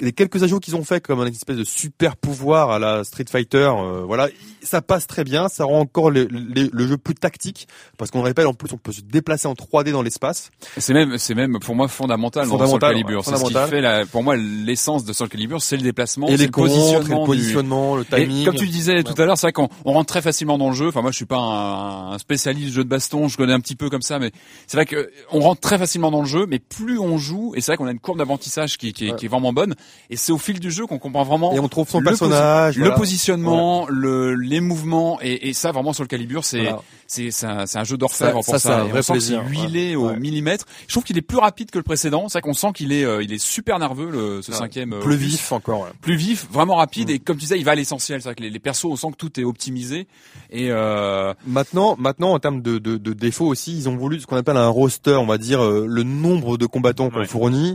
Les 0.00 0.12
quelques 0.12 0.42
ajouts 0.42 0.60
qu'ils 0.60 0.76
ont 0.76 0.84
fait 0.84 1.00
comme 1.02 1.20
une 1.20 1.26
espèce 1.34 1.56
de 1.58 1.64
super 1.64 2.16
pouvoir 2.16 2.70
à 2.70 2.78
la 2.78 3.04
Street 3.04 3.26
Fighter, 3.28 3.70
euh, 3.76 4.04
voilà, 4.06 4.28
ça 4.62 4.80
passe 4.80 5.06
très 5.06 5.24
bien, 5.24 5.48
ça 5.48 5.64
rend 5.64 5.80
encore 5.80 6.10
le, 6.10 6.24
le- 6.30 6.70
le 6.72 6.86
jeu 6.86 6.96
plus 6.96 7.14
tactique, 7.14 7.68
parce 7.98 8.10
qu'on 8.10 8.22
rappelle 8.22 8.46
en 8.46 8.54
plus 8.54 8.72
on 8.72 8.78
peut 8.78 8.92
se 8.92 9.00
déplacer 9.02 9.48
en 9.48 9.52
3D 9.54 9.90
dans 9.92 10.00
l'espace. 10.02 10.50
C'est 10.78 10.94
même, 10.94 11.18
c'est 11.18 11.34
même 11.34 11.58
pour 11.60 11.74
moi 11.74 11.88
fondamental, 11.88 12.44
dans 12.46 12.52
Fondamental, 12.52 12.92
Soul 12.94 13.02
Calibur. 13.02 13.24
C'est 13.24 13.36
ce 13.36 13.44
qui 13.44 13.70
fait 13.70 13.80
la, 13.80 14.06
pour 14.06 14.22
moi 14.22 14.36
l'essence 14.36 15.04
de 15.04 15.12
Soul 15.12 15.28
Calibur, 15.28 15.60
c'est 15.60 15.76
le 15.76 15.82
déplacement, 15.82 16.28
et 16.28 16.36
les 16.36 16.46
le 16.46 16.50
contres, 16.52 16.70
et 16.72 16.76
positionnement, 16.76 17.16
le 17.16 17.22
du- 17.22 17.26
positionnement, 17.38 17.96
le 17.96 18.02
Et 18.02 18.04
timing. 18.24 18.44
comme 18.46 18.54
tu 18.54 18.68
disais 18.68 19.02
tout 19.02 19.20
à 19.20 19.26
l'heure, 19.26 19.36
c'est 19.36 19.48
vrai 19.48 19.52
qu'on 19.52 19.68
on 19.84 19.92
rentre 19.92 20.06
très 20.12 20.22
facilement 20.22 20.56
dans 20.58 20.70
le 20.70 20.76
jeu. 20.76 20.88
Enfin, 20.88 21.02
moi, 21.02 21.10
je 21.10 21.16
suis 21.16 21.26
pas 21.26 21.38
un, 21.38 22.12
un 22.12 22.18
spécialiste 22.18 22.68
de 22.68 22.72
jeu 22.74 22.84
de 22.84 22.88
baston. 22.88 23.26
Je 23.28 23.36
connais 23.36 23.52
un 23.52 23.60
petit 23.60 23.74
peu 23.76 23.90
comme 23.90 24.02
ça, 24.02 24.18
mais 24.20 24.30
c'est 24.68 24.76
vrai 24.76 24.86
que 24.86 25.10
on 25.32 25.40
rentre 25.40 25.60
très 25.60 25.76
facilement 25.78 26.10
dans 26.12 26.20
le 26.20 26.26
jeu. 26.28 26.46
Mais 26.46 26.60
plus 26.60 26.98
on 27.00 27.18
joue, 27.18 27.52
et 27.56 27.60
c'est 27.60 27.72
vrai 27.72 27.76
qu'on 27.80 27.88
a 27.88 27.92
une 27.92 27.98
courbe 27.98 28.18
d'apprentissage 28.18 28.78
qui, 28.78 28.92
qui, 28.92 29.08
est- 29.08 29.16
qui 29.16 29.24
est 29.26 29.28
vraiment 29.28 29.52
bonne. 29.52 29.74
Et 30.10 30.16
c'est 30.16 30.32
au 30.32 30.38
fil 30.38 30.60
du 30.60 30.70
jeu 30.70 30.86
qu'on 30.86 30.98
comprend 30.98 31.24
vraiment 31.24 31.52
Et 31.52 31.58
on 31.60 31.68
trouve 31.68 31.88
son 31.88 31.98
le 32.00 32.04
personnage, 32.04 32.74
posi- 32.76 32.78
voilà. 32.78 32.94
le 32.94 32.98
positionnement, 32.98 33.86
le, 33.88 34.34
les 34.34 34.60
mouvements, 34.60 35.18
et, 35.22 35.48
et 35.48 35.52
ça 35.52 35.72
vraiment 35.72 35.92
sur 35.92 36.04
le 36.04 36.08
Calibur, 36.08 36.44
c'est 36.44 36.60
Voilà. 36.62 36.82
c'est 37.06 37.44
un, 37.44 37.84
jeu 37.84 37.96
d'orfèvre 37.96 38.34
pour 38.34 38.44
ça, 38.44 38.58
ça. 38.58 38.80
un 38.82 38.86
on 38.94 39.02
sent 39.02 39.20
c'est 39.20 39.36
huilé 39.48 39.96
ouais. 39.96 40.12
au 40.12 40.16
millimètre. 40.16 40.66
Je 40.86 40.92
trouve 40.94 41.04
qu'il 41.04 41.18
est 41.18 41.22
plus 41.22 41.38
rapide 41.38 41.70
que 41.70 41.78
le 41.78 41.82
précédent. 41.84 42.28
C'est 42.28 42.38
vrai 42.38 42.42
qu'on 42.42 42.54
sent 42.54 42.72
qu'il 42.74 42.92
est 42.92 43.04
euh, 43.04 43.22
il 43.22 43.32
est 43.32 43.38
super 43.42 43.78
nerveux 43.78 44.10
le 44.10 44.42
ce 44.42 44.52
cinquième. 44.52 44.92
euh, 44.92 45.00
Plus 45.00 45.14
opus. 45.14 45.26
vif 45.26 45.52
encore. 45.52 45.88
plus 46.00 46.16
vif, 46.16 46.46
vraiment 46.50 46.76
rapide 46.76 47.10
et 47.10 47.18
comme 47.18 47.36
tu 47.36 47.40
disais, 47.42 47.58
il 47.58 47.64
va 47.64 47.72
à 47.72 47.74
l'essentiel. 47.74 48.20
C'est 48.20 48.28
vrai 48.28 48.34
que 48.34 48.42
les, 48.42 48.50
les 48.50 48.58
persos, 48.58 48.84
on 48.86 48.96
sent 48.96 49.08
que 49.12 49.16
tout 49.16 49.40
est 49.40 49.44
optimisé 49.44 50.06
et 50.50 50.70
euh, 50.70 51.32
Maintenant, 51.46 51.96
maintenant, 51.98 52.32
en 52.32 52.38
termes 52.38 52.62
de, 52.62 52.78
de, 52.78 52.96
de 52.96 53.12
défauts 53.12 53.46
aussi, 53.46 53.76
ils 53.76 53.88
ont 53.88 53.96
voulu 53.96 54.20
ce 54.20 54.26
qu'on 54.26 54.36
appelle 54.36 54.56
un 54.56 54.68
roster, 54.68 55.14
on 55.14 55.26
va 55.26 55.38
dire 55.38 55.62
euh, 55.64 55.86
le 55.88 56.02
nombre 56.02 56.56
de 56.58 56.66
combattants 56.66 57.10
qu'on 57.10 57.20
Ouais. 57.20 57.26
fournit. 57.26 57.69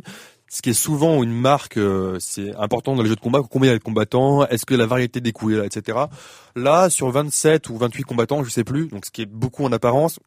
Ce 0.47 0.61
qui 0.61 0.69
est 0.69 0.73
souvent 0.73 1.23
une 1.23 1.33
marque, 1.33 1.77
euh, 1.77 2.17
c'est 2.19 2.55
important 2.55 2.95
dans 2.95 3.01
les 3.01 3.09
jeux 3.09 3.15
de 3.15 3.19
combat. 3.19 3.41
Combien 3.49 3.71
il 3.71 3.73
y 3.73 3.75
a 3.75 3.79
de 3.79 3.83
combattants 3.83 4.45
Est-ce 4.45 4.65
que 4.65 4.75
la 4.75 4.85
variété 4.85 5.19
des 5.19 5.31
coups 5.31 5.53
est 5.53 5.57
là, 5.57 5.65
etc. 5.65 5.97
Là, 6.55 6.89
sur 6.89 7.09
27 7.09 7.69
ou 7.69 7.77
28 7.77 8.03
combattants, 8.03 8.43
je 8.43 8.49
sais 8.49 8.63
plus. 8.63 8.87
Donc, 8.87 9.05
ce 9.05 9.11
qui 9.11 9.23
est 9.23 9.25
beaucoup 9.25 9.65
en 9.65 9.71
apparence, 9.71 10.19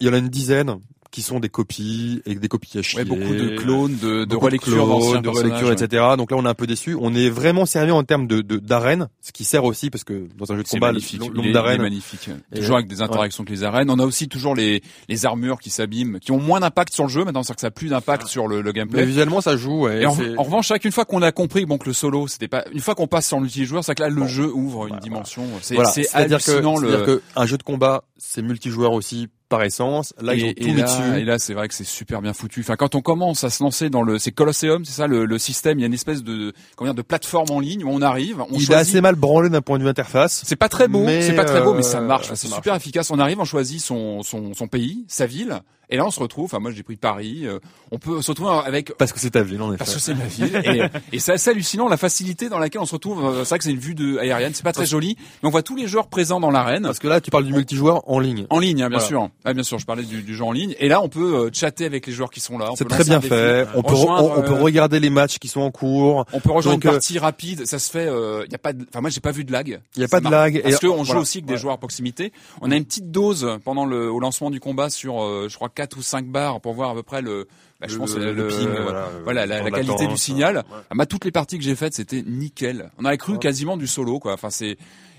il 0.00 0.06
y 0.06 0.10
en 0.10 0.12
a 0.12 0.18
une 0.18 0.28
dizaine 0.28 0.78
qui 1.14 1.22
sont 1.22 1.38
des 1.38 1.48
copies 1.48 2.20
et 2.26 2.34
des 2.34 2.48
copies 2.48 2.76
à 2.76 2.82
chier. 2.82 2.98
ouais, 2.98 3.04
beaucoup 3.04 3.34
de 3.34 3.56
clones, 3.56 3.96
de, 4.02 4.24
de 4.24 4.34
relectures 4.36 4.84
clones, 4.84 5.22
de 5.22 5.28
relectures, 5.28 5.68
ouais. 5.68 5.72
etc. 5.74 6.02
Donc 6.18 6.32
là, 6.32 6.36
on 6.36 6.44
est 6.44 6.48
un 6.48 6.54
peu 6.54 6.66
déçu. 6.66 6.96
On 7.00 7.14
est 7.14 7.30
vraiment 7.30 7.66
servi 7.66 7.92
en 7.92 8.02
termes 8.02 8.26
de 8.26 8.40
d'arène, 8.42 9.06
ce 9.20 9.30
qui 9.30 9.44
sert 9.44 9.62
aussi 9.64 9.90
parce 9.90 10.02
que 10.02 10.26
dans 10.36 10.50
un 10.50 10.56
jeu 10.56 10.64
de 10.64 10.68
combat, 10.68 10.88
magnifique. 10.88 11.22
le 11.32 11.52
d'arènes. 11.52 11.82
magnifique. 11.82 12.28
Et- 12.52 12.58
toujours 12.58 12.74
avec 12.74 12.88
des 12.88 13.00
interactions 13.00 13.44
avec 13.44 13.50
les 13.56 13.62
arènes. 13.62 13.90
On 13.90 13.98
a 14.00 14.04
aussi 14.04 14.28
toujours 14.28 14.56
les, 14.56 14.82
les 15.08 15.24
armures 15.24 15.60
qui 15.60 15.70
s'abîment, 15.70 16.18
qui 16.18 16.32
ont 16.32 16.40
moins 16.40 16.58
d'impact 16.58 16.92
sur 16.92 17.04
le 17.04 17.10
jeu. 17.10 17.24
Maintenant, 17.24 17.44
c'est 17.44 17.54
que 17.54 17.60
ça 17.60 17.68
a 17.68 17.70
plus 17.70 17.90
d'impact 17.90 18.26
sur 18.26 18.48
le, 18.48 18.56
le 18.60 18.70
Mais 18.70 18.80
gameplay. 18.80 19.06
visuellement, 19.06 19.40
ça 19.40 19.56
joue. 19.56 19.82
ouais, 19.82 20.02
Et 20.02 20.06
en, 20.06 20.16
en 20.36 20.42
revanche, 20.42 20.66
chaque 20.66 20.84
une 20.84 20.90
fois 20.90 21.04
qu'on 21.04 21.22
a 21.22 21.30
compris 21.30 21.64
bon, 21.64 21.78
que 21.78 21.86
le 21.86 21.92
solo, 21.92 22.26
c'était 22.26 22.48
pas 22.48 22.64
une 22.72 22.80
fois 22.80 22.96
qu'on 22.96 23.06
passe 23.06 23.28
sur 23.28 23.36
le 23.36 23.44
multijoueur, 23.44 23.84
c'est 23.84 23.94
que 23.94 24.02
là 24.02 24.08
le 24.08 24.26
jeu 24.26 24.50
ouvre 24.52 24.88
une 24.88 24.98
dimension. 24.98 25.44
C'est 25.62 25.74
voilà. 25.76 25.90
C'est-à-dire 25.90 26.38
le. 26.38 26.42
c'est-à-dire 26.42 27.04
que 27.06 27.22
un 27.36 27.46
jeu 27.46 27.56
de 27.56 27.62
combat, 27.62 28.02
c'est 28.26 28.42
multijoueur 28.42 28.92
aussi 28.92 29.28
par 29.48 29.62
essence. 29.62 30.14
Là, 30.20 30.34
ils 30.34 30.44
ont 30.44 30.48
et, 30.48 30.54
tout 30.54 30.68
et 30.68 30.72
mis 30.72 30.80
là, 30.80 30.84
dessus. 30.84 31.20
et 31.20 31.24
là, 31.24 31.38
c'est 31.38 31.54
vrai 31.54 31.68
que 31.68 31.74
c'est 31.74 31.84
super 31.84 32.22
bien 32.22 32.32
foutu. 32.32 32.60
Enfin, 32.60 32.76
quand 32.76 32.94
on 32.94 33.00
commence 33.00 33.44
à 33.44 33.50
se 33.50 33.62
lancer 33.62 33.90
dans 33.90 34.02
le, 34.02 34.18
c'est 34.18 34.32
Colosseum, 34.32 34.84
c'est 34.84 34.92
ça 34.92 35.06
le, 35.06 35.26
le 35.26 35.38
système. 35.38 35.78
Il 35.78 35.82
y 35.82 35.84
a 35.84 35.86
une 35.86 35.94
espèce 35.94 36.24
de, 36.24 36.52
comment 36.74 36.90
dire, 36.90 36.96
de 36.96 37.02
plateforme 37.02 37.50
en 37.50 37.60
ligne 37.60 37.84
où 37.84 37.90
on 37.90 38.02
arrive, 38.02 38.40
on 38.50 38.58
Il 38.58 38.72
est 38.72 38.74
assez 38.74 39.00
mal 39.00 39.14
branlé 39.14 39.50
d'un 39.50 39.60
point 39.60 39.78
de 39.78 39.84
vue 39.84 39.88
interface. 39.88 40.42
C'est 40.44 40.56
pas 40.56 40.68
très 40.68 40.88
beau, 40.88 41.04
Mais, 41.04 41.22
c'est 41.22 41.34
pas 41.34 41.44
très 41.44 41.62
beau, 41.62 41.74
mais 41.74 41.82
ça 41.82 41.98
euh, 41.98 42.06
marche. 42.06 42.28
ça 42.28 42.36
c'est 42.36 42.48
super 42.48 42.74
efficace. 42.74 43.10
On 43.10 43.18
arrive, 43.18 43.38
on 43.38 43.44
choisit 43.44 43.80
son, 43.80 44.22
son, 44.22 44.54
son 44.54 44.66
pays, 44.66 45.04
sa 45.06 45.26
ville, 45.26 45.60
et 45.94 45.96
là 45.96 46.04
on 46.06 46.10
se 46.10 46.20
retrouve. 46.20 46.44
Enfin, 46.46 46.58
moi 46.58 46.70
j'ai 46.72 46.82
pris 46.82 46.96
Paris. 46.96 47.42
euh, 47.46 47.58
on 47.90 47.98
peut 47.98 48.20
se 48.22 48.30
retrouver 48.30 48.50
avec 48.66 48.92
Parce 48.98 49.12
que 49.12 49.20
c'est 49.20 49.30
ta 49.30 49.42
ville, 49.42 49.62
en 49.62 49.68
effet. 49.70 49.78
parce 49.78 49.94
que 49.94 50.00
c'est 50.00 50.14
ma 50.14 50.24
ville. 50.26 50.60
Et, 50.64 51.16
et 51.16 51.18
c'est 51.20 51.32
assez 51.32 51.50
hallucinant 51.50 51.88
la 51.88 51.96
facilité 51.96 52.48
dans 52.48 52.58
laquelle 52.58 52.80
on 52.80 52.86
se 52.86 52.94
retrouve. 52.94 53.24
Euh, 53.24 53.44
C'est 53.44 53.50
vrai 53.50 53.58
que 53.58 53.64
c'est 53.64 53.70
une 53.70 53.78
vue 53.78 53.94
de 53.94 54.18
aérienne, 54.18 54.52
c'est 54.54 54.62
pas 54.64 54.72
très 54.72 54.86
joli, 54.86 55.16
mais 55.42 55.48
on 55.48 55.50
voit 55.50 55.62
tous 55.62 55.76
les 55.76 55.86
joueurs 55.86 56.08
présents 56.08 56.40
dans 56.40 56.50
l'arène. 56.50 56.82
Parce 56.82 56.98
que 56.98 57.08
là, 57.08 57.20
tu 57.20 57.30
parles 57.30 57.44
du 57.44 57.52
multijoueur 57.52 58.02
en 58.10 58.18
ligne. 58.18 58.46
En 58.50 58.58
ligne, 58.58 58.82
hein, 58.82 58.88
bien 58.88 58.98
Voilà. 58.98 59.08
sûr. 59.08 59.28
Ah, 59.44 59.54
bien 59.54 59.62
sûr, 59.62 59.78
je 59.78 59.86
parlais 59.86 60.02
du, 60.02 60.22
du 60.22 60.34
jeu 60.34 60.44
en 60.44 60.52
ligne. 60.52 60.74
Et 60.80 60.88
là, 60.88 61.00
on 61.00 61.08
peut 61.08 61.34
euh, 61.46 61.50
chatter 61.52 61.84
avec 61.86 62.06
les 62.06 62.12
joueurs 62.12 62.30
qui 62.30 62.40
sont 62.40 62.58
là. 62.58 62.70
C'est 62.76 62.88
très 62.88 63.04
bien 63.04 63.20
fait. 63.20 63.66
On 63.74 63.82
peut, 63.82 63.94
on, 63.94 64.38
on 64.38 64.42
peut 64.42 64.52
euh, 64.52 64.62
regarder 64.62 64.98
les 65.00 65.10
matchs 65.10 65.38
qui 65.38 65.48
sont 65.48 65.60
en 65.60 65.70
cours. 65.70 66.24
On 66.32 66.40
peut 66.40 66.50
rejoindre 66.50 66.76
Donc, 66.78 66.84
une 66.84 66.90
euh, 66.90 66.92
partie 66.94 67.18
rapide. 67.18 67.66
Ça 67.66 67.78
se 67.78 67.90
fait. 67.90 68.06
Il 68.46 68.50
y 68.50 68.54
a 68.54 68.58
pas. 68.58 68.72
Enfin, 68.90 69.00
moi, 69.00 69.10
j'ai 69.10 69.20
pas 69.20 69.30
vu 69.32 69.44
de 69.44 69.52
lag. 69.52 69.80
Il 69.96 70.02
y 70.02 70.04
a 70.04 70.08
pas 70.08 70.20
de 70.20 70.28
lag. 70.28 70.60
Parce 70.62 70.80
qu'on 70.80 70.98
joue 70.98 71.04
voilà. 71.04 71.20
aussi 71.20 71.38
avec 71.38 71.46
des 71.46 71.52
Ouais. 71.54 71.58
joueurs 71.60 71.74
à 71.74 71.78
proximité. 71.78 72.32
On 72.62 72.70
a 72.70 72.76
une 72.76 72.84
petite 72.84 73.10
dose 73.12 73.58
pendant 73.64 73.84
le 73.86 74.10
au 74.10 74.18
lancement 74.18 74.50
du 74.50 74.58
combat 74.60 74.90
sur, 74.90 75.22
euh, 75.22 75.46
je 75.48 75.54
crois, 75.56 75.68
4 75.68 75.83
ou 75.96 76.02
5 76.02 76.26
barres 76.26 76.60
pour 76.60 76.74
voir 76.74 76.90
à 76.90 76.94
peu 76.94 77.02
près 77.02 77.22
le. 77.22 77.46
bah, 77.80 77.86
je 77.88 77.94
Le- 77.94 77.98
pense 78.00 78.14
le 78.16 78.32
le, 78.32 78.48
ping, 78.48 78.68
le- 78.68 78.82
voilà, 78.82 79.08
voilà, 79.24 79.46
le 79.46 79.50
la, 79.64 79.70
qualité 79.70 80.06
du 80.06 80.16
signal. 80.16 80.56
ouais. 80.56 80.62
Ah, 80.90 80.94
bah, 80.94 81.06
toutes 81.06 81.24
les 81.24 81.30
parties 81.32 81.58
que 81.58 81.64
j'ai 81.64 81.74
faites, 81.76 81.94
c'était 81.94 82.22
nickel. 82.26 82.90
On 82.98 83.04
aurait 83.04 83.18
cru 83.18 83.32
Ouais. 83.34 83.38
quasiment 83.38 83.76
du 83.76 83.86
solo, 83.86 84.18
quoi. 84.18 84.32
Enfin, 84.34 84.50
c'est 84.50 84.76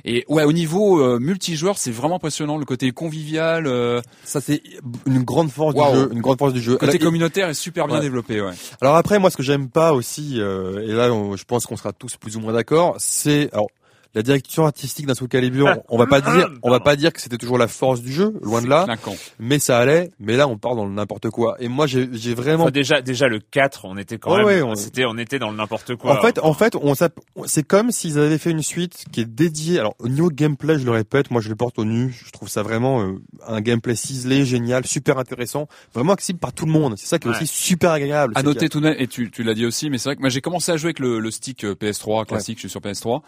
et 0.08 0.24
ouais, 0.30 0.44
au 0.44 0.54
niveau 0.54 1.02
euh, 1.02 1.18
multijoueur, 1.20 1.80
c'est 1.80 1.90
vraiment 1.90 2.18
impressionnant. 2.18 2.58
Le 2.58 2.66
côté 2.66 2.92
convivial, 2.92 3.66
euh, 3.66 4.02
Ça, 4.24 4.40
c'est 4.40 4.62
une 5.08 5.24
grande 5.24 5.50
force 5.50 5.74
du 5.74 5.82
jeu. 5.82 6.10
Une 6.14 6.22
grande 6.22 6.38
force 6.38 6.54
du 6.54 6.62
jeu. 6.62 6.74
le 6.74 6.78
côté 6.78 6.92
Alors, 6.98 7.06
communautaire 7.08 7.50
est 7.50 7.54
super 7.56 7.88
bien 7.88 7.96
Ouais. 7.96 8.02
développé. 8.04 8.40
Ouais. 8.40 8.52
Alors 8.82 8.96
après, 8.98 9.18
moi, 9.18 9.32
ce 9.32 9.38
que 9.38 9.42
j'aime 9.44 9.68
pas 9.70 9.94
aussi, 9.94 10.40
euh, 10.40 10.84
et 10.88 10.92
là, 10.94 11.12
on- 11.12 11.36
je 11.36 11.44
pense 11.46 11.66
qu'on 11.66 11.76
sera 11.76 11.92
tous 11.92 12.18
plus 12.18 12.38
ou 12.38 12.40
moins 12.40 12.54
d'accord, 12.54 12.96
c'est 13.00 13.50
alors 13.52 13.68
la 14.16 14.24
direction 14.24 14.66
artistique 14.66 15.06
d'un 15.06 15.14
Soul 15.14 15.28
Calibur. 15.28 15.68
On 15.90 15.98
va 15.98 16.08
pas 16.08 16.22
dire, 16.22 16.50
on 16.64 16.72
va 16.72 16.80
pas 16.80 16.96
dire 16.96 17.14
que 17.14 17.22
c'était 17.22 17.38
toujours 17.38 17.58
la 17.58 17.68
force 17.68 18.02
du 18.02 18.12
jeu, 18.12 18.34
loin 18.42 18.62
de 18.62 18.68
là, 18.68 18.86
clinquant. 18.86 19.16
mais 19.40 19.60
ça 19.60 19.78
allait. 19.78 20.10
Mais 20.20 20.38
là, 20.38 20.48
on 20.48 20.58
part 20.58 20.76
dans 20.76 20.86
le 20.86 20.92
n'importe 20.94 21.30
quoi. 21.30 21.58
Et 21.60 21.68
moi, 21.68 21.86
j'ai 21.86 22.10
j'ai 22.14 22.34
vraiment 22.34 22.64
Enfin, 22.64 22.72
déjà, 22.72 23.02
déjà 23.02 23.28
le 23.28 23.40
4, 23.40 23.86
on 23.86 23.98
était 23.98 24.18
quand 24.18 24.32
Ouais, 24.32 24.38
même, 24.38 24.46
ouais, 24.48 24.62
on- 24.62 24.76
c'était, 24.76 25.06
on 25.06 25.18
était 25.18 25.38
dans 25.38 25.52
le 25.52 25.58
n'importe 25.58 25.96
quoi. 25.96 26.18
En 26.18 26.22
fait, 26.22 26.40
en 26.40 26.54
fait, 26.54 26.76
on 26.76 26.96
s'app- 26.96 27.20
c'est 27.46 27.64
comme 27.64 27.92
s'ils 27.92 28.18
avaient 28.18 28.38
fait 28.38 28.52
une 28.52 28.64
suite 28.64 29.06
qui 29.12 29.22
est 29.22 29.26
dédiée. 29.26 29.80
Alors 29.80 29.96
au 30.00 30.08
niveau 30.08 30.30
gameplay, 30.30 30.80
je 30.80 30.86
le 30.86 30.92
répète, 30.92 31.30
moi 31.30 31.42
je 31.42 31.50
le 31.50 31.56
porte 31.56 31.78
au 31.78 31.86
nu. 31.86 32.16
Je 32.26 32.32
trouve 32.32 32.48
ça 32.50 32.64
vraiment 32.64 33.02
euh, 33.02 33.22
un 33.48 33.60
gameplay 33.62 33.96
ciselé, 33.96 34.46
génial, 34.46 34.86
super 34.86 35.18
intéressant, 35.18 35.68
vraiment 35.94 36.14
accessible 36.14 36.40
par 36.40 36.54
tout 36.54 36.66
le 36.66 36.72
monde. 36.72 36.96
C'est 36.98 37.08
ça 37.08 37.20
qui 37.20 37.28
est 37.28 37.32
Ouais. 37.32 37.36
aussi 37.38 37.48
super 37.48 37.92
agréable. 37.92 38.34
À 38.38 38.44
noter 38.44 38.70
tout 38.70 38.80
de 38.80 38.86
même, 38.86 38.96
et 38.98 39.08
tu, 39.08 39.30
tu 39.30 39.44
l'as 39.44 39.54
dit 39.56 39.66
aussi, 39.66 39.90
mais 39.90 39.98
c'est 39.98 40.10
vrai 40.10 40.16
que 40.16 40.22
moi 40.22 40.30
j'ai 40.30 40.42
commencé 40.42 40.72
à 40.72 40.78
jouer 40.78 40.88
avec 40.88 41.00
le, 41.00 41.20
le 41.20 41.32
stick 41.32 41.66
euh, 41.66 41.76
PS3 41.76 42.26
classique, 42.26 42.58
je 42.58 42.62
suis 42.62 42.70
sur 42.70 42.80
PS3. 42.80 43.22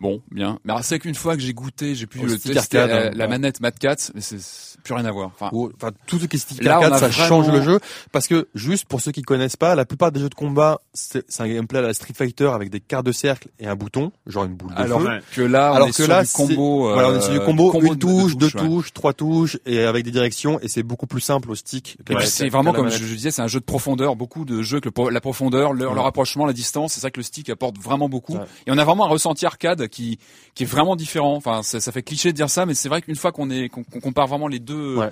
Bon, 0.00 0.22
bien. 0.30 0.58
Mais 0.64 0.72
c'est 0.82 0.98
qu'une 0.98 1.14
fois 1.14 1.36
que 1.36 1.42
j'ai 1.42 1.52
goûté, 1.52 1.94
j'ai 1.94 2.06
pu 2.06 2.20
Au 2.20 2.24
le 2.24 2.38
tester, 2.38 2.56
arcade, 2.78 2.90
euh, 2.90 3.08
hein, 3.08 3.12
la 3.14 3.24
ouais. 3.24 3.30
manette 3.30 3.60
Mad 3.60 3.78
4, 3.78 4.12
mais 4.14 4.22
c'est 4.22 4.38
plus 4.82 4.94
rien 4.94 5.04
à 5.04 5.10
voir. 5.12 5.30
Enfin, 5.34 5.50
ou- 5.52 5.70
Enfin, 5.76 5.90
tout 6.06 6.18
ce 6.18 6.24
qui 6.24 6.36
est 6.36 6.38
stick 6.38 6.62
Là, 6.64 6.76
arcade, 6.76 6.92
a 6.94 6.98
ça 6.98 7.08
vraiment- 7.08 7.28
change 7.44 7.50
le 7.52 7.60
jeu 7.60 7.80
parce 8.12 8.26
que 8.26 8.48
juste 8.54 8.86
pour 8.86 9.02
ceux 9.02 9.12
qui 9.12 9.20
connaissent 9.20 9.56
pas, 9.58 9.74
la 9.74 9.84
plupart 9.84 10.10
des 10.10 10.20
jeux 10.20 10.30
de 10.30 10.34
combat, 10.34 10.80
c'est 10.94 11.22
un 11.40 11.48
gameplay 11.48 11.80
à 11.80 11.82
la 11.82 11.92
Street 11.92 12.14
Fighter 12.16 12.46
avec 12.54 12.70
des 12.70 12.80
quarts 12.80 13.02
de 13.02 13.12
cercle 13.12 13.48
et 13.58 13.66
un 13.66 13.76
bouton, 13.76 14.10
genre 14.26 14.44
une 14.44 14.54
boule 14.54 14.74
de 14.74 14.80
alors 14.80 15.02
feu. 15.02 15.08
Ouais. 15.08 15.20
que 15.34 15.42
là, 15.42 15.72
on 15.72 15.76
Alors 15.76 15.88
est 15.88 15.90
que 15.90 15.96
sur 15.96 16.08
là, 16.08 16.22
du 16.24 16.30
combo. 16.32 16.92
voilà, 16.94 17.10
on 17.10 17.16
est 17.16 17.20
sur 17.20 17.32
du 17.32 17.38
euh, 17.40 17.44
combo, 17.44 17.70
combo 17.70 17.92
une 17.92 17.98
touche, 17.98 18.36
deux 18.38 18.50
touches, 18.50 18.86
ouais. 18.86 18.90
trois 18.94 19.12
touches, 19.12 19.58
et 19.66 19.80
avec 19.82 20.04
des 20.06 20.10
directions, 20.10 20.58
et 20.60 20.68
c'est 20.68 20.82
beaucoup 20.82 21.06
plus 21.06 21.20
simple 21.20 21.50
au 21.50 21.54
stick. 21.54 21.98
C'est 22.24 22.48
vraiment 22.48 22.72
comme 22.72 22.88
je, 22.88 23.04
je 23.04 23.14
disais, 23.14 23.30
c'est 23.30 23.42
un 23.42 23.48
jeu 23.48 23.60
de 23.60 23.64
profondeur. 23.66 24.16
Beaucoup 24.16 24.46
de 24.46 24.62
jeux 24.62 24.80
que 24.80 24.88
le 24.88 25.10
la 25.10 25.20
profondeur, 25.20 25.72
le, 25.74 25.80
le 25.80 25.88
Ouais. 25.90 26.00
rapprochement, 26.00 26.46
la 26.46 26.52
distance, 26.54 26.94
c'est 26.94 27.00
ça 27.00 27.10
que 27.10 27.18
le 27.18 27.24
stick 27.24 27.50
apporte 27.50 27.76
vraiment 27.78 28.08
beaucoup. 28.08 28.36
Et 28.66 28.70
on 28.70 28.78
a 28.78 28.84
vraiment 28.84 29.04
un 29.04 29.08
ressenti 29.08 29.44
arcade 29.44 29.88
qui 29.90 30.18
qui 30.54 30.62
est 30.62 30.66
vraiment 30.66 30.96
différent. 30.96 31.34
Enfin, 31.36 31.62
ça, 31.62 31.80
ça 31.80 31.92
fait 31.92 32.02
cliché 32.02 32.30
de 32.32 32.36
dire 32.36 32.48
ça, 32.48 32.64
mais 32.64 32.74
c'est 32.74 32.88
vrai 32.88 33.02
qu'une 33.02 33.16
fois 33.16 33.32
qu'on 33.32 33.50
est 33.50 33.68
qu'on 33.68 33.82
compare 33.84 34.26
vraiment 34.28 34.48
les 34.48 34.60
deux. 34.60 34.96
Ouais. 34.96 35.10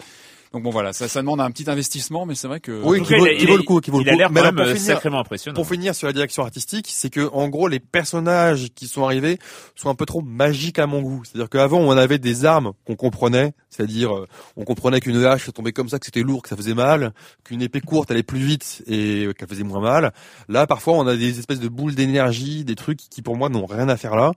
Donc 0.54 0.62
bon 0.62 0.70
voilà, 0.70 0.94
ça, 0.94 1.08
ça 1.08 1.20
demande 1.20 1.42
un 1.42 1.50
petit 1.50 1.68
investissement, 1.70 2.24
mais 2.24 2.34
c'est 2.34 2.48
vrai 2.48 2.58
que 2.58 2.80
Oui, 2.82 3.02
qui 3.02 3.14
vaut- 3.14 3.26
il 3.26 3.36
qui 3.36 3.44
le 3.44 3.62
coup, 3.64 3.80
qui 3.82 3.90
vaut 3.90 3.98
le 3.98 4.04
il 4.04 4.08
a 4.08 4.12
coup. 4.12 4.18
l'air 4.18 4.30
même 4.32 4.54
pour 4.54 4.64
euh, 4.64 4.74
finir- 4.74 4.94
sacrément 4.94 5.18
impressionnant. 5.20 5.54
Pour 5.54 5.68
finir 5.68 5.94
sur 5.94 6.06
la 6.06 6.14
direction 6.14 6.42
artistique, 6.42 6.88
c'est 6.90 7.10
que 7.10 7.28
en 7.34 7.48
gros 7.50 7.68
les 7.68 7.80
personnages 7.80 8.68
qui 8.74 8.86
sont 8.88 9.04
arrivés 9.04 9.38
sont 9.74 9.90
un 9.90 9.94
peu 9.94 10.06
trop 10.06 10.22
magiques 10.22 10.78
à 10.78 10.86
mon 10.86 11.02
goût. 11.02 11.22
C'est-à-dire 11.24 11.50
qu'avant 11.50 11.80
on 11.80 11.90
avait 11.90 12.16
des 12.18 12.46
armes 12.46 12.72
qu'on 12.86 12.96
comprenait, 12.96 13.52
c'est-à-dire 13.78 14.14
euh, 14.14 14.26
on 14.56 14.64
comprenait 14.64 14.98
qu'une 15.00 15.24
hache 15.24 15.52
tombait 15.52 15.72
comme 15.72 15.88
ça, 15.88 16.00
que 16.00 16.06
c'était 16.06 16.22
lourd, 16.22 16.42
que 16.42 16.48
ça 16.48 16.56
faisait 16.56 16.74
mal, 16.74 17.12
qu'une 17.44 17.62
épée 17.62 17.80
courte 17.80 18.10
allait 18.10 18.24
plus 18.24 18.40
vite 18.40 18.82
et 18.88 19.28
qu'elle 19.38 19.48
faisait 19.48 19.62
moins 19.62 19.80
mal. 19.80 20.12
Là 20.48 20.66
parfois 20.66 20.94
on 20.94 21.06
a 21.06 21.16
des 21.16 21.38
espèces 21.38 21.60
de 21.60 21.68
boules 21.68 21.94
d'énergie, 21.94 22.64
des 22.64 22.74
trucs 22.74 22.98
qui 22.98 23.22
pour 23.22 23.36
moi 23.36 23.48
n'ont 23.48 23.66
rien 23.66 23.88
à 23.88 23.96
faire 23.96 24.16
là. 24.16 24.32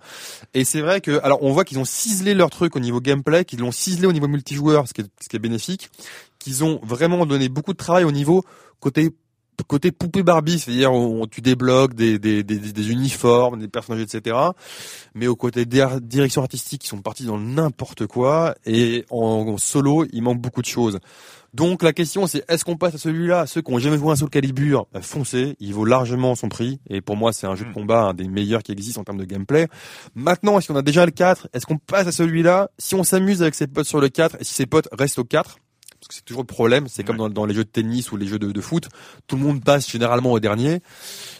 Et 0.53 0.63
c'est 0.63 0.81
vrai 0.81 1.01
que 1.01 1.19
alors 1.23 1.41
on 1.41 1.51
voit 1.51 1.65
qu'ils 1.65 1.79
ont 1.79 1.85
ciselé 1.85 2.35
leur 2.35 2.51
truc 2.51 2.75
au 2.75 2.79
niveau 2.79 3.01
gameplay, 3.01 3.45
qu'ils 3.45 3.59
l'ont 3.59 3.71
ciselé 3.71 4.05
au 4.05 4.13
niveau 4.13 4.27
multijoueur, 4.27 4.87
ce 4.87 4.93
qui 4.93 5.01
est, 5.01 5.09
ce 5.19 5.27
qui 5.27 5.35
est 5.35 5.39
bénéfique, 5.39 5.89
qu'ils 6.37 6.63
ont 6.63 6.79
vraiment 6.83 7.25
donné 7.25 7.49
beaucoup 7.49 7.73
de 7.73 7.77
travail 7.77 8.03
au 8.03 8.11
niveau 8.11 8.43
côté 8.79 9.09
côté 9.63 9.91
poupée 9.91 10.23
Barbie, 10.23 10.59
c'est-à-dire 10.59 10.91
on, 10.91 11.27
tu 11.27 11.41
débloques 11.41 11.93
des, 11.93 12.19
des, 12.19 12.43
des, 12.43 12.57
des 12.57 12.91
uniformes, 12.91 13.59
des 13.59 13.67
personnages, 13.67 14.01
etc. 14.03 14.35
Mais 15.15 15.27
au 15.27 15.35
côté 15.35 15.65
dir- 15.65 15.99
direction 16.01 16.41
artistique, 16.41 16.83
ils 16.85 16.87
sont 16.87 17.01
partis 17.01 17.25
dans 17.25 17.37
n'importe 17.39 18.07
quoi 18.07 18.55
et 18.65 19.05
en, 19.09 19.45
en 19.49 19.57
solo, 19.57 20.05
il 20.11 20.21
manque 20.21 20.39
beaucoup 20.39 20.61
de 20.61 20.67
choses. 20.67 20.99
Donc 21.53 21.83
la 21.83 21.91
question 21.91 22.27
c'est 22.27 22.45
est-ce 22.49 22.63
qu'on 22.63 22.77
passe 22.77 22.95
à 22.95 22.97
celui-là? 22.97 23.45
Ceux 23.45 23.61
qui 23.61 23.73
ont 23.73 23.77
jamais 23.79 23.97
joué 23.97 24.11
un 24.11 24.15
Soul 24.15 24.29
Calibur, 24.29 24.87
bah, 24.93 25.01
foncez, 25.01 25.57
il 25.59 25.73
vaut 25.73 25.83
largement 25.83 26.33
son 26.35 26.47
prix 26.47 26.79
et 26.89 27.01
pour 27.01 27.17
moi 27.17 27.33
c'est 27.33 27.45
un 27.45 27.55
jeu 27.55 27.65
de 27.65 27.73
combat 27.73 28.03
un 28.03 28.13
des 28.13 28.29
meilleurs 28.29 28.63
qui 28.63 28.71
existent 28.71 29.01
en 29.01 29.03
termes 29.03 29.17
de 29.17 29.25
gameplay. 29.25 29.67
Maintenant, 30.15 30.57
est-ce 30.57 30.69
qu'on 30.69 30.77
a 30.77 30.81
déjà 30.81 31.05
le 31.05 31.11
4 31.11 31.49
Est-ce 31.53 31.65
qu'on 31.65 31.77
passe 31.77 32.07
à 32.07 32.13
celui-là? 32.13 32.69
Si 32.77 32.95
on 32.95 33.03
s'amuse 33.03 33.41
avec 33.41 33.55
ses 33.55 33.67
potes 33.67 33.85
sur 33.85 33.99
le 33.99 34.07
4 34.07 34.37
et 34.39 34.43
si 34.45 34.53
ses 34.53 34.65
potes 34.65 34.87
restent 34.97 35.19
au 35.19 35.25
4 35.25 35.57
parce 36.01 36.07
que 36.07 36.13
c'est 36.15 36.25
toujours 36.25 36.41
le 36.41 36.47
problème, 36.47 36.87
c'est 36.89 37.03
comme 37.03 37.17
dans, 37.17 37.29
dans 37.29 37.45
les 37.45 37.53
jeux 37.53 37.63
de 37.63 37.69
tennis 37.69 38.11
ou 38.11 38.17
les 38.17 38.25
jeux 38.25 38.39
de, 38.39 38.51
de 38.51 38.61
foot, 38.61 38.89
tout 39.27 39.35
le 39.35 39.43
monde 39.43 39.63
passe 39.63 39.87
généralement 39.87 40.31
au 40.31 40.39
dernier. 40.39 40.81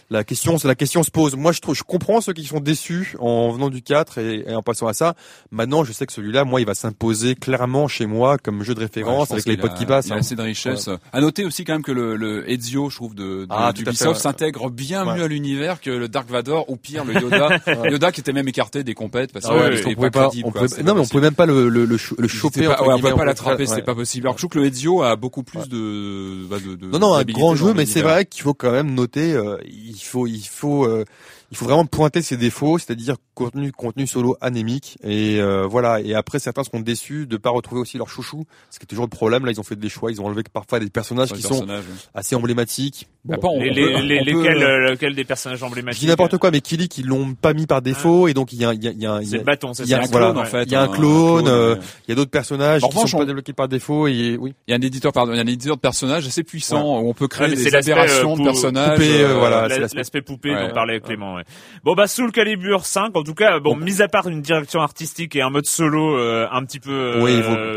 La 0.08 0.22
question, 0.24 0.56
c'est 0.58 0.68
la 0.68 0.74
question 0.76 1.02
se 1.02 1.10
pose. 1.10 1.34
Moi, 1.36 1.50
je 1.52 1.60
trouve, 1.60 1.74
je 1.74 1.82
comprends 1.82 2.20
ceux 2.20 2.32
qui 2.32 2.44
sont 2.44 2.60
déçus 2.60 3.16
en 3.18 3.50
venant 3.50 3.70
du 3.70 3.82
4 3.82 4.18
et, 4.18 4.44
et 4.46 4.54
en 4.54 4.62
passant 4.62 4.86
à 4.86 4.92
ça. 4.92 5.14
Maintenant, 5.50 5.82
je 5.84 5.92
sais 5.92 6.06
que 6.06 6.12
celui-là, 6.12 6.44
moi, 6.44 6.60
il 6.60 6.66
va 6.66 6.74
s'imposer 6.74 7.34
clairement 7.34 7.88
chez 7.88 8.06
moi 8.06 8.36
comme 8.38 8.62
jeu 8.62 8.74
de 8.74 8.80
référence 8.80 9.30
avec 9.32 9.46
les 9.46 9.56
potes 9.56 9.72
a- 9.72 9.74
qui 9.74 9.86
passent. 9.86 10.06
Il 10.08 10.12
a 10.12 10.16
hein. 10.16 10.18
assez 10.18 10.36
de 10.36 10.42
richesse. 10.42 10.90
À 11.12 11.20
noter 11.20 11.44
aussi 11.44 11.64
quand 11.64 11.72
même 11.72 11.82
que 11.82 11.92
le, 11.92 12.14
le 12.16 12.48
Ezio, 12.48 12.88
je 12.90 12.96
trouve, 12.96 13.14
de, 13.16 13.22
de 13.44 13.46
Ah, 13.50 13.72
ouais. 13.74 14.14
s'intègre 14.14 14.70
bien 14.70 15.04
mieux 15.16 15.22
à 15.24 15.28
l'univers 15.28 15.80
que 15.80 15.90
le 15.90 16.08
Dark 16.08 16.28
Vador 16.30 16.68
ou 16.70 16.76
pire 16.76 17.04
le 17.04 17.14
Yoda. 17.14 17.48
Yoda 17.90 18.12
qui 18.12 18.20
était 18.20 18.34
même 18.34 18.46
écarté 18.48 18.84
des 18.84 18.94
compètes 18.94 19.32
parce 19.32 19.46
Ah 19.46 19.54
parce 19.54 19.80
qu'on 19.80 19.94
pouvait 19.94 20.10
pas 20.10 20.24
pas, 20.24 20.28
crédible, 20.28 20.48
on 20.48 20.52
pouvait- 20.52 20.82
non, 20.84 20.94
mais 20.94 21.00
on 21.00 21.06
pouvait 21.06 21.22
même 21.22 21.34
pas 21.34 21.46
le, 21.46 21.68
le, 21.68 21.84
le, 21.86 21.96
le 22.18 22.28
choper. 22.28 22.68
On 22.68 22.98
pouvait 23.00 23.14
pas 23.14 23.24
l'attraper, 23.24 23.66
c'était 23.66 23.82
pas 23.82 23.94
possible. 23.94 24.26
Alors 24.26 24.36
je 24.38 24.46
que 24.52 24.58
le 24.58 24.66
Ezio 24.66 25.02
a 25.02 25.16
beaucoup 25.16 25.42
plus 25.42 25.68
de, 25.68 26.46
bah, 26.46 26.58
de, 26.58 26.76
de 26.76 26.86
Non, 26.86 26.98
non, 26.98 27.14
un 27.14 27.24
grand 27.24 27.56
jeu, 27.56 27.72
mais 27.72 27.86
c'est 27.86 28.02
vrai 28.02 28.26
qu'il 28.26 28.42
faut 28.42 28.54
quand 28.54 28.70
même 28.70 28.94
noter, 28.94 29.32
euh, 29.32 29.56
il 29.64 29.98
faut, 29.98 30.26
il 30.26 30.44
faut, 30.46 30.84
euh, 30.84 31.04
il 31.50 31.56
faut 31.56 31.64
vraiment 31.64 31.86
pointer 31.86 32.20
ses 32.20 32.36
défauts, 32.36 32.78
c'est-à-dire 32.78 33.16
contenu, 33.34 33.72
contenu 33.72 34.06
solo 34.06 34.36
anémique, 34.40 34.98
et 35.02 35.40
euh, 35.40 35.66
voilà. 35.66 36.00
Et 36.00 36.14
après, 36.14 36.38
certains 36.38 36.64
seront 36.64 36.80
déçus 36.80 37.26
de 37.26 37.36
pas 37.38 37.50
retrouver 37.50 37.80
aussi 37.80 37.96
leur 37.96 38.08
chouchou, 38.08 38.44
ce 38.70 38.78
qui 38.78 38.84
est 38.84 38.86
toujours 38.86 39.06
le 39.06 39.10
problème. 39.10 39.46
Là, 39.46 39.52
ils 39.52 39.60
ont 39.60 39.64
fait 39.64 39.76
des 39.76 39.88
choix, 39.88 40.10
ils 40.10 40.20
ont 40.20 40.26
enlevé 40.26 40.42
parfois 40.52 40.78
des 40.78 40.90
personnages 40.90 41.32
qui 41.32 41.42
sont 41.42 41.66
assez 42.14 42.36
emblématiques. 42.36 43.08
Bon, 43.24 43.34
Après, 43.36 43.48
on- 43.50 43.60
Les, 43.60 43.70
on 43.94 44.00
les, 44.00 44.18
peut- 44.18 44.24
lesquels, 44.24 44.62
euh, 44.64 44.90
lesquels 44.90 45.14
des 45.14 45.22
personnages 45.22 45.60
je 45.60 45.64
emblématiques 45.64 46.00
dis 46.00 46.08
n'importe 46.08 46.38
quoi, 46.38 46.50
mais 46.50 46.60
Killy 46.60 46.88
qui 46.88 47.04
l'ont 47.04 47.34
pas 47.34 47.52
mis 47.52 47.66
par 47.68 47.80
défaut, 47.80 48.26
et 48.26 48.34
donc 48.34 48.52
il 48.52 48.60
y 48.60 48.64
a, 48.64 48.72
il 48.74 48.82
y 48.82 48.88
a, 48.88 48.90
il 48.90 49.00
y 49.00 49.06
a, 49.06 49.18
il 49.20 49.26
y 49.28 49.30
C'est 49.30 49.36
a- 49.36 49.38
le 49.38 49.44
bâton, 49.44 49.72
c'est 49.74 49.84
il 49.84 49.90
y 49.90 49.94
a 49.94 49.98
ça. 49.98 50.02
un 50.02 50.10
voilà, 50.10 50.26
clone, 50.32 50.38
en 50.38 50.44
fait, 50.44 50.64
il 50.64 50.72
y 50.72 50.74
a 50.74 50.80
un 50.80 50.82
un- 50.82 50.86
un 50.86 50.92
clone, 50.92 51.46
euh, 51.46 51.74
ouais. 51.76 51.80
il 52.08 52.10
y 52.10 52.12
a 52.12 52.14
d'autres 52.16 52.32
personnages 52.32 52.82
En 52.82 52.88
qui 52.88 52.96
revanche, 52.96 53.10
sont 53.12 53.18
pas 53.18 53.22
on- 53.22 53.26
débloqués 53.26 53.52
par 53.52 53.68
défaut, 53.68 54.08
et 54.08 54.36
oui. 54.40 54.54
Il 54.66 54.72
y 54.72 54.74
a 54.74 54.76
un 54.76 54.80
éditeur, 54.80 55.12
pardon, 55.12 55.30
il 55.34 55.36
y 55.36 55.38
a 55.38 55.42
un 55.42 55.46
éditeur 55.46 55.76
de 55.76 55.80
personnages 55.80 56.26
assez 56.26 56.42
puissant 56.42 56.98
où 57.00 57.08
on 57.10 57.14
peut 57.14 57.28
créer 57.28 57.50
Ouais, 57.50 57.54
des 57.54 57.72
aberrations 57.76 58.34
euh, 58.34 58.38
de 58.38 58.42
personnages. 58.42 58.98
poupée, 58.98 59.22
euh, 59.22 59.34
voilà. 59.34 59.68
L'aspect- 59.68 60.20
poupée 60.22 60.50
Ouais. 60.50 60.66
dont 60.66 60.74
parlait 60.74 60.98
Clément. 60.98 61.34
Ouais. 61.36 61.44
Bon 61.84 61.94
bah 61.94 62.08
Soul 62.08 62.32
Calibur 62.32 62.84
5, 62.86 63.16
en 63.16 63.22
tout 63.22 63.34
cas, 63.34 63.60
bon, 63.60 63.76
mis 63.76 64.02
à 64.02 64.08
part 64.08 64.26
une 64.26 64.42
direction 64.42 64.80
artistique 64.80 65.36
et 65.36 65.42
un 65.42 65.50
mode 65.50 65.66
solo 65.66 66.16
euh, 66.18 66.48
un 66.50 66.64
petit 66.64 66.80
peu 66.80 66.90
euh, 66.90 67.76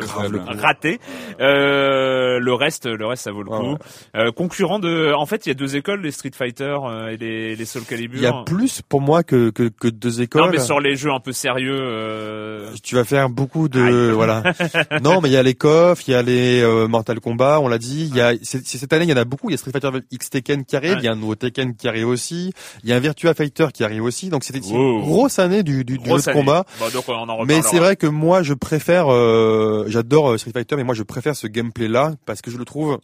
raté, 0.59 0.99
euh, 1.39 2.39
le 2.39 2.53
reste, 2.55 2.87
le 2.87 3.05
reste 3.05 3.23
ça 3.25 3.31
vaut 3.31 3.43
le 3.43 3.51
Ouais, 3.51 3.59
coup. 3.59 3.71
ouais. 3.73 3.77
Euh, 4.17 4.31
concurrent 4.31 4.79
de, 4.79 5.13
en 5.13 5.25
fait, 5.27 5.34
il 5.45 5.49
y 5.49 5.51
a 5.51 5.55
deux 5.55 5.75
écoles, 5.75 6.01
les 6.01 6.11
Street 6.11 6.31
Fighter 6.35 6.77
euh, 6.85 7.09
et 7.09 7.17
les, 7.17 7.55
les 7.55 7.65
Soul 7.65 7.83
Calibur. 7.83 8.19
Il 8.19 8.23
y 8.23 8.27
a 8.27 8.43
plus 8.45 8.81
pour 8.87 9.01
moi 9.01 9.23
que 9.23 9.49
que, 9.49 9.69
que 9.69 9.87
deux 9.87 10.21
écoles. 10.21 10.41
non 10.43 10.49
mais 10.49 10.59
sur 10.59 10.79
les 10.79 10.95
jeux 10.95 11.11
un 11.11 11.19
peu 11.19 11.31
sérieux. 11.31 11.77
Euh... 11.79 12.71
Tu 12.83 12.95
vas 12.95 13.03
faire 13.03 13.29
beaucoup 13.29 13.67
de 13.69 13.81
Aïe. 13.81 14.13
voilà. 14.13 14.43
non, 15.01 15.21
mais 15.21 15.29
il 15.29 15.33
y 15.33 15.37
a 15.37 15.43
les 15.43 15.55
KOF, 15.55 16.07
il 16.07 16.11
y 16.11 16.13
a 16.15 16.21
les 16.21 16.61
euh, 16.61 16.87
Mortal 16.87 17.19
Kombat, 17.19 17.59
on 17.59 17.67
l'a 17.67 17.77
dit. 17.77 18.07
Il 18.11 18.15
y 18.15 18.21
a 18.21 18.33
cette 18.41 18.93
année, 18.93 19.05
il 19.05 19.09
y 19.09 19.13
en 19.13 19.17
a 19.17 19.25
beaucoup. 19.25 19.49
Il 19.49 19.53
y 19.53 19.55
a 19.55 19.57
Street 19.57 19.71
Fighter 19.71 19.89
X 20.11 20.29
Tekken 20.29 20.65
qui 20.65 20.75
arrive, 20.75 20.91
Ouais. 20.93 20.97
il 20.99 21.05
y 21.05 21.07
a 21.07 21.11
un 21.11 21.15
nouveau 21.15 21.35
Tekken 21.35 21.75
qui 21.75 21.87
arrive 21.87 22.07
aussi. 22.07 22.53
Il 22.83 22.89
y 22.89 22.93
a 22.93 22.95
un 22.95 22.99
Virtua 22.99 23.33
Fighter 23.33 23.67
qui 23.73 23.83
arrive 23.83 24.03
aussi. 24.03 24.29
Donc 24.29 24.43
c'était 24.43 24.59
Wow. 24.65 24.99
une 24.99 25.01
grosse 25.01 25.39
année 25.39 25.63
du, 25.63 25.83
du, 25.85 25.97
du 25.97 26.09
jeu 26.09 26.17
de 26.17 26.31
combat. 26.33 26.65
Bon, 26.79 26.85
donc 26.89 27.03
on 27.07 27.13
en 27.13 27.21
reparlera. 27.21 27.45
Mais 27.45 27.61
c'est 27.61 27.79
vrai 27.79 27.95
que 27.95 28.07
moi, 28.07 28.41
je 28.43 28.53
préfère, 28.53 29.11
euh, 29.11 29.85
j'adore 29.87 30.31
euh, 30.31 30.37
Street 30.37 30.51
Fighter, 30.53 30.75
mais 30.75 30.83
moi, 30.83 30.95
je 30.95 31.03
préfère 31.03 31.35
ce 31.35 31.47
gameplay-là 31.47 32.13
parce 32.25 32.41
que 32.41 32.49
je 32.51 32.57
le 32.57 32.65
trouve 32.65 32.99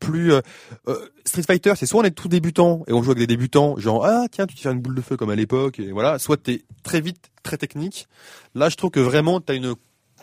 plus 0.00 0.32
euh, 0.32 0.40
euh, 0.88 1.08
Street 1.24 1.42
Fighter. 1.42 1.72
C'est 1.76 1.86
soit 1.86 2.00
on 2.00 2.04
est 2.04 2.10
tout 2.10 2.28
débutant 2.28 2.84
et 2.86 2.92
on 2.92 3.02
joue 3.02 3.10
avec 3.10 3.18
des 3.18 3.26
débutants, 3.26 3.76
genre 3.78 4.04
ah 4.04 4.26
tiens, 4.30 4.46
tu 4.46 4.56
fais 4.56 4.70
une 4.70 4.80
boule 4.80 4.94
de 4.94 5.00
feu 5.02 5.16
comme 5.16 5.30
à 5.30 5.36
l'époque 5.36 5.80
et 5.80 5.92
voilà. 5.92 6.18
Soit 6.18 6.42
t'es 6.42 6.62
très 6.82 7.00
vite, 7.00 7.30
très 7.42 7.56
technique. 7.56 8.08
Là, 8.54 8.68
je 8.68 8.76
trouve 8.76 8.90
que 8.90 9.00
vraiment 9.00 9.40
t'as 9.40 9.54
une 9.54 9.74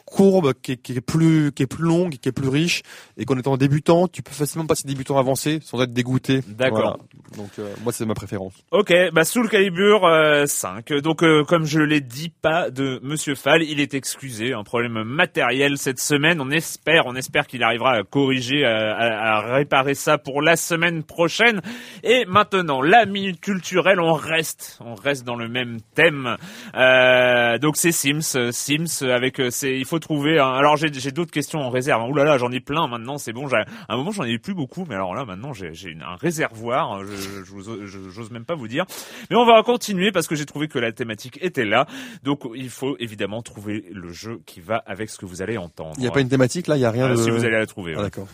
courbe 0.06 0.54
qui 0.62 0.74
est, 0.74 0.78
qui 0.78 0.94
est 0.94 1.02
plus 1.02 1.52
qui 1.52 1.64
est 1.64 1.68
plus 1.68 1.84
longue, 1.84 2.16
qui 2.18 2.30
est 2.30 2.32
plus 2.32 2.48
riche 2.48 2.84
et 3.18 3.26
qu'en 3.26 3.38
étant 3.38 3.58
débutant, 3.58 4.08
tu 4.08 4.22
peux 4.22 4.32
facilement 4.32 4.68
passer 4.68 4.88
débutant 4.88 5.18
avancé 5.18 5.60
sans 5.64 5.82
être 5.82 5.92
dégoûté. 5.94 6.42
D'accord. 6.48 6.80
Voilà. 6.80 6.98
Donc 7.38 7.50
euh, 7.60 7.74
moi, 7.84 7.92
c'est 7.92 8.06
ma 8.06 8.14
préférence. 8.14 8.54
Ok, 8.72 8.94
bah 9.14 9.26
Soul 9.26 9.50
Calibur 9.50 10.06
euh, 10.06 10.46
5. 10.46 10.94
Donc 11.02 11.24
euh, 11.24 11.44
comme 11.44 11.66
je 11.66 11.80
l'ai 11.80 12.02
dit, 12.02 12.30
pas 12.30 12.70
de 12.70 13.00
Monsieur 13.04 13.36
Fall, 13.36 13.64
il 13.64 13.80
est 13.80 13.94
excusé, 13.94 14.54
un 14.54 14.64
problème 14.64 15.04
matériel 15.04 15.78
cette 15.78 16.00
semaine. 16.00 16.40
On 16.40 16.52
espère, 16.52 17.08
on 17.08 17.16
espère 17.16 17.48
qu'il 17.48 17.64
arrivera 17.64 17.94
à 17.94 18.04
corriger, 18.04 18.64
à, 18.64 18.96
à- 18.96 19.38
à 19.50 19.56
réparer 19.56 19.96
ça 19.96 20.18
pour 20.18 20.42
la 20.42 20.56
semaine 20.56 21.04
prochaine. 21.04 21.62
Et 22.04 22.26
maintenant, 22.26 22.82
la 22.82 23.06
minute 23.06 23.42
culturelle, 23.42 24.00
on 24.00 24.14
reste, 24.14 24.78
on 24.86 24.94
reste 24.96 25.26
dans 25.26 25.36
le 25.36 25.48
même 25.50 25.80
thème. 25.96 26.38
Euh, 26.76 27.58
donc 27.58 27.76
c'est 27.78 27.92
Sims, 27.92 28.36
euh, 28.36 28.52
Sims 28.52 29.02
avec, 29.08 29.40
euh, 29.40 29.50
c'est, 29.50 29.78
il 29.78 29.86
faut 29.86 29.95
trouver. 30.00 30.40
un- 30.40 30.54
alors 30.54 30.78
j'ai, 30.78 30.92
j'ai 30.94 31.12
d'autres 31.12 31.32
questions 31.32 31.60
en 31.62 31.70
réserve. 31.70 32.04
Ouh 32.10 32.14
là 32.16 32.24
là, 32.24 32.38
j'en 32.38 32.52
ai 32.52 32.60
plein 32.60 32.88
maintenant. 32.88 33.18
C'est 33.18 33.34
bon. 33.34 33.48
j'ai- 33.48 33.56
À 33.58 33.66
un 33.90 33.98
moment 33.98 34.12
j'en 34.12 34.24
ai 34.24 34.38
plus 34.38 34.54
beaucoup, 34.54 34.86
mais 34.88 34.96
alors 34.96 35.14
là 35.16 35.26
maintenant 35.26 35.54
j'ai, 35.54 35.72
un 36.02 36.16
réservoir. 36.16 37.04
Je- 37.06 38.10
j'ose 38.10 38.32
même 38.32 38.46
pas 38.46 38.56
vous 38.56 38.68
dire. 38.68 38.86
Mais 39.30 39.36
on 39.36 39.46
va 39.46 39.62
continuer 39.64 40.12
parce 40.12 40.28
que 40.28 40.36
j'ai 40.36 40.46
trouvé 40.46 40.68
que 40.68 40.80
la 40.80 40.92
thématique 40.92 41.38
était 41.42 41.66
là. 41.66 41.86
Donc 42.24 42.42
il 42.56 42.70
faut 42.70 42.96
évidemment 43.00 43.42
trouver 43.42 43.86
le 43.92 44.12
jeu 44.12 44.40
qui 44.46 44.60
va 44.62 44.78
avec 44.86 45.10
ce 45.10 45.18
que 45.18 45.26
vous 45.26 45.42
allez 45.42 45.58
entendre. 45.58 45.94
Il 45.98 46.02
n'y 46.02 46.08
a 46.08 46.12
pas 46.12 46.22
une 46.22 46.30
thématique 46.30 46.68
là, 46.68 46.78
il 46.78 46.82
y 46.82 46.86
a 46.86 46.92
rien 46.92 47.06
Euh, 47.08 47.12
de. 47.12 47.16
Si 47.16 47.30
vous 47.30 47.44
allez 47.46 47.58
la 47.58 47.66
trouver. 47.66 47.94
Ah, 47.96 47.98
ouais. 47.98 48.04
d'accord. 48.04 48.28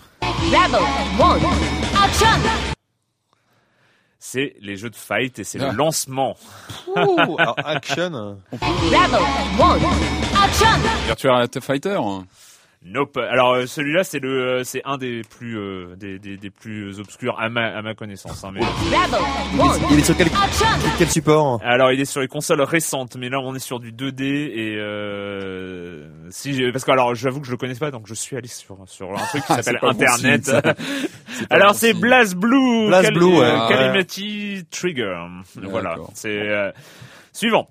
C'est 4.23 4.55
les 4.61 4.75
jeux 4.77 4.89
de 4.91 4.95
fight 4.95 5.39
et 5.39 5.43
c'est 5.43 5.59
Ah. 5.59 5.71
le 5.71 5.77
lancement. 5.77 6.35
Ouh, 6.95 7.35
alors 7.39 7.55
action. 7.65 8.37
Rebel 8.51 9.19
One, 9.59 9.81
action! 9.83 10.30
Virtua 11.05 11.45
Fighter. 11.61 11.99
Nope. 12.83 13.17
Alors 13.17 13.53
euh, 13.53 13.67
celui-là 13.67 14.03
c'est 14.03 14.17
le 14.17 14.29
euh, 14.41 14.63
c'est 14.63 14.81
un 14.85 14.97
des 14.97 15.21
plus 15.21 15.55
euh, 15.55 15.95
des, 15.97 16.17
des, 16.17 16.35
des 16.37 16.49
plus 16.49 16.99
obscurs 16.99 17.39
à 17.39 17.47
ma 17.47 17.67
à 17.67 17.83
ma 17.83 17.93
connaissance. 17.93 18.43
Hein, 18.43 18.49
mais 18.55 18.61
One, 18.61 19.69
Il 19.91 19.99
est 19.99 20.03
sur 20.03 20.17
quel, 20.17 20.29
quel 20.97 21.07
support 21.07 21.61
alors 21.63 21.91
il 21.91 22.01
est 22.01 22.05
sur 22.05 22.21
les 22.21 22.27
consoles 22.27 22.61
récentes, 22.61 23.17
mais 23.17 23.29
là 23.29 23.37
on 23.39 23.53
est 23.53 23.59
sur 23.59 23.79
du 23.79 23.91
2D 23.91 24.23
et 24.23 24.77
euh, 24.79 26.07
si 26.31 26.59
parce 26.71 26.83
que 26.83 26.89
alors 26.89 27.13
j'avoue 27.13 27.39
que 27.41 27.45
je 27.45 27.51
le 27.51 27.57
connais 27.57 27.75
pas 27.75 27.91
donc 27.91 28.07
je 28.07 28.15
suis 28.15 28.35
allé 28.35 28.47
sur 28.47 28.75
sur 28.87 29.11
un 29.11 29.25
truc 29.27 29.43
qui 29.45 29.53
Ah, 29.53 29.61
s'appelle 29.61 29.79
bon 29.83 29.89
Internet. 29.89 30.45
signe, 30.45 30.73
alors 31.51 31.73
bon 31.73 31.77
c'est. 31.77 31.93
Blaze 31.93 32.33
Blue, 32.33 32.89
Cali- 32.89 33.11
Blue, 33.15 33.25
ouais. 33.25 33.41
euh, 33.45 33.57
Ah, 33.61 33.67
Calamity 33.69 34.65
Trigger. 34.71 35.17
Voilà. 35.69 35.97
C'est 36.15 36.29
euh, 36.49 36.71
suivant. 37.31 37.67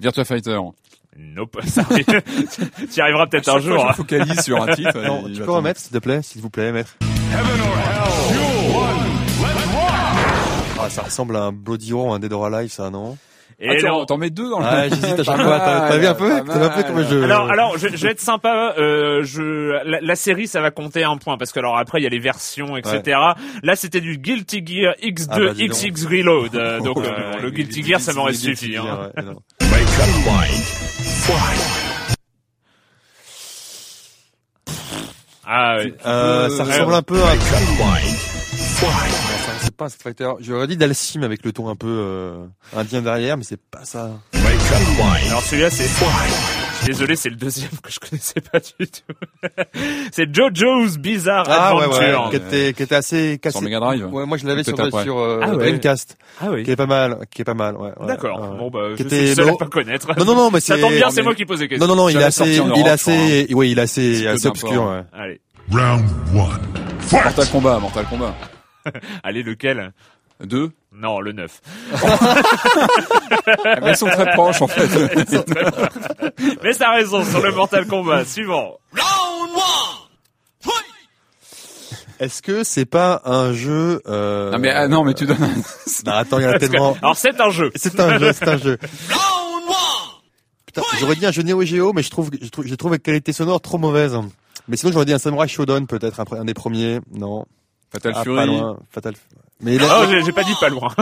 Virtua 0.00 0.24
Fighter. 0.24 0.58
Nope. 1.16 1.58
Ça 1.66 1.82
arrive. 1.82 2.04
tu 2.04 2.98
y 2.98 3.00
arriveras 3.00 3.26
peut-être 3.26 3.48
un 3.48 3.58
jour. 3.58 3.78
Je 3.78 3.86
hein. 3.86 3.92
focalise 3.92 4.40
sur 4.40 4.62
un 4.62 4.74
titre. 4.74 4.98
Non, 5.04 5.24
tu 5.32 5.40
peux 5.40 5.50
remettre, 5.50 5.80
s'il 5.80 5.92
te 5.92 5.98
plaît, 5.98 6.22
s'il 6.22 6.42
vous 6.42 6.50
plaît, 6.50 6.72
maître. 6.72 6.96
Ah, 10.78 10.90
ça 10.90 11.02
ressemble 11.02 11.36
à 11.36 11.44
un 11.44 11.52
Bloody 11.52 11.92
Roar, 11.92 12.14
un 12.14 12.18
Dead 12.18 12.32
or 12.32 12.46
Alive, 12.46 12.70
ça, 12.70 12.90
non? 12.90 13.16
Et 13.64 13.78
Ah, 13.82 13.88
non. 13.88 14.04
t'en- 14.04 14.18
mets 14.18 14.30
deux 14.30 14.50
dans 14.50 14.58
le. 14.60 14.66
Ah, 14.68 14.88
j'hésite 14.88 15.18
à 15.20 15.24
chaque 15.24 15.40
fois. 15.40 15.58
T'as 15.60 15.96
vu 15.96 16.06
un 16.06 16.14
peu 16.14 16.30
T'as 16.46 16.58
vu 16.58 16.64
un 16.64 16.68
peu 16.68 16.82
comment 16.82 17.02
je... 17.08 17.22
Alors, 17.24 17.50
alors, 17.50 17.78
je, 17.78 17.88
je 17.88 18.06
vais 18.06 18.12
être 18.12 18.20
sympa. 18.20 18.74
Euh, 18.78 19.22
je, 19.24 19.72
la, 19.88 20.00
la 20.00 20.16
série, 20.16 20.46
ça 20.46 20.60
va 20.60 20.70
compter 20.70 21.02
un 21.04 21.16
point 21.16 21.36
parce 21.38 21.50
que 21.52 21.58
alors 21.60 21.78
après, 21.78 22.00
il 22.00 22.04
y 22.04 22.06
a 22.06 22.10
les 22.10 22.18
versions, 22.18 22.76
etc. 22.76 23.18
Là, 23.62 23.76
c'était 23.76 24.00
du 24.00 24.18
Guilty 24.18 24.62
Gear 24.66 24.94
X2 25.02 25.26
Ah 25.30 25.38
bah. 25.38 25.52
XX 25.54 26.04
Reload. 26.06 26.54
euh, 26.56 26.80
donc, 26.84 26.98
euh, 26.98 27.02
ouais, 27.02 27.40
le 27.40 27.48
il- 27.48 27.54
Guilty 27.54 27.80
il- 27.80 27.86
Gear, 27.86 28.00
ça 28.00 28.12
m'aurait 28.12 28.34
suffi. 28.34 28.76
hein. 28.76 29.10
ouais. 29.16 29.22
Ah, 35.46 35.76
oui. 35.78 35.92
Euh, 36.06 36.48
ça 36.50 36.64
ressemble 36.64 36.94
un 36.94 37.02
peu 37.02 37.22
à... 37.22 37.34
Non, 39.74 39.76
c'est 39.76 39.76
pas 39.76 39.84
un 39.86 39.88
Street 39.88 40.02
Fighter. 40.04 40.30
J'aurais 40.40 40.66
dit 40.68 40.76
Dalsim 40.76 41.22
avec 41.24 41.44
le 41.44 41.52
ton 41.52 41.68
un 41.68 41.74
peu 41.76 41.88
euh, 41.88 42.46
indien 42.76 43.02
derrière, 43.02 43.36
mais 43.36 43.42
c'est 43.44 43.60
pas 43.60 43.84
ça. 43.84 44.10
Alors 44.32 45.42
celui-là, 45.42 45.70
c'est. 45.70 45.84
Je 45.84 46.78
suis 46.78 46.86
désolé, 46.92 47.16
c'est 47.16 47.30
le 47.30 47.36
deuxième 47.36 47.70
que 47.82 47.90
je 47.90 47.98
connaissais 47.98 48.40
pas 48.40 48.58
du 48.60 48.86
tout. 48.86 49.48
c'est 50.12 50.32
JoJo's 50.34 50.98
Bizarre 50.98 51.46
Ah 51.48 51.74
ouais, 51.76 51.84
Adventure. 51.84 52.24
ouais, 52.24 52.30
qui 52.30 52.36
était, 52.36 52.72
qui 52.74 52.82
était 52.82 52.94
assez 52.94 53.38
cassé. 53.42 53.52
Sur 53.58 53.62
Mega 53.62 53.80
Drive. 53.80 54.06
Ouais, 54.12 54.26
moi 54.26 54.36
je 54.36 54.46
l'avais 54.46 54.62
sur, 54.64 54.78
euh, 54.78 55.40
Ah 55.42 55.50
ouais. 55.50 55.56
Dreamcast, 55.70 56.16
Ah 56.40 56.46
oui. 56.50 56.62
qui 56.62 56.70
est 56.72 56.76
pas 56.76 56.86
mal, 56.86 57.18
qui 57.30 57.40
est 57.42 57.44
pas 57.44 57.54
mal. 57.54 57.76
Ouais, 57.76 57.90
ouais, 57.98 58.06
D'accord. 58.06 58.40
ouais. 58.40 58.58
Bon 58.58 58.70
bah, 58.70 58.80
Qui 58.96 59.02
je 59.04 59.08
suis 59.08 59.16
était 59.16 59.28
le 59.30 59.34
seul 59.34 59.44
à 59.44 59.50
low. 59.52 59.56
pas 59.56 59.66
connaître. 59.66 60.08
Non, 60.18 60.24
non, 60.24 60.34
non, 60.34 60.50
mais 60.52 60.60
Ça 60.64 60.76
tombe 60.78 60.92
bien, 60.92 61.06
non, 61.06 61.10
c'est 61.10 61.16
mais- 61.16 61.22
moi 61.22 61.34
qui 61.34 61.44
pose 61.46 61.60
les 61.60 61.64
Non, 61.66 61.68
questions. 61.70 61.86
non, 61.88 61.96
non, 61.96 62.08
il 62.08 62.12
est 62.12 62.14
Jamais 62.14 62.24
assez, 62.26 62.54
sorti 62.56 62.60
en 62.60 62.74
il 62.74 62.86
est 62.86 62.90
assez, 62.90 63.46
oui, 63.54 63.70
il 63.72 63.78
est 63.78 63.82
assez, 63.82 64.26
obscur. 64.28 64.68
d'import. 64.70 64.90
Ouais. 64.92 65.02
Allez, 65.12 65.40
Round 65.72 66.04
one. 66.34 66.60
Mortal 67.12 67.48
Kombat, 67.50 67.78
Mortal 67.78 68.04
Kombat. 68.10 68.34
allez, 69.22 69.42
lequel? 69.42 69.92
Deux? 70.40 70.72
Non, 70.92 71.20
le 71.20 71.32
9. 71.32 71.60
Ah, 73.66 73.80
mais 73.82 73.90
elles 73.90 73.96
sont 73.96 74.06
très 74.08 74.30
proches 74.32 74.62
en 74.62 74.66
fait. 74.68 74.88
Mais 76.62 76.74
t'as 76.74 76.94
raison 76.94 77.24
sur 77.24 77.40
le 77.42 77.52
Mortal 77.52 77.86
Kombat. 77.86 78.24
Suivant. 78.24 78.78
Est-ce 82.20 82.42
que 82.42 82.62
c'est 82.64 82.84
pas 82.84 83.20
un 83.24 83.52
jeu 83.52 84.00
euh... 84.06 84.52
non 84.52 84.58
mais 84.58 84.70
ah, 84.70 84.86
non 84.86 85.02
mais 85.04 85.14
tu 85.14 85.26
donnes. 85.26 85.42
un- 85.42 85.54
Non, 86.06 86.12
attends, 86.12 86.38
il 86.38 86.44
y 86.44 86.46
en 86.46 86.52
a 86.52 86.58
tellement. 86.58 86.96
Alors 87.02 87.16
c'est 87.16 87.38
un 87.40 87.50
jeu. 87.50 87.70
C'est 87.74 87.98
un 87.98 88.18
jeu, 88.18 88.32
c'est 88.32 88.48
un 88.48 88.56
jeu. 88.56 88.78
Putain, 90.66 90.82
j'aurais 91.00 91.16
dit 91.16 91.26
un 91.26 91.32
jeu 91.32 91.42
Neo 91.42 91.62
Geo, 91.64 91.92
mais 91.92 92.02
je 92.02 92.10
trouve, 92.10 92.30
je 92.40 92.48
trouve, 92.48 92.66
je 92.66 92.74
trouve 92.74 92.92
la 92.92 92.98
qualité 92.98 93.32
sonore 93.32 93.60
trop 93.60 93.78
mauvaise. 93.78 94.16
Mais 94.68 94.76
sinon, 94.76 94.92
j'aurais 94.92 95.04
dit 95.04 95.12
un 95.12 95.18
Samurai 95.18 95.46
Shodown, 95.48 95.86
peut-être, 95.86 96.20
un, 96.20 96.24
un 96.40 96.44
des 96.44 96.54
premiers. 96.54 97.00
Non. 97.12 97.44
Fatal 97.94 98.12
Ah, 98.16 98.22
Fury. 98.24 98.36
pas 98.36 98.46
loin. 98.46 98.76
Fatal. 98.90 99.14
Mais 99.62 99.78
là, 99.78 99.84
Oh, 100.02 100.04
j'ai 100.26 100.32
pas 100.32 100.42
dit 100.42 100.52
pas 100.60 100.68
loin. 100.68 100.88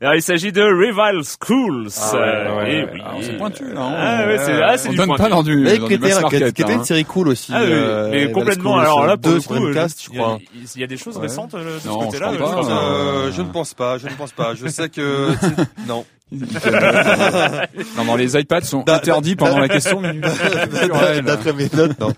Alors, 0.00 0.14
il 0.14 0.22
s'agit 0.22 0.52
de 0.52 0.62
Rival 0.62 1.20
Schools. 1.22 1.88
Ah 2.00 2.12
ouais, 2.14 2.18
Euh, 2.18 2.56
ouais, 2.56 2.64
eh 2.66 2.82
ouais. 2.84 2.90
oui. 2.94 3.00
Alors, 3.02 3.18
c'est 3.22 3.36
pointu 3.36 3.64
hein. 3.76 3.92
Ah 3.96 4.26
ouais, 4.26 4.38
c'est 4.38 4.62
ah, 4.62 4.78
c'est 4.78 4.88
On 4.88 4.90
du 4.92 4.96
donne 4.96 5.06
pointu. 5.08 5.22
pas 5.22 5.28
dans 5.28 5.42
du, 5.42 5.56
mais 5.58 5.78
dans 5.78 5.86
qui 5.86 5.94
était, 6.36 6.52
qui 6.52 6.62
était 6.62 6.72
hein. 6.72 6.76
une 6.78 6.84
série 6.84 7.04
cool 7.04 7.28
aussi. 7.28 7.52
Ah 7.54 7.60
oui, 7.60 7.66
euh, 7.70 8.08
mais 8.10 8.32
complètement. 8.32 8.72
Schools, 8.72 8.80
Alors 8.80 9.06
là, 9.06 9.16
pour 9.18 9.32
deux 9.32 9.40
coup, 9.42 9.54
euh, 9.54 9.58
je 9.58 9.64
il 9.68 9.74
y 9.74 10.18
a- 10.18 10.22
crois. 10.22 10.38
il 10.74 10.80
y 10.80 10.84
a 10.84 10.86
des 10.86 10.96
choses 10.96 11.16
Ouais. 11.16 11.22
récentes 11.22 11.54
euh, 11.54 11.74
de 11.74 11.78
ce 11.78 11.88
Non, 11.88 11.98
côté-là. 12.06 12.32
je 12.32 12.38
je 12.38 13.36
je 13.36 13.42
ne 13.42 13.48
pense 13.48 13.74
pas, 13.74 13.98
je 13.98 14.06
ne 14.08 14.14
pense 14.14 14.32
pas. 14.32 14.54
Je 14.54 14.66
sais 14.66 14.88
que 14.88 15.28
non. 15.86 16.04
non, 17.96 18.04
non, 18.04 18.16
les 18.16 18.36
iPads 18.38 18.62
sont 18.62 18.88
interdits 18.88 19.36
da- 19.36 19.44
pendant 19.46 19.58
la 19.60 19.68
question. 19.68 20.00
D'après 20.02 21.52
mes 21.52 21.68
notes, 21.74 21.98
non. 22.00 22.12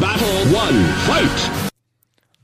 Battle 0.00 0.22
one, 0.52 0.84
fight! 1.06 1.63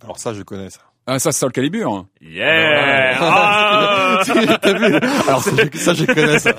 Alors 0.02 0.18
ça, 0.18 0.32
je 0.34 0.42
connais 0.42 0.70
ça. 0.70 0.80
Ah, 1.06 1.18
ça, 1.18 1.32
c'est 1.32 1.40
Soul 1.40 1.50
Calibur. 1.52 2.06
Yeah 2.20 3.16
Ah 3.20 4.20
T'as 4.62 4.72
vu 4.78 4.94
Alors 5.28 5.42
ça, 5.42 5.50
je- 5.72 5.78
ça, 5.78 5.94
je 5.94 6.04
connais 6.04 6.38
ça. 6.38 6.52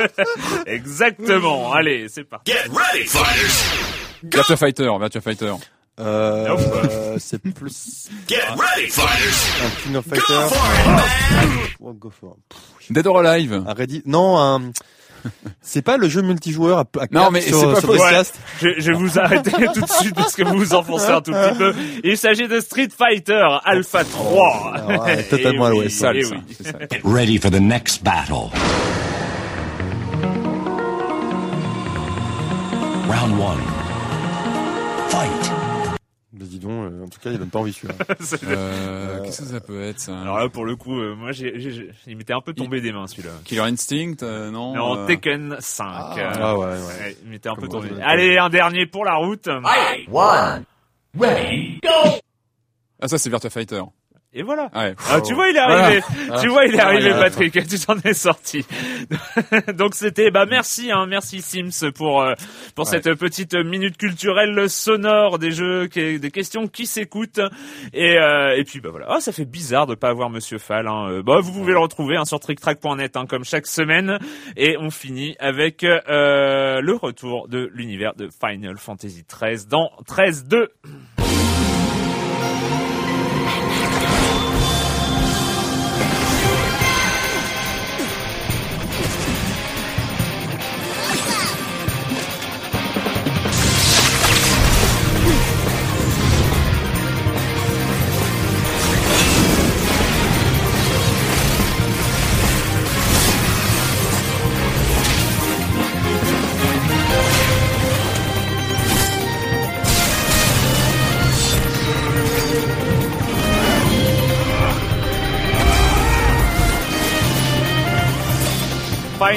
Exactement. 0.66 1.72
Allez, 1.72 2.08
c'est 2.08 2.24
parti. 2.24 2.52
Get 2.52 2.68
ready, 2.70 3.06
fighters! 3.06 4.22
Virtua 4.22 4.56
Fighter, 4.56 4.90
Virtua 5.00 5.20
Fighter. 5.20 5.54
Euh, 5.98 6.56
euh, 6.56 7.16
c'est 7.18 7.38
plus 7.42 8.08
Get 8.28 8.36
ready, 8.56 8.88
fighters! 8.90 9.64
un 9.64 9.82
King 9.82 9.96
of 9.96 10.08
Go 10.08 10.14
Fighters. 10.16 10.48
for 10.50 10.66
it, 10.72 10.86
man! 10.86 11.48
Oh, 11.80 11.92
go 11.92 12.10
for 12.10 12.36
it. 12.36 12.92
Dead 12.92 13.06
or 13.06 13.20
Alive. 13.24 13.52
Un 13.66 13.74
Reddit. 13.74 14.02
Non, 14.06 14.38
un 14.38 14.72
c'est 15.60 15.82
pas 15.82 15.96
le 15.96 16.08
jeu 16.08 16.22
multijoueur 16.22 16.78
à, 16.78 16.84
à 17.00 17.06
non, 17.10 17.30
mais 17.30 17.40
sur, 17.40 17.74
pas 17.74 17.80
sur 17.80 17.90
ouais, 17.90 18.22
je, 18.60 18.68
je, 18.78 18.92
vous 18.92 19.18
arrêter 19.18 19.50
tout 19.74 19.80
de 19.80 19.90
suite 19.90 20.14
parce 20.14 20.34
que 20.34 20.42
vous 20.42 20.56
vous 20.56 20.74
enfoncez 20.74 21.10
un 21.10 21.20
tout 21.20 21.32
petit 21.32 21.58
peu. 21.58 21.74
Il 22.04 22.16
s'agit 22.16 22.48
de 22.48 22.60
Street 22.60 22.88
Fighter 22.96 23.46
Alpha 23.64 24.04
3. 24.04 24.72
Alors, 24.74 24.90
ah, 24.90 25.04
ouais, 25.04 25.22
totalement 25.24 25.66
à 25.66 25.70
l'ouest. 25.70 26.06
Oui, 26.12 26.24
oui. 26.30 27.00
Ready 27.04 27.38
for 27.38 27.50
the 27.50 27.60
next 27.60 28.02
battle. 28.02 28.50
Round 33.08 33.40
1. 33.40 33.79
Mais 36.40 36.46
dis 36.46 36.58
donc, 36.58 36.70
euh, 36.90 37.04
en 37.04 37.08
tout 37.08 37.20
cas, 37.20 37.30
il 37.32 37.38
donne 37.38 37.50
pas 37.50 37.58
envie 37.58 37.72
celui-là. 37.74 37.94
Euh, 38.44 39.22
qu'est-ce 39.22 39.42
que 39.42 39.48
ça 39.48 39.60
peut 39.60 39.82
être, 39.82 40.00
ça? 40.00 40.18
Alors 40.22 40.38
là, 40.38 40.48
pour 40.48 40.64
le 40.64 40.74
coup, 40.74 40.98
euh, 40.98 41.14
moi, 41.14 41.32
j'ai, 41.32 41.60
j'ai- 41.60 41.70
j'ai- 41.70 41.90
il 42.06 42.16
m'était 42.16 42.32
un 42.32 42.40
peu 42.40 42.54
tombé 42.54 42.80
des 42.80 42.92
mains 42.92 43.06
celui-là. 43.06 43.32
Killer 43.44 43.60
Instinct, 43.60 44.22
euh, 44.22 44.50
non? 44.50 44.74
Non, 44.74 44.96
euh, 44.96 45.06
Tekken 45.06 45.56
5. 45.60 46.16
euh, 46.18 46.30
Ah 46.32 46.58
ouais, 46.58 46.64
ouais. 46.66 46.72
ouais, 46.72 47.16
il 47.22 47.28
m'était 47.30 47.50
un 47.50 47.54
peu 47.56 47.68
tombé. 47.68 47.90
Allez, 48.02 48.38
un 48.38 48.48
dernier 48.48 48.86
pour 48.86 49.04
la 49.04 49.16
route. 49.16 49.48
One, 50.10 50.64
ready, 51.18 51.78
go! 51.82 51.88
Ah, 53.02 53.08
ça, 53.08 53.18
c'est 53.18 53.28
Virtua 53.28 53.50
Fighter. 53.50 53.82
Et 54.32 54.42
voilà. 54.44 54.70
Ouais. 54.76 54.94
Ah, 55.10 55.20
tu 55.20 55.34
vois, 55.34 55.48
il 55.48 55.56
est 55.56 55.60
Voilà. 55.66 55.84
arrivé. 55.86 56.02
Tu 56.40 56.48
vois, 56.48 56.64
il 56.64 56.74
est 56.76 56.78
arrivé, 56.78 57.10
Patrick. 57.10 57.52
Tu 57.66 57.78
t'en 57.80 57.96
es 58.04 58.14
sorti. 58.14 58.64
Donc 59.74 59.96
c'était, 59.96 60.30
bah 60.30 60.46
merci, 60.48 60.92
hein, 60.92 61.06
merci 61.08 61.42
Sims 61.42 61.90
pour 61.92 62.22
euh, 62.22 62.34
pour 62.76 62.86
Ouais. 62.86 62.90
cette 62.92 63.12
petite 63.14 63.54
minute 63.54 63.96
culturelle 63.96 64.70
sonore 64.70 65.40
des 65.40 65.50
jeux, 65.50 65.88
des 65.88 66.30
questions 66.30 66.68
qui 66.68 66.86
s'écoutent. 66.86 67.40
Et 67.92 68.18
euh, 68.18 68.56
et 68.56 68.62
puis 68.62 68.80
bah 68.80 68.90
voilà. 68.90 69.08
Oh, 69.10 69.18
ça 69.18 69.32
fait 69.32 69.44
bizarre 69.44 69.88
de 69.88 69.96
pas 69.96 70.10
avoir 70.10 70.30
Monsieur 70.30 70.58
Fall. 70.58 70.86
Hein. 70.86 71.08
Euh, 71.10 71.22
Bah 71.24 71.40
vous 71.42 71.52
pouvez 71.52 71.72
le 71.72 71.80
retrouver 71.80 72.16
hein, 72.16 72.24
sur 72.24 72.38
tricktrack.net 72.38 73.16
hein, 73.16 73.26
comme 73.28 73.44
chaque 73.44 73.66
semaine. 73.66 74.18
Et 74.56 74.76
on 74.78 74.90
finit 74.90 75.34
avec 75.40 75.82
euh, 75.82 76.80
le 76.80 76.94
retour 76.94 77.48
de 77.48 77.68
l'univers 77.74 78.14
de 78.14 78.28
Final 78.28 78.76
Fantasy 78.78 79.24
XIII 79.28 79.66
dans 79.68 79.90
13 80.06 80.44
2. 80.46 80.68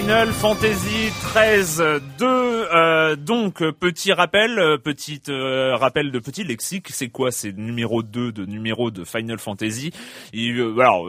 Final 0.03 0.33
Fantasy 0.33 1.13
13 1.31 1.83
2 2.19 2.25
euh, 2.27 3.15
donc 3.15 3.63
petit 3.71 4.11
rappel 4.11 4.59
euh, 4.59 4.77
petite 4.77 5.29
euh, 5.29 5.77
rappel 5.77 6.11
de 6.11 6.19
petit 6.19 6.43
lexique 6.43 6.89
c'est 6.89 7.07
quoi 7.07 7.31
c'est 7.31 7.53
numéro 7.53 8.03
2 8.03 8.33
de 8.33 8.45
numéro 8.45 8.91
de 8.91 9.05
Final 9.05 9.39
Fantasy? 9.39 9.93
Euh, 10.35 10.77
alors 10.77 11.07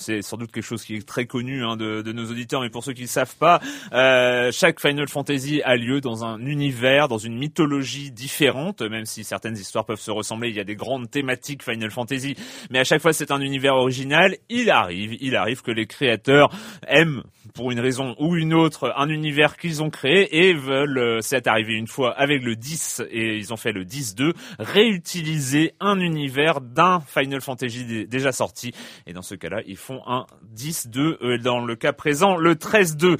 c'est 0.00 0.22
sans 0.22 0.36
doute 0.36 0.50
quelque 0.50 0.64
chose 0.64 0.84
qui 0.84 0.96
est 0.96 1.06
très 1.06 1.26
connu 1.26 1.64
hein, 1.64 1.76
de, 1.76 2.02
de 2.02 2.12
nos 2.12 2.24
auditeurs, 2.30 2.62
mais 2.62 2.70
pour 2.70 2.82
ceux 2.82 2.92
qui 2.92 3.02
ne 3.02 3.06
savent 3.06 3.36
pas, 3.36 3.60
euh, 3.92 4.50
chaque 4.50 4.80
Final 4.80 5.08
Fantasy 5.08 5.60
a 5.62 5.76
lieu 5.76 6.00
dans 6.00 6.24
un 6.24 6.44
univers, 6.46 7.06
dans 7.08 7.18
une 7.18 7.36
mythologie 7.36 8.10
différente, 8.10 8.80
même 8.80 9.04
si 9.04 9.24
certaines 9.24 9.56
histoires 9.56 9.84
peuvent 9.84 10.00
se 10.00 10.10
ressembler. 10.10 10.48
Il 10.48 10.56
y 10.56 10.60
a 10.60 10.64
des 10.64 10.74
grandes 10.74 11.10
thématiques 11.10 11.62
Final 11.62 11.90
Fantasy, 11.90 12.34
mais 12.70 12.78
à 12.78 12.84
chaque 12.84 13.02
fois 13.02 13.12
c'est 13.12 13.30
un 13.30 13.40
univers 13.40 13.74
original. 13.74 14.36
Il 14.48 14.70
arrive, 14.70 15.16
il 15.20 15.36
arrive 15.36 15.62
que 15.62 15.70
les 15.70 15.86
créateurs 15.86 16.50
aiment, 16.88 17.22
pour 17.54 17.70
une 17.70 17.80
raison 17.80 18.14
ou 18.18 18.36
une 18.36 18.54
autre, 18.54 18.92
un 18.96 19.08
univers 19.08 19.56
qu'ils 19.56 19.82
ont 19.82 19.90
créé 19.90 20.48
et 20.48 20.54
veulent, 20.54 20.98
euh, 20.98 21.18
c'est 21.20 21.46
arrivé 21.46 21.74
une 21.74 21.86
fois 21.86 22.12
avec 22.18 22.42
le 22.42 22.56
10 22.56 23.02
et 23.10 23.36
ils 23.36 23.52
ont 23.52 23.56
fait 23.56 23.72
le 23.72 23.84
10-2, 23.84 24.32
réutiliser 24.58 25.74
un 25.80 26.00
univers 26.00 26.60
d'un 26.60 27.00
Final 27.00 27.40
Fantasy 27.40 27.84
dé- 27.84 28.06
déjà 28.06 28.32
sorti. 28.32 28.72
Et 29.06 29.12
dans 29.12 29.22
ce 29.22 29.34
cas-là, 29.34 29.60
ils 29.66 29.76
font 29.76 30.00
un 30.06 30.26
10-2, 30.54 31.18
euh, 31.22 31.38
dans 31.38 31.60
le 31.64 31.76
cas 31.76 31.92
présent, 31.92 32.36
le 32.36 32.54
13-2. 32.54 33.16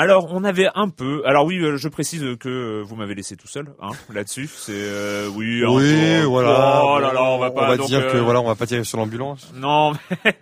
Alors, 0.00 0.28
on 0.32 0.44
avait 0.44 0.70
un 0.74 0.88
peu. 0.88 1.20
Alors 1.26 1.44
oui, 1.44 1.58
euh, 1.58 1.76
je 1.76 1.86
précise 1.88 2.24
que 2.40 2.48
euh, 2.48 2.82
vous 2.82 2.96
m'avez 2.96 3.14
laissé 3.14 3.36
tout 3.36 3.46
seul 3.46 3.74
hein, 3.82 3.90
là-dessus. 4.14 4.48
C'est 4.50 4.72
euh, 4.72 5.28
oui. 5.28 5.62
un 5.62 5.68
Oui, 5.68 6.22
voilà. 6.24 6.82
Oh 6.86 6.98
là 6.98 7.12
là, 7.12 7.22
on 7.22 7.38
va 7.38 7.50
pas. 7.50 7.76
donc, 7.76 7.86
dire 7.86 8.10
que 8.10 8.16
euh, 8.16 8.22
voilà, 8.22 8.40
on 8.40 8.46
va 8.46 8.54
pas 8.54 8.64
tirer 8.64 8.82
sur 8.82 8.96
l'ambulance. 8.96 9.52
non, 9.54 9.92
mais, 10.24 10.34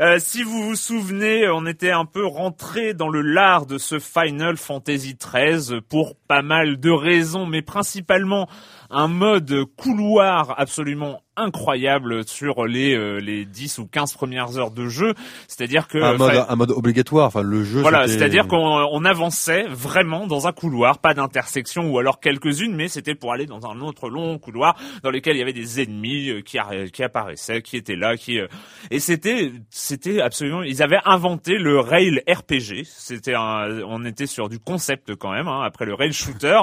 euh, 0.00 0.16
si 0.18 0.42
vous 0.42 0.60
vous 0.60 0.74
souvenez, 0.74 1.48
on 1.48 1.66
était 1.66 1.92
un 1.92 2.04
peu 2.04 2.26
rentré 2.26 2.94
dans 2.94 3.08
le 3.08 3.20
lard 3.20 3.66
de 3.66 3.78
ce 3.78 4.00
Final 4.00 4.56
Fantasy 4.56 5.14
XIII 5.14 5.82
pour 5.82 6.16
pas 6.26 6.42
mal 6.42 6.80
de 6.80 6.90
raisons, 6.90 7.46
mais 7.46 7.62
principalement 7.62 8.48
un 8.90 9.06
mode 9.06 9.54
couloir 9.76 10.58
absolument 10.58 11.22
incroyable 11.36 12.26
sur 12.26 12.66
les 12.66 12.94
euh, 12.94 13.18
les 13.18 13.44
10 13.44 13.78
ou 13.78 13.86
15 13.86 14.14
premières 14.14 14.58
heures 14.58 14.70
de 14.70 14.86
jeu, 14.88 15.14
c'est-à-dire 15.48 15.88
que 15.88 15.98
un 15.98 16.16
mode, 16.16 16.44
un 16.48 16.56
mode 16.56 16.70
obligatoire. 16.70 17.26
Enfin, 17.26 17.42
le 17.42 17.64
jeu. 17.64 17.80
voilà, 17.80 18.08
c'est-à-dire 18.08 18.46
qu'on 18.46 18.56
on 18.56 19.04
avançait 19.04 19.64
vraiment 19.68 20.26
dans 20.26 20.46
un 20.46 20.52
couloir, 20.52 20.98
pas 20.98 21.14
d'intersection 21.14 21.90
ou 21.90 21.98
alors 21.98 22.20
quelques-unes, 22.20 22.74
mais 22.74 22.88
c'était 22.88 23.14
pour 23.14 23.32
aller 23.32 23.46
dans 23.46 23.66
un 23.66 23.80
autre 23.80 24.08
long 24.08 24.38
couloir 24.38 24.76
dans 25.02 25.10
lequel 25.10 25.36
il 25.36 25.40
y 25.40 25.42
avait 25.42 25.52
des 25.52 25.80
ennemis 25.82 26.30
euh, 26.30 26.40
qui, 26.40 26.58
qui 26.92 27.02
apparaissaient, 27.02 27.62
qui 27.62 27.76
étaient 27.76 27.96
là, 27.96 28.16
qui 28.16 28.40
euh, 28.40 28.46
et 28.90 29.00
c'était 29.00 29.52
c'était 29.70 30.20
absolument. 30.20 30.62
Ils 30.62 30.82
avaient 30.82 31.00
inventé 31.04 31.58
le 31.58 31.80
rail 31.80 32.22
RPG. 32.28 32.84
C'était 32.84 33.34
un, 33.34 33.82
on 33.86 34.04
était 34.04 34.26
sur 34.26 34.48
du 34.48 34.58
concept 34.58 35.14
quand 35.16 35.32
même 35.32 35.48
hein, 35.48 35.62
après 35.64 35.84
le 35.84 35.94
rail 35.94 36.12
shooter, 36.12 36.60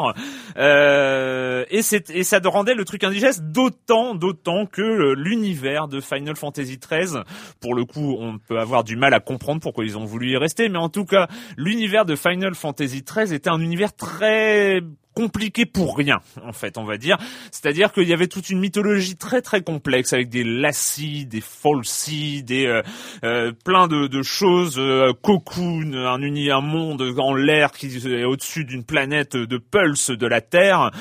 euh, 0.58 1.66
et 1.70 1.82
c'est 1.82 2.10
et 2.10 2.24
ça 2.24 2.40
rendait 2.44 2.76
le 2.76 2.86
truc 2.86 3.04
indigeste 3.04 3.44
d'autant 3.44 4.16
d'autant 4.16 4.63
que 4.66 5.14
l'univers 5.14 5.88
de 5.88 6.00
Final 6.02 6.36
Fantasy 6.36 6.80
XIII, 6.80 7.22
pour 7.60 7.76
le 7.76 7.86
coup, 7.86 8.16
on 8.20 8.38
peut 8.38 8.60
avoir 8.60 8.84
du 8.84 8.96
mal 8.96 9.14
à 9.14 9.20
comprendre 9.20 9.62
pourquoi 9.62 9.86
ils 9.86 9.98
ont 9.98 10.06
voulu 10.06 10.32
y 10.32 10.38
rester, 10.38 10.70
mais 10.70 10.80
en 10.80 10.90
tout 10.90 11.06
cas, 11.06 11.28
l'univers 11.58 12.06
de 12.06 12.16
Final 12.16 12.56
Fantasy 12.56 13.04
XIII 13.04 13.34
était 13.34 13.50
un 13.50 13.60
univers 13.60 13.96
très 13.96 14.82
compliqué 15.14 15.66
pour 15.66 15.98
rien, 15.98 16.20
en 16.44 16.54
fait, 16.54 16.78
on 16.78 16.84
va 16.84 16.98
dire. 16.98 17.18
C'est-à-dire 17.52 17.92
qu'il 17.92 18.08
y 18.08 18.14
avait 18.14 18.28
toute 18.28 18.50
une 18.50 18.60
mythologie 18.60 19.16
très 19.16 19.42
très 19.42 19.62
complexe 19.62 20.14
avec 20.14 20.30
des 20.30 20.44
lacis, 20.44 21.26
des 21.26 21.42
falsies, 21.42 22.44
des 22.44 22.66
euh, 22.66 22.82
euh, 23.24 23.52
plein 23.64 23.88
de, 23.88 24.08
de 24.08 24.22
choses, 24.24 24.76
euh, 24.78 25.14
cocoon, 25.22 25.94
un 25.94 26.22
uni, 26.22 26.50
un 26.52 26.62
monde 26.62 27.02
en 27.18 27.36
l'air 27.36 27.72
qui 27.72 27.88
est 27.88 28.24
au-dessus 28.24 28.66
d'une 28.66 28.84
planète 28.84 29.36
de 29.36 29.58
pulse 29.58 30.10
de 30.10 30.28
la 30.28 30.42
Terre. 30.42 30.92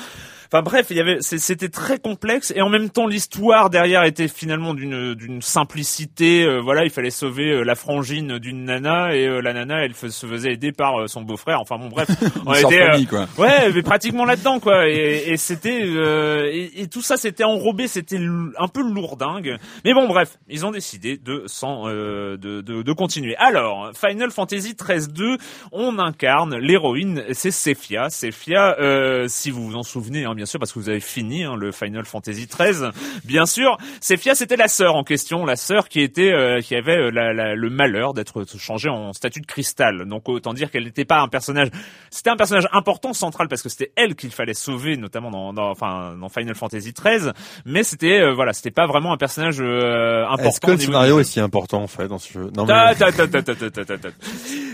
Enfin 0.53 0.61
bref, 0.61 0.85
il 0.91 0.97
y 0.97 0.99
avait, 0.99 1.17
c'était 1.21 1.69
très 1.69 1.97
complexe 1.97 2.53
et 2.55 2.61
en 2.61 2.69
même 2.69 2.91
temps 2.91 3.07
l'histoire 3.07 3.71
derrière 3.71 4.03
était 4.03 4.27
finalement 4.27 4.75
d'une 4.75 5.15
d'une 5.15 5.41
simplicité. 5.41 6.43
euh, 6.45 6.59
voilà, 6.61 6.83
il 6.83 6.91
fallait 6.91 7.09
sauver 7.09 7.49
euh, 7.49 7.63
la 7.63 7.73
frangine 7.73 8.37
d'une 8.37 8.65
nana 8.65 9.15
et 9.15 9.25
euh, 9.25 9.41
la 9.41 9.53
nana, 9.53 9.83
elle 9.83 9.95
se 9.95 10.27
faisait 10.27 10.53
aider 10.53 10.71
par 10.71 11.01
euh, 11.01 11.07
son 11.07 11.23
beau-frère. 11.23 11.59
Enfin 11.59 11.79
bon 11.79 11.87
bref, 11.89 12.07
on 12.45 12.53
était, 12.53 12.83
euh, 12.83 12.91
famille, 12.91 13.07
quoi. 13.07 13.27
ouais, 13.39 13.71
mais 13.73 13.81
pratiquement 13.81 14.25
là-dedans 14.25 14.59
quoi. 14.59 14.87
Et, 14.87 15.23
et 15.25 15.37
c'était 15.37 15.81
euh, 15.83 16.47
et, 16.51 16.83
et 16.83 16.87
tout 16.87 17.01
ça 17.01 17.17
c'était 17.17 17.45
enrobé, 17.45 17.87
c'était 17.87 18.19
un 18.59 18.67
peu 18.67 18.83
lourdingue. 18.83 19.57
Mais 19.85 19.95
bon 19.95 20.07
bref, 20.07 20.37
ils 20.49 20.67
ont 20.67 20.71
décidé 20.71 21.17
de 21.17 21.45
euh, 21.63 22.37
de, 22.37 22.61
de 22.61 22.83
de 22.83 22.93
continuer. 22.93 23.35
Alors 23.37 23.89
Final 23.95 24.29
Fantasy 24.29 24.73
13-2, 24.73 25.39
on 25.71 25.97
incarne 25.97 26.55
l'héroïne, 26.57 27.23
c'est 27.31 27.49
Sephia. 27.49 28.11
Sephia, 28.11 28.75
euh, 28.79 29.25
si 29.27 29.49
vous 29.49 29.65
vous 29.65 29.75
en 29.75 29.81
souvenez, 29.81 30.25
hein, 30.25 30.35
bien 30.35 30.42
sûr, 30.45 30.59
parce 30.59 30.71
que 30.73 30.79
vous 30.79 30.89
avez 30.89 30.99
fini 30.99 31.43
hein, 31.43 31.55
le 31.55 31.71
Final 31.71 32.05
Fantasy 32.05 32.47
13, 32.47 32.89
bien 33.25 33.45
sûr. 33.45 33.77
Sephia, 34.01 34.35
c'était 34.35 34.55
la 34.57 34.67
sœur 34.67 34.95
en 34.95 35.03
question, 35.03 35.45
la 35.45 35.55
sœur 35.55 35.87
qui 35.89 36.01
était 36.01 36.31
euh, 36.33 36.61
qui 36.61 36.75
avait 36.75 36.97
euh, 36.97 37.09
la- 37.11 37.33
la- 37.33 37.55
le 37.55 37.69
malheur 37.69 38.13
d'être 38.13 38.43
changée 38.57 38.89
en 38.89 39.13
statue 39.13 39.41
de 39.41 39.45
cristal. 39.45 40.05
Donc 40.07 40.27
autant 40.29 40.53
dire 40.53 40.71
qu'elle 40.71 40.83
n'était 40.85 41.05
pas 41.05 41.19
un 41.21 41.27
personnage. 41.27 41.69
C'était 42.09 42.29
un 42.29 42.35
personnage 42.35 42.67
important, 42.71 43.13
central, 43.13 43.47
parce 43.47 43.61
que 43.61 43.69
c'était 43.69 43.91
elle 43.95 44.15
qu'il 44.15 44.31
fallait 44.31 44.53
sauver, 44.53 44.97
notamment 44.97 45.31
dans, 45.31 45.53
dans 45.53 45.69
enfin 45.69 46.15
dans 46.19 46.29
Final 46.29 46.55
Fantasy 46.55 46.93
13. 46.93 47.33
Mais 47.65 47.83
c'était 47.83 48.19
euh, 48.21 48.33
voilà, 48.33 48.53
c'était 48.53 48.71
pas 48.71 48.85
vraiment 48.87 49.13
un 49.13 49.17
personnage 49.17 49.57
euh, 49.59 50.23
important. 50.25 50.49
Est-ce 50.49 50.59
que 50.59 50.71
le 50.71 50.77
scénario 50.85 51.19
est 51.19 51.23
si 51.23 51.39
important 51.39 51.81
en 51.83 51.87
fait 51.87 52.07
dans 52.07 52.17
ce 52.19 52.31
jeu? 52.33 52.51
Non 52.55 52.65
mais. 52.65 52.73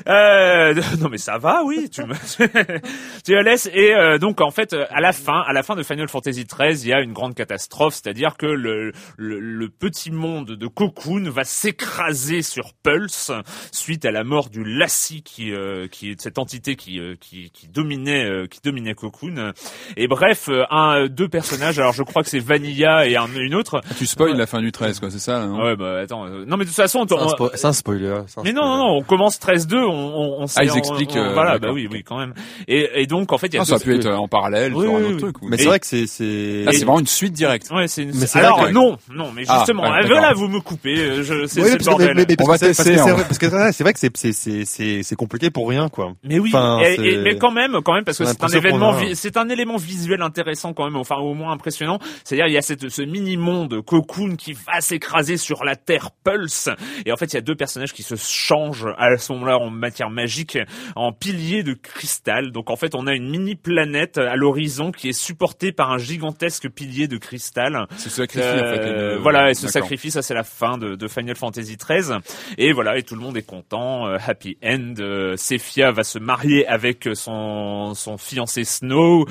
Euh, 0.08 0.74
non 1.00 1.10
mais 1.10 1.18
ça 1.18 1.38
va, 1.38 1.64
oui, 1.64 1.90
tu 1.90 2.04
me, 2.04 2.14
tu 3.24 3.34
la 3.34 3.44
laisses. 3.44 3.70
Et 3.74 3.94
euh, 3.96 4.18
donc 4.18 4.42
en 4.42 4.52
fait, 4.52 4.76
à 4.90 5.02
la 5.02 5.14
fin, 5.14 5.44
à 5.50 5.54
la 5.54 5.64
fin 5.64 5.76
de 5.76 5.82
Final 5.82 6.08
Fantasy 6.08 6.46
XIII, 6.46 6.80
il 6.84 6.90
y 6.90 6.94
a 6.94 7.02
une 7.02 7.12
grande 7.14 7.34
catastrophe, 7.34 7.96
c'est-à-dire 7.96 8.38
que 8.38 8.46
le, 8.46 8.92
le, 9.18 9.40
le 9.40 9.70
petit 9.70 10.12
monde 10.12 10.52
de 10.52 10.68
Cocoon 10.68 11.24
va 11.32 11.44
s'écraser 11.44 12.44
sur 12.44 12.74
Pulse 12.84 13.32
suite 13.72 14.06
à 14.06 14.12
la 14.12 14.24
mort 14.24 14.50
du 14.50 14.64
Lassie, 14.64 15.24
qui, 15.24 15.52
euh, 15.52 15.88
qui 15.88 16.12
est 16.12 16.22
cette 16.22 16.38
entité 16.38 16.76
qui, 16.76 17.00
euh, 17.00 17.16
qui, 17.20 17.50
qui 17.52 17.68
dominait, 17.68 18.26
euh, 18.26 18.46
qui 18.46 18.60
dominait 18.64 18.94
Cocoon. 18.94 19.54
Et 19.98 20.08
bref, 20.08 20.50
euh, 20.50 20.66
un, 20.70 21.08
deux 21.08 21.28
personnages. 21.30 21.80
Alors 21.80 21.94
je 21.94 22.04
crois 22.04 22.22
que 22.22 22.30
c'est 22.30 22.38
Vanilla 22.40 23.08
et 23.08 23.16
un, 23.16 23.28
une 23.36 23.56
autre. 23.56 23.82
Tu 23.98 24.06
spoil 24.06 24.38
la 24.38 24.46
fin 24.46 24.62
du 24.62 24.72
13, 24.72 25.00
quoi, 25.00 25.10
c'est 25.10 25.18
ça, 25.20 25.46
non 25.48 25.64
Ouais, 25.64 25.76
bah 25.76 26.00
attends. 26.02 26.26
euh, 26.28 26.46
non 26.46 26.58
mais 26.58 26.66
de 26.66 26.70
toute 26.70 26.76
façon, 26.76 27.06
c'est 27.10 27.16
un, 27.18 27.26
spo- 27.26 27.52
c'est 27.56 27.66
un 27.66 27.74
spoiler. 27.74 28.08
un 28.10 28.12
mais 28.12 28.20
non, 28.20 28.28
spoiler. 28.28 28.54
non, 28.54 28.78
non, 28.78 28.98
on 28.98 29.02
commence 29.04 29.40
13-2, 29.40 29.76
on, 29.78 29.90
on, 29.90 30.42
on 30.44 30.48
sait- 30.48 30.60
Ah, 30.62 30.66
ils 30.66 30.72
on- 30.72 30.76
expliquent, 30.76 31.16
on- 31.16 31.24
euh, 31.24 31.34
voilà, 31.34 31.58
bah 31.58 31.70
oui, 31.74 31.88
oui, 31.92 32.04
quand 32.04 32.20
même. 32.20 32.34
Et, 32.68 33.02
et 33.02 33.08
donc, 33.08 33.32
en 33.32 33.38
fait, 33.40 33.48
il 33.48 33.56
y 33.56 33.58
a 33.58 33.62
Ah, 33.62 33.66
ça 33.66 33.76
a 33.76 33.80
pu 33.80 33.96
être 33.96 34.06
euh, 34.06 34.16
en 34.16 34.28
parallèle 34.28 34.74
Oui, 34.76 34.86
sur 34.86 34.94
un 34.96 34.98
oui, 35.00 35.04
autre 35.06 35.14
oui. 35.16 35.20
truc. 35.22 35.39
Mais 35.42 35.58
c'est 35.58 35.66
vrai 35.66 35.80
que 35.80 35.86
c'est 35.86 36.08
c'est 36.08 36.64
Là, 36.66 36.72
c'est 36.72 36.80
vraiment 36.86 37.00
une 37.00 37.08
suite 37.08 37.34
directe. 37.34 37.70
Ouais, 37.72 37.88
c'est 37.88 38.04
une... 38.04 38.12
Mais 38.18 38.28
c'est 38.28 38.40
Alors, 38.40 38.60
vrai 38.60 38.70
que- 38.70 38.74
non, 38.74 38.98
non, 39.14 39.32
mais 39.34 39.44
Ah, 39.48 39.58
justement, 39.60 39.84
ouais, 39.84 39.90
d'accord. 40.02 40.10
voilà, 40.18 40.34
vous 40.34 40.48
me 40.48 40.60
coupez, 40.60 40.98
euh, 41.00 41.24
je, 41.24 41.46
c'est 41.48 41.62
Oui, 41.62 41.78
bordel. 41.84 42.14
mais- 42.16 42.26
mais- 42.28 42.36
On 42.40 42.46
parce 42.46 42.62
va 42.62 42.68
que 42.68 42.74
c'est- 42.74 42.78
parce 42.78 42.78
que 42.78 42.84
tester, 42.84 42.96
c'est 42.96 43.10
hein. 43.10 43.14
vrai- 43.14 43.24
parce 43.24 43.38
que 43.38 43.50
c'est 43.50 43.56
vrai- 43.56 43.72
c'est 43.74 43.84
vrai 43.84 43.94
que 43.94 44.00
c'est 44.00 44.18
c'est 44.18 44.34
c'est 44.34 44.66
c'est 44.66 45.04
c'est 45.04 45.16
compliqué 45.16 45.50
pour 45.52 45.70
rien 45.70 45.90
quoi. 45.90 46.14
Mais 46.24 46.40
oui, 46.40 46.50
Enfin, 46.54 46.80
et- 46.82 46.96
c'est- 46.96 47.06
et- 47.06 47.18
mais 47.18 47.38
quand 47.38 47.52
même, 47.52 47.80
quand 47.84 47.94
même, 47.94 48.04
parce 48.04 48.18
que 48.18 48.26
c'est 48.26 48.44
un 48.44 48.48
événement, 48.50 48.94
vi- 48.94 49.16
c'est 49.16 49.38
un 49.38 49.50
élément 49.50 49.78
visuel 49.78 50.22
intéressant 50.22 50.74
quand 50.74 50.86
même, 50.86 50.96
enfin 50.96 51.16
au 51.18 51.34
moins 51.34 51.52
impressionnant. 51.52 52.00
C'est-à-dire 52.24 52.48
il 52.48 52.54
y 52.54 52.58
a 52.58 52.62
cette, 52.62 52.90
ce 52.90 53.02
mini 53.02 53.38
monde 53.38 53.82
cocoon 53.84 54.36
qui 54.36 54.54
va 54.54 54.82
s'écraser 54.82 55.38
sur 55.38 55.64
la 55.64 55.76
Terre 55.76 56.10
Pulse, 56.24 56.70
et 57.06 57.12
en 57.12 57.18
fait 57.18 57.26
il 57.34 57.36
y 57.36 57.38
a 57.38 57.42
deux 57.42 57.56
personnages 57.56 57.94
qui 57.94 58.04
se 58.04 58.16
changent 58.16 58.88
à 58.98 59.18
ce 59.18 59.32
moment-là 59.34 59.58
en 59.60 59.70
matière 59.70 60.10
magique, 60.10 60.58
en 60.96 61.12
piliers 61.12 61.64
de 61.64 61.74
cristal. 61.74 62.52
Donc 62.52 62.70
en 62.70 62.76
fait 62.76 62.96
on 62.96 63.08
a 63.08 63.14
une 63.14 63.30
mini 63.30 63.56
planète 63.56 64.18
à 64.18 64.36
l'horizon 64.36 64.92
qui 64.92 65.10
est 65.10 65.14
supportée 65.30 65.72
par 65.72 65.92
un 65.92 66.00
gigantesque 66.00 66.70
pilier 66.70 67.08
de 67.08 67.18
cristal. 67.18 67.86
C'est 67.98 68.10
ce 68.10 68.16
sacrifice, 68.16 68.50
en 68.50 68.58
fait. 68.58 68.80
Euh, 68.80 69.20
voilà, 69.22 69.52
et 69.52 69.54
ce 69.54 69.68
D'accord. 69.68 69.74
sacrifice, 69.84 70.14
ça 70.16 70.24
c'est 70.24 70.34
la 70.34 70.44
fin 70.44 70.80
de, 70.80 70.96
de 70.96 71.08
Final 71.08 71.36
Fantasy 71.36 71.78
XIII. 71.78 72.18
Et 72.58 72.74
voilà, 72.74 72.98
et 72.98 73.04
tout 73.04 73.14
le 73.16 73.22
monde 73.22 73.38
est 73.38 73.46
content. 73.46 74.08
euh, 74.08 74.18
happy 74.26 74.58
end. 74.64 74.96
Euh, 74.98 75.38
Sephia 75.38 75.92
va 75.92 76.04
se 76.04 76.18
marier 76.18 76.66
avec 76.68 77.08
son 77.14 77.94
son 77.94 78.18
fiancé 78.18 78.64
Snow, 78.64 79.28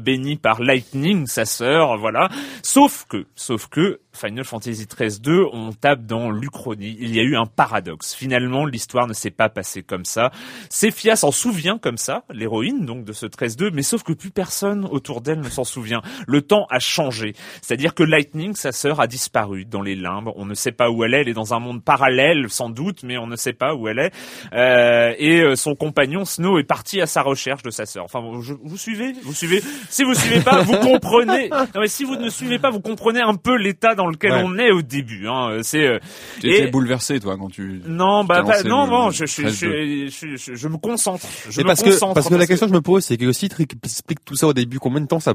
béni 0.00 0.36
par 0.36 0.62
Lightning, 0.62 1.26
sa 1.26 1.44
sœur. 1.44 1.98
Voilà. 1.98 2.30
Sauf 2.62 3.04
que, 3.08 3.26
sauf 3.34 3.66
que 3.68 4.00
Final 4.14 4.44
Fantasy 4.44 4.86
XIII 4.86 5.20
2, 5.20 5.44
on 5.52 5.72
tape 5.72 6.06
dans 6.06 6.30
l'Uchronie. 6.30 6.96
Il 6.98 7.14
y 7.14 7.20
a 7.20 7.22
eu 7.22 7.36
un 7.36 7.46
paradoxe. 7.46 8.14
Finalement, 8.14 8.64
l'histoire 8.66 9.06
ne 9.06 9.12
s'est 9.14 9.30
pas 9.30 9.48
passée 9.48 9.82
comme 9.82 10.04
ça. 10.04 10.30
Sephia 10.70 11.16
s'en 11.16 11.30
souvient 11.30 11.78
comme 11.78 11.96
ça, 11.98 12.24
l'héroïne 12.30 12.84
donc 12.86 13.04
de 13.04 13.12
ce 13.12 13.26
13-2, 13.26 13.70
mais 13.72 13.82
sauf 13.82 14.02
que 14.02 14.12
plus 14.12 14.30
personne 14.30 14.84
autour 14.90 15.20
d'elle 15.20 15.40
ne 15.42 15.48
s'en 15.50 15.64
souvient. 15.64 16.02
Le 16.26 16.42
temps 16.42 16.66
a 16.70 16.78
changé. 16.78 17.34
C'est-à-dire 17.60 17.94
que 17.94 18.02
Lightning, 18.02 18.54
sa 18.54 18.72
sœur, 18.72 19.00
a 19.00 19.06
disparu 19.06 19.64
dans 19.64 19.82
les 19.82 19.94
limbes. 19.94 20.30
On 20.36 20.44
ne 20.46 20.54
sait 20.54 20.72
pas 20.72 20.90
où 20.90 21.04
elle 21.04 21.14
est. 21.14 21.20
Elle 21.22 21.28
est 21.28 21.34
dans 21.34 21.54
un 21.54 21.58
monde 21.60 21.82
parallèle, 21.84 22.46
sans 22.48 22.70
doute, 22.70 23.02
mais 23.02 23.18
on 23.18 23.26
ne 23.26 23.36
sait 23.36 23.52
pas 23.52 23.74
où 23.74 23.88
elle 23.88 23.98
est. 23.98 24.12
Euh, 24.52 25.14
et 25.18 25.40
euh, 25.42 25.56
son 25.56 25.74
compagnon 25.74 26.24
Snow 26.24 26.58
est 26.58 26.64
parti 26.64 27.00
à 27.00 27.06
sa 27.06 27.22
recherche 27.22 27.62
de 27.62 27.70
sa 27.70 27.86
sœur. 27.86 28.04
Enfin, 28.04 28.20
vous, 28.20 28.42
je- 28.42 28.54
vous 28.62 28.76
suivez? 28.76 29.12
Vous 29.24 29.34
suivez? 29.34 29.62
Si 29.88 30.04
vous 30.04 30.14
suivez 30.14 30.40
pas, 30.40 30.62
vous 30.62 30.76
comprenez. 30.78 31.48
Non, 31.50 31.80
mais 31.80 31.88
si 31.88 32.04
vous 32.04 32.16
ne 32.16 32.28
suivez 32.28 32.58
pas, 32.58 32.70
vous 32.70 32.80
comprenez 32.80 33.20
un 33.20 33.34
peu 33.34 33.56
l'état 33.56 33.94
dans 33.94 34.06
lequel 34.06 34.32
Ouais. 34.32 34.42
on 34.44 34.58
est 34.58 34.70
au 34.70 34.82
début. 34.82 35.28
Hein. 35.28 35.58
C'est 35.62 35.86
euh, 35.86 35.98
Tu 36.40 36.48
et- 36.48 36.60
étais 36.62 36.70
bouleversé, 36.70 37.20
toi, 37.20 37.36
quand 37.38 37.48
tu... 37.50 37.80
non, 37.86 38.24
bah 38.24 38.42
non, 38.42 38.50
le- 38.62 38.68
non, 38.68 39.10
je, 39.10 39.26
je, 39.26 39.42
13-2. 39.42 39.50
je, 39.50 40.08
je, 40.08 40.36
je- 40.36 40.54
je 40.54 40.68
me 40.68 40.76
concentre. 40.76 41.26
Je 41.48 41.60
me 41.60 41.66
parce 41.66 41.82
concentre 41.82 42.10
que 42.12 42.14
parce 42.14 42.28
que 42.28 42.34
la 42.34 42.46
question 42.46 42.66
que 42.66 42.72
je 42.72 42.76
me 42.76 42.80
pose 42.82 43.04
c'est 43.04 43.16
que 43.16 43.26
aussi 43.26 43.48
tu 43.48 43.62
expliques 43.62 44.24
tout 44.24 44.34
ça 44.36 44.46
au 44.46 44.52
début 44.52 44.78
combien 44.78 45.00
de 45.00 45.06
temps 45.06 45.20
ça 45.20 45.31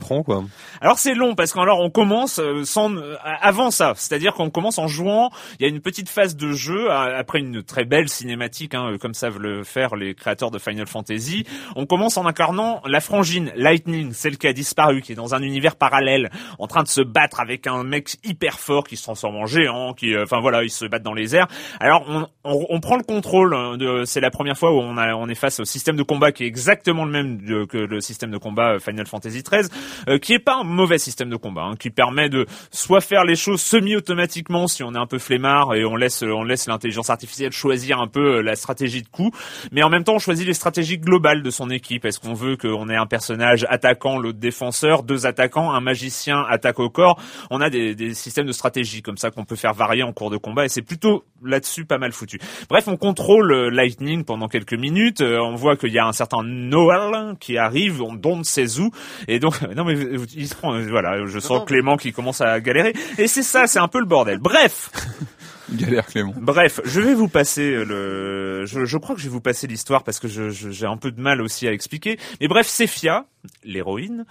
Alors 0.81 0.99
c'est 0.99 1.13
long 1.15 1.35
parce 1.35 1.53
qu'alors 1.53 1.79
on 1.79 1.89
commence 1.89 2.39
euh, 2.39 2.63
sans 2.63 2.93
euh, 2.95 3.15
avant 3.23 3.71
ça, 3.71 3.93
c'est-à-dire 3.95 4.33
qu'on 4.33 4.49
commence 4.49 4.77
en 4.77 4.87
jouant. 4.87 5.29
Il 5.59 5.63
y 5.63 5.65
a 5.65 5.69
une 5.69 5.81
petite 5.81 6.09
phase 6.09 6.35
de 6.35 6.51
jeu 6.53 6.89
euh, 6.91 7.17
après 7.19 7.39
une 7.39 7.63
très 7.63 7.85
belle 7.85 8.09
cinématique, 8.09 8.73
hein, 8.75 8.95
comme 8.99 9.13
savent 9.13 9.39
le 9.39 9.63
faire 9.63 9.95
les 9.95 10.13
créateurs 10.15 10.51
de 10.51 10.59
Final 10.59 10.87
Fantasy. 10.87 11.45
On 11.75 11.85
commence 11.85 12.17
en 12.17 12.25
incarnant 12.25 12.81
la 12.85 12.99
frangine 12.99 13.51
Lightning, 13.55 14.13
celle 14.13 14.37
qui 14.37 14.47
a 14.47 14.53
disparu, 14.53 15.01
qui 15.01 15.11
est 15.11 15.15
dans 15.15 15.33
un 15.35 15.41
univers 15.41 15.75
parallèle, 15.75 16.29
en 16.59 16.67
train 16.67 16.83
de 16.83 16.87
se 16.87 17.01
battre 17.01 17.39
avec 17.39 17.67
un 17.67 17.83
mec 17.83 18.15
hyper 18.23 18.59
fort 18.59 18.83
qui 18.85 18.97
se 18.97 19.03
transforme 19.03 19.35
en 19.37 19.45
géant, 19.45 19.93
qui, 19.93 20.17
enfin 20.17 20.39
voilà, 20.39 20.63
ils 20.63 20.69
se 20.69 20.85
battent 20.85 21.03
dans 21.03 21.13
les 21.13 21.35
airs. 21.35 21.47
Alors 21.79 22.05
on, 22.07 22.27
on, 22.43 22.65
on 22.69 22.79
prend 22.79 22.97
le 22.97 23.03
contrôle. 23.03 23.77
de- 23.77 24.03
C'est 24.05 24.21
la 24.21 24.31
première 24.31 24.57
fois 24.57 24.71
où 24.71 24.79
on, 24.79 24.97
a, 24.97 25.13
on 25.15 25.27
est 25.29 25.35
face 25.35 25.59
au 25.59 25.65
système 25.65 25.95
de 25.95 26.03
combat 26.03 26.31
qui 26.31 26.43
est 26.43 26.47
exactement 26.47 27.05
le 27.05 27.11
même 27.11 27.67
que 27.67 27.77
le 27.77 27.99
système 28.01 28.31
de 28.31 28.37
combat 28.37 28.79
Final 28.79 29.05
Fantasy 29.07 29.43
XIII, 29.43 29.67
euh, 30.09 30.17
qui 30.17 30.33
est 30.33 30.39
pas 30.39 30.55
un 30.55 30.63
mauvais 30.63 30.97
système 30.97 31.29
de 31.29 31.35
combat, 31.35 31.63
hein, 31.63 31.75
qui 31.77 31.89
permet 31.89 32.29
de 32.29 32.45
soit 32.71 33.01
faire 33.01 33.23
les 33.23 33.35
choses 33.35 33.61
semi-automatiquement 33.61 34.67
si 34.67 34.83
on 34.83 34.93
est 34.93 34.97
un 34.97 35.05
peu 35.05 35.19
flemmard 35.19 35.75
et 35.75 35.85
on 35.85 35.95
laisse 35.95 36.23
on 36.23 36.43
laisse 36.43 36.67
l'intelligence 36.67 37.09
artificielle 37.09 37.51
choisir 37.51 37.99
un 37.99 38.07
peu 38.07 38.38
euh, 38.38 38.41
la 38.41 38.55
stratégie 38.55 39.01
de 39.01 39.07
coup, 39.07 39.31
mais 39.71 39.83
en 39.83 39.89
même 39.89 40.03
temps 40.03 40.15
on 40.15 40.19
choisit 40.19 40.45
les 40.45 40.53
stratégies 40.53 40.97
globales 40.97 41.43
de 41.43 41.49
son 41.49 41.69
équipe. 41.69 42.05
Est-ce 42.05 42.19
qu'on 42.19 42.33
veut 42.33 42.57
qu'on 42.57 42.89
ait 42.89 42.95
un 42.95 43.05
personnage 43.05 43.65
attaquant, 43.69 44.17
l'autre 44.17 44.39
défenseur, 44.39 45.03
deux 45.03 45.25
attaquants, 45.25 45.71
un 45.71 45.81
magicien 45.81 46.45
attaque 46.49 46.79
au 46.79 46.89
corps? 46.89 47.19
On 47.49 47.61
a 47.61 47.69
des, 47.69 47.95
des 47.95 48.13
systèmes 48.13 48.47
de 48.47 48.51
stratégie 48.51 49.01
comme 49.01 49.17
ça 49.17 49.31
qu'on 49.31 49.45
peut 49.45 49.55
faire 49.55 49.73
varier 49.73 50.03
en 50.03 50.13
cours 50.13 50.29
de 50.29 50.38
combat 50.38 50.65
et 50.65 50.69
c'est 50.69 50.81
plutôt 50.81 51.23
là-dessus 51.43 51.85
pas 51.85 51.97
mal 51.97 52.11
foutu. 52.11 52.39
Bref, 52.69 52.88
on 52.88 52.97
contrôle 52.97 53.51
euh, 53.51 53.69
Lightning 53.69 54.23
pendant 54.23 54.47
quelques 54.47 54.73
minutes. 54.73 55.21
euh, 55.21 55.39
on 55.39 55.55
voit 55.55 55.77
qu'il 55.77 55.93
y 55.93 55.99
a 55.99 56.05
un 56.05 56.13
certain 56.13 56.43
Noël 56.43 57.35
qui 57.39 57.57
arrive, 57.57 58.01
on 58.01 58.13
ne 58.13 58.43
sait 58.43 58.79
où. 58.79 58.91
Et 59.27 59.39
donc, 59.39 59.55
non 59.78 59.86
mais 59.86 59.95
euh, 59.95 60.25
il 60.36 60.47
se 60.49 60.55
prend, 60.55 60.73
euh, 60.75 60.86
voilà, 60.89 61.25
je 61.25 61.39
sens 61.39 61.63
Clément 61.65 61.95
qui 61.95 62.11
commence 62.11 62.41
à 62.41 62.59
galérer. 62.59 62.93
Et 63.17 63.28
c'est 63.28 63.43
ça, 63.43 63.67
c'est 63.67 63.80
un 63.80 63.88
peu 63.88 63.99
le 63.99 64.05
bordel. 64.05 64.39
Bref, 64.39 64.89
Galère, 65.73 66.05
Clément. 66.07 66.34
bref, 66.36 66.80
je 66.86 66.99
vais 67.01 67.13
vous 67.13 67.28
passer 67.28 67.71
le. 67.86 68.65
Je, 68.65 68.86
je 68.86 68.97
crois 68.97 69.15
que 69.15 69.21
je 69.21 69.28
vais 69.28 69.32
vous 69.34 69.41
passer 69.41 69.67
l'histoire 69.67 70.03
parce 70.03 70.19
que 70.19 70.28
je- 70.28 70.49
je- 70.49 70.69
j'ai 70.71 70.86
un 70.86 70.97
peu 70.97 71.11
de 71.11 71.21
mal 71.21 71.41
aussi 71.41 71.67
à 71.67 71.71
expliquer. 71.73 72.17
Mais 72.41 72.47
bref, 72.47 72.67
Sephia, 72.67 73.25
l'héroïne, 73.63 74.25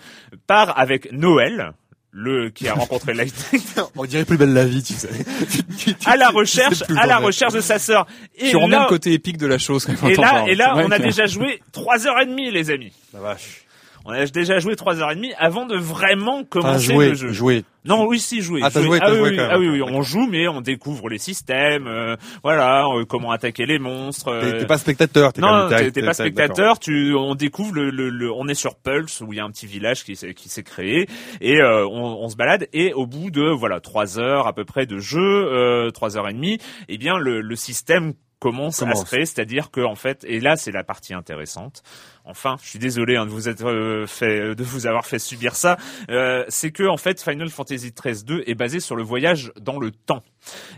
part 0.47 0.78
avec 0.78 1.12
Noël. 1.12 1.72
Le 2.18 2.49
qui 2.49 2.66
a 2.66 2.72
rencontré 2.72 3.12
Lightning 3.12 3.61
On 3.94 4.07
dirait 4.07 4.24
plus 4.24 4.38
belle 4.38 4.55
la 4.55 4.64
vie 4.64 4.82
tu 4.82 4.94
sais. 4.94 5.11
à 6.07 6.16
la 6.16 6.28
recherche, 6.30 6.82
à 6.97 7.07
la 7.07 7.18
recherche 7.18 7.53
de 7.53 7.61
sa 7.61 7.78
sœur. 7.78 8.07
Et 8.38 8.49
Tu 8.49 8.57
rends 8.57 8.68
bien 8.68 8.78
là, 8.78 8.84
le 8.84 8.88
côté 8.88 9.12
épique 9.12 9.36
de 9.36 9.47
la 9.47 9.59
chose, 9.59 9.84
quand 9.84 10.09
et 10.09 10.14
là, 10.14 10.44
et 10.47 10.55
là, 10.55 10.72
on 10.76 10.90
a 10.90 10.99
déjà 10.99 11.26
joué 11.26 11.61
trois 11.72 12.07
heures 12.07 12.18
et 12.22 12.24
demie, 12.24 12.51
les 12.51 12.70
amis. 12.70 12.94
La 13.12 13.20
vache. 13.20 13.65
On 14.07 14.11
a 14.12 14.24
déjà 14.26 14.59
joué 14.61 14.76
trois 14.76 15.00
heures 15.00 15.11
et 15.11 15.16
demie 15.16 15.32
avant 15.36 15.66
de 15.66 15.76
vraiment 15.76 16.44
commencer 16.44 16.94
jouer 16.94 17.09
le 17.09 17.14
jeu. 17.16 17.32
jouer. 17.32 17.64
Non, 17.84 18.07
oui, 18.07 18.18
si, 18.20 18.40
jouer. 18.40 18.61
Ah, 18.64 18.70
jouer. 18.70 18.82
joué, 18.84 18.98
t'as 19.00 19.11
oui, 19.12 19.16
joué 19.18 19.30
oui, 19.30 19.36
quand 19.36 19.42
même. 19.42 19.50
ah 19.52 19.59
oui, 19.59 19.68
oui, 19.68 19.82
on 19.82 20.02
joue, 20.02 20.26
mais 20.28 20.48
on 20.48 20.61
découvre 20.61 21.09
les 21.09 21.18
systèmes, 21.18 21.86
euh, 21.86 22.16
voilà, 22.42 22.84
euh, 22.86 23.04
comment 23.04 23.30
attaquer 23.30 23.66
les 23.66 23.78
monstres. 23.78 24.26
T'es 24.40 24.46
euh, 24.54 24.59
t'es 24.61 24.66
pas 24.66 24.78
spectateur 24.78 25.32
t'es 25.32 25.40
non, 25.40 25.68
t'es 25.68 26.02
pas 26.02 26.14
spectateur. 26.14 26.78
Tu, 26.78 27.14
on 27.14 27.34
découvre 27.34 27.74
le, 27.74 27.90
le, 27.90 28.09
le- 28.11 28.32
on 28.32 28.48
est 28.48 28.54
sur 28.54 28.76
Pulse 28.76 29.20
où 29.20 29.32
il 29.32 29.36
y 29.36 29.40
a 29.40 29.44
un 29.44 29.50
petit 29.50 29.66
village 29.66 30.04
qui 30.04 30.14
s'est 30.16 30.34
qui 30.34 30.48
s'est 30.48 30.62
créé 30.64 31.09
et 31.40 31.61
euh, 31.61 31.86
on, 31.86 32.18
on 32.24 32.28
se 32.28 32.36
balade 32.36 32.66
et 32.72 32.92
au 32.92 33.07
bout 33.07 33.30
de 33.30 33.48
voilà 33.50 33.80
trois 33.80 34.18
heures 34.18 34.46
à 34.46 34.52
peu 34.52 34.64
près 34.64 34.86
de 34.86 34.98
jeu, 34.98 35.20
euh, 35.20 35.90
trois 35.90 36.16
heures 36.16 36.28
et 36.28 36.32
demie, 36.32 36.59
eh 36.88 36.98
bien 36.98 37.18
le, 37.18 37.40
le 37.40 37.57
système 37.57 38.14
commence, 38.38 38.82
à 38.82 38.84
Commence. 38.84 39.00
se 39.00 39.07
créer, 39.07 39.24
c'est-à-dire 39.24 39.70
que 39.70 39.80
en 39.80 39.94
fait, 39.94 40.22
et 40.28 40.40
là 40.40 40.57
c'est 40.57 40.70
la 40.70 40.84
partie 40.84 41.14
intéressante. 41.14 41.82
Enfin, 42.27 42.57
je 42.62 42.68
suis 42.68 42.79
désolé 42.79 43.16
hein, 43.16 43.24
de 43.27 43.31
vous 43.31 43.49
être 43.49 43.64
euh, 43.66 44.07
fait, 44.07 44.55
de 44.55 44.64
vous 44.64 44.87
avoir 44.87 45.07
fait 45.07 45.18
subir 45.18 45.55
ça. 45.55 45.77
euh, 46.11 46.45
c'est 46.49 46.70
que 46.72 46.83
en 46.89 46.97
fait, 46.97 47.22
Final 47.22 47.49
Fantasy 47.49 47.93
XIII 47.93 48.24
2 48.24 48.43
est 48.47 48.55
basé 48.55 48.81
sur 48.81 48.97
le 48.97 49.03
voyage 49.03 49.53
dans 49.61 49.79
le 49.79 49.91
temps, 49.93 50.22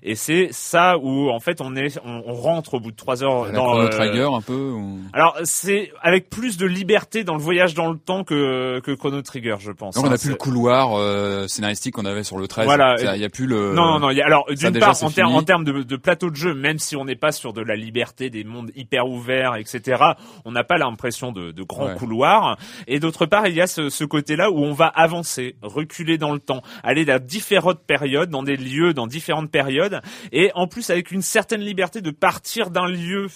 et 0.02 0.14
c'est 0.14 0.48
ça 0.52 0.96
où 0.98 1.30
en 1.30 1.40
fait 1.40 1.60
on 1.60 1.74
est, 1.76 1.98
on, 2.04 2.22
on 2.26 2.34
rentre 2.34 2.74
au 2.74 2.80
bout 2.80 2.90
de 2.90 2.96
trois 2.96 3.22
heures 3.22 3.46
La 3.46 3.52
dans 3.52 3.66
Chrono 3.66 3.82
euh, 3.84 3.88
Trigger 3.88 4.28
un 4.34 4.40
peu. 4.42 4.70
ou- 4.72 4.98
Alors 5.12 5.36
c'est 5.44 5.92
avec 6.02 6.30
plus 6.30 6.56
de 6.58 6.66
liberté 6.66 7.24
dans 7.24 7.34
le 7.34 7.40
voyage 7.42 7.74
dans 7.74 7.90
le 7.90 7.98
temps 7.98 8.24
que 8.24 8.80
que 8.80 8.92
Chrono 8.92 9.22
Trigger, 9.22 9.56
je 9.58 9.72
pense. 9.72 9.94
Donc 9.94 10.04
on 10.04 10.08
hein. 10.10 10.14
a 10.14 10.18
plus 10.18 10.30
le 10.30 10.34
couloir 10.36 10.94
euh, 10.98 11.46
scénaristique 11.48 11.94
qu'on 11.94 12.04
avait 12.04 12.24
sur 12.24 12.38
le 12.38 12.46
13. 12.48 12.64
Voilà. 12.66 12.96
Il 13.14 13.20
y 13.20 13.24
a 13.24 13.28
plus 13.30 13.46
le. 13.46 13.72
Non, 13.74 13.92
non, 13.94 13.98
non. 14.00 14.10
il 14.10 14.16
y 14.18 14.22
a- 14.22 14.26
alors, 14.26 14.46
d'une 14.50 14.78
part, 14.78 15.02
en, 15.02 15.10
ter- 15.10 15.28
en 15.28 15.42
termes 15.42 15.64
de, 15.64 15.82
de 15.82 15.96
plateau 15.96 16.30
de 16.30 16.36
jeu, 16.36 16.54
même 16.54 16.78
si 16.78 16.96
on 16.96 17.04
n'est 17.04 17.16
pas 17.16 17.32
sur 17.32 17.52
de 17.52 17.60
la 17.62 17.76
liberté, 17.76 18.30
des 18.30 18.44
mondes 18.44 18.70
hyper 18.76 19.08
ouverts, 19.08 19.54
etc., 19.56 20.02
on 20.44 20.52
n'a 20.52 20.64
pas 20.64 20.76
l'impression 20.78 21.32
de, 21.32 21.37
de 21.52 21.62
grands 21.62 21.86
Ouais. 21.88 21.94
couloirs. 21.96 22.56
Et 22.86 23.00
d'autre 23.00 23.26
part, 23.26 23.46
il 23.46 23.54
y 23.54 23.60
a 23.60 23.66
ce, 23.66 23.88
ce 23.90 24.04
côté-là 24.04 24.50
où 24.50 24.58
on 24.58 24.72
va 24.72 24.86
avancer, 24.86 25.56
reculer 25.62 26.18
dans 26.18 26.32
le 26.32 26.38
temps, 26.40 26.62
aller 26.82 27.04
dans 27.04 27.22
différentes 27.24 27.80
périodes, 27.86 28.30
dans 28.30 28.42
des 28.42 28.56
lieux, 28.56 28.92
dans 28.94 29.06
différentes 29.06 29.50
périodes, 29.50 30.00
et 30.32 30.50
en 30.54 30.66
plus 30.66 30.90
avec 30.90 31.10
une 31.10 31.22
certaine 31.22 31.60
liberté 31.60 32.00
de 32.00 32.10
partir 32.10 32.70
d'un 32.70 32.86
lieu 32.86 33.26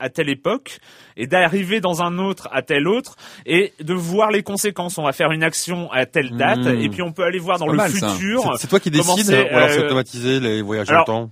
à 0.00 0.10
telle 0.10 0.28
époque 0.28 0.80
et 1.16 1.26
d'arriver 1.28 1.80
dans 1.80 2.02
un 2.02 2.18
autre 2.18 2.48
à 2.52 2.62
tel 2.62 2.88
autre 2.88 3.14
et 3.46 3.72
de 3.80 3.94
voir 3.94 4.30
les 4.32 4.42
conséquences. 4.42 4.98
On 4.98 5.04
va 5.04 5.12
faire 5.12 5.30
une 5.30 5.44
action 5.44 5.90
à 5.92 6.04
telle 6.04 6.36
date 6.36 6.58
Mmh. 6.58 6.80
et 6.80 6.88
puis 6.88 7.00
on 7.02 7.12
peut 7.12 7.22
aller 7.22 7.38
voir 7.38 7.58
dans 7.60 7.68
le 7.68 7.76
mal, 7.76 7.90
futur. 7.92 8.56
C'est- 8.58 8.66
toi 8.66 8.80
qui 8.80 8.90
décides 8.90 9.30
ou 9.30 9.56
alors 9.56 9.70
c'est 9.70 9.80
euh, 9.80 9.86
automatisé 9.86 10.40
les 10.40 10.62
voyages 10.62 10.88
dans 10.88 10.98
le 10.98 11.04
temps? 11.04 11.30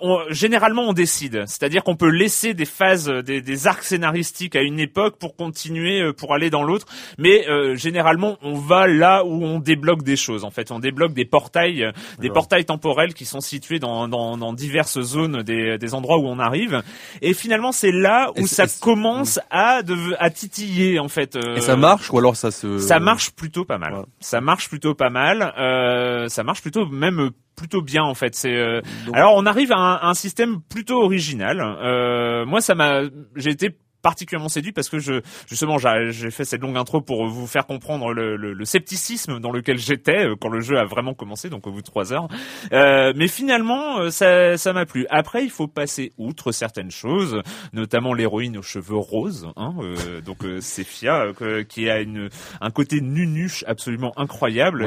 On- 0.00 0.20
généralement, 0.30 0.82
on 0.88 0.92
décide. 0.92 1.44
C'est-à-dire 1.46 1.84
qu'on 1.84 1.96
peut 1.96 2.08
laisser 2.10 2.54
des 2.54 2.64
phases, 2.64 3.08
euh, 3.08 3.22
des, 3.22 3.40
des 3.40 3.66
arcs 3.66 3.82
scénaristiques 3.84 4.56
à 4.56 4.62
une 4.62 4.78
époque 4.80 5.18
pour 5.18 5.36
continuer, 5.36 6.00
euh, 6.00 6.12
pour 6.12 6.34
aller 6.34 6.50
dans 6.50 6.62
l'autre. 6.62 6.86
Mais 7.18 7.48
euh, 7.48 7.74
généralement, 7.76 8.36
on 8.42 8.54
va 8.54 8.86
là 8.86 9.24
où 9.24 9.44
on 9.44 9.58
débloque 9.58 10.02
des 10.02 10.16
choses. 10.16 10.44
En 10.44 10.50
fait, 10.50 10.70
on 10.70 10.78
débloque 10.78 11.12
des 11.12 11.24
portails, 11.24 11.84
euh, 11.84 11.92
des 12.18 12.30
portails 12.30 12.64
temporels 12.64 13.14
qui 13.14 13.24
sont 13.24 13.40
situés 13.40 13.78
dans, 13.78 14.08
dans, 14.08 14.36
dans 14.36 14.52
diverses 14.52 15.00
zones 15.00 15.42
des, 15.42 15.78
des 15.78 15.94
endroits 15.94 16.18
où 16.18 16.26
on 16.26 16.38
arrive. 16.38 16.82
Et 17.22 17.34
finalement, 17.34 17.72
c'est 17.72 17.92
là 17.92 18.30
où 18.36 18.40
Et 18.42 18.46
ça 18.46 18.66
commence 18.80 19.38
à, 19.50 19.82
de, 19.82 19.94
à 20.18 20.30
titiller, 20.30 20.98
en 20.98 21.08
fait. 21.08 21.36
euh, 21.36 21.56
Et 21.56 21.60
ça 21.60 21.76
marche 21.76 22.10
ou 22.12 22.18
alors 22.18 22.36
ça 22.36 22.50
se 22.50 22.78
ça 22.78 22.98
marche 23.00 23.30
plutôt 23.32 23.64
pas 23.64 23.78
mal. 23.78 23.94
Ouais. 23.94 24.04
Ça 24.20 24.40
marche 24.40 24.68
plutôt 24.68 24.94
pas 24.94 25.10
mal. 25.10 25.52
Euh, 25.58 26.28
ça 26.28 26.42
marche 26.42 26.62
plutôt 26.62 26.86
même 26.86 27.20
euh, 27.20 27.30
plutôt 27.56 27.82
bien 27.82 28.02
en 28.02 28.14
fait. 28.14 28.34
C'est 28.34 28.54
euh, 28.54 28.80
alors 29.12 29.34
on 29.36 29.46
arrive 29.46 29.72
à 29.72 29.78
un, 29.78 30.10
un 30.10 30.14
système 30.14 30.60
plutôt 30.60 31.02
original. 31.02 31.60
Euh, 31.60 32.44
moi 32.46 32.60
ça 32.60 32.74
m'a 32.74 33.02
j'ai 33.34 33.50
été 33.50 33.76
particulièrement 34.06 34.48
séduit 34.48 34.70
parce 34.70 34.88
que 34.88 35.00
je 35.00 35.14
justement 35.48 35.78
j'ai 35.78 36.30
fait 36.30 36.44
cette 36.44 36.60
longue 36.60 36.76
intro 36.76 37.00
pour 37.00 37.26
vous 37.26 37.48
faire 37.48 37.66
comprendre 37.66 38.12
le, 38.12 38.36
le- 38.36 38.52
le 38.52 38.64
scepticisme 38.64 39.40
dans 39.40 39.50
lequel 39.50 39.78
j'étais 39.78 40.26
euh, 40.26 40.36
quand 40.40 40.48
le 40.48 40.60
jeu 40.60 40.78
a 40.78 40.84
vraiment 40.84 41.12
commencé 41.14 41.50
donc 41.50 41.66
au 41.66 41.72
bout 41.72 41.80
de 41.80 41.86
trois 41.86 42.12
heures. 42.12 42.28
Euh, 42.72 43.12
mais 43.16 43.26
finalement 43.26 43.98
euh, 43.98 44.10
ça 44.10 44.56
ça 44.58 44.72
m'a 44.72 44.86
plu. 44.86 45.06
Après 45.10 45.42
il 45.42 45.50
faut 45.50 45.66
passer 45.66 46.12
outre 46.18 46.52
certaines 46.52 46.92
choses 46.92 47.42
notamment 47.72 48.14
l'héroïne 48.14 48.56
aux 48.58 48.62
cheveux 48.62 48.96
roses 48.96 49.48
hein, 49.56 49.74
euh, 49.80 50.20
donc 50.20 50.44
euh, 50.44 50.60
Sephia 50.60 51.32
euh, 51.42 51.64
qui 51.64 51.90
a 51.90 52.00
une 52.00 52.28
un 52.60 52.70
côté 52.70 53.00
nunuche 53.00 53.64
absolument 53.66 54.12
incroyable. 54.16 54.84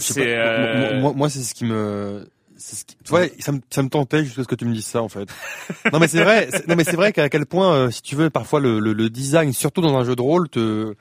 C'est 0.00 0.26
euh, 0.28 0.78
moi- 0.78 1.00
moi, 1.00 1.12
moi, 1.16 1.28
c'est 1.30 1.42
ce 1.42 1.52
qui 1.54 1.64
me 1.64 2.28
ce 2.58 2.84
qui 2.84 2.96
tu 2.96 3.10
vois 3.10 3.24
ça 3.38 3.52
me 3.52 3.60
ça 3.70 3.82
me 3.82 3.88
tentait 3.88 4.24
jusqu'à 4.24 4.42
ce 4.42 4.48
que 4.48 4.54
tu 4.54 4.64
me 4.64 4.74
dises 4.74 4.86
ça 4.86 5.02
en 5.02 5.08
fait 5.08 5.28
non 5.92 5.98
mais 5.98 6.08
c'est 6.08 6.22
vrai 6.22 6.48
non 6.68 6.76
mais 6.76 6.84
c'est 6.84 6.96
vrai 6.96 7.12
qu'à 7.12 7.28
quel 7.28 7.46
point 7.46 7.74
euh, 7.74 7.90
si 7.90 8.02
tu 8.02 8.16
veux 8.16 8.30
parfois 8.30 8.60
le, 8.60 8.80
le, 8.80 8.92
le 8.92 9.10
design 9.10 9.52
surtout 9.52 9.80
dans 9.80 9.96
un 9.96 10.04
jeu 10.04 10.16
de 10.16 10.22
rôle 10.22 10.48
te 10.48 10.94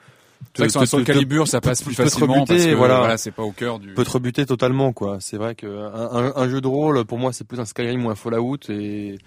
C'est 0.53 0.59
vrai 0.59 0.67
que 0.67 0.71
sur 0.71 0.81
un 0.81 0.85
Soul 0.85 1.47
ça 1.47 1.61
passe 1.61 1.81
plus 1.81 1.95
peut 1.95 2.03
te 2.03 2.09
facilement 2.09 2.33
rebuter, 2.33 2.55
parce 2.55 2.65
que 2.67 2.73
voilà. 2.73 2.97
voilà, 2.99 3.17
c'est 3.17 3.31
pas 3.31 3.43
au 3.43 3.51
cœur 3.51 3.79
du. 3.79 3.93
peut 3.93 4.03
te 4.03 4.11
rebuter 4.11 4.45
totalement 4.45 4.93
quoi 4.93 5.17
c'est 5.19 5.37
vrai 5.37 5.55
que 5.55 5.67
un, 5.67 6.25
un, 6.25 6.33
un 6.35 6.49
jeu 6.49 6.61
de 6.61 6.67
rôle 6.67 7.05
pour 7.05 7.17
moi 7.17 7.33
c'est 7.33 7.47
plus 7.47 7.59
un 7.59 7.65
Skyrim 7.65 8.05
ou 8.05 8.09
un 8.09 8.15
Fallout 8.15 8.57
et 8.69 9.17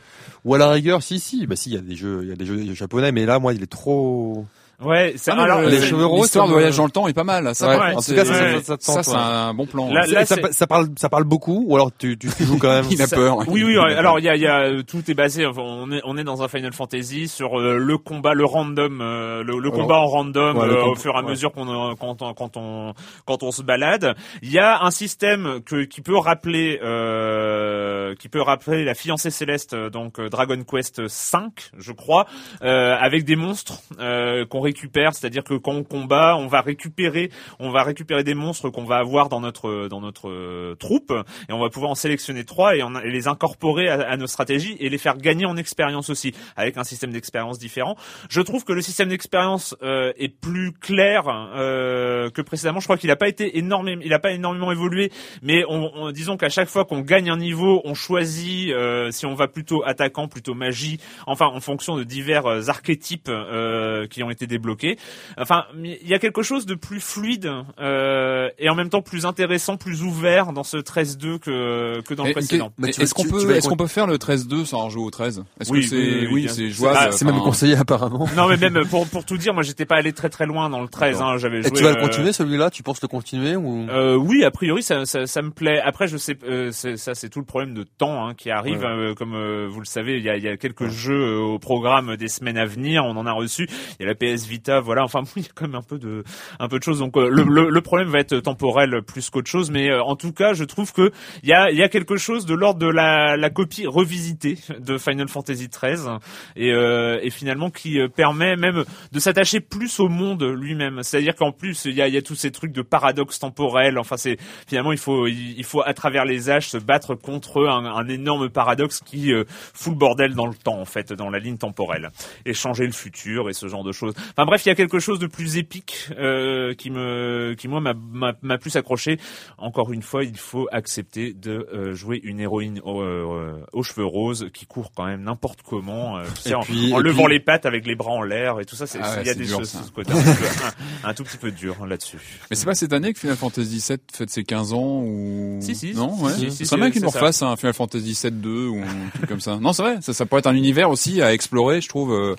ou 0.45 0.55
à 0.55 0.59
la 0.59 0.71
rigueur 0.71 1.03
si 1.03 1.19
si 1.21 1.47
bah 1.47 1.57
si 1.57 1.71
il 1.71 1.75
y 1.75 1.79
a 1.79 1.83
des 1.83 1.97
jeux 1.97 2.21
il 2.23 2.29
y 2.29 2.33
a 2.33 2.37
des 2.37 2.47
jeux 2.47 2.75
japonais 2.75 3.13
mais 3.13 3.27
là 3.27 3.39
moi 3.39 3.55
il 3.55 3.63
est 3.63 3.67
trop 3.67 4.47
ouais 4.85 5.15
c'est 5.17 5.31
Ah 5.33 5.43
alors 5.43 5.61
le- 5.63 5.69
les 5.71 5.81
cheveux 5.81 6.07
roses, 6.07 6.23
L'histoire 6.23 6.47
de 6.47 6.53
voyage 6.53 6.77
dans 6.77 6.85
le 6.85 6.91
temps 6.91 7.09
est 7.09 7.13
pas 7.15 7.25
mal. 7.25 7.55
Ça, 7.55 7.69
Ouais, 7.69 7.95
en 7.95 8.01
tout 8.01 8.15
cas, 8.15 8.25
c'est- 8.25 8.61
ça- 8.63 8.63
ça- 8.63 8.77
ça 8.81 9.03
c'est 9.03 9.11
ouais. 9.11 9.17
un 9.17 9.55
bon 9.55 9.67
plan. 9.67 9.91
Là- 9.93 10.25
ça, 10.25 10.67
parle 10.67 10.89
ça 10.97 11.09
parle 11.09 11.25
beaucoup 11.25 11.65
ou 11.67 11.75
alors 11.77 11.91
tu 11.97 12.17
tu, 12.19 12.29
tu 12.37 12.45
joues 12.45 12.59
quand 12.59 12.69
même 12.71 12.85
il 12.91 13.03
a 13.03 13.07
Ça- 13.07 13.17
peur. 13.17 13.39
Oui, 13.49 13.65
oui. 13.65 13.77
ouais. 13.77 13.95
Alors, 13.95 14.19
il 14.19 14.25
y 14.25 14.29
a, 14.29 14.37
il 14.37 14.43
y 14.43 14.47
a, 14.47 14.61
euh, 14.61 14.83
tout 14.83 15.11
est 15.11 15.15
basé. 15.15 15.47
enfin, 15.47 15.63
on 15.63 15.91
est, 15.93 16.01
on 16.05 16.17
est 16.17 16.25
dans 16.25 16.43
un 16.43 16.49
Final 16.49 16.73
Fantasy 16.73 17.29
sur 17.29 17.59
euh, 17.61 17.77
le 17.79 17.99
combat, 17.99 18.35
le 18.35 18.45
random, 18.45 19.01
euh, 19.01 19.43
le, 19.43 19.59
le 19.59 19.69
Alors, 19.69 19.73
combat 19.81 19.97
en 19.99 20.07
random 20.07 20.57
ouais, 20.59 20.65
euh, 20.69 20.85
au 20.85 20.95
fur 20.95 21.15
et 21.15 21.19
à 21.19 21.23
ouais. 21.23 21.31
mesure 21.31 21.53
qu'on, 21.53 21.69
euh, 21.91 21.95
quand, 21.99 22.23
on, 22.23 22.35
quand 22.35 22.57
on, 22.57 22.95
quand 23.27 23.43
on 23.43 23.51
se 23.53 23.63
balade. 23.63 24.15
Il 24.43 24.51
y 24.53 24.59
a 24.59 24.83
un 24.85 24.91
système 24.91 25.61
que, 25.67 25.85
qui 25.85 26.01
peut 26.01 26.17
rappeler, 26.17 26.79
euh, 26.83 28.15
qui 28.15 28.29
peut 28.29 28.41
rappeler 28.43 28.85
la 28.85 28.95
fiancée 28.95 29.31
céleste, 29.31 29.75
donc 29.75 30.21
Dragon 30.21 30.59
Quest 30.69 31.07
5, 31.09 31.71
je 31.79 31.93
crois, 31.93 32.27
euh, 32.63 32.97
avec 33.01 33.25
des 33.25 33.37
monstres 33.37 33.81
euh, 34.01 34.45
qu'on 34.47 34.61
récupère. 34.69 35.15
C'est-à-dire 35.15 35.45
que 35.45 35.55
quand 35.55 35.73
on 35.73 35.85
combat, 35.85 36.37
on 36.37 36.47
va 36.47 36.61
récupérer, 36.61 37.31
on 37.59 37.71
va 37.71 37.83
récupérer 37.83 38.25
des 38.25 38.35
monstres 38.35 38.71
qu'on 38.71 38.85
va 38.85 38.97
avoir 38.99 39.29
dans 39.29 39.41
notre, 39.41 39.89
dans 39.89 40.01
notre 40.01 40.29
euh, 40.29 40.75
troupe 40.75 41.13
et 41.49 41.53
on 41.53 41.59
va 41.59 41.71
pouvoir 41.71 41.91
en 41.91 41.95
sélectionner 41.95 42.45
trois 42.45 42.77
et, 42.77 42.83
les 43.05 43.29
incorporer 43.29 43.89
à, 43.89 44.17
nos 44.17 44.27
stratégies 44.27 44.77
et 44.81 44.89
les 44.89 44.99
faire 44.99 45.17
gagner 45.17 45.47
en 45.47 45.57
expérience 45.57 46.11
aussi 46.11 46.33
avec 46.57 46.77
un 46.77 46.85
système 46.85 47.13
d'expérience 47.13 47.59
différent. 47.59 47.97
Je 48.29 48.41
trouve 48.41 48.65
que 48.65 48.73
le 48.73 48.83
système 48.83 49.09
d'expérience 49.09 49.75
euh, 49.83 50.13
est 50.19 50.29
plus 50.29 50.73
clair 50.73 51.25
euh, 51.29 52.31
que 52.31 52.43
précédemment. 52.43 52.81
Je 52.81 52.87
crois 52.87 52.99
qu'il 52.99 53.09
n'a 53.09 53.17
pas 53.17 53.29
été 53.29 53.59
énormément, 53.59 54.03
il 54.05 54.13
a 54.13 54.19
pas 54.19 54.33
énormément 54.33 54.71
évolué, 54.71 55.11
mais 55.43 55.65
on, 55.69 55.91
on- 55.95 56.11
disons 56.13 56.37
qu'à 56.37 56.49
chaque 56.51 56.69
fois 56.69 56.85
qu'on 56.85 57.01
gagne 57.01 57.31
un 57.31 57.37
niveau, 57.37 57.81
on 57.85 57.95
choisit 57.95 58.71
euh, 58.73 59.11
si 59.11 59.27
on 59.27 59.35
va 59.35 59.49
plutôt 59.49 59.83
attaquant, 59.85 60.29
plutôt 60.29 60.55
magie, 60.55 60.99
enfin 61.27 61.47
en 61.47 61.61
fonction 61.61 61.97
de 61.97 62.05
divers 62.05 62.47
euh, 62.47 62.69
archétypes 62.69 63.29
euh, 63.29 64.07
qui 64.07 64.23
ont 64.23 64.31
été 64.31 64.47
débloqués. 64.59 64.99
Enfin, 65.37 65.65
il 65.83 66.07
y 66.07 66.15
a 66.15 66.19
quelque 66.19 66.43
chose 66.43 66.67
de 66.67 66.75
plus 66.75 67.01
fluide 67.01 67.51
euh, 67.81 68.49
et 68.59 68.69
en 68.69 68.75
même 68.75 68.91
temps 68.91 69.03
plus 69.03 69.27
intéressant, 69.27 69.77
plus 69.77 70.03
ouvert 70.03 70.53
dans 70.53 70.65
ce 70.65 70.77
13-2 70.77 71.39
que 71.39 72.01
que 72.03 72.15
dans 72.15 72.25
le 72.25 72.33
précédent. 72.33 72.73
Est-ce 72.85 73.15
qu'on 73.15 73.25
peut, 73.25 73.51
est-ce 73.55 73.69
qu'on 73.69 73.77
peut 73.77 73.87
faire 73.87 74.07
le 74.07 74.17
13-2 74.17 74.65
sans 74.65 74.89
jouer 74.91 75.03
au 75.05 75.11
13 75.11 75.45
Est-ce 75.61 75.71
Oui, 75.73 75.81
que 75.81 75.87
c'est, 75.87 75.97
oui, 75.97 76.19
oui, 76.21 76.29
oui, 76.33 76.43
bien 76.45 76.53
c'est 76.53 76.71
jouable 76.71 76.99
Ah, 77.01 77.13
c'est 77.13 77.25
même 77.25 77.39
conseillé 77.39 77.77
apparemment 77.77 78.29
Non 78.37 78.49
mais 78.49 78.57
même 78.57 78.85
pour 78.87 79.07
pour 79.09 79.25
tout 79.25 79.37
dire, 79.37 79.55
moi 79.55 79.63
j'étais 79.63 79.87
pas 79.87 79.97
allé 79.97 80.13
très 80.13 80.29
très 80.29 80.47
loin 80.47 80.71
dans 80.71 80.81
le 80.81 80.89
13. 80.89 81.21
Hein, 81.21 81.37
J'avais 81.39 81.59
et 81.59 81.63
joué. 81.63 81.73
tu 81.73 81.83
vas 81.83 81.93
le 81.93 81.99
euh, 81.99 82.01
continuer 82.01 82.33
celui-là? 82.33 82.71
Tu 82.71 82.83
penses 82.83 83.01
le 83.03 83.09
continuer 83.09 83.57
ou? 83.57 83.87
Euh, 83.89 84.17
oui, 84.17 84.45
a 84.45 84.51
priori, 84.51 84.83
ça, 84.83 85.05
ça, 85.05 85.27
ça 85.27 85.43
me 85.43 85.51
plaît. 85.51 85.81
Après, 85.81 86.09
je 86.09 86.17
sais, 86.17 86.37
euh, 86.45 86.71
ça, 86.73 87.15
c'est 87.15 87.29
tout 87.29 87.41
le 87.41 87.45
problème 87.45 87.75
de 87.75 87.85
temps 87.85 88.27
hein, 88.27 88.35
qui 88.35 88.51
arrive. 88.51 88.81
Ouais. 88.81 88.87
Euh, 88.87 89.15
comme 89.15 89.35
euh, 89.35 89.69
vous 89.71 89.81
le 89.81 89.87
savez, 89.87 90.19
il 90.19 90.25
y 90.25 90.31
a, 90.31 90.37
il 90.37 90.43
y 90.43 90.49
a 90.49 90.57
quelques 90.57 90.89
jeux 90.89 91.37
euh, 91.37 91.39
au 91.39 91.59
programme 91.59 92.17
des 92.17 92.29
semaines 92.29 92.59
à 92.59 92.65
venir. 92.65 93.05
On 93.05 93.17
en 93.17 93.27
a 93.27 93.33
reçu. 93.33 93.69
Il 93.99 94.07
y 94.07 94.09
a 94.09 94.09
la 94.09 94.15
PS 94.15 94.47
Voilà. 94.83 95.05
Enfin, 95.05 95.23
il 95.37 95.43
y 95.43 95.47
a 95.47 95.51
quand 95.55 95.67
même 95.67 95.77
un 95.77 95.83
peu 95.83 95.99
de, 95.99 96.25
un 96.59 96.69
peu 96.69 96.79
de 96.79 96.85
choses. 96.85 96.99
Donc, 96.99 97.17
euh, 97.17 97.29
le, 97.29 97.45
le, 97.45 97.71
le 97.71 97.81
problème 97.81 98.09
va 98.09 98.19
être 98.21 98.39
temporel 98.41 99.03
plus 99.03 99.31
qu'autre 99.31 99.51
chose. 99.51 99.71
Mais 99.71 99.91
euh, 99.91 100.03
en 100.03 100.17
tout 100.17 100.33
cas, 100.33 100.53
je 100.53 100.65
trouve 100.65 100.93
que 100.93 101.11
il 101.43 101.49
y 101.49 101.53
a, 101.53 101.71
y 101.71 101.83
a 101.83 101.89
quelque 101.89 102.17
chose 102.17 102.47
de 102.47 102.55
l'ordre 102.55 102.81
de 102.81 102.89
la, 102.89 103.37
la 103.37 103.51
copie 103.51 103.87
revisitée 103.87 104.59
de 104.79 104.99
Final 104.99 105.29
Fantasy 105.29 105.69
XIII 105.69 106.19
et, 106.57 106.73
euh, 106.73 107.19
et 107.23 107.31
finalement 107.31 107.71
qui 107.71 108.01
euh, 108.01 108.09
permet 108.09 108.57
même 108.57 108.85
de 109.13 109.19
s'attacher 109.19 109.61
plus 109.61 110.01
au 110.01 110.09
monde 110.09 110.43
lui-même. 110.43 111.03
C'est-à-dire 111.03 111.35
qu'en 111.35 111.53
plus, 111.53 111.85
il 111.85 111.95
y 111.95 112.03
a, 112.03 112.09
y 112.09 112.17
a 112.17 112.23
tous 112.23 112.35
ces 112.35 112.51
trucs 112.51 112.73
de 112.73 112.83
paradoxe 112.83 113.39
temporel. 113.39 113.99
Enfin, 113.99 114.17
c'est 114.17 114.37
finalement 114.67 114.93
il 114.93 114.99
faut 114.99 115.27
il, 115.27 115.59
il 115.59 115.65
faut 115.65 115.83
à 115.85 115.95
travers 115.95 116.25
les 116.25 116.51
âges 116.51 116.69
se 116.69 116.79
battre 116.79 117.15
contre 117.15 117.67
un, 117.67 117.85
un 117.85 118.09
énorme 118.09 118.49
paradoxe 118.49 119.01
qui 119.01 119.33
euh, 119.33 119.45
fout 119.49 119.93
le 119.93 119.99
bordel 119.99 120.35
dans 120.35 120.47
le 120.47 120.55
temps 120.55 120.81
en 120.81 120.85
fait, 120.85 121.13
dans 121.13 121.31
la 121.31 121.39
ligne 121.39 121.59
temporelle, 121.59 122.11
et 122.45 122.55
changer 122.55 122.87
le 122.87 122.93
futur 122.93 123.49
et 123.49 123.53
ce 123.53 123.69
genre 123.69 123.85
de 123.85 123.93
choses. 123.93 124.15
Enfin 124.39 124.47
bref, 124.47 124.65
il 124.65 124.69
y 124.69 124.71
a 124.71 124.77
quelque 124.77 125.01
chose 125.01 125.19
de 125.19 125.27
plus 125.27 125.57
épique 125.57 126.11
euh, 126.17 126.73
qui 126.73 126.91
me 126.91 127.57
qui 127.59 127.67
moi 127.67 127.81
m'a- 127.81 127.93
m'a 127.95 128.35
m'a 128.41 128.57
plus 128.57 128.77
accroché. 128.77 129.19
Encore 129.59 129.93
une 129.93 130.03
fois, 130.03 130.23
il 130.23 130.37
faut 130.37 130.69
accepter 130.71 131.33
de 131.33 131.67
euh, 131.75 131.93
jouer 131.97 132.21
une 132.23 132.39
héroïne 132.39 132.79
au- 132.85 133.01
euh, 133.03 133.57
aux 133.73 133.83
cheveux 133.83 134.05
roses 134.05 134.49
qui 134.55 134.65
court 134.65 134.93
quand 134.95 135.07
même 135.07 135.23
n'importe 135.25 135.63
comment, 135.69 136.19
euh, 136.19 136.23
en, 136.55 136.61
puis- 136.61 136.93
en 136.95 136.99
levant 137.01 137.25
puis- 137.25 137.33
les 137.33 137.41
pattes 137.41 137.67
avec 137.67 137.85
les 137.85 137.97
bras 137.97 138.13
en 138.13 138.23
l'air 138.23 138.61
et 138.61 138.65
tout 138.65 138.77
ça. 138.77 138.87
c'est- 138.87 139.01
Ah 139.03 139.17
ouais, 139.17 139.23
il 139.23 139.27
y 139.27 139.31
a 139.31 139.33
c'est 139.33 139.39
des 139.41 139.47
dur, 139.47 139.59
choses 139.59 139.71
ce 139.85 139.91
côté 139.91 140.13
un, 140.13 140.17
un- 140.19 141.11
un 141.11 141.15
tout 141.15 141.25
petit 141.25 141.37
peu 141.39 141.51
dur 141.51 141.85
là-dessus. 141.85 142.19
Mais 142.49 142.55
c'est 142.55 142.65
pas 142.65 142.77
cette 142.77 142.93
année 142.93 143.13
que 143.13 143.19
Final 143.19 143.37
Fantasy 143.37 143.85
VII 143.89 143.99
fête 144.13 144.31
ses 144.31 144.45
15 144.45 144.73
ans 144.73 145.03
ou 145.03 145.59
Si, 145.61 145.75
si, 145.75 145.95
non 145.95 146.15
ouais. 146.23 146.33
si, 146.35 146.53
si, 146.53 146.65
serait 146.65 146.77
bien 146.77 146.87
c'est- 146.87 146.93
qu'ils 146.93 147.03
nous 147.03 147.11
c'est 147.11 147.19
refassent 147.19 147.43
un 147.43 147.57
Final 147.57 147.75
Fantasy 147.75 148.17
VII 148.23 148.31
2 148.31 148.69
ou 148.69 148.79
un 148.85 149.09
truc 149.17 149.29
comme 149.29 149.41
ça. 149.41 149.57
Non, 149.57 149.73
c'est 149.73 149.83
vrai, 149.83 149.97
ça, 150.01 150.13
ça 150.15 150.27
pourrait 150.27 150.39
être 150.39 150.47
un 150.47 150.55
univers 150.55 150.91
aussi 150.91 151.21
à 151.23 151.33
explorer, 151.35 151.81
je 151.81 151.89
trouve, 151.89 152.13
euh, 152.13 152.37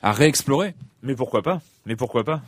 à 0.00 0.12
réexplorer. 0.12 0.74
Mais 1.02 1.14
pourquoi 1.14 1.42
pas? 1.42 1.60
Mais 1.86 1.96
pourquoi 1.96 2.24
pas? 2.24 2.42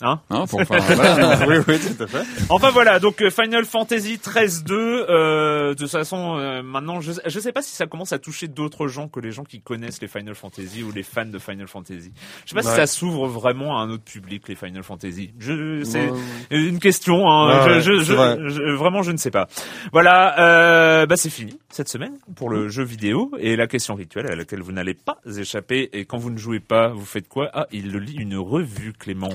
Hein 0.00 0.20
Hein, 0.28 0.44
pour, 0.48 0.60
enfin, 0.60 0.78
voilà. 0.78 1.46
oui, 1.46 1.56
oui, 1.68 1.78
tout 1.78 2.02
à 2.02 2.06
fait. 2.08 2.22
Enfin 2.48 2.70
voilà, 2.72 2.98
donc 2.98 3.22
euh, 3.22 3.30
Final 3.30 3.64
Fantasy 3.64 4.18
13 4.18 4.64
2 4.64 4.74
euh, 5.08 5.68
de 5.70 5.74
toute 5.74 5.88
façon 5.90 6.36
euh, 6.36 6.62
maintenant 6.62 7.00
je 7.00 7.12
je 7.24 7.40
sais 7.40 7.52
pas 7.52 7.62
si 7.62 7.74
ça 7.76 7.86
commence 7.86 8.12
à 8.12 8.18
toucher 8.18 8.48
d'autres 8.48 8.88
gens 8.88 9.06
que 9.08 9.20
les 9.20 9.30
gens 9.30 9.44
qui 9.44 9.60
connaissent 9.60 10.00
les 10.02 10.08
Final 10.08 10.34
Fantasy 10.34 10.82
ou 10.82 10.90
les 10.90 11.04
fans 11.04 11.24
de 11.26 11.38
Final 11.38 11.68
Fantasy. 11.68 12.12
Je 12.44 12.50
sais 12.50 12.54
pas 12.56 12.62
si 12.62 12.74
ça 12.74 12.86
s'ouvre 12.88 13.28
vraiment 13.28 13.78
à 13.78 13.82
un 13.82 13.90
autre 13.90 14.02
public 14.02 14.48
les 14.48 14.56
Final 14.56 14.82
Fantasy. 14.82 15.32
Je 15.38 15.82
c'est 15.84 16.10
Ouais, 16.10 16.18
une 16.50 16.80
question 16.80 17.30
hein, 17.30 17.64
Ouais, 17.66 17.80
je, 17.80 17.98
je, 17.98 18.04
je- 18.04 18.12
vrai. 18.14 18.36
je- 18.48 18.72
vraiment 18.74 19.02
je 19.02 19.12
ne 19.12 19.16
sais 19.16 19.30
pas. 19.30 19.46
Voilà, 19.92 20.38
euh, 20.40 21.06
bah 21.06 21.16
c'est 21.16 21.30
fini 21.30 21.56
cette 21.70 21.88
semaine 21.88 22.14
pour 22.36 22.50
le 22.50 22.68
jeu 22.68 22.82
vidéo 22.84 23.30
et 23.38 23.54
la 23.56 23.66
question 23.68 23.94
rituelle 23.94 24.30
à 24.30 24.34
laquelle 24.34 24.60
vous 24.60 24.72
n'allez 24.72 24.94
pas 24.94 25.18
échapper 25.38 25.88
et 25.92 26.04
quand 26.04 26.18
vous 26.18 26.30
ne 26.30 26.36
jouez 26.38 26.60
pas, 26.60 26.88
vous 26.88 27.04
faites 27.06 27.28
quoi? 27.28 27.48
Ah, 27.54 27.66
il 27.72 27.92
le 27.92 28.00
lit 28.00 28.16
une 28.18 28.36
revue 28.36 28.92
Clément. 28.92 29.30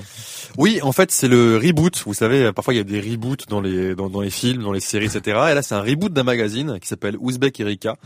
Oui, 0.60 0.78
en 0.82 0.92
fait, 0.92 1.10
c'est 1.10 1.26
le 1.26 1.56
reboot. 1.56 2.02
Vous 2.04 2.12
savez, 2.12 2.52
parfois 2.52 2.74
il 2.74 2.76
y 2.76 2.80
a 2.80 2.84
des 2.84 3.00
reboots 3.00 3.48
dans 3.48 3.62
les 3.62 3.94
dans, 3.94 4.20
les 4.20 4.28
films, 4.28 4.62
dans 4.62 4.72
les 4.72 4.80
séries, 4.80 5.06
etc. 5.06 5.20
Et 5.50 5.54
là, 5.54 5.62
c'est 5.62 5.74
un 5.74 5.80
reboot 5.80 6.12
d'un 6.12 6.22
magazine 6.22 6.78
qui 6.78 6.86
s'appelle 6.86 7.16
Ouzbek 7.18 7.58
Erika. 7.60 7.96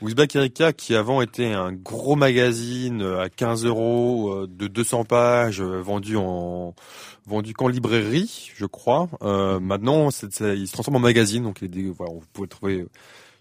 Ouzbek 0.00 0.34
Erika, 0.36 0.72
qui 0.72 0.94
avant 0.94 1.20
était 1.20 1.52
un 1.52 1.70
gros 1.70 2.16
magazine 2.16 3.02
euh, 3.02 3.20
à 3.20 3.28
15 3.28 3.66
euros 3.66 4.30
euh, 4.32 4.46
de 4.50 4.68
200 4.68 5.04
pages, 5.04 5.60
euh, 5.60 5.82
vendu 5.82 6.16
en 6.16 6.74
vendu 7.26 7.52
qu'en 7.52 7.68
librairie, 7.68 8.52
je 8.56 8.64
crois. 8.64 9.10
Maintenant, 9.60 10.08
il 10.08 10.66
se 10.66 10.72
transforme 10.72 10.96
en 10.96 11.00
magazine, 11.00 11.42
donc 11.42 11.58
il 11.60 11.66
est 11.66 11.68
des- 11.68 11.90
voilà, 11.90 12.10
vous 12.14 12.22
pouvez 12.32 12.48
trouver 12.48 12.86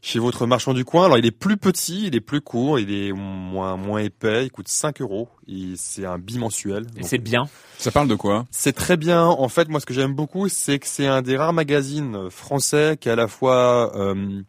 chez 0.01 0.19
votre 0.19 0.45
marchand 0.45 0.73
du 0.73 0.85
coin. 0.85 1.05
Alors 1.05 1.17
il 1.17 1.25
est 1.25 1.31
plus 1.31 1.57
petit, 1.57 2.07
il 2.07 2.15
est 2.15 2.21
plus 2.21 2.41
court, 2.41 2.79
il 2.79 2.93
est 2.93 3.11
moins 3.11 3.77
moins 3.77 3.99
épais, 3.99 4.45
il 4.45 4.51
coûte 4.51 4.67
5 4.67 5.01
euros. 5.01 5.29
Et 5.47 5.73
C'est 5.75 6.05
un 6.05 6.17
bimensuel. 6.17 6.85
Et 6.97 7.03
c'est 7.03 7.17
bien. 7.17 7.47
Ça 7.77 7.91
parle 7.91 8.07
de 8.07 8.15
quoi 8.15 8.45
c'est 8.51 8.73
très 8.73 8.97
bien. 8.97 9.23
En 9.23 9.49
fait, 9.49 9.69
moi, 9.69 9.79
ce 9.79 9.85
que 9.85 9.93
j'aime 9.93 10.13
beaucoup, 10.13 10.49
c'est 10.49 10.79
que 10.79 10.87
c'est 10.87 11.07
un 11.07 11.21
des 11.21 11.37
rares 11.37 11.53
magazines 11.53 12.29
français 12.29 12.97
qui 12.99 13.09
est 13.09 13.11
à 13.11 13.15
la 13.15 13.27
fois 13.27 13.95
euh, 13.95 14.41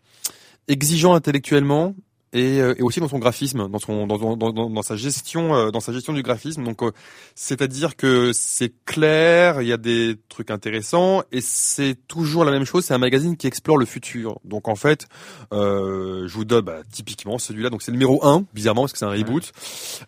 exigeant 0.66 1.14
intellectuellement 1.14 1.94
et, 2.32 2.60
euh, 2.60 2.74
et 2.78 2.82
aussi 2.82 3.00
dans 3.00 3.08
son 3.08 3.18
graphisme, 3.18 3.68
dans 3.68 3.78
son 3.78 4.06
dans, 4.06 4.18
dans, 4.18 4.36
dans, 4.52 4.70
dans 4.70 4.82
sa 4.82 4.96
gestion 4.96 5.54
euh, 5.54 5.70
dans 5.70 5.80
sa 5.80 5.92
gestion 5.92 6.12
du 6.12 6.22
graphisme. 6.22 6.62
Donc, 6.64 6.82
euh, 6.82 6.90
c'est-à-dire 7.34 7.96
que 7.96 8.32
c'est 8.34 8.72
clair, 8.84 9.62
il 9.62 9.68
y 9.68 9.72
a 9.72 9.76
des 9.76 10.16
trucs 10.28 10.50
intéressants 10.50 11.22
et 11.32 11.40
c'est 11.40 11.96
toujours 12.08 12.44
la 12.44 12.50
même 12.50 12.64
chose. 12.64 12.84
C'est 12.84 12.94
un 12.94 12.98
magazine 12.98 13.36
qui 13.36 13.46
explore 13.46 13.76
le 13.78 13.86
futur. 13.86 14.38
Donc, 14.44 14.68
en 14.68 14.74
fait, 14.76 15.06
euh, 15.52 16.26
je 16.26 16.34
vous 16.34 16.44
donne 16.44 16.64
bah, 16.64 16.78
typiquement 16.92 17.38
celui-là. 17.38 17.70
Donc, 17.70 17.82
c'est 17.82 17.90
le 17.90 17.96
numéro 17.96 18.24
1, 18.26 18.44
bizarrement 18.54 18.82
parce 18.82 18.92
que 18.92 18.98
c'est 18.98 19.04
un 19.04 19.10
reboot. 19.10 19.52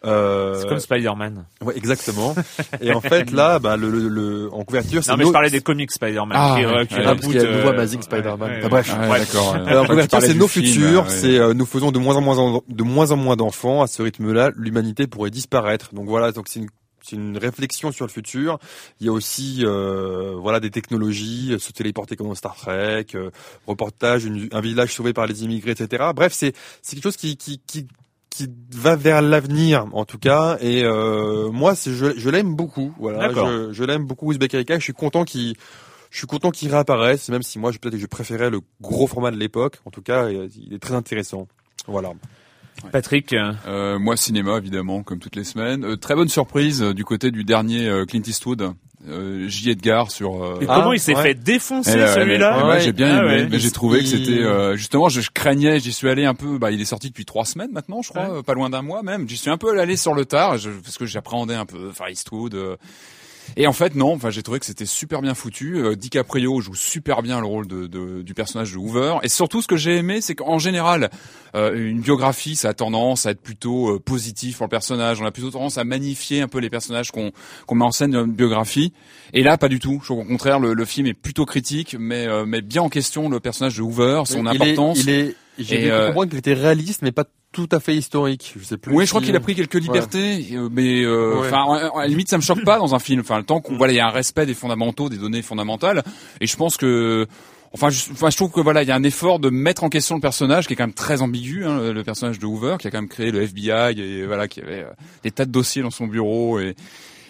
Euh, 0.05 0.61
C'est 0.61 0.69
comme 0.69 0.79
Spider-Man. 0.79 1.45
Ouais, 1.65 1.77
exactement. 1.77 2.35
Et 2.81 2.93
en 2.93 3.01
fait, 3.01 3.31
là, 3.33 3.59
bah, 3.59 3.77
le, 3.77 3.91
le, 3.91 4.09
le- 4.09 4.49
en 4.53 4.65
couverture, 4.65 5.03
c'est 5.05 5.11
Non 5.11 5.17
mais 5.17 5.25
no- 5.25 5.31
je 5.31 5.33
parlais 5.33 5.51
des 5.51 5.61
comics 5.61 5.91
Spider-Man 5.91 6.33
Ah, 6.35 6.57
qui, 6.59 6.67
ouais, 6.67 6.87
qui 6.87 6.95
ouais, 6.95 7.01
Ah, 7.07 7.15
parce 7.15 7.27
qu'il 7.27 7.35
y 7.37 7.39
a 7.39 7.45
le 7.45 7.57
nouveau 7.57 7.69
Amazing 7.69 8.03
Spider-Man. 8.03 8.51
ouais, 8.51 8.59
Enfin, 8.59 8.69
bref. 8.69 8.91
Ah, 8.95 9.01
ouais, 9.03 9.09
Bref. 9.09 9.21
d'accord. 9.33 9.55
en 9.55 9.83
Tu 9.85 9.89
couverture, 9.91 10.23
c'est 10.23 10.35
nos 10.35 10.49
futurs, 10.49 11.03
ouais. 11.05 11.09
c'est 11.11 11.39
euh, 11.39 11.55
nous 11.55 11.67
faisons 11.67 11.91
de 11.91 11.99
moins 11.99 12.10
en 12.17 12.21
moins 12.21 12.61
de 12.69 12.83
moins 12.83 13.11
en 13.13 13.17
moins 13.17 13.37
d'enfants. 13.37 13.83
À 13.83 13.87
ce 13.87 14.03
rythme-là, 14.03 14.51
l'humanité 14.57 15.07
pourrait 15.07 15.31
disparaître. 15.31 15.95
Donc 15.95 16.07
voilà, 16.07 16.33
donc 16.33 16.49
c'est 16.49 16.61
une 16.61 16.69
c'est 17.03 17.17
une 17.17 17.39
réflexion 17.39 17.93
sur 17.93 18.05
le 18.07 18.11
futur. 18.11 18.59
Il 19.01 19.07
y 19.07 19.09
a 19.09 19.13
aussi 19.13 19.61
euh, 19.65 20.35
voilà 20.39 20.61
des 20.61 20.71
technologies, 20.71 21.53
euh, 21.53 21.59
se 21.59 21.73
téléporter 21.73 22.15
comme 22.15 22.29
dans 22.29 22.35
Star 22.35 22.55
Trek, 22.55 23.07
euh, 23.15 23.31
reportage, 23.67 24.25
une- 24.27 24.49
un 24.53 24.61
village 24.61 24.93
sauvé 24.95 25.13
par 25.15 25.27
les 25.27 25.43
immigrés, 25.45 25.71
etc. 25.71 26.05
Bref, 26.15 26.33
c'est 26.35 26.55
c'est 26.83 26.97
quelque 26.97 27.05
chose 27.05 27.17
qui 27.17 27.37
qui 27.39 27.61
qui 27.67 27.87
qui 28.29 28.49
va 28.77 28.95
vers 28.97 29.23
l'avenir 29.23 29.87
en 29.93 30.05
tout 30.05 30.19
cas 30.19 30.57
et 30.61 30.85
euh, 30.85 31.51
moi 31.51 31.75
c'est 31.75 31.93
je, 31.93 32.17
je 32.17 32.31
l'aime 32.31 32.55
beaucoup 32.55 32.95
voilà 32.99 33.27
je, 33.51 33.73
je 33.73 33.83
l'aime 33.85 34.05
beaucoup 34.07 34.31
Uzbek 34.31 34.55
Erika 34.55 34.79
je 34.79 34.85
suis 34.85 34.93
content 34.93 35.25
qu'il 35.25 35.57
je 36.11 36.19
suis 36.19 36.29
content 36.29 36.53
qu'il 36.53 36.71
réapparaisse 36.71 37.29
même 37.29 37.43
si 37.43 37.59
moi 37.59 37.73
je 37.73 37.79
peut-être 37.79 37.95
que 37.97 38.01
je 38.01 38.07
préférais 38.07 38.49
le 38.49 38.61
gros 38.81 39.09
format 39.09 39.33
de 39.33 39.37
l'époque 39.37 39.79
en 39.85 39.91
tout 39.91 40.01
cas 40.01 40.29
il 40.31 40.73
est 40.73 40.79
très 40.79 40.95
intéressant 40.95 41.49
voilà 41.87 42.11
Patrick, 42.93 43.33
euh, 43.35 43.53
Euh, 43.67 43.99
moi, 43.99 44.17
cinéma, 44.17 44.57
évidemment, 44.57 45.03
comme 45.03 45.19
toutes 45.19 45.37
les 45.37 45.45
semaines. 45.45 45.85
Euh, 45.85 45.97
très 45.97 46.15
bonne 46.15 46.29
surprise 46.31 46.83
euh, 46.83 46.95
du 46.95 47.05
côté 47.05 47.31
du 47.31 47.45
dernier 47.45 47.87
euh, 47.89 48.07
Clint 48.07 48.23
Eastwood, 48.27 48.73
euh, 49.07 49.49
J. 49.49 49.71
Edgar 49.71 50.11
sur... 50.11 50.43
euh, 50.43 50.59
et 50.63 50.67
Ah, 50.67 50.77
comment 50.81 50.95
il 50.95 50.99
s'est 51.01 51.15
ouais. 51.15 51.23
fait 51.23 51.35
défoncer 51.35 51.91
Eh 52.03 52.07
celui-là 52.15 52.57
mais- 52.57 52.63
ouais, 52.63 52.69
Ouais. 52.71 52.81
j'ai 52.81 52.93
bien 52.93 53.09
Ah 53.19 53.19
aimé, 53.19 53.43
ouais. 53.43 53.49
mais 53.51 53.59
j'ai 53.59 53.67
Il- 53.69 53.73
trouvé 53.73 53.99
que 54.01 54.07
c'était 54.07 54.39
euh, 54.43 54.77
justement, 54.77 55.11
je, 55.11 55.21
je 55.21 55.31
craignais, 55.31 55.79
j'y 55.79 55.93
suis 55.93 56.09
allé 56.09 56.25
un 56.25 56.33
peu. 56.35 56.57
Bah, 56.57 56.71
il 56.71 56.81
est 56.81 56.85
sorti 56.87 57.09
depuis 57.09 57.27
trois 57.27 57.45
semaines 57.45 57.71
maintenant, 57.73 58.01
je 58.01 58.09
crois, 58.11 58.31
Ouais. 58.31 58.39
euh, 58.39 58.43
pas 58.43 58.55
loin 58.55 58.71
d'un 58.71 58.81
mois 58.83 59.03
même. 59.03 59.29
J'y 59.29 59.37
suis 59.37 59.51
un 59.51 59.59
peu 59.59 59.79
allé 59.79 59.97
sur 59.99 60.15
le 60.15 60.25
tard, 60.25 60.57
je- 60.57 60.71
parce 60.71 60.97
que 60.97 61.05
j'appréhendais 61.05 61.57
un 61.57 61.67
peu 61.67 61.91
Far 61.93 62.09
Eastwood. 62.09 62.55
Et 63.57 63.67
en 63.67 63.73
fait, 63.73 63.95
non. 63.95 64.13
Enfin, 64.15 64.31
j'ai 64.31 64.43
trouvé 64.43 64.59
que 64.61 64.67
c'était 64.67 64.87
super 64.87 65.23
bien 65.23 65.35
foutu. 65.35 65.77
Euh, 65.79 65.95
DiCaprio 65.97 66.61
joue 66.61 66.75
super 66.75 67.23
bien 67.23 67.41
le 67.41 67.47
rôle 67.47 67.67
de, 67.67 67.87
de- 67.87 68.23
du 68.23 68.35
personnage 68.35 68.73
de 68.73 68.79
Hoover. 68.79 69.17
Et 69.23 69.29
surtout, 69.29 69.63
ce 69.63 69.67
que 69.69 69.77
j'ai 69.77 69.97
aimé, 69.97 70.21
c'est 70.21 70.35
qu'en 70.35 70.59
général, 70.59 71.11
euh, 71.55 71.75
une 71.91 72.01
biographie, 72.01 72.57
ça 72.57 72.69
a 72.71 72.75
tendance 72.75 73.27
à 73.27 73.31
être 73.33 73.41
plutôt 73.41 73.95
euh, 73.95 73.99
positif 73.99 74.59
pour 74.59 74.67
le 74.67 74.71
personnage. 74.71 75.21
On 75.21 75.27
a 75.27 75.31
plutôt 75.31 75.51
tendance 75.51 75.79
à 75.79 75.85
magnifier 75.85 76.41
un 76.43 76.49
peu 76.49 76.59
les 76.59 76.71
personnages 76.71 77.11
qu'on 77.11 77.33
qu'on 77.67 77.75
met 77.75 77.85
en 77.85 77.91
scène 77.93 78.11
dans 78.13 78.25
une 78.25 78.33
biographie. 78.33 78.93
Et 79.33 79.43
là, 79.43 79.59
pas 79.59 79.69
du 79.69 79.79
tout. 79.79 80.03
Au 80.09 80.25
contraire, 80.25 80.59
le, 80.61 80.75
le 80.75 80.85
film 80.85 81.07
est 81.07 81.15
plutôt 81.15 81.47
critique, 81.47 81.97
mais 81.99 82.27
euh, 82.27 82.47
met 82.47 82.63
bien 82.63 82.83
en 82.83 82.89
question 82.89 83.29
le 83.29 83.41
personnage 83.41 83.77
de 83.77 83.83
Hoover, 83.83 84.23
son 84.27 84.45
il 84.47 84.63
importance. 84.63 85.01
est, 85.01 85.03
il 85.03 85.11
est 85.11 85.35
j'ai 85.59 85.91
euh, 85.91 86.07
comprendre 86.09 86.31
qu'il 86.31 86.39
était 86.39 86.55
réaliste 86.55 87.03
mais 87.03 87.13
pas 87.13 87.25
tout 87.53 87.69
à 87.73 87.81
fait 87.81 87.97
historique 87.97 88.55
je 88.59 88.65
sais 88.65 88.77
plus 88.77 88.95
Oui, 88.95 89.05
je 89.07 89.11
crois 89.11 89.21
qu'il 89.21 89.35
a 89.35 89.41
pris 89.41 89.55
quelques 89.55 89.75
libertés, 89.75 90.49
euh, 90.53 90.69
mais 90.71 91.03
euh, 91.03 91.41
Ouais. 91.41 91.49
à 91.53 92.01
la 92.03 92.07
limite, 92.07 92.29
ça 92.29 92.37
me 92.37 92.43
choque 92.43 92.65
pas 92.65 92.79
dans 92.79 92.95
un 92.95 92.99
film. 92.99 93.21
Enfin, 93.21 93.39
le 93.39 93.45
temps 93.45 93.61
qu'on 93.61 93.77
voilà, 93.77 93.93
il 93.93 93.97
y 93.97 94.01
a 94.01 94.07
un 94.07 94.11
respect 94.11 94.47
des 94.47 94.55
fondamentaux, 94.55 95.09
des 95.09 95.17
données 95.19 95.43
fondamentales, 95.43 96.03
et 96.41 96.47
je 96.47 96.57
pense 96.57 96.77
que, 96.77 97.27
enfin, 97.73 97.91
je, 97.91 98.11
enfin, 98.13 98.31
je 98.31 98.37
trouve 98.37 98.51
que 98.51 98.61
voilà, 98.61 98.83
il 98.83 98.89
y 98.89 98.93
a 98.93 98.95
un 98.95 99.03
effort 99.03 99.39
de 99.41 99.51
mettre 99.51 99.85
en 99.85 99.89
question 99.89 100.15
le 100.15 100.21
personnage 100.21 100.67
qui 100.67 100.75
est 100.75 100.77
quand 100.77 100.85
même 100.87 100.93
très 100.95 101.23
ambigu, 101.23 101.65
hein, 101.67 101.93
le, 101.93 102.05
personnage 102.05 102.39
de 102.39 102.47
Hoover, 102.47 102.77
qui 102.79 102.87
a 102.87 102.91
quand 102.91 102.99
même 102.99 103.09
créé 103.09 103.31
le 103.33 103.43
FBI 103.43 104.01
et 104.01 104.27
voilà, 104.27 104.47
qui 104.49 104.61
avait 104.61 104.83
euh, 104.85 104.91
des 105.25 105.31
tas 105.31 105.45
de 105.45 105.51
dossiers 105.51 105.83
dans 105.83 105.91
son 105.91 106.07
bureau 106.07 106.61
et 106.61 106.75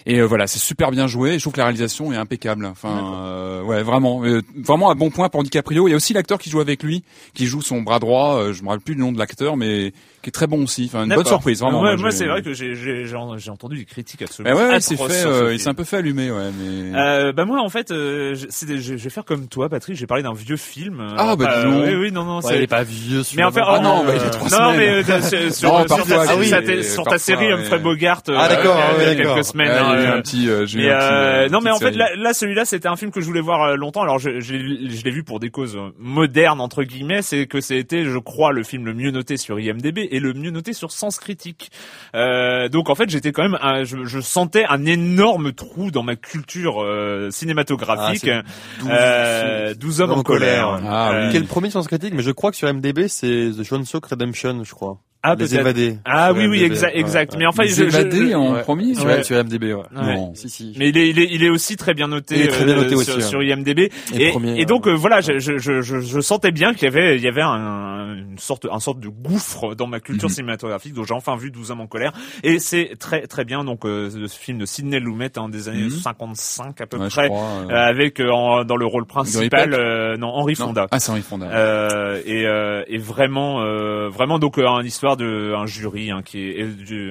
et 0.07 0.19
euh, 0.19 0.27
voilà, 0.27 0.47
c'est 0.47 0.59
super 0.59 0.91
bien 0.91 1.07
joué. 1.07 1.35
Je 1.35 1.41
trouve 1.41 1.53
que 1.53 1.59
la 1.59 1.65
réalisation 1.65 2.13
est 2.13 2.17
impeccable. 2.17 2.65
Enfin, 2.65 3.23
euh, 3.23 3.63
ouais, 3.63 3.83
vraiment, 3.83 4.23
vraiment 4.57 4.91
un 4.91 4.95
bon 4.95 5.11
point 5.11 5.29
pour 5.29 5.43
DiCaprio. 5.43 5.89
Il 5.89 5.91
y 5.91 5.95
a 5.95 5.97
aussi 5.97 6.15
l'acteur 6.15 6.39
qui 6.39 6.49
joue 6.51 6.61
avec 6.61 6.83
lui, 6.83 7.05
qui 7.35 7.47
joue 7.47 7.61
son 7.61 7.83
bras 7.83 7.99
droit. 7.99 8.37
euh, 8.37 8.53
je 8.53 8.63
me 8.63 8.69
rappelle 8.69 8.83
plus 8.83 8.95
le 8.95 9.01
nom 9.01 9.13
de 9.13 9.19
l'acteur, 9.19 9.59
mais 9.59 9.93
qui 10.23 10.29
est 10.29 10.33
très 10.33 10.47
bon 10.47 10.63
aussi. 10.65 10.85
Enfin, 10.93 11.05
une 11.05 11.15
bonne 11.15 11.25
surprise, 11.25 11.61
vraiment. 11.61 11.81
Ouais, 11.83 11.97
Moi, 11.97 12.11
c'est 12.11 12.27
vrai 12.27 12.43
que 12.43 12.53
j'ai 12.53 12.75
j'ai 12.75 13.05
j'ai 13.07 13.17
en- 13.17 13.39
j'ai 13.39 13.51
entendu 13.51 13.77
des 13.79 13.85
critiques 13.85 14.21
Mais 14.21 14.27
absolument. 14.27 14.57
ouais, 14.57 14.69
ouais, 14.69 14.77
il 14.77 14.83
s'est 14.83 14.97
fait, 14.97 15.27
euh, 15.27 15.43
il 15.45 15.49
film. 15.51 15.59
s'est 15.59 15.69
un 15.69 15.75
peu 15.75 15.85
fait 15.85 15.97
allumer, 15.99 16.31
ouais. 16.31 16.51
Mais 16.59 16.99
Euh, 16.99 17.33
bah 17.33 17.45
moi 17.45 17.61
en 17.61 17.69
fait, 17.69 17.91
euh, 17.91 18.35
je, 18.35 18.47
c'est 18.51 18.67
des- 18.67 18.79
je, 18.81 18.97
je 18.97 19.05
vais 19.05 19.11
faire 19.11 19.25
comme 19.25 19.49
toi, 19.49 19.69
Patrick. 19.69 19.97
J'ai 19.97 20.07
parlé 20.07 20.23
d'un 20.23 20.33
vieux 20.35 20.57
film. 20.57 21.03
Ah, 21.17 21.37
bah, 21.37 21.63
dis 21.63 21.67
Euh, 21.69 21.87
oui, 21.87 21.95
oui, 22.07 22.13
non, 22.13 22.25
non. 22.25 22.37
Ouais, 22.37 22.43
c'est- 22.43 22.57
il 22.57 22.63
est 22.63 22.67
pas 22.67 22.83
vieux 22.83 23.19
mais 23.19 23.25
celui-là 23.25 23.49
en 23.49 23.53
fait, 23.53 23.61
non 23.61 23.67
oh, 23.71 23.75
plus. 23.77 23.83
non, 23.83 24.05
bah, 24.05 24.13
il 24.17 24.23
a 24.23 24.31
trois 24.31 24.49
non, 24.51 24.73
semaines. 24.73 24.77
mais 24.77 25.13
euh, 25.13 25.21
sur, 25.23 25.55
sur, 25.55 25.73
Non, 25.73 25.85
parfois, 25.87 26.25
ah 26.29 26.43
sur 26.45 26.65
ta- 26.65 26.83
sur 26.83 27.05
ta 27.05 27.19
série 27.19 27.53
Humphrey. 27.53 27.79
Bogart. 27.79 28.23
euh, 28.29 28.35
Ah, 28.39 28.49
d'accord, 28.49 28.77
il 28.99 29.03
y 29.03 29.07
a- 29.07 29.11
ah, 29.11 29.15
quelques 29.35 29.45
semaines. 29.45 29.69
J'ai 29.73 29.81
eu 30.05 30.07
euh, 30.07 30.17
un 30.17 30.21
petit, 30.21 30.49
euh, 30.51 30.67
j'ai 30.67 30.79
eu 30.79 30.83
mais 30.83 30.91
un 30.91 30.99
petit, 30.99 31.05
euh, 31.07 31.45
euh, 31.45 31.49
non, 31.49 31.61
mais 31.63 31.71
en 31.71 31.79
fait, 31.79 31.93
là, 31.93 32.11
là, 32.17 32.35
celui-là, 32.35 32.65
c'était 32.65 32.89
un 32.89 32.97
film 32.97 33.11
que 33.11 33.21
je 33.21 33.27
voulais 33.27 33.41
voir 33.41 33.63
euh, 33.63 33.77
longtemps. 33.77 34.03
Alors, 34.03 34.19
je, 34.19 34.41
je, 34.41 34.55
l'ai- 34.55 34.91
je 34.91 35.05
l'ai 35.05 35.11
vu 35.11 35.23
pour 35.25 35.41
des 35.41 35.51
causes 35.51 35.77
euh, 35.77 35.91
modernes 35.99 36.61
entre 36.61 36.83
guillemets. 36.83 37.23
C'est 37.23 37.47
que 37.47 37.61
c'était, 37.61 38.05
je 38.05 38.19
crois, 38.19 38.53
le 38.53 38.63
film 38.63 38.85
le 38.85 38.95
mieux 38.95 39.11
noté 39.11 39.37
sur 39.37 39.59
IMDb 39.59 39.99
et 40.11 40.21
le 40.21 40.33
mieux 40.35 40.51
noté 40.51 40.73
sur 40.73 40.93
Sens 40.93 41.19
Critique. 41.19 41.71
Euh, 42.15 42.69
donc, 42.69 42.91
en 42.91 42.95
fait, 42.95 43.09
j'étais 43.09 43.33
quand 43.33 43.43
même, 43.43 43.59
un- 43.63 43.85
je, 43.85 44.05
je 44.05 44.21
sentais 44.21 44.65
un 44.69 44.85
énorme 44.85 45.53
trou 45.53 45.91
dans 45.91 46.03
ma 46.03 46.17
culture 46.17 46.83
euh, 46.83 47.31
cinématographique. 47.31 48.29
Ah, 48.29 48.43
c'est 48.81 48.91
euh, 48.91 49.75
12 49.75 50.01
hommes 50.03 50.11
en 50.13 50.23
colère. 50.23 50.81
Ah, 50.87 51.11
oui. 51.13 51.17
Euh, 51.17 51.31
qui 51.31 51.37
est 51.37 51.41
le 51.41 51.47
premier 51.47 51.71
sens 51.71 51.87
critique? 51.87 52.15
Mais 52.15 52.23
je 52.23 52.31
crois 52.31 52.51
que 52.51 52.57
sur 52.57 52.73
MDB 52.73 53.09
c'est 53.09 53.51
The 53.57 53.63
Sean 53.65 53.85
Soak 53.85 54.07
Redemption 54.07 54.63
je 54.65 54.75
crois 54.75 54.99
Ah, 55.23 55.35
les 55.35 55.55
évadés 55.55 55.99
Ah 56.07 56.33
oui, 56.33 56.47
oui, 56.47 56.59
IMDb, 56.61 56.73
exact, 56.73 56.95
ouais, 56.95 57.01
exact. 57.01 57.33
ouais. 57.33 57.39
Mais 57.41 57.47
enfin, 57.47 57.63
Les 57.65 57.69
je, 57.69 57.75
je- 57.75 57.83
évadés 57.83 58.31
je- 58.31 58.35
en 58.35 58.55
Ouais. 58.55 58.63
premier. 58.63 58.95
sur, 58.95 59.05
Ouais. 59.05 59.23
sur 59.23 59.37
MDB 59.37 59.75
ouais. 59.75 59.75
Ouais. 59.75 60.15
Non. 60.15 60.35
si 60.35 60.49
si 60.49 60.75
Mais 60.79 60.89
il 60.89 60.97
est, 60.97 61.11
il 61.11 61.19
est, 61.19 61.29
il 61.31 61.45
est 61.45 61.51
aussi 61.51 61.77
très 61.77 61.93
bien 61.93 62.09
noté, 62.09 62.37
Il 62.37 62.43
est 62.43 62.49
très 62.49 62.65
bien 62.65 62.79
euh, 62.79 62.83
noté 62.85 62.95
aussi, 62.95 63.05
sur, 63.11 63.17
ouais. 63.17 63.23
sur 63.23 63.43
IMDb. 63.43 63.81
Et 63.81 63.91
Et, 64.15 64.31
premier, 64.31 64.59
et 64.59 64.65
donc 64.65 64.87
ouais. 64.87 64.93
euh, 64.93 64.97
voilà, 64.97 65.21
je, 65.21 65.39
je, 65.39 65.59
je, 65.59 65.83
je, 65.83 66.01
je 66.01 66.21
sentais 66.21 66.53
bien 66.53 66.73
qu'il 66.73 66.85
y 66.85 66.87
avait, 66.87 67.17
il 67.17 67.23
y 67.23 67.29
avait 67.29 67.43
un, 67.43 68.15
une 68.17 68.39
sorte, 68.39 68.67
un 68.73 68.81
sorte 68.81 68.99
de 69.01 69.09
gouffre 69.09 69.75
dans 69.75 69.87
ma 69.87 70.01
culture 70.01 70.29
Mhm. 70.31 70.35
cinématographique. 70.35 70.95
Donc 70.95 71.07
j'ai 71.07 71.15
enfin 71.15 71.37
vu 71.37 71.51
12 71.51 71.71
hommes 71.71 71.83
en 71.83 71.87
colère, 71.87 72.13
et 72.43 72.59
c'est 72.59 72.93
très 72.99 73.27
très 73.27 73.45
bien. 73.45 73.63
Donc 73.65 73.85
euh, 73.85 74.09
ce 74.27 74.39
film 74.39 74.57
de 74.59 74.65
Sidney 74.65 75.01
Lumet 75.01 75.39
hein, 75.39 75.51
des 75.51 75.69
années 75.69 75.83
Mhm. 75.83 75.91
55 75.91 76.81
à 76.81 76.87
peu 76.87 76.97
près, 76.99 77.29
crois, 77.29 77.47
euh, 77.71 77.75
avec 77.75 78.21
euh, 78.21 78.31
en- 78.31 78.65
dans 78.65 78.77
le 78.77 78.87
rôle 78.87 79.05
principal, 79.05 79.75
euh, 79.75 80.17
non 80.17 80.29
Henri 80.29 80.55
non. 80.59 80.69
Fonda. 80.69 80.87
Ah, 80.91 80.99
c'est 80.99 81.11
Henri 81.13 81.21
Fonda. 81.23 81.47
Euh, 81.51 82.21
et, 82.25 82.47
euh, 82.47 82.83
et 82.89 82.97
vraiment, 82.99 83.61
euh, 83.63 84.09
vraiment 84.09 84.39
donc 84.39 84.57
euh, 84.59 84.67
une 84.81 84.87
histoire 84.87 85.10
l'histoire 85.17 85.55
d'un 85.55 85.67
jury 85.67 86.11
hein, 86.11 86.23
qui 86.23 86.39
est 86.51 86.67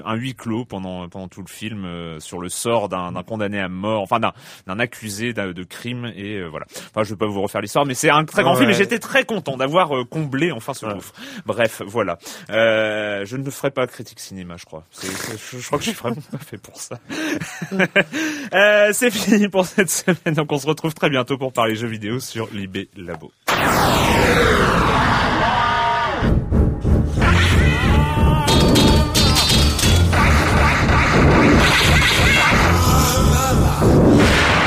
un 0.05 0.15
huis 0.15 0.35
clos 0.35 0.65
pendant 0.65 1.07
pendant 1.09 1.27
tout 1.27 1.41
le 1.41 1.47
film 1.49 1.85
euh, 1.85 2.19
sur 2.19 2.39
le 2.39 2.49
sort 2.49 2.89
d'un 2.89 3.11
condamné 3.23 3.59
à 3.59 3.67
mort, 3.69 4.01
enfin 4.01 4.19
d'un 4.19 4.79
accusé 4.79 5.33
de 5.33 5.63
crime 5.63 6.11
et 6.15 6.35
euh, 6.37 6.47
voilà. 6.47 6.65
Enfin, 6.89 7.03
je 7.03 7.11
vais 7.13 7.17
pas 7.17 7.25
vous 7.27 7.41
refaire 7.41 7.61
l'histoire, 7.61 7.85
mais 7.85 7.93
c'est 7.93 8.09
un 8.09 8.25
très 8.25 8.43
grand 8.43 8.53
Ouais. 8.53 8.59
film 8.59 8.71
et 8.71 8.73
j'étais 8.73 8.99
très 8.99 9.25
content 9.25 9.57
d'avoir 9.57 9.95
euh, 9.95 10.05
comblé 10.05 10.51
enfin 10.51 10.73
ce 10.73 10.85
gouffre. 10.85 11.13
Bref, 11.45 11.81
voilà. 11.85 12.17
Euh, 12.49 13.25
je 13.25 13.37
ne 13.37 13.49
ferai 13.49 13.71
pas 13.71 13.85
critique 13.87 14.19
cinéma, 14.19 14.55
je 14.57 14.65
crois. 14.65 14.83
Je, 15.01 15.57
je 15.57 15.65
crois 15.67 15.77
que 15.77 15.83
je 15.85 15.89
suis 15.91 15.99
vraiment 15.99 16.15
pas 16.31 16.37
fait 16.39 16.57
pour 16.57 16.77
ça. 16.77 16.97
C'est 18.93 19.11
fini 19.11 19.47
pour 19.49 19.65
cette 19.65 19.89
semaine, 19.89 20.35
donc 20.35 20.51
on 20.51 20.57
se 20.57 20.67
retrouve 20.67 20.93
très 20.93 21.09
bientôt 21.09 21.37
pour 21.37 21.53
parler 21.53 21.75
jeux 21.75 21.87
vidéo 21.87 22.19
sur 22.19 22.47
l'IB 22.51 22.87
Labo. 22.97 23.31
Ah! 33.81 34.58